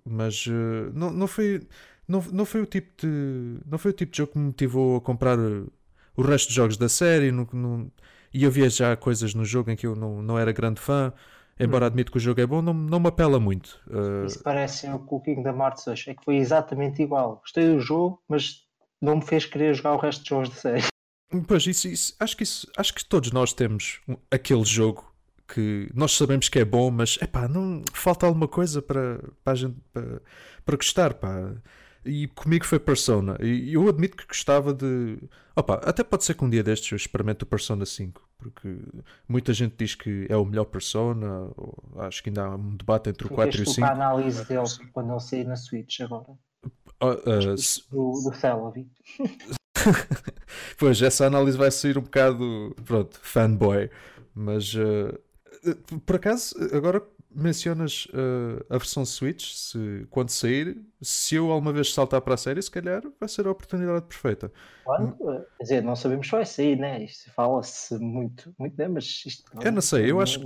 mas 0.07 0.47
não, 0.95 1.11
não 1.11 1.27
foi 1.27 1.61
não, 2.07 2.21
não 2.33 2.45
foi 2.45 2.61
o 2.63 2.67
tipo 2.67 3.07
de 3.07 3.59
não 3.67 3.79
foi 3.79 3.91
o 3.91 3.95
tipo 3.95 4.13
de 4.13 4.19
jogo 4.19 4.33
que 4.33 4.39
me 4.39 4.47
motivou 4.47 4.97
a 4.97 5.01
comprar 5.01 5.39
o 5.39 6.23
resto 6.23 6.49
dos 6.49 6.55
jogos 6.55 6.77
da 6.77 6.89
série 6.89 7.33
no, 7.33 7.49
no, 7.53 7.91
e 8.33 8.45
havia 8.45 8.69
já 8.69 8.97
coisas 8.97 9.35
no 9.35 9.45
jogo 9.45 9.71
em 9.71 9.77
que 9.77 9.87
eu 9.87 9.97
não, 9.97 10.23
não 10.23 10.39
era 10.39 10.53
grande 10.53 10.81
fã 10.81 11.13
embora 11.59 11.85
hum. 11.85 11.89
admito 11.89 12.13
que 12.13 12.19
o 12.19 12.21
jogo 12.21 12.41
é 12.41 12.47
bom 12.47 12.61
não, 12.61 12.75
não 12.75 13.01
me 13.01 13.09
apela 13.09 13.41
muito 13.41 13.81
uh... 13.89 14.27
isso 14.27 14.43
parece 14.43 14.89
o 14.89 14.99
Cooking 14.99 15.43
da 15.43 15.53
Marte 15.53 15.89
hoje 15.89 16.11
é 16.11 16.15
que 16.15 16.25
foi 16.25 16.37
exatamente 16.37 17.03
igual. 17.03 17.37
Gostei 17.37 17.69
do 17.69 17.81
jogo 17.81 18.23
mas 18.29 18.65
não 19.01 19.17
me 19.17 19.23
fez 19.23 19.45
querer 19.45 19.75
jogar 19.75 19.95
o 19.95 19.99
resto 19.99 20.21
dos 20.21 20.29
jogos 20.29 20.49
da 20.51 20.55
série. 20.57 20.83
Pois 21.49 21.67
isso, 21.67 21.89
isso 21.89 22.15
acho 22.21 22.37
que 22.37 22.45
isso 22.45 22.71
acho 22.77 22.95
que 22.95 23.05
todos 23.05 23.33
nós 23.33 23.53
temos 23.53 24.01
aquele 24.31 24.65
jogo 24.65 25.13
que 25.49 25.91
nós 25.93 26.13
sabemos 26.13 26.49
que 26.49 26.61
é 26.61 26.65
bom 26.65 26.93
mas 26.93 27.19
é 27.21 27.27
pá 27.27 27.49
não 27.49 27.83
falta 27.93 28.25
alguma 28.25 28.47
coisa 28.47 28.81
para 28.81 29.19
para 29.43 29.53
a 29.53 29.57
gente 29.57 29.75
para, 29.93 30.23
para 30.65 30.77
gostar 30.77 31.15
pá 31.15 31.53
e 32.05 32.29
comigo 32.29 32.65
foi 32.65 32.79
Persona. 32.79 33.37
E 33.41 33.75
eu 33.75 33.89
admito 33.89 34.17
que 34.17 34.27
gostava 34.27 34.73
de. 34.73 35.19
Opa, 35.57 35.75
até 35.85 36.03
pode 36.03 36.25
ser 36.25 36.35
que 36.35 36.45
um 36.45 36.51
dia 36.51 36.63
destes 36.63 36.91
eu 36.93 36.97
experimente 36.97 37.45
o 37.45 37.47
Persona 37.47 37.87
5, 37.87 38.21
porque 38.39 38.79
muita 39.29 39.53
gente 39.53 39.75
diz 39.79 39.95
que 39.95 40.27
é 40.29 40.37
o 40.37 40.45
melhor 40.45 40.65
Persona. 40.65 41.51
acho 41.99 42.23
que 42.23 42.31
ainda 42.31 42.45
há 42.45 42.55
um 42.57 42.77
debate 42.77 43.11
entre 43.11 43.27
o 43.27 43.31
4 43.31 43.61
e 43.61 43.63
o 43.63 43.67
5. 43.71 43.87
a 43.87 43.93
análise 43.93 44.45
dele 44.47 44.65
quando 44.93 45.13
ele 45.13 45.21
sair 45.21 45.45
na 45.45 45.57
Switch 45.57 46.01
agora. 46.01 46.33
Uh, 47.03 47.09
uh, 47.11 47.55
do, 47.91 48.31
do 48.31 48.37
Celebi. 48.37 48.89
pois, 50.79 51.01
essa 51.03 51.27
análise 51.27 51.57
vai 51.57 51.71
sair 51.71 51.99
um 51.99 52.03
bocado, 52.03 52.75
pronto, 52.85 53.19
fanboy. 53.23 53.91
Mas, 54.35 54.75
uh, 54.75 55.19
por 56.05 56.17
acaso, 56.17 56.55
agora 56.73 57.03
mencionas 57.35 58.07
uh, 58.07 58.65
a 58.71 58.79
versão 58.79 59.05
Switch, 59.05 59.53
se, 59.55 60.07
quando 60.11 60.31
sair, 60.31 60.81
se 61.01 61.35
eu 61.35 61.51
alguma 61.51 61.73
vez 61.73 61.93
saltar 61.93 62.21
para 62.21 62.35
a 62.35 62.37
série, 62.37 62.63
se 62.63 62.71
calhar 62.71 63.03
vai 63.19 63.29
ser 63.29 63.47
a 63.47 63.51
oportunidade 63.51 64.07
perfeita. 64.07 64.53
Quando? 64.85 65.17
Quer 65.17 65.63
dizer, 65.63 65.83
não 65.83 65.97
sabemos 65.97 66.27
se 66.27 66.33
vai 66.33 66.47
sair, 66.47 66.77
né? 66.77 67.05
Isto 67.05 67.31
fala-se 67.33 67.99
muito, 67.99 68.55
muito, 68.59 68.77
né? 68.79 68.89
Mas 68.89 69.23
isto 69.27 69.45
não, 69.55 69.63
Eu 69.63 69.73
não 69.73 69.83
sei, 69.83 70.11
eu 70.11 70.21
acho, 70.21 70.41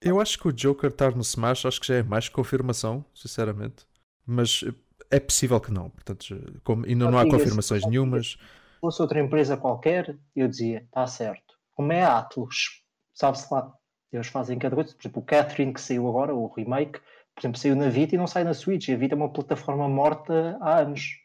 eu 0.00 0.20
acho 0.20 0.38
que 0.38 0.48
o 0.48 0.52
Joker 0.52 0.90
estar 0.90 1.14
no 1.14 1.22
Smash, 1.22 1.66
acho 1.66 1.80
que 1.80 1.86
já 1.86 1.96
é 1.96 2.02
mais 2.02 2.28
confirmação, 2.28 3.04
sinceramente. 3.14 3.86
Mas 4.26 4.64
é 5.10 5.20
possível 5.20 5.60
que 5.60 5.72
não, 5.72 5.90
portanto, 5.90 6.60
como 6.62 6.84
ainda 6.86 7.10
não 7.10 7.18
há 7.18 7.28
confirmações 7.28 7.86
nenhumas. 7.86 8.32
Se 8.32 8.80
fosse 8.80 9.00
outra 9.00 9.20
empresa 9.20 9.56
qualquer, 9.56 10.18
eu 10.34 10.48
dizia, 10.48 10.82
está 10.82 11.06
certo. 11.06 11.54
Como 11.72 11.92
é 11.92 12.02
a 12.02 12.18
Atlus, 12.18 12.82
sabe-se 13.12 13.52
lá 13.52 13.72
eles 14.16 14.28
fazem 14.28 14.58
cada 14.58 14.74
coisa. 14.74 14.94
Por 14.94 15.00
exemplo, 15.00 15.22
o 15.22 15.24
Catherine 15.24 15.72
que 15.72 15.80
saiu 15.80 16.08
agora, 16.08 16.34
o 16.34 16.46
remake, 16.46 17.00
por 17.34 17.40
exemplo, 17.40 17.58
saiu 17.58 17.76
na 17.76 17.88
Vita 17.88 18.14
e 18.14 18.18
não 18.18 18.26
sai 18.26 18.44
na 18.44 18.54
Switch. 18.54 18.88
E 18.88 18.92
a 18.92 18.96
Vita 18.96 19.14
é 19.14 19.16
uma 19.16 19.28
plataforma 19.28 19.88
morta 19.88 20.56
há 20.60 20.80
anos. 20.80 21.20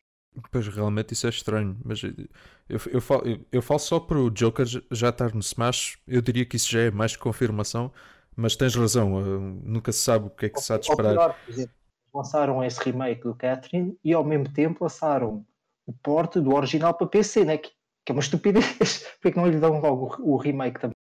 Pois 0.51 0.67
realmente 0.67 1.13
isso 1.13 1.27
é 1.27 1.29
estranho, 1.29 1.77
mas 1.83 2.03
eu, 2.03 2.79
eu, 2.91 3.01
falo, 3.01 3.27
eu, 3.27 3.39
eu 3.51 3.61
falo 3.61 3.79
só 3.79 3.99
para 3.99 4.17
o 4.17 4.29
Joker 4.29 4.65
já 4.91 5.09
estar 5.09 5.33
no 5.33 5.39
Smash. 5.39 5.97
Eu 6.07 6.21
diria 6.21 6.45
que 6.45 6.55
isso 6.55 6.69
já 6.69 6.81
é 6.81 6.91
mais 6.91 7.15
confirmação, 7.15 7.91
mas 8.35 8.55
tens 8.55 8.75
razão, 8.75 9.15
uh, 9.15 9.39
nunca 9.63 9.91
se 9.91 9.99
sabe 9.99 10.27
o 10.27 10.29
que 10.29 10.45
é 10.45 10.49
que 10.49 10.61
se 10.61 10.71
há 10.71 10.77
de 10.77 10.89
esperar. 10.89 11.13
Pior, 11.13 11.35
por 11.45 11.51
exemplo, 11.51 11.73
lançaram 12.13 12.63
esse 12.63 12.81
remake 12.83 13.23
do 13.23 13.35
Catherine 13.35 13.97
e 14.03 14.13
ao 14.13 14.23
mesmo 14.23 14.51
tempo 14.53 14.83
lançaram 14.83 15.45
o 15.85 15.93
porte 15.93 16.39
do 16.39 16.53
original 16.53 16.93
para 16.93 17.07
PC, 17.07 17.43
né? 17.45 17.57
que, 17.57 17.71
que 18.05 18.11
é 18.11 18.13
uma 18.13 18.21
estupidez. 18.21 19.05
Porque 19.21 19.39
não 19.39 19.47
lhe 19.47 19.59
dão 19.59 19.79
logo 19.79 20.15
o 20.19 20.37
remake 20.37 20.79
também? 20.79 20.95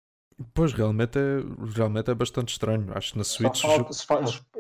Pois, 0.54 0.72
realmente 0.72 1.18
é, 1.18 1.42
realmente 1.76 2.12
é 2.12 2.14
bastante 2.14 2.50
estranho. 2.50 2.92
Acho 2.94 3.14
que 3.14 3.18
na 3.18 3.24
Switch. 3.24 3.62
Falta, 3.62 3.92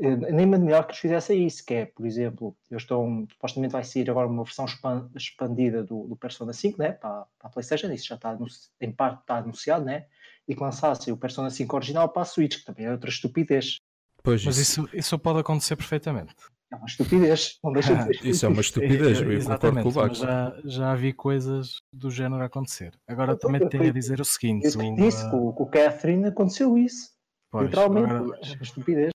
nem 0.02 0.46
me 0.46 0.58
melhor 0.58 0.84
que 0.86 0.92
eles 0.92 1.02
fizessem 1.02 1.46
isso, 1.46 1.64
que 1.66 1.74
é, 1.74 1.86
por 1.86 2.06
exemplo, 2.06 2.56
eu 2.72 2.78
estou. 2.78 3.28
Supostamente 3.32 3.74
vai 3.74 3.84
sair 3.84 4.10
agora 4.10 4.28
uma 4.28 4.44
versão 4.44 4.66
expandida 5.16 5.84
do, 5.84 6.08
do 6.08 6.16
Persona 6.16 6.52
5 6.52 6.80
né, 6.80 6.94
para, 6.94 7.26
para 7.38 7.48
a 7.48 7.50
PlayStation, 7.50 7.92
isso 7.92 8.08
já 8.08 8.16
está 8.16 8.38
em 8.82 8.92
parte 8.92 9.22
está 9.22 9.38
anunciado, 9.38 9.86
né? 9.86 10.06
e 10.48 10.56
que 10.56 10.62
lançassem 10.62 11.14
o 11.14 11.18
Persona 11.18 11.50
5 11.50 11.76
original 11.76 12.10
para 12.10 12.22
a 12.22 12.26
Switch, 12.26 12.58
que 12.60 12.66
também 12.66 12.86
é 12.86 12.92
outra 12.92 13.10
estupidez. 13.10 13.78
Pois 14.24 14.46
Mas 14.46 14.58
isso, 14.58 14.88
isso 14.94 15.20
pode 15.20 15.40
acontecer 15.40 15.76
perfeitamente. 15.76 16.34
É 16.72 16.76
uma 16.76 16.86
estupidez, 16.86 17.60
não 17.64 17.72
deixa 17.72 17.96
de 17.96 18.04
ser 18.20 18.28
Isso 18.28 18.46
é 18.46 18.50
uma 18.50 18.62
estupidez, 18.62 19.22
eu 19.22 19.46
concordo 19.46 19.82
com 19.84 19.90
o 19.90 19.92
Bax. 19.92 20.18
Já, 20.18 20.54
já 20.66 20.96
vi 20.96 21.14
coisas 21.14 21.82
do 21.94 22.12
género 22.12 22.44
acontecer. 22.44 22.98
Agora 23.08 23.34
eu, 23.34 23.40
também 23.40 23.62
eu, 23.62 23.70
tenho 23.70 23.86
eu, 23.86 23.90
a 23.90 23.94
dizer 23.94 24.20
o 24.20 24.26
seguinte: 24.26 24.66
eu 24.66 24.96
disse 24.96 25.26
uh... 25.28 25.32
com, 25.32 25.54
com 25.54 25.64
o 25.64 25.70
Catherine 25.70 26.28
aconteceu 26.28 26.78
isso. 26.78 27.12
Pois, 27.50 27.66
Literalmente, 27.66 28.12
agora, 28.12 28.40
é 28.44 28.54
uma 28.54 28.64
estupidez. 28.64 29.12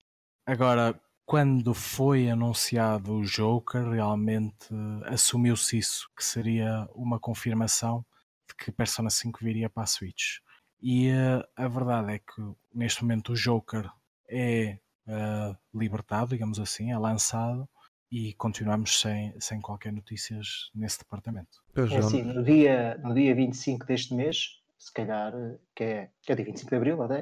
Agora, 0.47 0.99
quando 1.25 1.73
foi 1.73 2.29
anunciado 2.29 3.13
o 3.13 3.23
Joker, 3.23 3.87
realmente 3.87 4.67
assumiu-se 5.05 5.77
isso, 5.77 6.09
que 6.17 6.23
seria 6.23 6.87
uma 6.93 7.19
confirmação 7.19 8.03
de 8.49 8.55
que 8.55 8.71
Persona 8.71 9.09
5 9.09 9.39
viria 9.41 9.69
para 9.69 9.83
a 9.83 9.87
Switch. 9.87 10.39
E 10.81 11.11
uh, 11.11 11.43
a 11.55 11.67
verdade 11.67 12.13
é 12.13 12.19
que 12.19 12.41
neste 12.73 13.03
momento 13.03 13.31
o 13.31 13.35
Joker 13.35 13.89
é 14.27 14.79
uh, 15.07 15.57
libertado, 15.73 16.29
digamos 16.29 16.59
assim, 16.59 16.91
é 16.91 16.97
lançado 16.97 17.67
e 18.11 18.33
continuamos 18.35 18.99
sem, 19.01 19.33
sem 19.39 19.59
qualquer 19.59 19.91
notícias 19.91 20.69
nesse 20.75 20.99
departamento. 20.99 21.63
É 21.75 21.97
assim, 21.97 22.21
no 22.21 22.43
dia, 22.43 22.97
no 23.03 23.13
dia 23.13 23.33
25 23.33 23.85
deste 23.85 24.13
mês, 24.13 24.61
se 24.77 24.93
calhar, 24.93 25.33
que 25.75 25.83
é, 25.83 26.09
que 26.21 26.31
é 26.31 26.35
dia 26.35 26.45
25 26.45 26.69
de 26.69 26.75
Abril 26.75 27.01
até, 27.01 27.21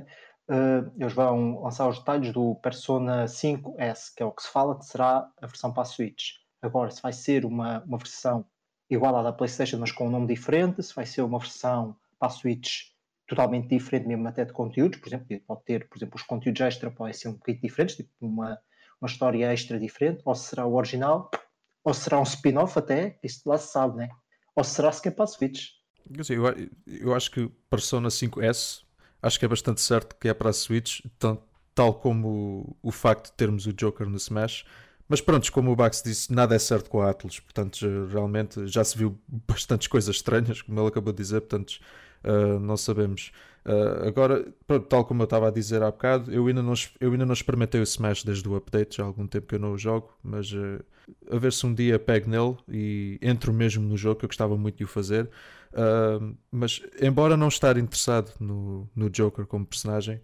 uh, 0.49 0.91
eles 0.99 1.13
vão 1.13 1.61
lançar 1.61 1.87
os 1.87 1.99
detalhes 1.99 2.33
do 2.33 2.55
Persona 2.55 3.25
5S, 3.25 4.13
que 4.15 4.21
é 4.21 4.25
o 4.25 4.31
que 4.31 4.43
se 4.43 4.51
fala 4.51 4.77
que 4.77 4.85
será 4.85 5.29
a 5.41 5.47
versão 5.47 5.71
para 5.71 5.83
a 5.83 5.85
Switch. 5.85 6.41
Agora, 6.61 6.91
se 6.91 7.01
vai 7.01 7.13
ser 7.13 7.45
uma, 7.45 7.83
uma 7.83 7.97
versão 7.97 8.45
igual 8.89 9.15
à 9.15 9.23
da 9.23 9.31
PlayStation, 9.31 9.77
mas 9.79 9.91
com 9.93 10.07
um 10.07 10.11
nome 10.11 10.27
diferente, 10.27 10.83
se 10.83 10.93
vai 10.93 11.05
ser 11.05 11.21
uma 11.21 11.39
versão 11.39 11.95
para 12.19 12.27
a 12.27 12.31
Switch 12.31 12.90
totalmente 13.31 13.69
diferente, 13.69 14.09
mesmo 14.09 14.27
até 14.27 14.43
de 14.43 14.51
conteúdos, 14.51 14.99
por 14.99 15.07
exemplo, 15.07 15.39
pode 15.47 15.63
ter, 15.63 15.87
por 15.87 15.97
exemplo, 15.97 16.17
os 16.17 16.23
conteúdos 16.23 16.59
extra 16.59 16.91
podem 16.91 17.13
ser 17.13 17.29
um 17.29 17.33
bocadinho 17.33 17.61
diferentes, 17.61 17.95
tipo 17.95 18.09
uma, 18.19 18.59
uma 18.99 19.07
história 19.07 19.53
extra 19.53 19.79
diferente, 19.79 20.21
ou 20.25 20.35
será 20.35 20.65
o 20.65 20.75
original, 20.75 21.31
ou 21.81 21.93
será 21.93 22.19
um 22.19 22.23
spin-off 22.23 22.77
até, 22.77 23.17
isso 23.23 23.43
lá 23.45 23.57
se 23.57 23.71
sabe, 23.71 23.99
né? 23.99 24.09
Ou 24.53 24.65
será 24.65 24.91
sequer 24.91 25.11
para 25.11 25.23
a 25.23 25.27
Switch. 25.27 25.69
Eu, 26.27 26.43
eu 26.85 27.15
acho 27.15 27.31
que 27.31 27.49
Persona 27.69 28.09
5S, 28.09 28.81
acho 29.21 29.39
que 29.39 29.45
é 29.45 29.47
bastante 29.47 29.79
certo 29.79 30.13
que 30.17 30.27
é 30.27 30.33
para 30.33 30.49
a 30.49 30.53
Switch, 30.53 30.99
tal, 31.17 31.47
tal 31.73 31.93
como 31.93 32.27
o, 32.27 32.89
o 32.89 32.91
facto 32.91 33.27
de 33.27 33.37
termos 33.37 33.65
o 33.65 33.71
Joker 33.71 34.09
no 34.09 34.17
Smash, 34.17 34.65
mas 35.07 35.21
pronto, 35.21 35.49
como 35.53 35.71
o 35.71 35.75
Bax 35.75 36.01
disse, 36.03 36.33
nada 36.33 36.53
é 36.53 36.59
certo 36.59 36.89
com 36.89 37.01
a 37.01 37.09
Atlas, 37.09 37.39
portanto, 37.39 37.79
realmente 38.11 38.67
já 38.67 38.83
se 38.83 38.97
viu 38.97 39.17
bastantes 39.47 39.87
coisas 39.87 40.17
estranhas, 40.17 40.61
como 40.61 40.77
ele 40.81 40.89
acabou 40.89 41.13
de 41.13 41.23
dizer, 41.23 41.39
portanto, 41.39 41.79
uh, 42.23 42.59
não 42.59 42.77
sabemos. 42.77 43.31
Uh, 43.63 44.07
agora, 44.07 44.51
tal 44.89 45.05
como 45.05 45.21
eu 45.21 45.25
estava 45.25 45.47
a 45.47 45.51
dizer 45.51 45.83
há 45.83 45.91
bocado, 45.91 46.31
eu 46.33 46.47
ainda, 46.47 46.63
não, 46.63 46.73
eu 46.99 47.11
ainda 47.11 47.25
não 47.25 47.33
experimentei 47.33 47.79
o 47.79 47.83
Smash 47.83 48.23
desde 48.23 48.47
o 48.49 48.55
update, 48.55 48.97
já 48.97 49.03
há 49.03 49.05
algum 49.05 49.27
tempo 49.27 49.47
que 49.47 49.55
eu 49.55 49.59
não 49.59 49.73
o 49.73 49.77
jogo, 49.77 50.11
mas 50.23 50.51
uh, 50.51 50.83
a 51.29 51.37
ver 51.37 51.53
se 51.53 51.65
um 51.65 51.73
dia 51.73 51.99
pego 51.99 52.29
nele 52.29 52.57
e 52.67 53.19
entro 53.21 53.53
mesmo 53.53 53.87
no 53.87 53.95
jogo, 53.95 54.19
que 54.19 54.25
eu 54.25 54.29
gostava 54.29 54.57
muito 54.57 54.77
de 54.77 54.83
o 54.83 54.87
fazer. 54.87 55.29
Uh, 55.73 56.35
mas, 56.51 56.81
embora 56.99 57.37
não 57.37 57.47
estar 57.47 57.77
interessado 57.77 58.31
no, 58.39 58.89
no 58.95 59.09
Joker 59.09 59.45
como 59.45 59.65
personagem, 59.65 60.21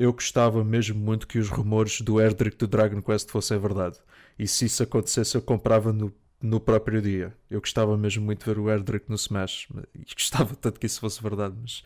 eu 0.00 0.12
gostava 0.12 0.64
mesmo 0.64 0.98
muito 0.98 1.28
que 1.28 1.38
os 1.38 1.48
rumores 1.48 2.00
do 2.00 2.20
Erdrick 2.20 2.56
do 2.56 2.66
Dragon 2.66 3.00
Quest 3.00 3.30
fossem 3.30 3.56
verdade. 3.56 3.98
E 4.36 4.48
se 4.48 4.64
isso 4.64 4.82
acontecesse, 4.82 5.36
eu 5.36 5.42
comprava 5.42 5.92
no 5.92 6.12
no 6.40 6.60
próprio 6.60 7.02
dia. 7.02 7.34
Eu 7.50 7.60
gostava 7.60 7.96
mesmo 7.96 8.24
muito 8.24 8.40
de 8.40 8.46
ver 8.46 8.58
o 8.58 8.70
Erdrick 8.70 9.08
no 9.08 9.16
Smash 9.16 9.68
e 9.94 10.04
gostava 10.14 10.54
tanto 10.54 10.80
que 10.80 10.86
isso 10.86 11.00
fosse 11.00 11.22
verdade, 11.22 11.54
mas 11.60 11.82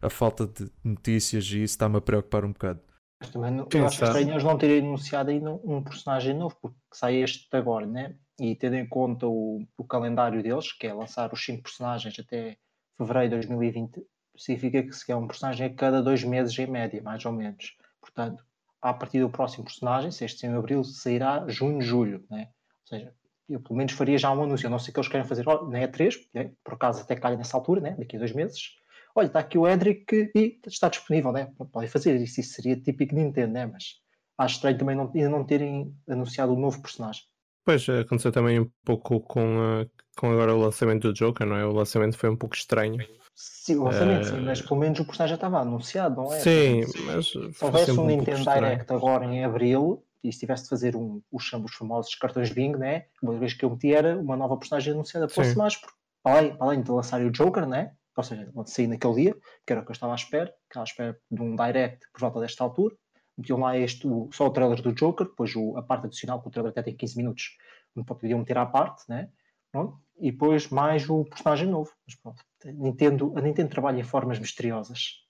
a 0.00 0.08
falta 0.08 0.46
de 0.46 0.70
notícias 0.82 1.44
e 1.46 1.62
isso 1.62 1.74
está-me 1.74 1.98
a 1.98 2.00
preocupar 2.00 2.44
um 2.44 2.52
bocado. 2.52 2.80
Mas 3.20 3.30
também 3.30 3.50
não, 3.50 3.66
eu 3.72 3.86
acho 3.86 4.04
estranho 4.04 4.30
eles 4.30 4.44
não 4.44 4.56
terem 4.56 4.78
anunciado 4.78 5.30
ainda 5.30 5.50
um 5.50 5.82
personagem 5.82 6.34
novo, 6.34 6.56
porque 6.60 6.76
sai 6.92 7.16
este 7.16 7.48
agora, 7.56 7.84
né? 7.84 8.14
E 8.38 8.54
tendo 8.54 8.76
em 8.76 8.86
conta 8.86 9.26
o, 9.26 9.66
o 9.76 9.84
calendário 9.84 10.40
deles, 10.40 10.72
que 10.72 10.86
é 10.86 10.94
lançar 10.94 11.32
os 11.32 11.44
5 11.44 11.62
personagens 11.64 12.16
até 12.16 12.56
fevereiro 12.96 13.40
de 13.40 13.48
2020, 13.48 14.06
significa 14.36 14.82
que 14.84 14.92
se 14.92 15.10
é 15.10 15.16
um 15.16 15.26
personagem 15.26 15.66
a 15.66 15.74
cada 15.74 16.00
dois 16.00 16.22
meses 16.22 16.56
em 16.56 16.68
média, 16.68 17.02
mais 17.02 17.24
ou 17.24 17.32
menos. 17.32 17.76
Portanto, 18.00 18.44
a 18.80 18.94
partir 18.94 19.20
do 19.20 19.28
próximo 19.28 19.64
personagem, 19.64 20.12
se 20.12 20.24
este 20.24 20.46
em 20.46 20.54
abril, 20.54 20.84
sairá 20.84 21.44
junho, 21.48 21.82
julho, 21.82 22.24
né? 22.30 22.50
Ou 22.82 22.86
seja, 22.86 23.12
eu 23.48 23.60
pelo 23.60 23.76
menos 23.76 23.92
faria 23.92 24.18
já 24.18 24.32
um 24.32 24.42
anúncio, 24.42 24.66
a 24.66 24.70
não 24.70 24.78
ser 24.78 24.92
que 24.92 24.98
eles 24.98 25.08
queiram 25.08 25.26
fazer 25.26 25.44
na 25.44 25.80
E3, 25.80 26.16
né? 26.34 26.52
por 26.62 26.74
acaso 26.74 27.02
até 27.02 27.16
calha 27.16 27.36
nessa 27.36 27.56
altura, 27.56 27.80
né? 27.80 27.96
daqui 27.98 28.16
a 28.16 28.18
dois 28.18 28.32
meses. 28.32 28.76
Olha, 29.14 29.26
está 29.26 29.40
aqui 29.40 29.58
o 29.58 29.66
Edric 29.66 30.30
e 30.34 30.60
está 30.66 30.88
disponível, 30.88 31.32
né? 31.32 31.50
podem 31.72 31.88
fazer 31.88 32.16
isso, 32.16 32.40
isso 32.40 32.54
seria 32.54 32.76
típico 32.76 33.14
de 33.14 33.22
Nintendo, 33.22 33.52
né? 33.52 33.66
mas 33.66 33.96
acho 34.36 34.56
estranho 34.56 34.78
também 34.78 34.94
não, 34.94 35.10
ainda 35.14 35.28
não 35.28 35.44
terem 35.44 35.94
anunciado 36.08 36.52
um 36.52 36.60
novo 36.60 36.80
personagem. 36.80 37.22
Pois, 37.64 37.86
aconteceu 37.88 38.32
também 38.32 38.60
um 38.60 38.70
pouco 38.84 39.20
com, 39.20 39.58
uh, 39.58 39.90
com 40.16 40.30
agora 40.30 40.54
o 40.54 40.58
lançamento 40.58 41.08
do 41.08 41.12
Joker, 41.12 41.46
não 41.46 41.56
é? 41.56 41.66
O 41.66 41.72
lançamento 41.72 42.16
foi 42.16 42.30
um 42.30 42.36
pouco 42.36 42.56
estranho. 42.56 42.96
Sim, 43.34 43.76
o 43.76 43.84
lançamento, 43.84 44.22
uh... 44.22 44.30
sim, 44.30 44.40
mas 44.40 44.62
pelo 44.62 44.80
menos 44.80 44.98
o 44.98 45.04
personagem 45.04 45.32
já 45.32 45.34
estava 45.34 45.60
anunciado, 45.60 46.16
não 46.16 46.32
é? 46.32 46.40
Sim, 46.40 46.80
mas. 47.04 47.26
Se 47.26 47.64
houvesse 47.64 47.90
um 47.92 48.06
Nintendo 48.06 48.42
Direct 48.42 48.90
agora 48.90 49.26
em 49.26 49.44
Abril, 49.44 50.02
e 50.22 50.32
se 50.32 50.40
tivesse 50.40 50.64
de 50.64 50.68
fazer 50.70 50.96
um, 50.96 51.22
os, 51.30 51.52
os 51.52 51.74
famosos 51.74 52.14
cartões 52.14 52.50
Bing, 52.50 52.76
né? 52.76 53.06
uma 53.22 53.38
vez 53.38 53.54
que 53.54 53.64
eu 53.64 53.70
meti 53.70 53.92
era 53.92 54.18
uma 54.18 54.36
nova 54.36 54.56
personagem 54.56 54.92
anunciada 54.92 55.28
pela 55.28 55.46
Smash, 55.46 55.76
porque 55.76 55.96
além, 56.24 56.56
além 56.58 56.82
de 56.82 56.90
lançar 56.90 57.20
o 57.20 57.30
Joker, 57.30 57.66
né? 57.66 57.92
ou 58.16 58.24
seja, 58.24 58.50
sair 58.66 58.88
naquele 58.88 59.14
dia, 59.14 59.36
que 59.64 59.72
era 59.72 59.80
o 59.80 59.84
que 59.84 59.90
eu 59.90 59.94
estava 59.94 60.12
à 60.12 60.16
espera, 60.16 60.52
estava 60.68 60.82
à 60.82 60.88
espera 60.88 61.20
de 61.30 61.40
um 61.40 61.54
direct 61.54 62.06
por 62.12 62.20
volta 62.20 62.40
desta 62.40 62.64
altura, 62.64 62.96
metiam 63.36 63.60
lá 63.60 63.78
este, 63.78 64.06
o, 64.08 64.28
só 64.32 64.46
o 64.46 64.50
trailer 64.50 64.82
do 64.82 64.92
Joker, 64.92 65.28
depois 65.28 65.54
o, 65.54 65.76
a 65.76 65.82
parte 65.82 66.06
adicional, 66.06 66.42
que 66.42 66.48
o 66.48 66.50
trailer 66.50 66.72
até 66.72 66.82
tem 66.82 66.96
15 66.96 67.16
minutos, 67.16 67.56
podiam 68.04 68.40
meter 68.40 68.58
à 68.58 68.66
parte, 68.66 69.04
né? 69.08 69.30
Pronto, 69.70 70.00
e 70.18 70.32
depois 70.32 70.68
mais 70.68 71.08
o 71.08 71.24
personagem 71.24 71.68
novo. 71.68 71.92
Mas 72.06 72.16
pronto, 72.16 72.42
a 72.64 72.72
Nintendo, 72.72 73.32
a 73.36 73.40
Nintendo 73.40 73.70
trabalha 73.70 74.00
em 74.00 74.04
formas 74.04 74.38
misteriosas. 74.38 75.24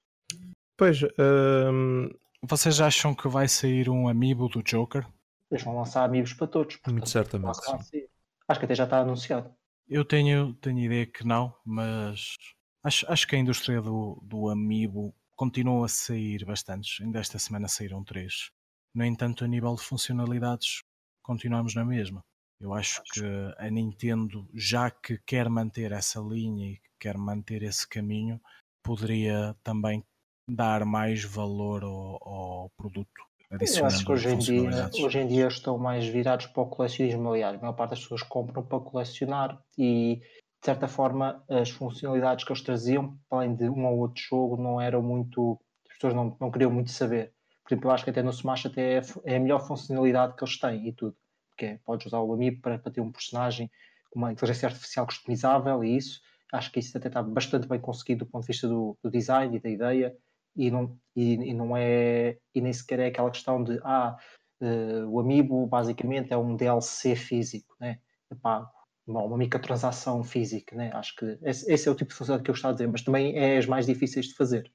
Pois, 0.76 1.02
hum, 1.02 2.08
vocês 2.48 2.80
acham 2.80 3.14
que 3.14 3.28
vai 3.28 3.46
sair 3.46 3.88
um 3.90 4.08
amiibo 4.08 4.48
do 4.48 4.62
Joker? 4.62 5.06
Eles 5.50 5.62
vão 5.62 5.76
lançar 5.76 6.04
amigos 6.04 6.32
para 6.32 6.46
todos. 6.46 6.76
Portanto, 6.76 6.92
Muito 6.92 7.08
certamente. 7.08 7.58
Acho 8.48 8.60
que 8.60 8.64
até 8.64 8.74
já 8.74 8.84
está 8.84 9.00
anunciado. 9.00 9.54
Eu 9.86 10.04
tenho, 10.04 10.54
tenho 10.54 10.78
ideia 10.78 11.06
que 11.06 11.26
não, 11.26 11.54
mas 11.64 12.36
acho, 12.82 13.10
acho 13.10 13.26
que 13.26 13.36
a 13.36 13.38
indústria 13.38 13.80
do, 13.80 14.20
do 14.22 14.48
amiibo 14.48 15.14
continua 15.36 15.86
a 15.86 15.88
sair 15.88 16.44
bastantes. 16.44 17.00
Ainda 17.00 17.20
esta 17.20 17.38
semana 17.38 17.68
saíram 17.68 18.02
três. 18.02 18.50
No 18.94 19.04
entanto, 19.04 19.44
a 19.44 19.48
nível 19.48 19.74
de 19.74 19.82
funcionalidades, 19.82 20.82
continuamos 21.22 21.74
na 21.74 21.84
mesma. 21.84 22.24
Eu 22.60 22.74
acho 22.74 23.02
que 23.12 23.22
a 23.56 23.70
Nintendo, 23.70 24.48
já 24.52 24.90
que 24.90 25.18
quer 25.18 25.48
manter 25.48 25.92
essa 25.92 26.18
linha 26.20 26.72
e 26.72 26.80
quer 26.98 27.16
manter 27.16 27.62
esse 27.62 27.86
caminho, 27.86 28.40
poderia 28.82 29.54
também 29.62 30.04
dar 30.48 30.84
mais 30.84 31.22
valor 31.24 31.84
ao, 31.84 32.18
ao 32.22 32.70
produto. 32.76 33.28
Eu 33.50 33.86
acho 33.86 34.04
que 34.04 34.12
hoje 34.12 34.28
em, 34.28 34.38
dia, 34.38 34.90
hoje 35.02 35.18
em 35.18 35.26
dia 35.26 35.46
estão 35.46 35.78
mais 35.78 36.06
virados 36.06 36.46
para 36.46 36.62
o 36.62 36.66
colecionismo. 36.66 37.32
Aliás, 37.32 37.56
a 37.56 37.60
maior 37.60 37.72
parte 37.72 37.90
das 37.90 38.00
pessoas 38.00 38.22
compram 38.22 38.62
para 38.62 38.80
colecionar 38.80 39.58
e, 39.76 40.16
de 40.16 40.64
certa 40.64 40.86
forma, 40.86 41.42
as 41.48 41.70
funcionalidades 41.70 42.44
que 42.44 42.52
eles 42.52 42.62
traziam, 42.62 43.18
além 43.30 43.54
de 43.54 43.68
um 43.68 43.86
ou 43.86 43.98
outro 43.98 44.22
jogo, 44.22 44.62
não 44.62 44.78
eram 44.78 45.02
muito. 45.02 45.58
As 45.90 45.94
pessoas 45.94 46.14
não, 46.14 46.36
não 46.38 46.50
queriam 46.50 46.70
muito 46.70 46.90
saber. 46.90 47.32
Por 47.64 47.72
exemplo, 47.72 47.90
eu 47.90 47.94
acho 47.94 48.04
que 48.04 48.10
até 48.10 48.22
no 48.22 48.30
Smash 48.30 48.66
até 48.66 48.98
é, 48.98 49.02
é 49.24 49.36
a 49.36 49.40
melhor 49.40 49.66
funcionalidade 49.66 50.34
que 50.34 50.44
eles 50.44 50.58
têm 50.58 50.88
e 50.88 50.92
tudo. 50.92 51.16
Porque 51.50 51.64
é, 51.64 51.78
podes 51.84 52.06
usar 52.06 52.20
o 52.20 52.32
Amiibo 52.32 52.60
para, 52.60 52.78
para 52.78 52.92
ter 52.92 53.00
um 53.00 53.10
personagem 53.10 53.70
com 54.10 54.18
uma 54.18 54.32
inteligência 54.32 54.68
artificial 54.68 55.06
customizável 55.06 55.82
e 55.82 55.96
isso. 55.96 56.20
Acho 56.52 56.70
que 56.70 56.80
isso 56.80 56.96
até 56.96 57.08
está 57.08 57.22
bastante 57.22 57.66
bem 57.66 57.80
conseguido 57.80 58.24
do 58.24 58.30
ponto 58.30 58.42
de 58.42 58.48
vista 58.48 58.68
do, 58.68 58.96
do 59.02 59.10
design 59.10 59.56
e 59.56 59.60
da 59.60 59.68
ideia 59.68 60.14
e 60.58 60.72
não, 60.72 60.98
e, 61.14 61.34
e, 61.34 61.54
não 61.54 61.76
é 61.76 62.36
e 62.52 62.60
nem 62.60 62.72
sequer 62.72 62.98
é 62.98 63.06
aquela 63.06 63.30
questão 63.30 63.62
de 63.62 63.78
ah, 63.84 64.16
uh, 64.60 65.08
o 65.08 65.20
Amiibo 65.20 65.64
basicamente 65.68 66.32
é 66.32 66.36
um 66.36 66.56
DLC 66.56 67.14
físico, 67.14 67.76
né? 67.80 68.00
Epá, 68.30 68.68
uma, 69.06 69.22
uma 69.22 69.38
microtransação 69.38 70.24
física, 70.24 70.74
né? 70.74 70.90
Acho 70.92 71.14
que 71.14 71.38
esse, 71.42 71.72
esse, 71.72 71.88
é 71.88 71.92
o 71.92 71.94
tipo 71.94 72.10
de 72.10 72.16
função 72.16 72.42
que 72.42 72.50
eu 72.50 72.54
estava 72.54 72.72
a 72.72 72.74
dizer, 72.74 72.88
mas 72.88 73.02
também 73.02 73.38
é 73.38 73.56
as 73.56 73.66
mais 73.66 73.86
difíceis 73.86 74.26
de 74.26 74.34
fazer. 74.34 74.70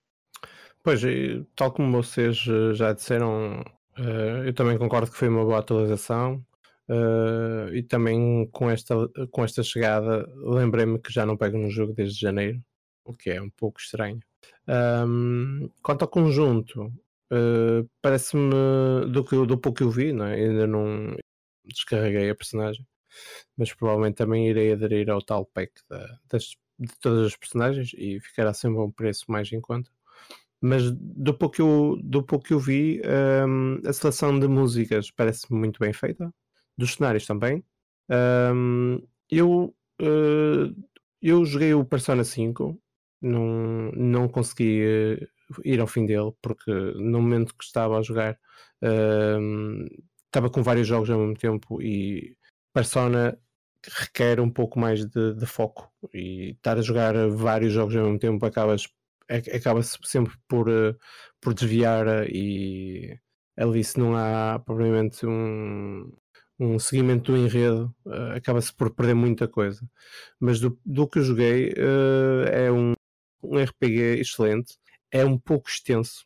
Pois, 0.81 1.01
tal 1.55 1.71
como 1.71 2.03
vocês 2.03 2.45
eh, 2.47 2.73
já 2.73 2.91
disseram, 2.91 3.61
uh, 3.97 4.43
eu 4.45 4.53
também 4.53 4.77
concordo 4.77 5.11
que 5.11 5.17
foi 5.17 5.29
uma 5.29 5.43
boa 5.43 5.59
atualização. 5.59 6.43
E 7.71 7.81
também 7.83 8.47
com 8.51 8.69
esta, 8.69 8.93
com 9.31 9.43
esta 9.43 9.63
chegada 9.63 10.27
lembrei-me 10.35 10.99
que 10.99 11.11
já 11.11 11.25
não 11.25 11.37
pego 11.37 11.57
no 11.57 11.69
jogo 11.69 11.93
desde 11.93 12.19
janeiro, 12.19 12.61
o 13.05 13.13
que 13.13 13.29
é 13.31 13.41
um 13.41 13.49
pouco 13.49 13.79
estranho. 13.79 14.19
Um, 14.67 15.69
quanto 15.81 16.03
ao 16.03 16.07
conjunto, 16.07 16.85
uh, 17.31 17.89
parece-me 18.01 18.51
do, 19.11 19.23
que, 19.23 19.35
do 19.45 19.57
pouco 19.57 19.77
que 19.77 19.83
eu 19.83 19.89
vi, 19.89 20.13
não 20.13 20.25
é? 20.25 20.35
ainda 20.35 20.67
não 20.67 21.15
descarreguei 21.65 22.29
a 22.29 22.35
personagem, 22.35 22.85
mas 23.57 23.73
provavelmente 23.73 24.15
também 24.15 24.49
irei 24.49 24.73
aderir 24.73 25.09
ao 25.09 25.21
tal 25.21 25.45
pack 25.45 25.71
da, 25.89 26.05
das, 26.29 26.55
de 26.79 26.93
todas 26.99 27.27
as 27.27 27.35
personagens 27.35 27.91
e 27.97 28.19
ficará 28.19 28.53
sempre 28.53 28.79
um 28.79 28.91
preço 28.91 29.25
mais 29.27 29.51
em 29.51 29.61
conta. 29.61 29.89
Mas 30.61 30.91
do 30.91 31.33
pouco 31.33 31.55
que 31.55 31.61
eu, 31.61 31.99
do 32.01 32.23
pouco 32.23 32.45
que 32.45 32.53
eu 32.53 32.59
vi, 32.59 33.01
um, 33.47 33.81
a 33.85 33.91
seleção 33.91 34.39
de 34.39 34.47
músicas 34.47 35.11
parece 35.11 35.51
muito 35.53 35.79
bem 35.79 35.91
feita, 35.91 36.33
dos 36.77 36.93
cenários 36.93 37.25
também. 37.25 37.63
Um, 38.09 39.05
eu, 39.29 39.75
uh, 40.01 40.85
eu 41.21 41.45
joguei 41.45 41.73
o 41.73 41.83
Persona 41.85 42.23
5, 42.23 42.79
não, 43.23 43.91
não 43.93 44.27
consegui 44.27 44.83
uh, 44.83 45.61
ir 45.63 45.79
ao 45.79 45.87
fim 45.87 46.05
dele, 46.05 46.31
porque 46.41 46.71
no 46.71 47.21
momento 47.21 47.55
que 47.55 47.63
estava 47.63 47.97
a 47.97 48.01
jogar 48.01 48.37
um, 48.81 49.87
estava 50.25 50.49
com 50.49 50.61
vários 50.61 50.87
jogos 50.87 51.09
ao 51.09 51.19
mesmo 51.19 51.35
tempo 51.35 51.81
e 51.81 52.35
Persona 52.73 53.37
requer 53.99 54.39
um 54.39 54.49
pouco 54.49 54.79
mais 54.79 55.05
de, 55.05 55.33
de, 55.35 55.45
foco. 55.45 55.91
E 56.13 56.51
estar 56.51 56.77
a 56.77 56.81
jogar 56.81 57.13
vários 57.29 57.73
jogos 57.73 57.95
ao 57.95 58.03
mesmo 58.03 58.19
tempo 58.19 58.45
acabas 58.45 58.87
acaba-se 59.29 59.97
sempre 60.03 60.33
por, 60.47 60.67
uh, 60.69 60.95
por 61.41 61.53
desviar 61.53 62.27
e 62.29 63.17
ali 63.57 63.83
se 63.83 63.97
não 63.97 64.15
há 64.15 64.59
provavelmente 64.59 65.25
um, 65.25 66.11
um 66.59 66.77
seguimento 66.77 67.31
do 67.31 67.37
enredo 67.37 67.95
acaba-se 68.35 68.73
por 68.73 68.93
perder 68.93 69.13
muita 69.15 69.47
coisa. 69.47 69.81
Mas 70.39 70.59
do, 70.59 70.77
do 70.85 71.07
que 71.07 71.19
eu 71.19 71.23
joguei 71.23 71.73
é 72.51 72.71
um, 72.71 72.93
um 73.43 73.57
RPG 73.57 74.19
excelente 74.19 74.77
é 75.11 75.25
um 75.25 75.37
pouco 75.37 75.69
extenso 75.69 76.25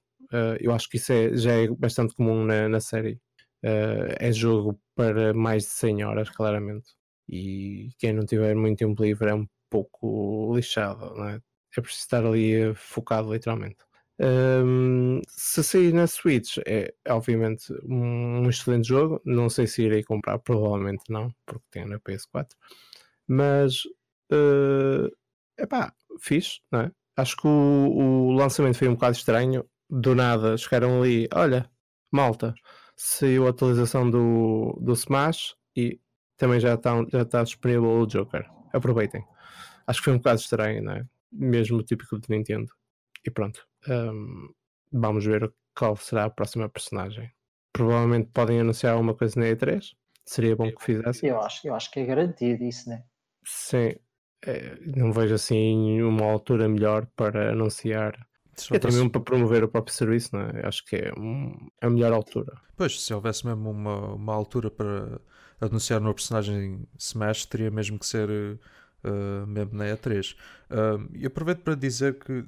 eu 0.60 0.74
acho 0.74 0.90
que 0.90 0.98
isso 0.98 1.14
é, 1.14 1.38
já 1.38 1.54
é 1.54 1.68
bastante 1.70 2.14
comum 2.14 2.44
na, 2.44 2.68
na 2.68 2.82
série 2.82 3.20
é 3.64 4.32
jogo 4.32 4.80
para 4.94 5.34
mais 5.34 5.64
de 5.64 5.70
100 5.70 6.04
horas 6.04 6.30
claramente 6.30 6.98
e 7.30 7.90
quem 7.98 8.14
não 8.14 8.26
tiver 8.26 8.56
muito 8.56 8.80
tempo 8.80 9.04
livre 9.04 9.30
é 9.30 9.34
um 9.34 9.48
pouco 9.70 10.56
lixado, 10.56 11.14
não 11.16 11.30
é? 11.30 11.42
É 11.78 11.82
preciso 11.82 12.02
estar 12.02 12.26
ali 12.26 12.74
focado 12.76 13.34
literalmente. 13.34 13.78
Um, 14.20 15.22
se 15.28 15.64
sair 15.64 15.94
na 15.94 16.08
Switch 16.08 16.58
é 16.66 16.92
obviamente 17.10 17.72
um, 17.84 18.50
excelente 18.50 18.88
jogo. 18.88 19.22
Não 19.26 19.50
sei 19.50 19.68
se 19.68 19.84
irei 19.84 20.04
comprar, 20.04 20.40
provavelmente 20.40 21.04
não, 21.10 21.32
porque 21.46 21.66
tem 21.72 21.86
na 21.86 22.00
PS4. 22.00 22.48
Mas 23.28 23.84
uh, 24.32 25.12
epá, 25.58 25.94
fixe, 26.20 26.62
não 26.72 26.82
é? 26.82 26.92
Acho 27.18 27.36
que 27.36 27.48
o, 27.48 27.50
o, 27.50 28.32
lançamento 28.32 28.78
foi 28.78 28.88
um 28.88 28.94
bocado 28.94 29.18
estranho. 29.18 29.66
Do 29.90 30.14
nada 30.14 30.56
chegaram 30.58 31.02
ali, 31.02 31.28
olha, 31.34 31.70
malta, 32.12 32.54
saiu 32.96 33.48
a 33.48 33.50
atualização 33.50 34.10
do, 34.10 34.78
do 34.82 34.94
Smash 34.94 35.56
e 35.76 36.00
também 36.38 36.60
já 36.60 36.76
está 36.76 36.94
já 37.12 37.26
tá 37.26 37.44
disponível 37.44 37.90
o 37.90 38.06
Joker. 38.06 38.46
Aproveitem. 38.72 39.26
Acho 39.88 40.00
que 40.00 40.06
foi 40.06 40.14
um 40.14 40.18
bocado 40.18 40.40
estranho, 40.40 40.84
não 40.84 40.94
é? 40.94 41.06
Mesmo 41.32 41.82
típico 41.82 42.20
de 42.20 42.30
Nintendo. 42.30 42.72
E 43.26 43.32
pronto. 43.32 43.66
Um, 43.88 44.54
vamos 44.92 45.26
ver 45.26 45.52
qual 45.76 45.96
será 45.96 46.26
a 46.26 46.30
próxima 46.30 46.70
personagem. 46.70 47.32
Provavelmente 47.74 48.30
podem 48.34 48.60
anunciar 48.60 48.94
alguma 48.94 49.16
coisa 49.16 49.40
na 49.40 49.48
E3. 49.48 49.94
Seria 50.26 50.56
bom 50.56 50.70
que 50.72 50.84
fizessem. 50.84 51.30
Eu 51.30 51.42
acho, 51.42 51.68
eu 51.68 51.74
acho 51.74 51.90
que 51.90 52.00
é 52.00 52.06
garantido 52.06 52.64
isso, 52.64 52.90
né? 52.90 53.04
Sim. 53.46 53.96
É, 54.46 54.78
não 54.96 55.12
vejo 55.12 55.34
assim 55.34 56.02
uma 56.02 56.26
altura 56.26 56.70
melhor 56.70 57.08
para 57.16 57.52
anunciar 57.52 58.28
é 58.72 58.80
também 58.80 59.08
para 59.08 59.22
promover 59.22 59.64
o 59.64 59.68
próprio 59.68 59.94
serviço, 59.94 60.36
não 60.36 60.42
é? 60.42 60.66
Acho 60.66 60.84
que 60.86 60.96
é 60.96 61.14
um, 61.18 61.70
a 61.80 61.90
melhor 61.90 62.12
altura. 62.12 62.60
Pois, 62.76 63.00
se 63.02 63.14
houvesse 63.14 63.46
mesmo 63.46 63.70
uma, 63.70 64.14
uma 64.16 64.34
altura 64.34 64.72
para 64.72 65.20
anunciar 65.62 66.02
uma 66.02 66.14
personagem 66.14 66.88
Smash, 66.98 67.46
teria 67.46 67.70
mesmo 67.70 68.00
que 68.00 68.06
ser 68.06 68.30
uh, 68.30 69.48
mesmo 69.48 69.76
na 69.76 69.86
E3. 69.86 70.36
Uh, 70.72 71.10
e 71.14 71.26
aproveito 71.26 71.60
para 71.60 71.76
dizer 71.76 72.18
que 72.18 72.44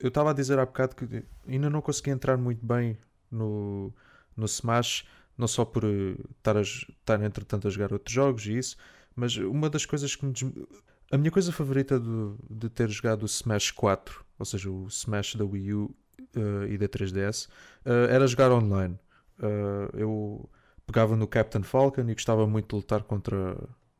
eu 0.00 0.08
estava 0.08 0.30
a 0.30 0.34
dizer 0.34 0.58
há 0.58 0.66
bocado 0.66 0.96
que 0.96 1.24
ainda 1.46 1.70
não 1.70 1.80
consegui 1.80 2.10
entrar 2.10 2.36
muito 2.36 2.64
bem 2.64 2.98
no, 3.30 3.94
no 4.36 4.46
Smash, 4.46 5.06
não 5.36 5.46
só 5.46 5.64
por 5.64 5.84
estar, 5.84 6.56
a, 6.56 6.62
estar 6.62 7.22
entretanto 7.22 7.68
a 7.68 7.70
jogar 7.70 7.92
outros 7.92 8.12
jogos 8.12 8.46
e 8.46 8.58
isso, 8.58 8.76
mas 9.14 9.36
uma 9.36 9.70
das 9.70 9.86
coisas 9.86 10.16
que 10.16 10.26
me. 10.26 10.32
Des... 10.32 10.44
A 11.10 11.16
minha 11.16 11.30
coisa 11.30 11.50
favorita 11.50 11.98
de, 11.98 12.34
de 12.50 12.68
ter 12.68 12.88
jogado 12.90 13.22
o 13.22 13.26
Smash 13.26 13.70
4, 13.70 14.24
ou 14.38 14.44
seja, 14.44 14.70
o 14.70 14.86
Smash 14.88 15.36
da 15.36 15.44
Wii 15.44 15.72
U 15.72 15.94
uh, 16.36 16.66
e 16.68 16.76
da 16.76 16.86
3DS, 16.86 17.48
uh, 17.86 18.10
era 18.10 18.26
jogar 18.26 18.52
online. 18.52 18.98
Uh, 19.38 19.96
eu 19.96 20.50
pegava 20.86 21.16
no 21.16 21.26
Captain 21.26 21.62
Falcon 21.62 22.02
e 22.08 22.14
gostava 22.14 22.46
muito 22.46 22.68
de 22.68 22.76
lutar 22.76 23.02
contra, 23.04 23.56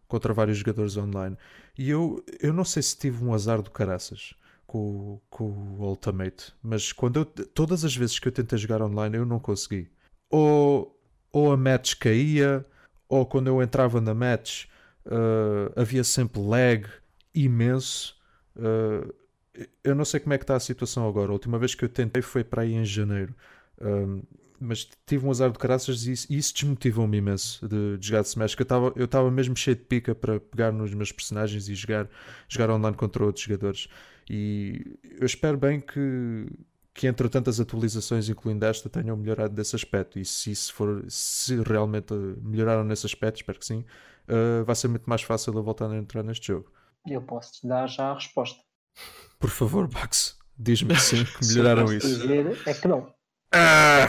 contra 0.07 0.35
vários 0.35 0.59
jogadores 0.59 0.97
online. 0.99 1.37
E 1.79 1.89
eu, 1.89 2.23
eu 2.41 2.53
não 2.53 2.65
sei 2.65 2.83
se 2.83 2.99
tive 2.99 3.25
um 3.25 3.33
azar 3.33 3.63
do 3.63 3.71
caraças 3.71 4.35
com, 4.67 5.19
com 5.31 5.45
o 5.45 5.89
Ultimate, 5.89 6.53
mas 6.63 6.93
quando 6.93 7.21
eu, 7.21 7.25
todas 7.25 7.85
as 7.87 7.97
vezes 7.97 8.19
que 8.19 8.29
eu 8.29 8.33
tentei 8.33 8.59
jogar 8.59 8.83
online 8.83 9.17
eu 9.17 9.25
não 9.25 9.39
consegui. 9.39 9.89
Ou, 10.31 10.95
ou 11.33 11.53
a 11.53 11.57
match 11.57 11.95
caía, 11.95 12.67
ou 13.09 13.25
quando 13.25 13.47
eu 13.47 13.63
entrava 13.63 13.99
na 13.99 14.13
match 14.13 14.67
uh, 15.09 15.73
havia 15.81 16.05
sempre 16.05 16.41
lag 16.41 16.87
imenso. 17.35 18.17
Uh, 18.57 19.13
eu 19.83 19.95
não 19.95 20.05
sei 20.05 20.21
como 20.21 20.35
é 20.35 20.39
que 20.39 20.45
está 20.45 20.57
a 20.57 20.61
situação 20.61 21.09
agora. 21.09 21.31
A 21.31 21.33
última 21.33 21.59
vez 21.59 21.75
que 21.75 21.85
eu 21.85 21.89
tentei 21.89 22.23
foi 22.23 22.45
para 22.45 22.63
aí 22.63 22.75
em 22.75 22.85
janeiro. 22.85 23.35
Um, 23.81 24.23
mas 24.61 24.89
tive 25.07 25.25
um 25.25 25.31
azar 25.31 25.51
de 25.51 25.59
caraças 25.59 26.07
e 26.07 26.13
isso, 26.13 26.27
isso 26.31 26.55
desmotivou-me 26.55 27.17
imenso 27.17 27.67
de, 27.69 27.97
de, 27.97 28.07
jogar 28.07 28.23
de 28.23 28.29
Smash. 28.29 28.55
Que 28.55 28.63
eu 28.63 29.05
estava 29.05 29.31
mesmo 29.31 29.57
cheio 29.57 29.77
de 29.77 29.83
pica 29.83 30.15
para 30.15 30.41
pegar 30.41 30.73
nos 30.73 30.93
meus 30.95 31.13
personagens 31.13 31.69
e 31.69 31.75
jogar, 31.75 32.09
jogar 32.49 32.71
online 32.71 32.97
contra 32.97 33.25
outros 33.25 33.45
jogadores. 33.45 33.89
E 34.29 34.99
eu 35.19 35.27
espero 35.27 35.57
bem 35.57 35.81
que, 35.81 36.47
que 36.93 37.07
entre 37.07 37.29
tantas 37.29 37.61
atualizações, 37.61 38.29
incluindo 38.29 38.65
esta, 38.65 38.89
tenham 38.89 39.17
melhorado 39.17 39.55
desse 39.55 39.77
aspecto. 39.77 40.19
E 40.19 40.25
se 40.25 40.55
for, 40.73 41.05
se 41.09 41.57
realmente 41.63 42.13
melhoraram 42.43 42.85
nesse 42.85 43.07
aspecto, 43.07 43.37
espero 43.37 43.59
que 43.59 43.67
sim, 43.67 43.85
uh, 44.29 44.65
vai 44.65 44.75
ser 44.75 44.89
muito 44.89 45.09
mais 45.09 45.23
fácil 45.23 45.55
eu 45.55 45.63
voltar 45.63 45.91
a 45.91 45.97
entrar 45.97 46.23
neste 46.23 46.49
jogo. 46.49 46.71
Eu 47.07 47.23
posso 47.23 47.53
te 47.53 47.67
dar 47.67 47.87
já 47.89 48.11
a 48.11 48.15
resposta. 48.15 48.61
Por 49.39 49.51
favor, 49.51 49.89
Max, 49.93 50.39
diz-me 50.59 50.97
sim, 50.97 51.25
que 51.25 51.47
melhoraram 51.49 51.93
isso. 51.93 52.07
Dizer 52.07 52.59
é 52.67 52.75
que 52.75 52.89
não. 52.89 53.13
Ah, 53.53 54.07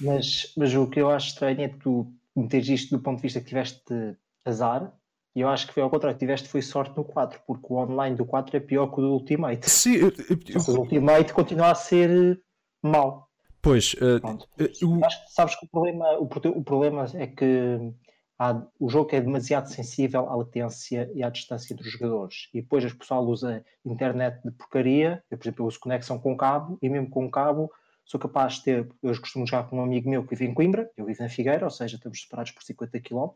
mas, 0.00 0.52
mas 0.56 0.74
o 0.74 0.86
que 0.88 1.00
eu 1.00 1.10
acho 1.10 1.28
estranho 1.28 1.60
é 1.60 1.68
que 1.68 1.78
tu 1.78 2.12
meteres 2.36 2.68
isto 2.68 2.96
do 2.96 3.02
ponto 3.02 3.16
de 3.16 3.22
vista 3.22 3.40
que 3.40 3.46
tiveste 3.46 4.16
azar, 4.44 4.92
e 5.34 5.40
eu 5.40 5.48
acho 5.48 5.66
que 5.66 5.74
foi 5.74 5.82
ao 5.82 5.90
contrário, 5.90 6.18
tiveste 6.18 6.48
foi 6.48 6.62
sorte 6.62 6.96
no 6.96 7.04
4, 7.04 7.40
porque 7.46 7.66
o 7.68 7.76
online 7.76 8.14
do 8.14 8.24
4 8.24 8.56
é 8.56 8.60
pior 8.60 8.86
que 8.88 9.00
o 9.00 9.02
do 9.02 9.12
Ultimate. 9.14 9.68
Sim, 9.68 9.94
eu, 9.94 10.08
eu, 10.08 10.74
o 10.74 10.80
Ultimate 10.80 11.32
continua 11.32 11.72
a 11.72 11.74
ser 11.74 12.40
mau. 12.82 13.28
Pois, 13.60 13.94
uh, 13.94 14.20
eu... 14.58 15.04
acho 15.04 15.24
que 15.24 15.32
sabes 15.32 15.58
que 15.58 15.66
o 15.66 15.68
problema, 15.68 16.18
o, 16.18 16.24
o 16.24 16.62
problema 16.62 17.06
é 17.14 17.26
que 17.26 17.92
há, 18.38 18.62
o 18.78 18.88
jogo 18.88 19.14
é 19.14 19.20
demasiado 19.20 19.66
sensível 19.66 20.28
à 20.28 20.36
latência 20.36 21.10
e 21.14 21.22
à 21.22 21.30
distância 21.30 21.72
entre 21.72 21.86
os 21.86 21.92
jogadores. 21.92 22.48
E 22.52 22.60
depois 22.60 22.84
o 22.84 22.96
pessoal 22.96 23.24
usa 23.24 23.64
internet 23.84 24.42
de 24.44 24.50
porcaria, 24.50 25.22
eu, 25.30 25.38
por 25.38 25.44
exemplo, 25.44 25.64
eu 25.64 25.68
uso 25.68 25.80
conexão 25.80 26.18
com 26.18 26.36
cabo, 26.36 26.78
e 26.82 26.88
mesmo 26.88 27.08
com 27.10 27.30
cabo 27.30 27.70
sou 28.04 28.20
capaz 28.20 28.54
de 28.54 28.64
ter, 28.64 28.88
eu 29.02 29.20
costumo 29.20 29.46
jogar 29.46 29.64
com 29.64 29.78
um 29.78 29.82
amigo 29.82 30.08
meu 30.10 30.26
que 30.26 30.34
vive 30.34 30.50
em 30.50 30.54
Coimbra, 30.54 30.90
eu 30.96 31.06
vivo 31.06 31.22
na 31.22 31.28
Figueira, 31.28 31.64
ou 31.64 31.70
seja, 31.70 31.96
estamos 31.96 32.20
separados 32.20 32.52
por 32.52 32.62
50 32.62 33.00
km, 33.00 33.30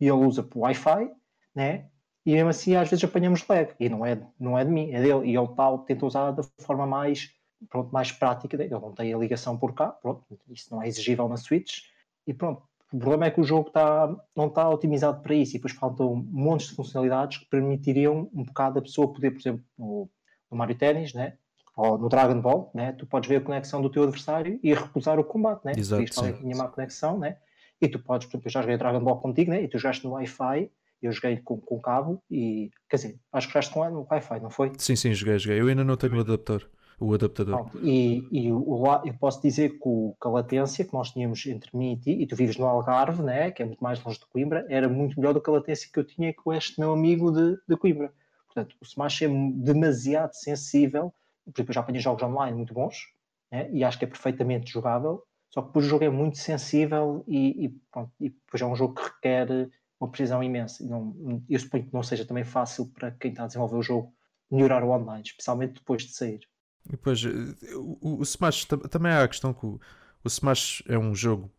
e 0.00 0.06
ele 0.06 0.26
usa 0.26 0.42
por 0.42 0.60
Wi-Fi, 0.60 1.10
né? 1.54 1.88
E 2.26 2.32
mesmo 2.32 2.48
assim 2.48 2.74
às 2.74 2.90
vezes 2.90 3.04
apanhamos 3.04 3.46
lag, 3.46 3.72
e 3.78 3.88
não 3.88 4.04
é, 4.04 4.20
não 4.38 4.58
é 4.58 4.64
de 4.64 4.70
mim, 4.70 4.90
é 4.90 5.00
dele, 5.00 5.30
e 5.30 5.36
ele 5.36 5.48
tal, 5.54 5.78
tenta 5.80 6.04
usar 6.04 6.32
da 6.32 6.42
forma 6.60 6.86
mais, 6.86 7.32
pronto, 7.68 7.92
mais 7.92 8.10
prática 8.10 8.56
ele 8.56 8.68
não 8.68 8.92
tem 8.92 9.14
a 9.14 9.18
ligação 9.18 9.56
por 9.56 9.74
cá, 9.74 9.88
pronto, 9.88 10.24
isso 10.48 10.74
não 10.74 10.82
é 10.82 10.88
exigível 10.88 11.28
na 11.28 11.36
Switch, 11.36 11.84
e 12.26 12.34
pronto, 12.34 12.62
o 12.92 12.98
problema 12.98 13.26
é 13.26 13.30
que 13.30 13.40
o 13.40 13.44
jogo 13.44 13.68
está, 13.68 14.14
não 14.36 14.46
está 14.46 14.68
otimizado 14.68 15.22
para 15.22 15.34
isso, 15.34 15.52
e 15.52 15.58
depois 15.58 15.74
faltam 15.74 16.14
montes 16.30 16.68
de 16.68 16.74
funcionalidades 16.74 17.38
que 17.38 17.46
permitiriam 17.46 18.28
um 18.34 18.44
bocado 18.44 18.78
a 18.78 18.82
pessoa 18.82 19.12
poder, 19.12 19.30
por 19.30 19.40
exemplo, 19.40 19.64
no, 19.78 20.10
no 20.50 20.56
Mario 20.56 20.76
Tennis, 20.76 21.14
né? 21.14 21.34
ou 21.76 21.96
no 21.96 22.08
Dragon 22.08 22.40
Ball, 22.40 22.70
né? 22.74 22.92
tu 22.92 23.06
podes 23.06 23.28
ver 23.28 23.36
a 23.36 23.40
conexão 23.40 23.80
do 23.80 23.88
teu 23.88 24.02
adversário 24.02 24.60
e 24.62 24.74
recusar 24.74 25.18
o 25.18 25.24
combate, 25.24 25.64
né? 25.64 25.72
Exato, 25.76 26.04
Diz 26.04 26.18
é 26.18 26.32
tinha 26.32 26.56
má 26.56 26.68
conexão, 26.68 27.18
né? 27.18 27.36
E 27.80 27.88
tu 27.88 27.98
podes, 27.98 28.26
por 28.26 28.36
exemplo, 28.36 28.48
eu 28.48 28.52
já 28.52 28.60
joguei 28.60 28.76
Dragon 28.76 29.00
Ball 29.00 29.18
contigo, 29.18 29.50
né? 29.50 29.62
E 29.62 29.68
tu 29.68 29.78
jogaste 29.78 30.04
no 30.04 30.12
Wi-Fi, 30.12 30.70
eu 31.02 31.12
joguei 31.12 31.38
com, 31.38 31.58
com 31.58 31.80
cabo 31.80 32.22
e, 32.30 32.70
quer 32.88 32.96
dizer, 32.96 33.18
acho 33.32 33.46
que 33.46 33.54
jogaste 33.54 33.72
com 33.72 33.88
no 33.88 34.06
Wi-Fi, 34.10 34.40
não 34.40 34.50
foi? 34.50 34.72
Sim, 34.76 34.94
sim, 34.94 35.14
joguei, 35.14 35.38
joguei. 35.38 35.60
Eu 35.60 35.68
ainda 35.68 35.82
não 35.82 35.96
tenho 35.96 36.16
o 36.16 36.20
adaptador. 36.20 36.68
O 37.00 37.14
adaptador. 37.14 37.70
E, 37.82 38.28
e 38.30 38.52
o, 38.52 38.84
eu 39.04 39.14
posso 39.14 39.40
dizer 39.40 39.70
que, 39.70 39.88
o, 39.88 40.14
que 40.20 40.28
a 40.28 40.30
latência 40.30 40.84
que 40.84 40.92
nós 40.92 41.10
tínhamos 41.10 41.44
entre 41.46 41.74
mim 41.76 41.94
e 41.94 41.96
ti, 41.96 42.10
e 42.10 42.26
tu 42.26 42.36
vives 42.36 42.58
no 42.58 42.66
Algarve, 42.66 43.22
né, 43.22 43.50
que 43.50 43.62
é 43.62 43.64
muito 43.64 43.82
mais 43.82 44.02
longe 44.04 44.18
de 44.18 44.26
Coimbra, 44.26 44.66
era 44.68 44.88
muito 44.88 45.18
melhor 45.18 45.32
do 45.32 45.40
que 45.40 45.48
a 45.48 45.54
latência 45.54 45.88
que 45.90 45.98
eu 45.98 46.04
tinha 46.04 46.34
com 46.34 46.52
este 46.52 46.78
meu 46.78 46.92
amigo 46.92 47.32
de, 47.32 47.58
de 47.66 47.76
Coimbra. 47.76 48.12
Portanto, 48.46 48.76
o 48.80 48.84
Smash 48.84 49.22
é 49.22 49.28
demasiado 49.28 50.34
sensível 50.34 51.12
por 51.52 51.60
exemplo, 51.60 51.70
eu 51.70 51.74
já 51.74 51.80
apanhei 51.80 52.00
jogos 52.00 52.22
online 52.22 52.56
muito 52.56 52.74
bons 52.74 53.12
né? 53.50 53.70
e 53.72 53.84
acho 53.84 53.98
que 53.98 54.04
é 54.04 54.08
perfeitamente 54.08 54.70
jogável, 54.70 55.22
só 55.48 55.60
que 55.60 55.68
depois 55.68 55.86
o 55.86 55.88
jogo 55.88 56.04
é 56.04 56.10
muito 56.10 56.38
sensível 56.38 57.24
e, 57.26 57.64
e, 57.64 57.68
pronto, 57.90 58.12
e 58.20 58.30
depois 58.30 58.60
é 58.60 58.66
um 58.66 58.76
jogo 58.76 58.94
que 58.94 59.02
requer 59.02 59.70
uma 59.98 60.10
precisão 60.10 60.42
imensa. 60.42 60.84
Não, 60.86 61.42
eu 61.48 61.58
suponho 61.58 61.86
que 61.86 61.92
não 61.92 62.02
seja 62.02 62.24
também 62.24 62.44
fácil 62.44 62.86
para 62.88 63.10
quem 63.10 63.30
está 63.30 63.44
a 63.44 63.46
desenvolver 63.46 63.76
o 63.76 63.82
jogo 63.82 64.14
melhorar 64.50 64.82
o 64.82 64.90
online, 64.90 65.22
especialmente 65.24 65.74
depois 65.74 66.02
de 66.02 66.12
sair. 66.12 66.40
E 66.86 66.92
depois, 66.92 67.22
eh, 67.24 67.74
o, 67.76 68.18
o 68.18 68.22
Smash 68.22 68.64
também 68.90 69.12
há 69.12 69.22
a 69.24 69.28
questão 69.28 69.52
que 69.52 69.66
o, 69.66 69.80
o 70.24 70.28
Smash 70.28 70.82
é 70.88 70.98
um 70.98 71.14
jogo, 71.14 71.50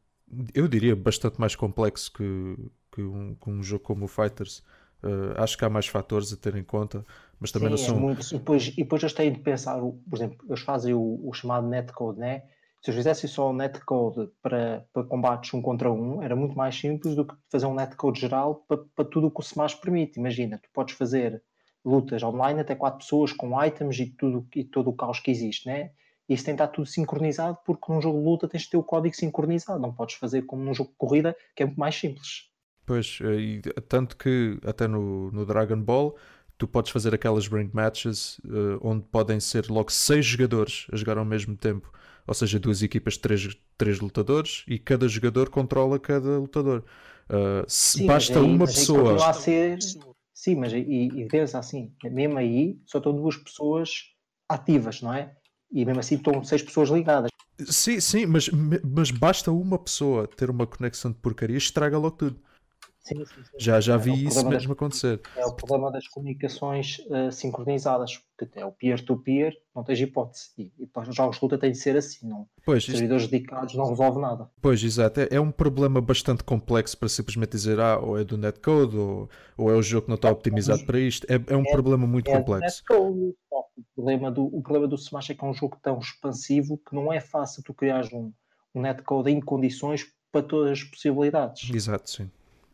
eu 0.53 0.67
diria, 0.67 0.95
bastante 0.95 1.39
mais 1.39 1.55
complexo 1.55 2.11
que, 2.11 2.57
que, 2.91 3.01
um, 3.01 3.35
que 3.35 3.49
um 3.49 3.63
jogo 3.63 3.83
como 3.83 4.05
o 4.05 4.07
Fighters. 4.07 4.63
Uh, 5.03 5.33
acho 5.41 5.57
que 5.57 5.65
há 5.65 5.69
mais 5.69 5.87
fatores 5.87 6.31
a 6.31 6.37
ter 6.37 6.55
em 6.55 6.63
conta, 6.63 7.03
mas 7.39 7.51
também 7.51 7.69
Sim, 7.69 7.75
não 7.75 7.75
é 7.75 7.77
são. 7.77 7.99
muito, 7.99 8.21
e, 8.35 8.37
depois, 8.37 8.67
e 8.67 8.75
depois 8.83 9.01
eles 9.01 9.13
têm 9.13 9.33
de 9.33 9.39
pensar, 9.39 9.79
por 9.79 10.15
exemplo, 10.15 10.37
eles 10.47 10.61
fazem 10.61 10.93
o, 10.93 11.19
o 11.27 11.33
chamado 11.33 11.67
netcode, 11.67 12.19
né? 12.19 12.43
Se 12.81 12.89
eles 12.89 12.97
fizessem 12.97 13.29
só 13.29 13.49
o 13.49 13.53
netcode 13.53 14.29
para, 14.41 14.85
para 14.93 15.03
combates 15.03 15.53
um 15.53 15.61
contra 15.61 15.91
um, 15.91 16.21
era 16.21 16.35
muito 16.35 16.55
mais 16.55 16.75
simples 16.79 17.15
do 17.15 17.25
que 17.25 17.35
fazer 17.51 17.65
um 17.67 17.75
netcode 17.75 18.19
geral 18.19 18.63
para, 18.67 18.77
para 18.95 19.05
tudo 19.05 19.27
o 19.27 19.31
que 19.31 19.39
o 19.39 19.43
Smash 19.43 19.75
permite. 19.75 20.19
Imagina, 20.19 20.57
tu 20.57 20.69
podes 20.73 20.95
fazer 20.95 21.43
lutas 21.83 22.21
online 22.23 22.59
até 22.59 22.75
quatro 22.75 22.99
pessoas 22.99 23.33
com 23.33 23.61
items 23.63 23.99
e, 23.99 24.05
tudo, 24.07 24.47
e 24.55 24.63
todo 24.63 24.89
o 24.89 24.93
caos 24.93 25.19
que 25.19 25.31
existe, 25.31 25.67
né? 25.67 25.91
E 26.29 26.33
isso 26.33 26.45
tem 26.45 26.55
de 26.55 26.61
estar 26.61 26.67
tudo 26.73 26.85
sincronizado, 26.85 27.57
porque 27.65 27.91
num 27.91 28.01
jogo 28.01 28.19
de 28.19 28.23
luta 28.23 28.47
tens 28.47 28.63
de 28.63 28.69
ter 28.69 28.77
o 28.77 28.83
código 28.83 29.15
sincronizado, 29.15 29.81
não 29.81 29.91
podes 29.91 30.15
fazer 30.15 30.43
como 30.43 30.63
num 30.63 30.73
jogo 30.73 30.91
de 30.91 30.95
corrida, 30.97 31.35
que 31.55 31.63
é 31.63 31.65
muito 31.65 31.79
mais 31.79 31.95
simples. 31.95 32.49
Pois, 32.85 33.19
eh, 33.21 33.35
e 33.35 33.61
tanto 33.87 34.15
que 34.15 34.59
até 34.65 34.87
no, 34.87 35.31
no 35.31 35.45
Dragon 35.45 35.81
Ball 35.81 36.15
tu 36.57 36.67
podes 36.67 36.91
fazer 36.91 37.13
aquelas 37.13 37.47
ring 37.47 37.71
matches 37.73 38.37
uh, 38.39 38.79
onde 38.81 39.03
podem 39.11 39.39
ser 39.39 39.67
logo 39.67 39.91
seis 39.91 40.25
jogadores 40.25 40.85
a 40.91 40.95
jogar 40.95 41.17
ao 41.17 41.25
mesmo 41.25 41.57
tempo. 41.57 41.91
Ou 42.27 42.35
seja, 42.35 42.59
duas 42.59 42.83
equipas 42.83 43.15
de 43.15 43.19
três, 43.19 43.57
três 43.77 43.99
lutadores 43.99 44.63
e 44.67 44.77
cada 44.77 45.07
jogador 45.07 45.49
controla 45.49 45.99
cada 45.99 46.37
lutador. 46.37 46.83
Uh, 47.27 47.65
Sim, 47.67 48.05
basta 48.05 48.39
aí, 48.39 48.45
uma 48.45 48.67
pessoa. 48.67 49.33
Ser... 49.33 49.79
Sim, 50.41 50.55
mas 50.55 50.73
e, 50.73 50.79
e 50.79 51.25
vês 51.25 51.53
assim, 51.53 51.93
mesmo 52.03 52.35
aí 52.39 52.81
só 52.87 52.97
estão 52.97 53.15
duas 53.15 53.37
pessoas 53.37 54.05
ativas, 54.49 54.99
não 54.99 55.13
é? 55.13 55.35
E 55.71 55.85
mesmo 55.85 55.99
assim 55.99 56.15
estão 56.15 56.43
seis 56.43 56.63
pessoas 56.63 56.89
ligadas. 56.89 57.29
Sim, 57.67 57.99
sim, 57.99 58.25
mas, 58.25 58.49
mas 58.83 59.11
basta 59.11 59.51
uma 59.51 59.77
pessoa 59.77 60.27
ter 60.27 60.49
uma 60.49 60.65
conexão 60.65 61.11
de 61.11 61.19
porcaria 61.19 61.59
estraga 61.59 61.95
logo 61.95 62.17
tudo. 62.17 62.41
Sim, 63.03 63.25
sim, 63.25 63.43
sim. 63.43 63.51
Já, 63.57 63.79
já 63.79 63.95
É 63.95 63.97
vi 63.97 64.11
o 64.11 64.13
isso 64.29 64.35
mesmo 64.45 64.51
das- 64.51 64.71
acontecer. 64.71 65.19
É 65.35 65.45
o 65.45 65.53
problema 65.53 65.91
das 65.91 66.07
comunicações 66.07 66.99
uh, 67.09 67.31
sincronizadas, 67.31 68.17
porque 68.37 68.59
é 68.59 68.65
o 68.65 68.71
peer-to-peer, 68.71 69.53
não 69.75 69.83
tens 69.83 69.99
hipótese. 69.99 70.49
E, 70.57 70.71
e 70.79 70.85
para 70.87 71.09
os 71.09 71.15
jogos 71.15 71.37
de 71.37 71.43
luta 71.45 71.57
tem 71.57 71.71
de 71.71 71.77
ser 71.77 71.95
assim, 71.95 72.27
não. 72.27 72.47
Pois, 72.63 72.83
isto- 72.83 72.91
Servidores 72.93 73.27
dedicados 73.27 73.73
não 73.75 73.89
resolve 73.89 74.19
nada. 74.19 74.49
pois 74.61 74.83
exato. 74.83 75.19
É, 75.21 75.27
é 75.31 75.39
um 75.41 75.51
problema 75.51 75.99
bastante 76.01 76.43
complexo 76.43 76.97
para 76.97 77.09
simplesmente 77.09 77.51
dizer 77.51 77.79
ah, 77.79 77.97
ou 77.97 78.19
é 78.19 78.23
do 78.23 78.37
netcode 78.37 78.95
ou, 78.97 79.29
ou 79.57 79.71
é 79.71 79.73
o 79.75 79.81
jogo 79.81 80.03
que 80.03 80.09
não 80.09 80.15
está 80.15 80.29
optimizado 80.29 80.83
para 80.85 80.99
isto. 80.99 81.25
É, 81.29 81.53
é 81.53 81.55
um 81.57 81.63
problema 81.63 82.05
muito 82.05 82.29
É 82.29 82.33
complexo. 82.37 82.83
netcode, 82.83 83.35
o 83.77 83.83
problema, 83.95 84.31
do, 84.31 84.45
o 84.45 84.61
problema 84.61 84.87
do 84.87 84.95
Smash 84.95 85.29
é 85.31 85.33
que 85.35 85.43
é 85.43 85.47
um 85.47 85.53
jogo 85.53 85.77
tão 85.81 85.97
expansivo 85.99 86.77
que 86.77 86.93
não 86.95 87.11
é 87.11 87.19
fácil 87.19 87.63
tu 87.63 87.73
criares 87.73 88.11
um, 88.13 88.31
um 88.75 88.81
netcode 88.81 89.31
em 89.31 89.39
condições 89.39 90.05
para 90.31 90.43
todas 90.45 90.71
as 90.71 90.83
possibilidades. 90.83 91.69
Exato, 91.73 92.09
sim. 92.09 92.29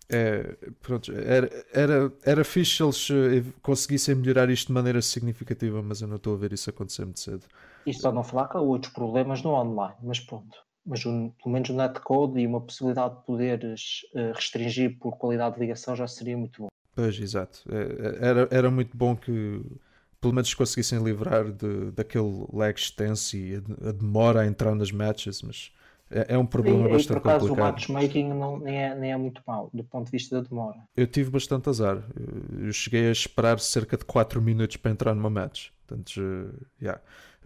É, 0.09 0.55
pronto, 0.81 1.11
era, 1.11 1.49
era, 1.73 2.13
era 2.23 2.43
fixe 2.45 2.77
se 2.77 2.83
eles 2.83 3.09
eh, 3.11 3.43
conseguissem 3.61 4.15
melhorar 4.15 4.49
isto 4.49 4.67
de 4.67 4.73
maneira 4.73 5.01
significativa, 5.01 5.81
mas 5.81 6.01
eu 6.01 6.07
não 6.07 6.15
estou 6.15 6.33
a 6.33 6.37
ver 6.37 6.53
isso 6.53 6.69
acontecer 6.69 7.03
muito 7.03 7.19
cedo. 7.19 7.45
Isto 7.85 8.01
para 8.03 8.11
não 8.13 8.23
falar 8.23 8.47
que 8.47 8.57
há 8.57 8.61
outros 8.61 8.93
problemas 8.93 9.41
no 9.41 9.51
online, 9.51 9.95
mas 10.03 10.19
pronto. 10.19 10.57
Mas 10.85 11.05
um, 11.05 11.29
pelo 11.31 11.53
menos 11.53 11.69
o 11.69 11.73
netcode 11.73 12.39
e 12.39 12.47
uma 12.47 12.61
possibilidade 12.61 13.17
de 13.17 13.25
poderes 13.25 14.01
eh, 14.15 14.31
restringir 14.33 14.97
por 14.97 15.17
qualidade 15.17 15.55
de 15.55 15.61
ligação 15.61 15.95
já 15.95 16.07
seria 16.07 16.37
muito 16.37 16.61
bom. 16.61 16.67
Pois, 16.95 17.19
exato. 17.19 17.63
É, 17.69 18.27
Era, 18.27 18.47
era 18.49 18.71
muito 18.71 18.95
bom 18.95 19.15
que 19.15 19.61
pelo 20.19 20.33
menos 20.33 20.53
conseguissem 20.53 21.03
livrar 21.03 21.51
de, 21.51 21.91
daquele 21.91 22.45
lag 22.51 22.77
extenso 22.79 23.35
e 23.37 23.55
a, 23.55 23.89
a 23.89 23.91
demora 23.91 24.41
a 24.41 24.47
entrar 24.47 24.73
nas 24.73 24.91
matches, 24.91 25.41
mas 25.41 25.71
é, 26.09 26.35
é 26.35 26.37
um 26.37 26.45
problema 26.45 26.87
E, 26.87 26.91
e 26.93 27.07
por 27.07 27.17
bastante 27.17 27.17
acaso 27.17 27.51
o 27.53 27.55
complicado. 27.55 27.73
matchmaking 27.73 28.29
não, 28.33 28.59
nem, 28.59 28.77
é, 28.83 28.95
nem 28.95 29.11
é 29.11 29.17
muito 29.17 29.41
mau 29.45 29.69
do 29.73 29.83
ponto 29.83 30.05
de 30.05 30.11
vista 30.11 30.41
da 30.41 30.47
demora. 30.47 30.77
Eu 30.95 31.07
tive 31.07 31.29
bastante 31.29 31.69
azar. 31.69 32.03
Eu 32.59 32.71
cheguei 32.71 33.09
a 33.09 33.11
esperar 33.11 33.59
cerca 33.59 33.97
de 33.97 34.05
4 34.05 34.41
minutos 34.41 34.77
para 34.77 34.91
entrar 34.91 35.13
numa 35.13 35.29
match. 35.29 35.69
Portanto, 35.85 36.19
yeah, 36.81 37.01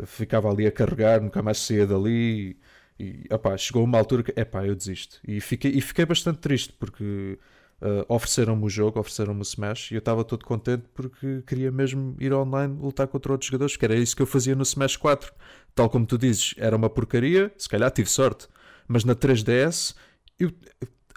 ficava 0.05 0.49
ali 0.49 0.65
a 0.67 0.71
carregar, 0.71 1.21
nunca 1.21 1.41
mais 1.41 1.57
saía 1.59 1.85
dali. 1.87 2.57
E, 2.99 3.25
e 3.27 3.33
opá, 3.33 3.57
chegou 3.57 3.83
uma 3.83 3.97
altura 3.97 4.23
que, 4.23 4.39
epá, 4.39 4.65
eu 4.65 4.75
desisto. 4.75 5.19
E 5.27 5.41
fiquei, 5.41 5.71
e 5.71 5.81
fiquei 5.81 6.05
bastante 6.05 6.39
triste 6.39 6.73
porque 6.73 7.37
eh, 7.81 8.05
ofereceram-me 8.07 8.63
o 8.63 8.69
jogo, 8.69 8.99
ofereceram-me 8.99 9.41
o 9.41 9.43
Smash 9.43 9.91
e 9.91 9.95
eu 9.95 9.99
estava 9.99 10.23
todo 10.23 10.45
contente 10.45 10.83
porque 10.93 11.41
queria 11.47 11.71
mesmo 11.71 12.15
ir 12.19 12.31
online 12.31 12.77
lutar 12.79 13.07
contra 13.07 13.31
outros 13.31 13.47
jogadores, 13.47 13.75
que 13.75 13.83
era 13.83 13.95
isso 13.95 14.15
que 14.15 14.21
eu 14.21 14.27
fazia 14.27 14.55
no 14.55 14.61
Smash 14.61 14.97
4. 14.97 15.33
Tal 15.75 15.89
como 15.89 16.05
tu 16.05 16.17
dizes, 16.17 16.53
era 16.57 16.75
uma 16.75 16.89
porcaria, 16.89 17.51
se 17.57 17.69
calhar 17.69 17.91
tive 17.91 18.09
sorte. 18.09 18.47
Mas 18.87 19.03
na 19.03 19.15
3DS 19.15 19.95
eu, 20.39 20.51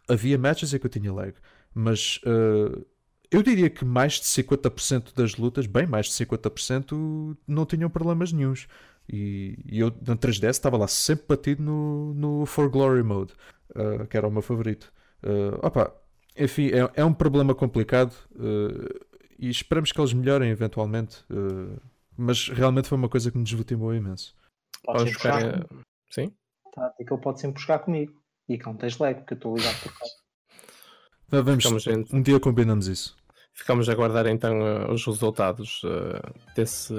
havia 0.08 0.38
matches 0.38 0.72
em 0.72 0.78
que 0.78 0.86
eu 0.86 0.90
tinha 0.90 1.12
lag. 1.12 1.34
Mas 1.74 2.20
eh, 2.24 2.84
eu 3.30 3.42
diria 3.42 3.68
que 3.68 3.84
mais 3.84 4.14
de 4.14 4.26
50% 4.26 5.14
das 5.14 5.36
lutas, 5.36 5.66
bem 5.66 5.86
mais 5.86 6.06
de 6.06 6.12
50%, 6.12 7.36
não 7.46 7.66
tinham 7.66 7.90
problemas 7.90 8.32
nenhums. 8.32 8.68
E, 9.08 9.58
e 9.66 9.80
eu 9.80 9.92
na 10.06 10.16
3DS 10.16 10.50
estava 10.50 10.76
lá 10.76 10.88
sempre 10.88 11.26
batido 11.28 11.62
no, 11.62 12.14
no 12.14 12.46
For 12.46 12.70
Glory 12.70 13.02
Mode, 13.02 13.34
eh, 13.74 14.06
que 14.06 14.16
era 14.16 14.26
o 14.26 14.30
meu 14.30 14.42
favorito. 14.42 14.92
Eh, 15.22 15.58
opa, 15.62 15.92
enfim, 16.36 16.68
é, 16.68 16.90
é 16.94 17.04
um 17.04 17.12
problema 17.12 17.54
complicado 17.54 18.14
eh, 18.38 19.00
e 19.38 19.48
esperamos 19.50 19.92
que 19.92 20.00
eles 20.00 20.12
melhorem 20.12 20.50
eventualmente. 20.50 21.24
mas 22.16 22.48
realmente 22.48 22.88
foi 22.88 22.96
uma 22.96 23.08
coisa 23.08 23.30
que 23.30 23.36
me 23.36 23.44
desmotivou 23.44 23.94
imenso. 23.94 24.34
Podes 24.84 25.02
Podes 25.16 25.22
jogar, 25.22 25.42
eh, 25.42 25.64
Sim? 26.10 26.32
tá, 26.74 26.92
e 27.00 27.04
que 27.04 27.12
ele 27.12 27.20
pode 27.22 27.40
sempre 27.40 27.60
jogar 27.60 27.78
comigo. 27.80 28.12
E 28.48 28.58
que 28.58 28.66
não 28.66 28.76
tens 28.76 28.98
lag, 28.98 29.14
porque 29.20 29.34
eu 29.34 29.36
estou 29.36 29.56
ligado 29.56 29.80
por 29.82 29.92
cá. 29.98 30.04
Vamos, 31.42 31.64
Ficamos 31.64 32.12
um 32.12 32.20
dia 32.22 32.38
combinamos 32.38 32.86
isso. 32.88 33.16
Ficamos 33.54 33.88
a 33.88 33.92
aguardar 33.92 34.26
então 34.26 34.54
eh, 34.66 34.90
os 34.92 35.04
resultados 35.06 35.80
eh, 35.84 36.20
desse 36.54 36.92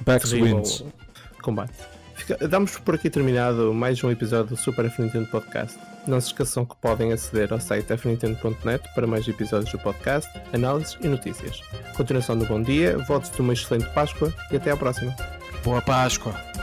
Backs 0.00 0.30
terrível 0.30 0.56
wins. 0.58 0.84
combate. 1.40 1.72
Fica- 2.16 2.48
Damos 2.48 2.76
por 2.78 2.94
aqui 2.94 3.08
terminado 3.08 3.72
mais 3.72 4.02
um 4.04 4.10
episódio 4.10 4.54
do 4.54 4.60
Super 4.60 4.84
F 4.86 5.00
Nintendo 5.00 5.28
Podcast. 5.30 5.78
Não 6.06 6.20
se 6.20 6.28
esqueçam 6.28 6.64
que 6.66 6.76
podem 6.76 7.12
aceder 7.12 7.52
ao 7.52 7.60
site 7.60 7.92
fnintendo.net 7.96 8.88
para 8.94 9.06
mais 9.06 9.26
episódios 9.28 9.70
do 9.72 9.78
podcast, 9.78 10.30
análises 10.52 10.96
e 11.02 11.08
notícias. 11.08 11.60
Continuação 11.96 12.36
do 12.38 12.46
bom 12.46 12.60
dia, 12.62 12.96
votos 12.98 13.30
de 13.30 13.40
uma 13.40 13.52
excelente 13.52 13.88
Páscoa 13.94 14.32
e 14.52 14.56
até 14.56 14.70
à 14.70 14.76
próxima. 14.76 15.14
Boa 15.64 15.80
Páscoa! 15.82 16.55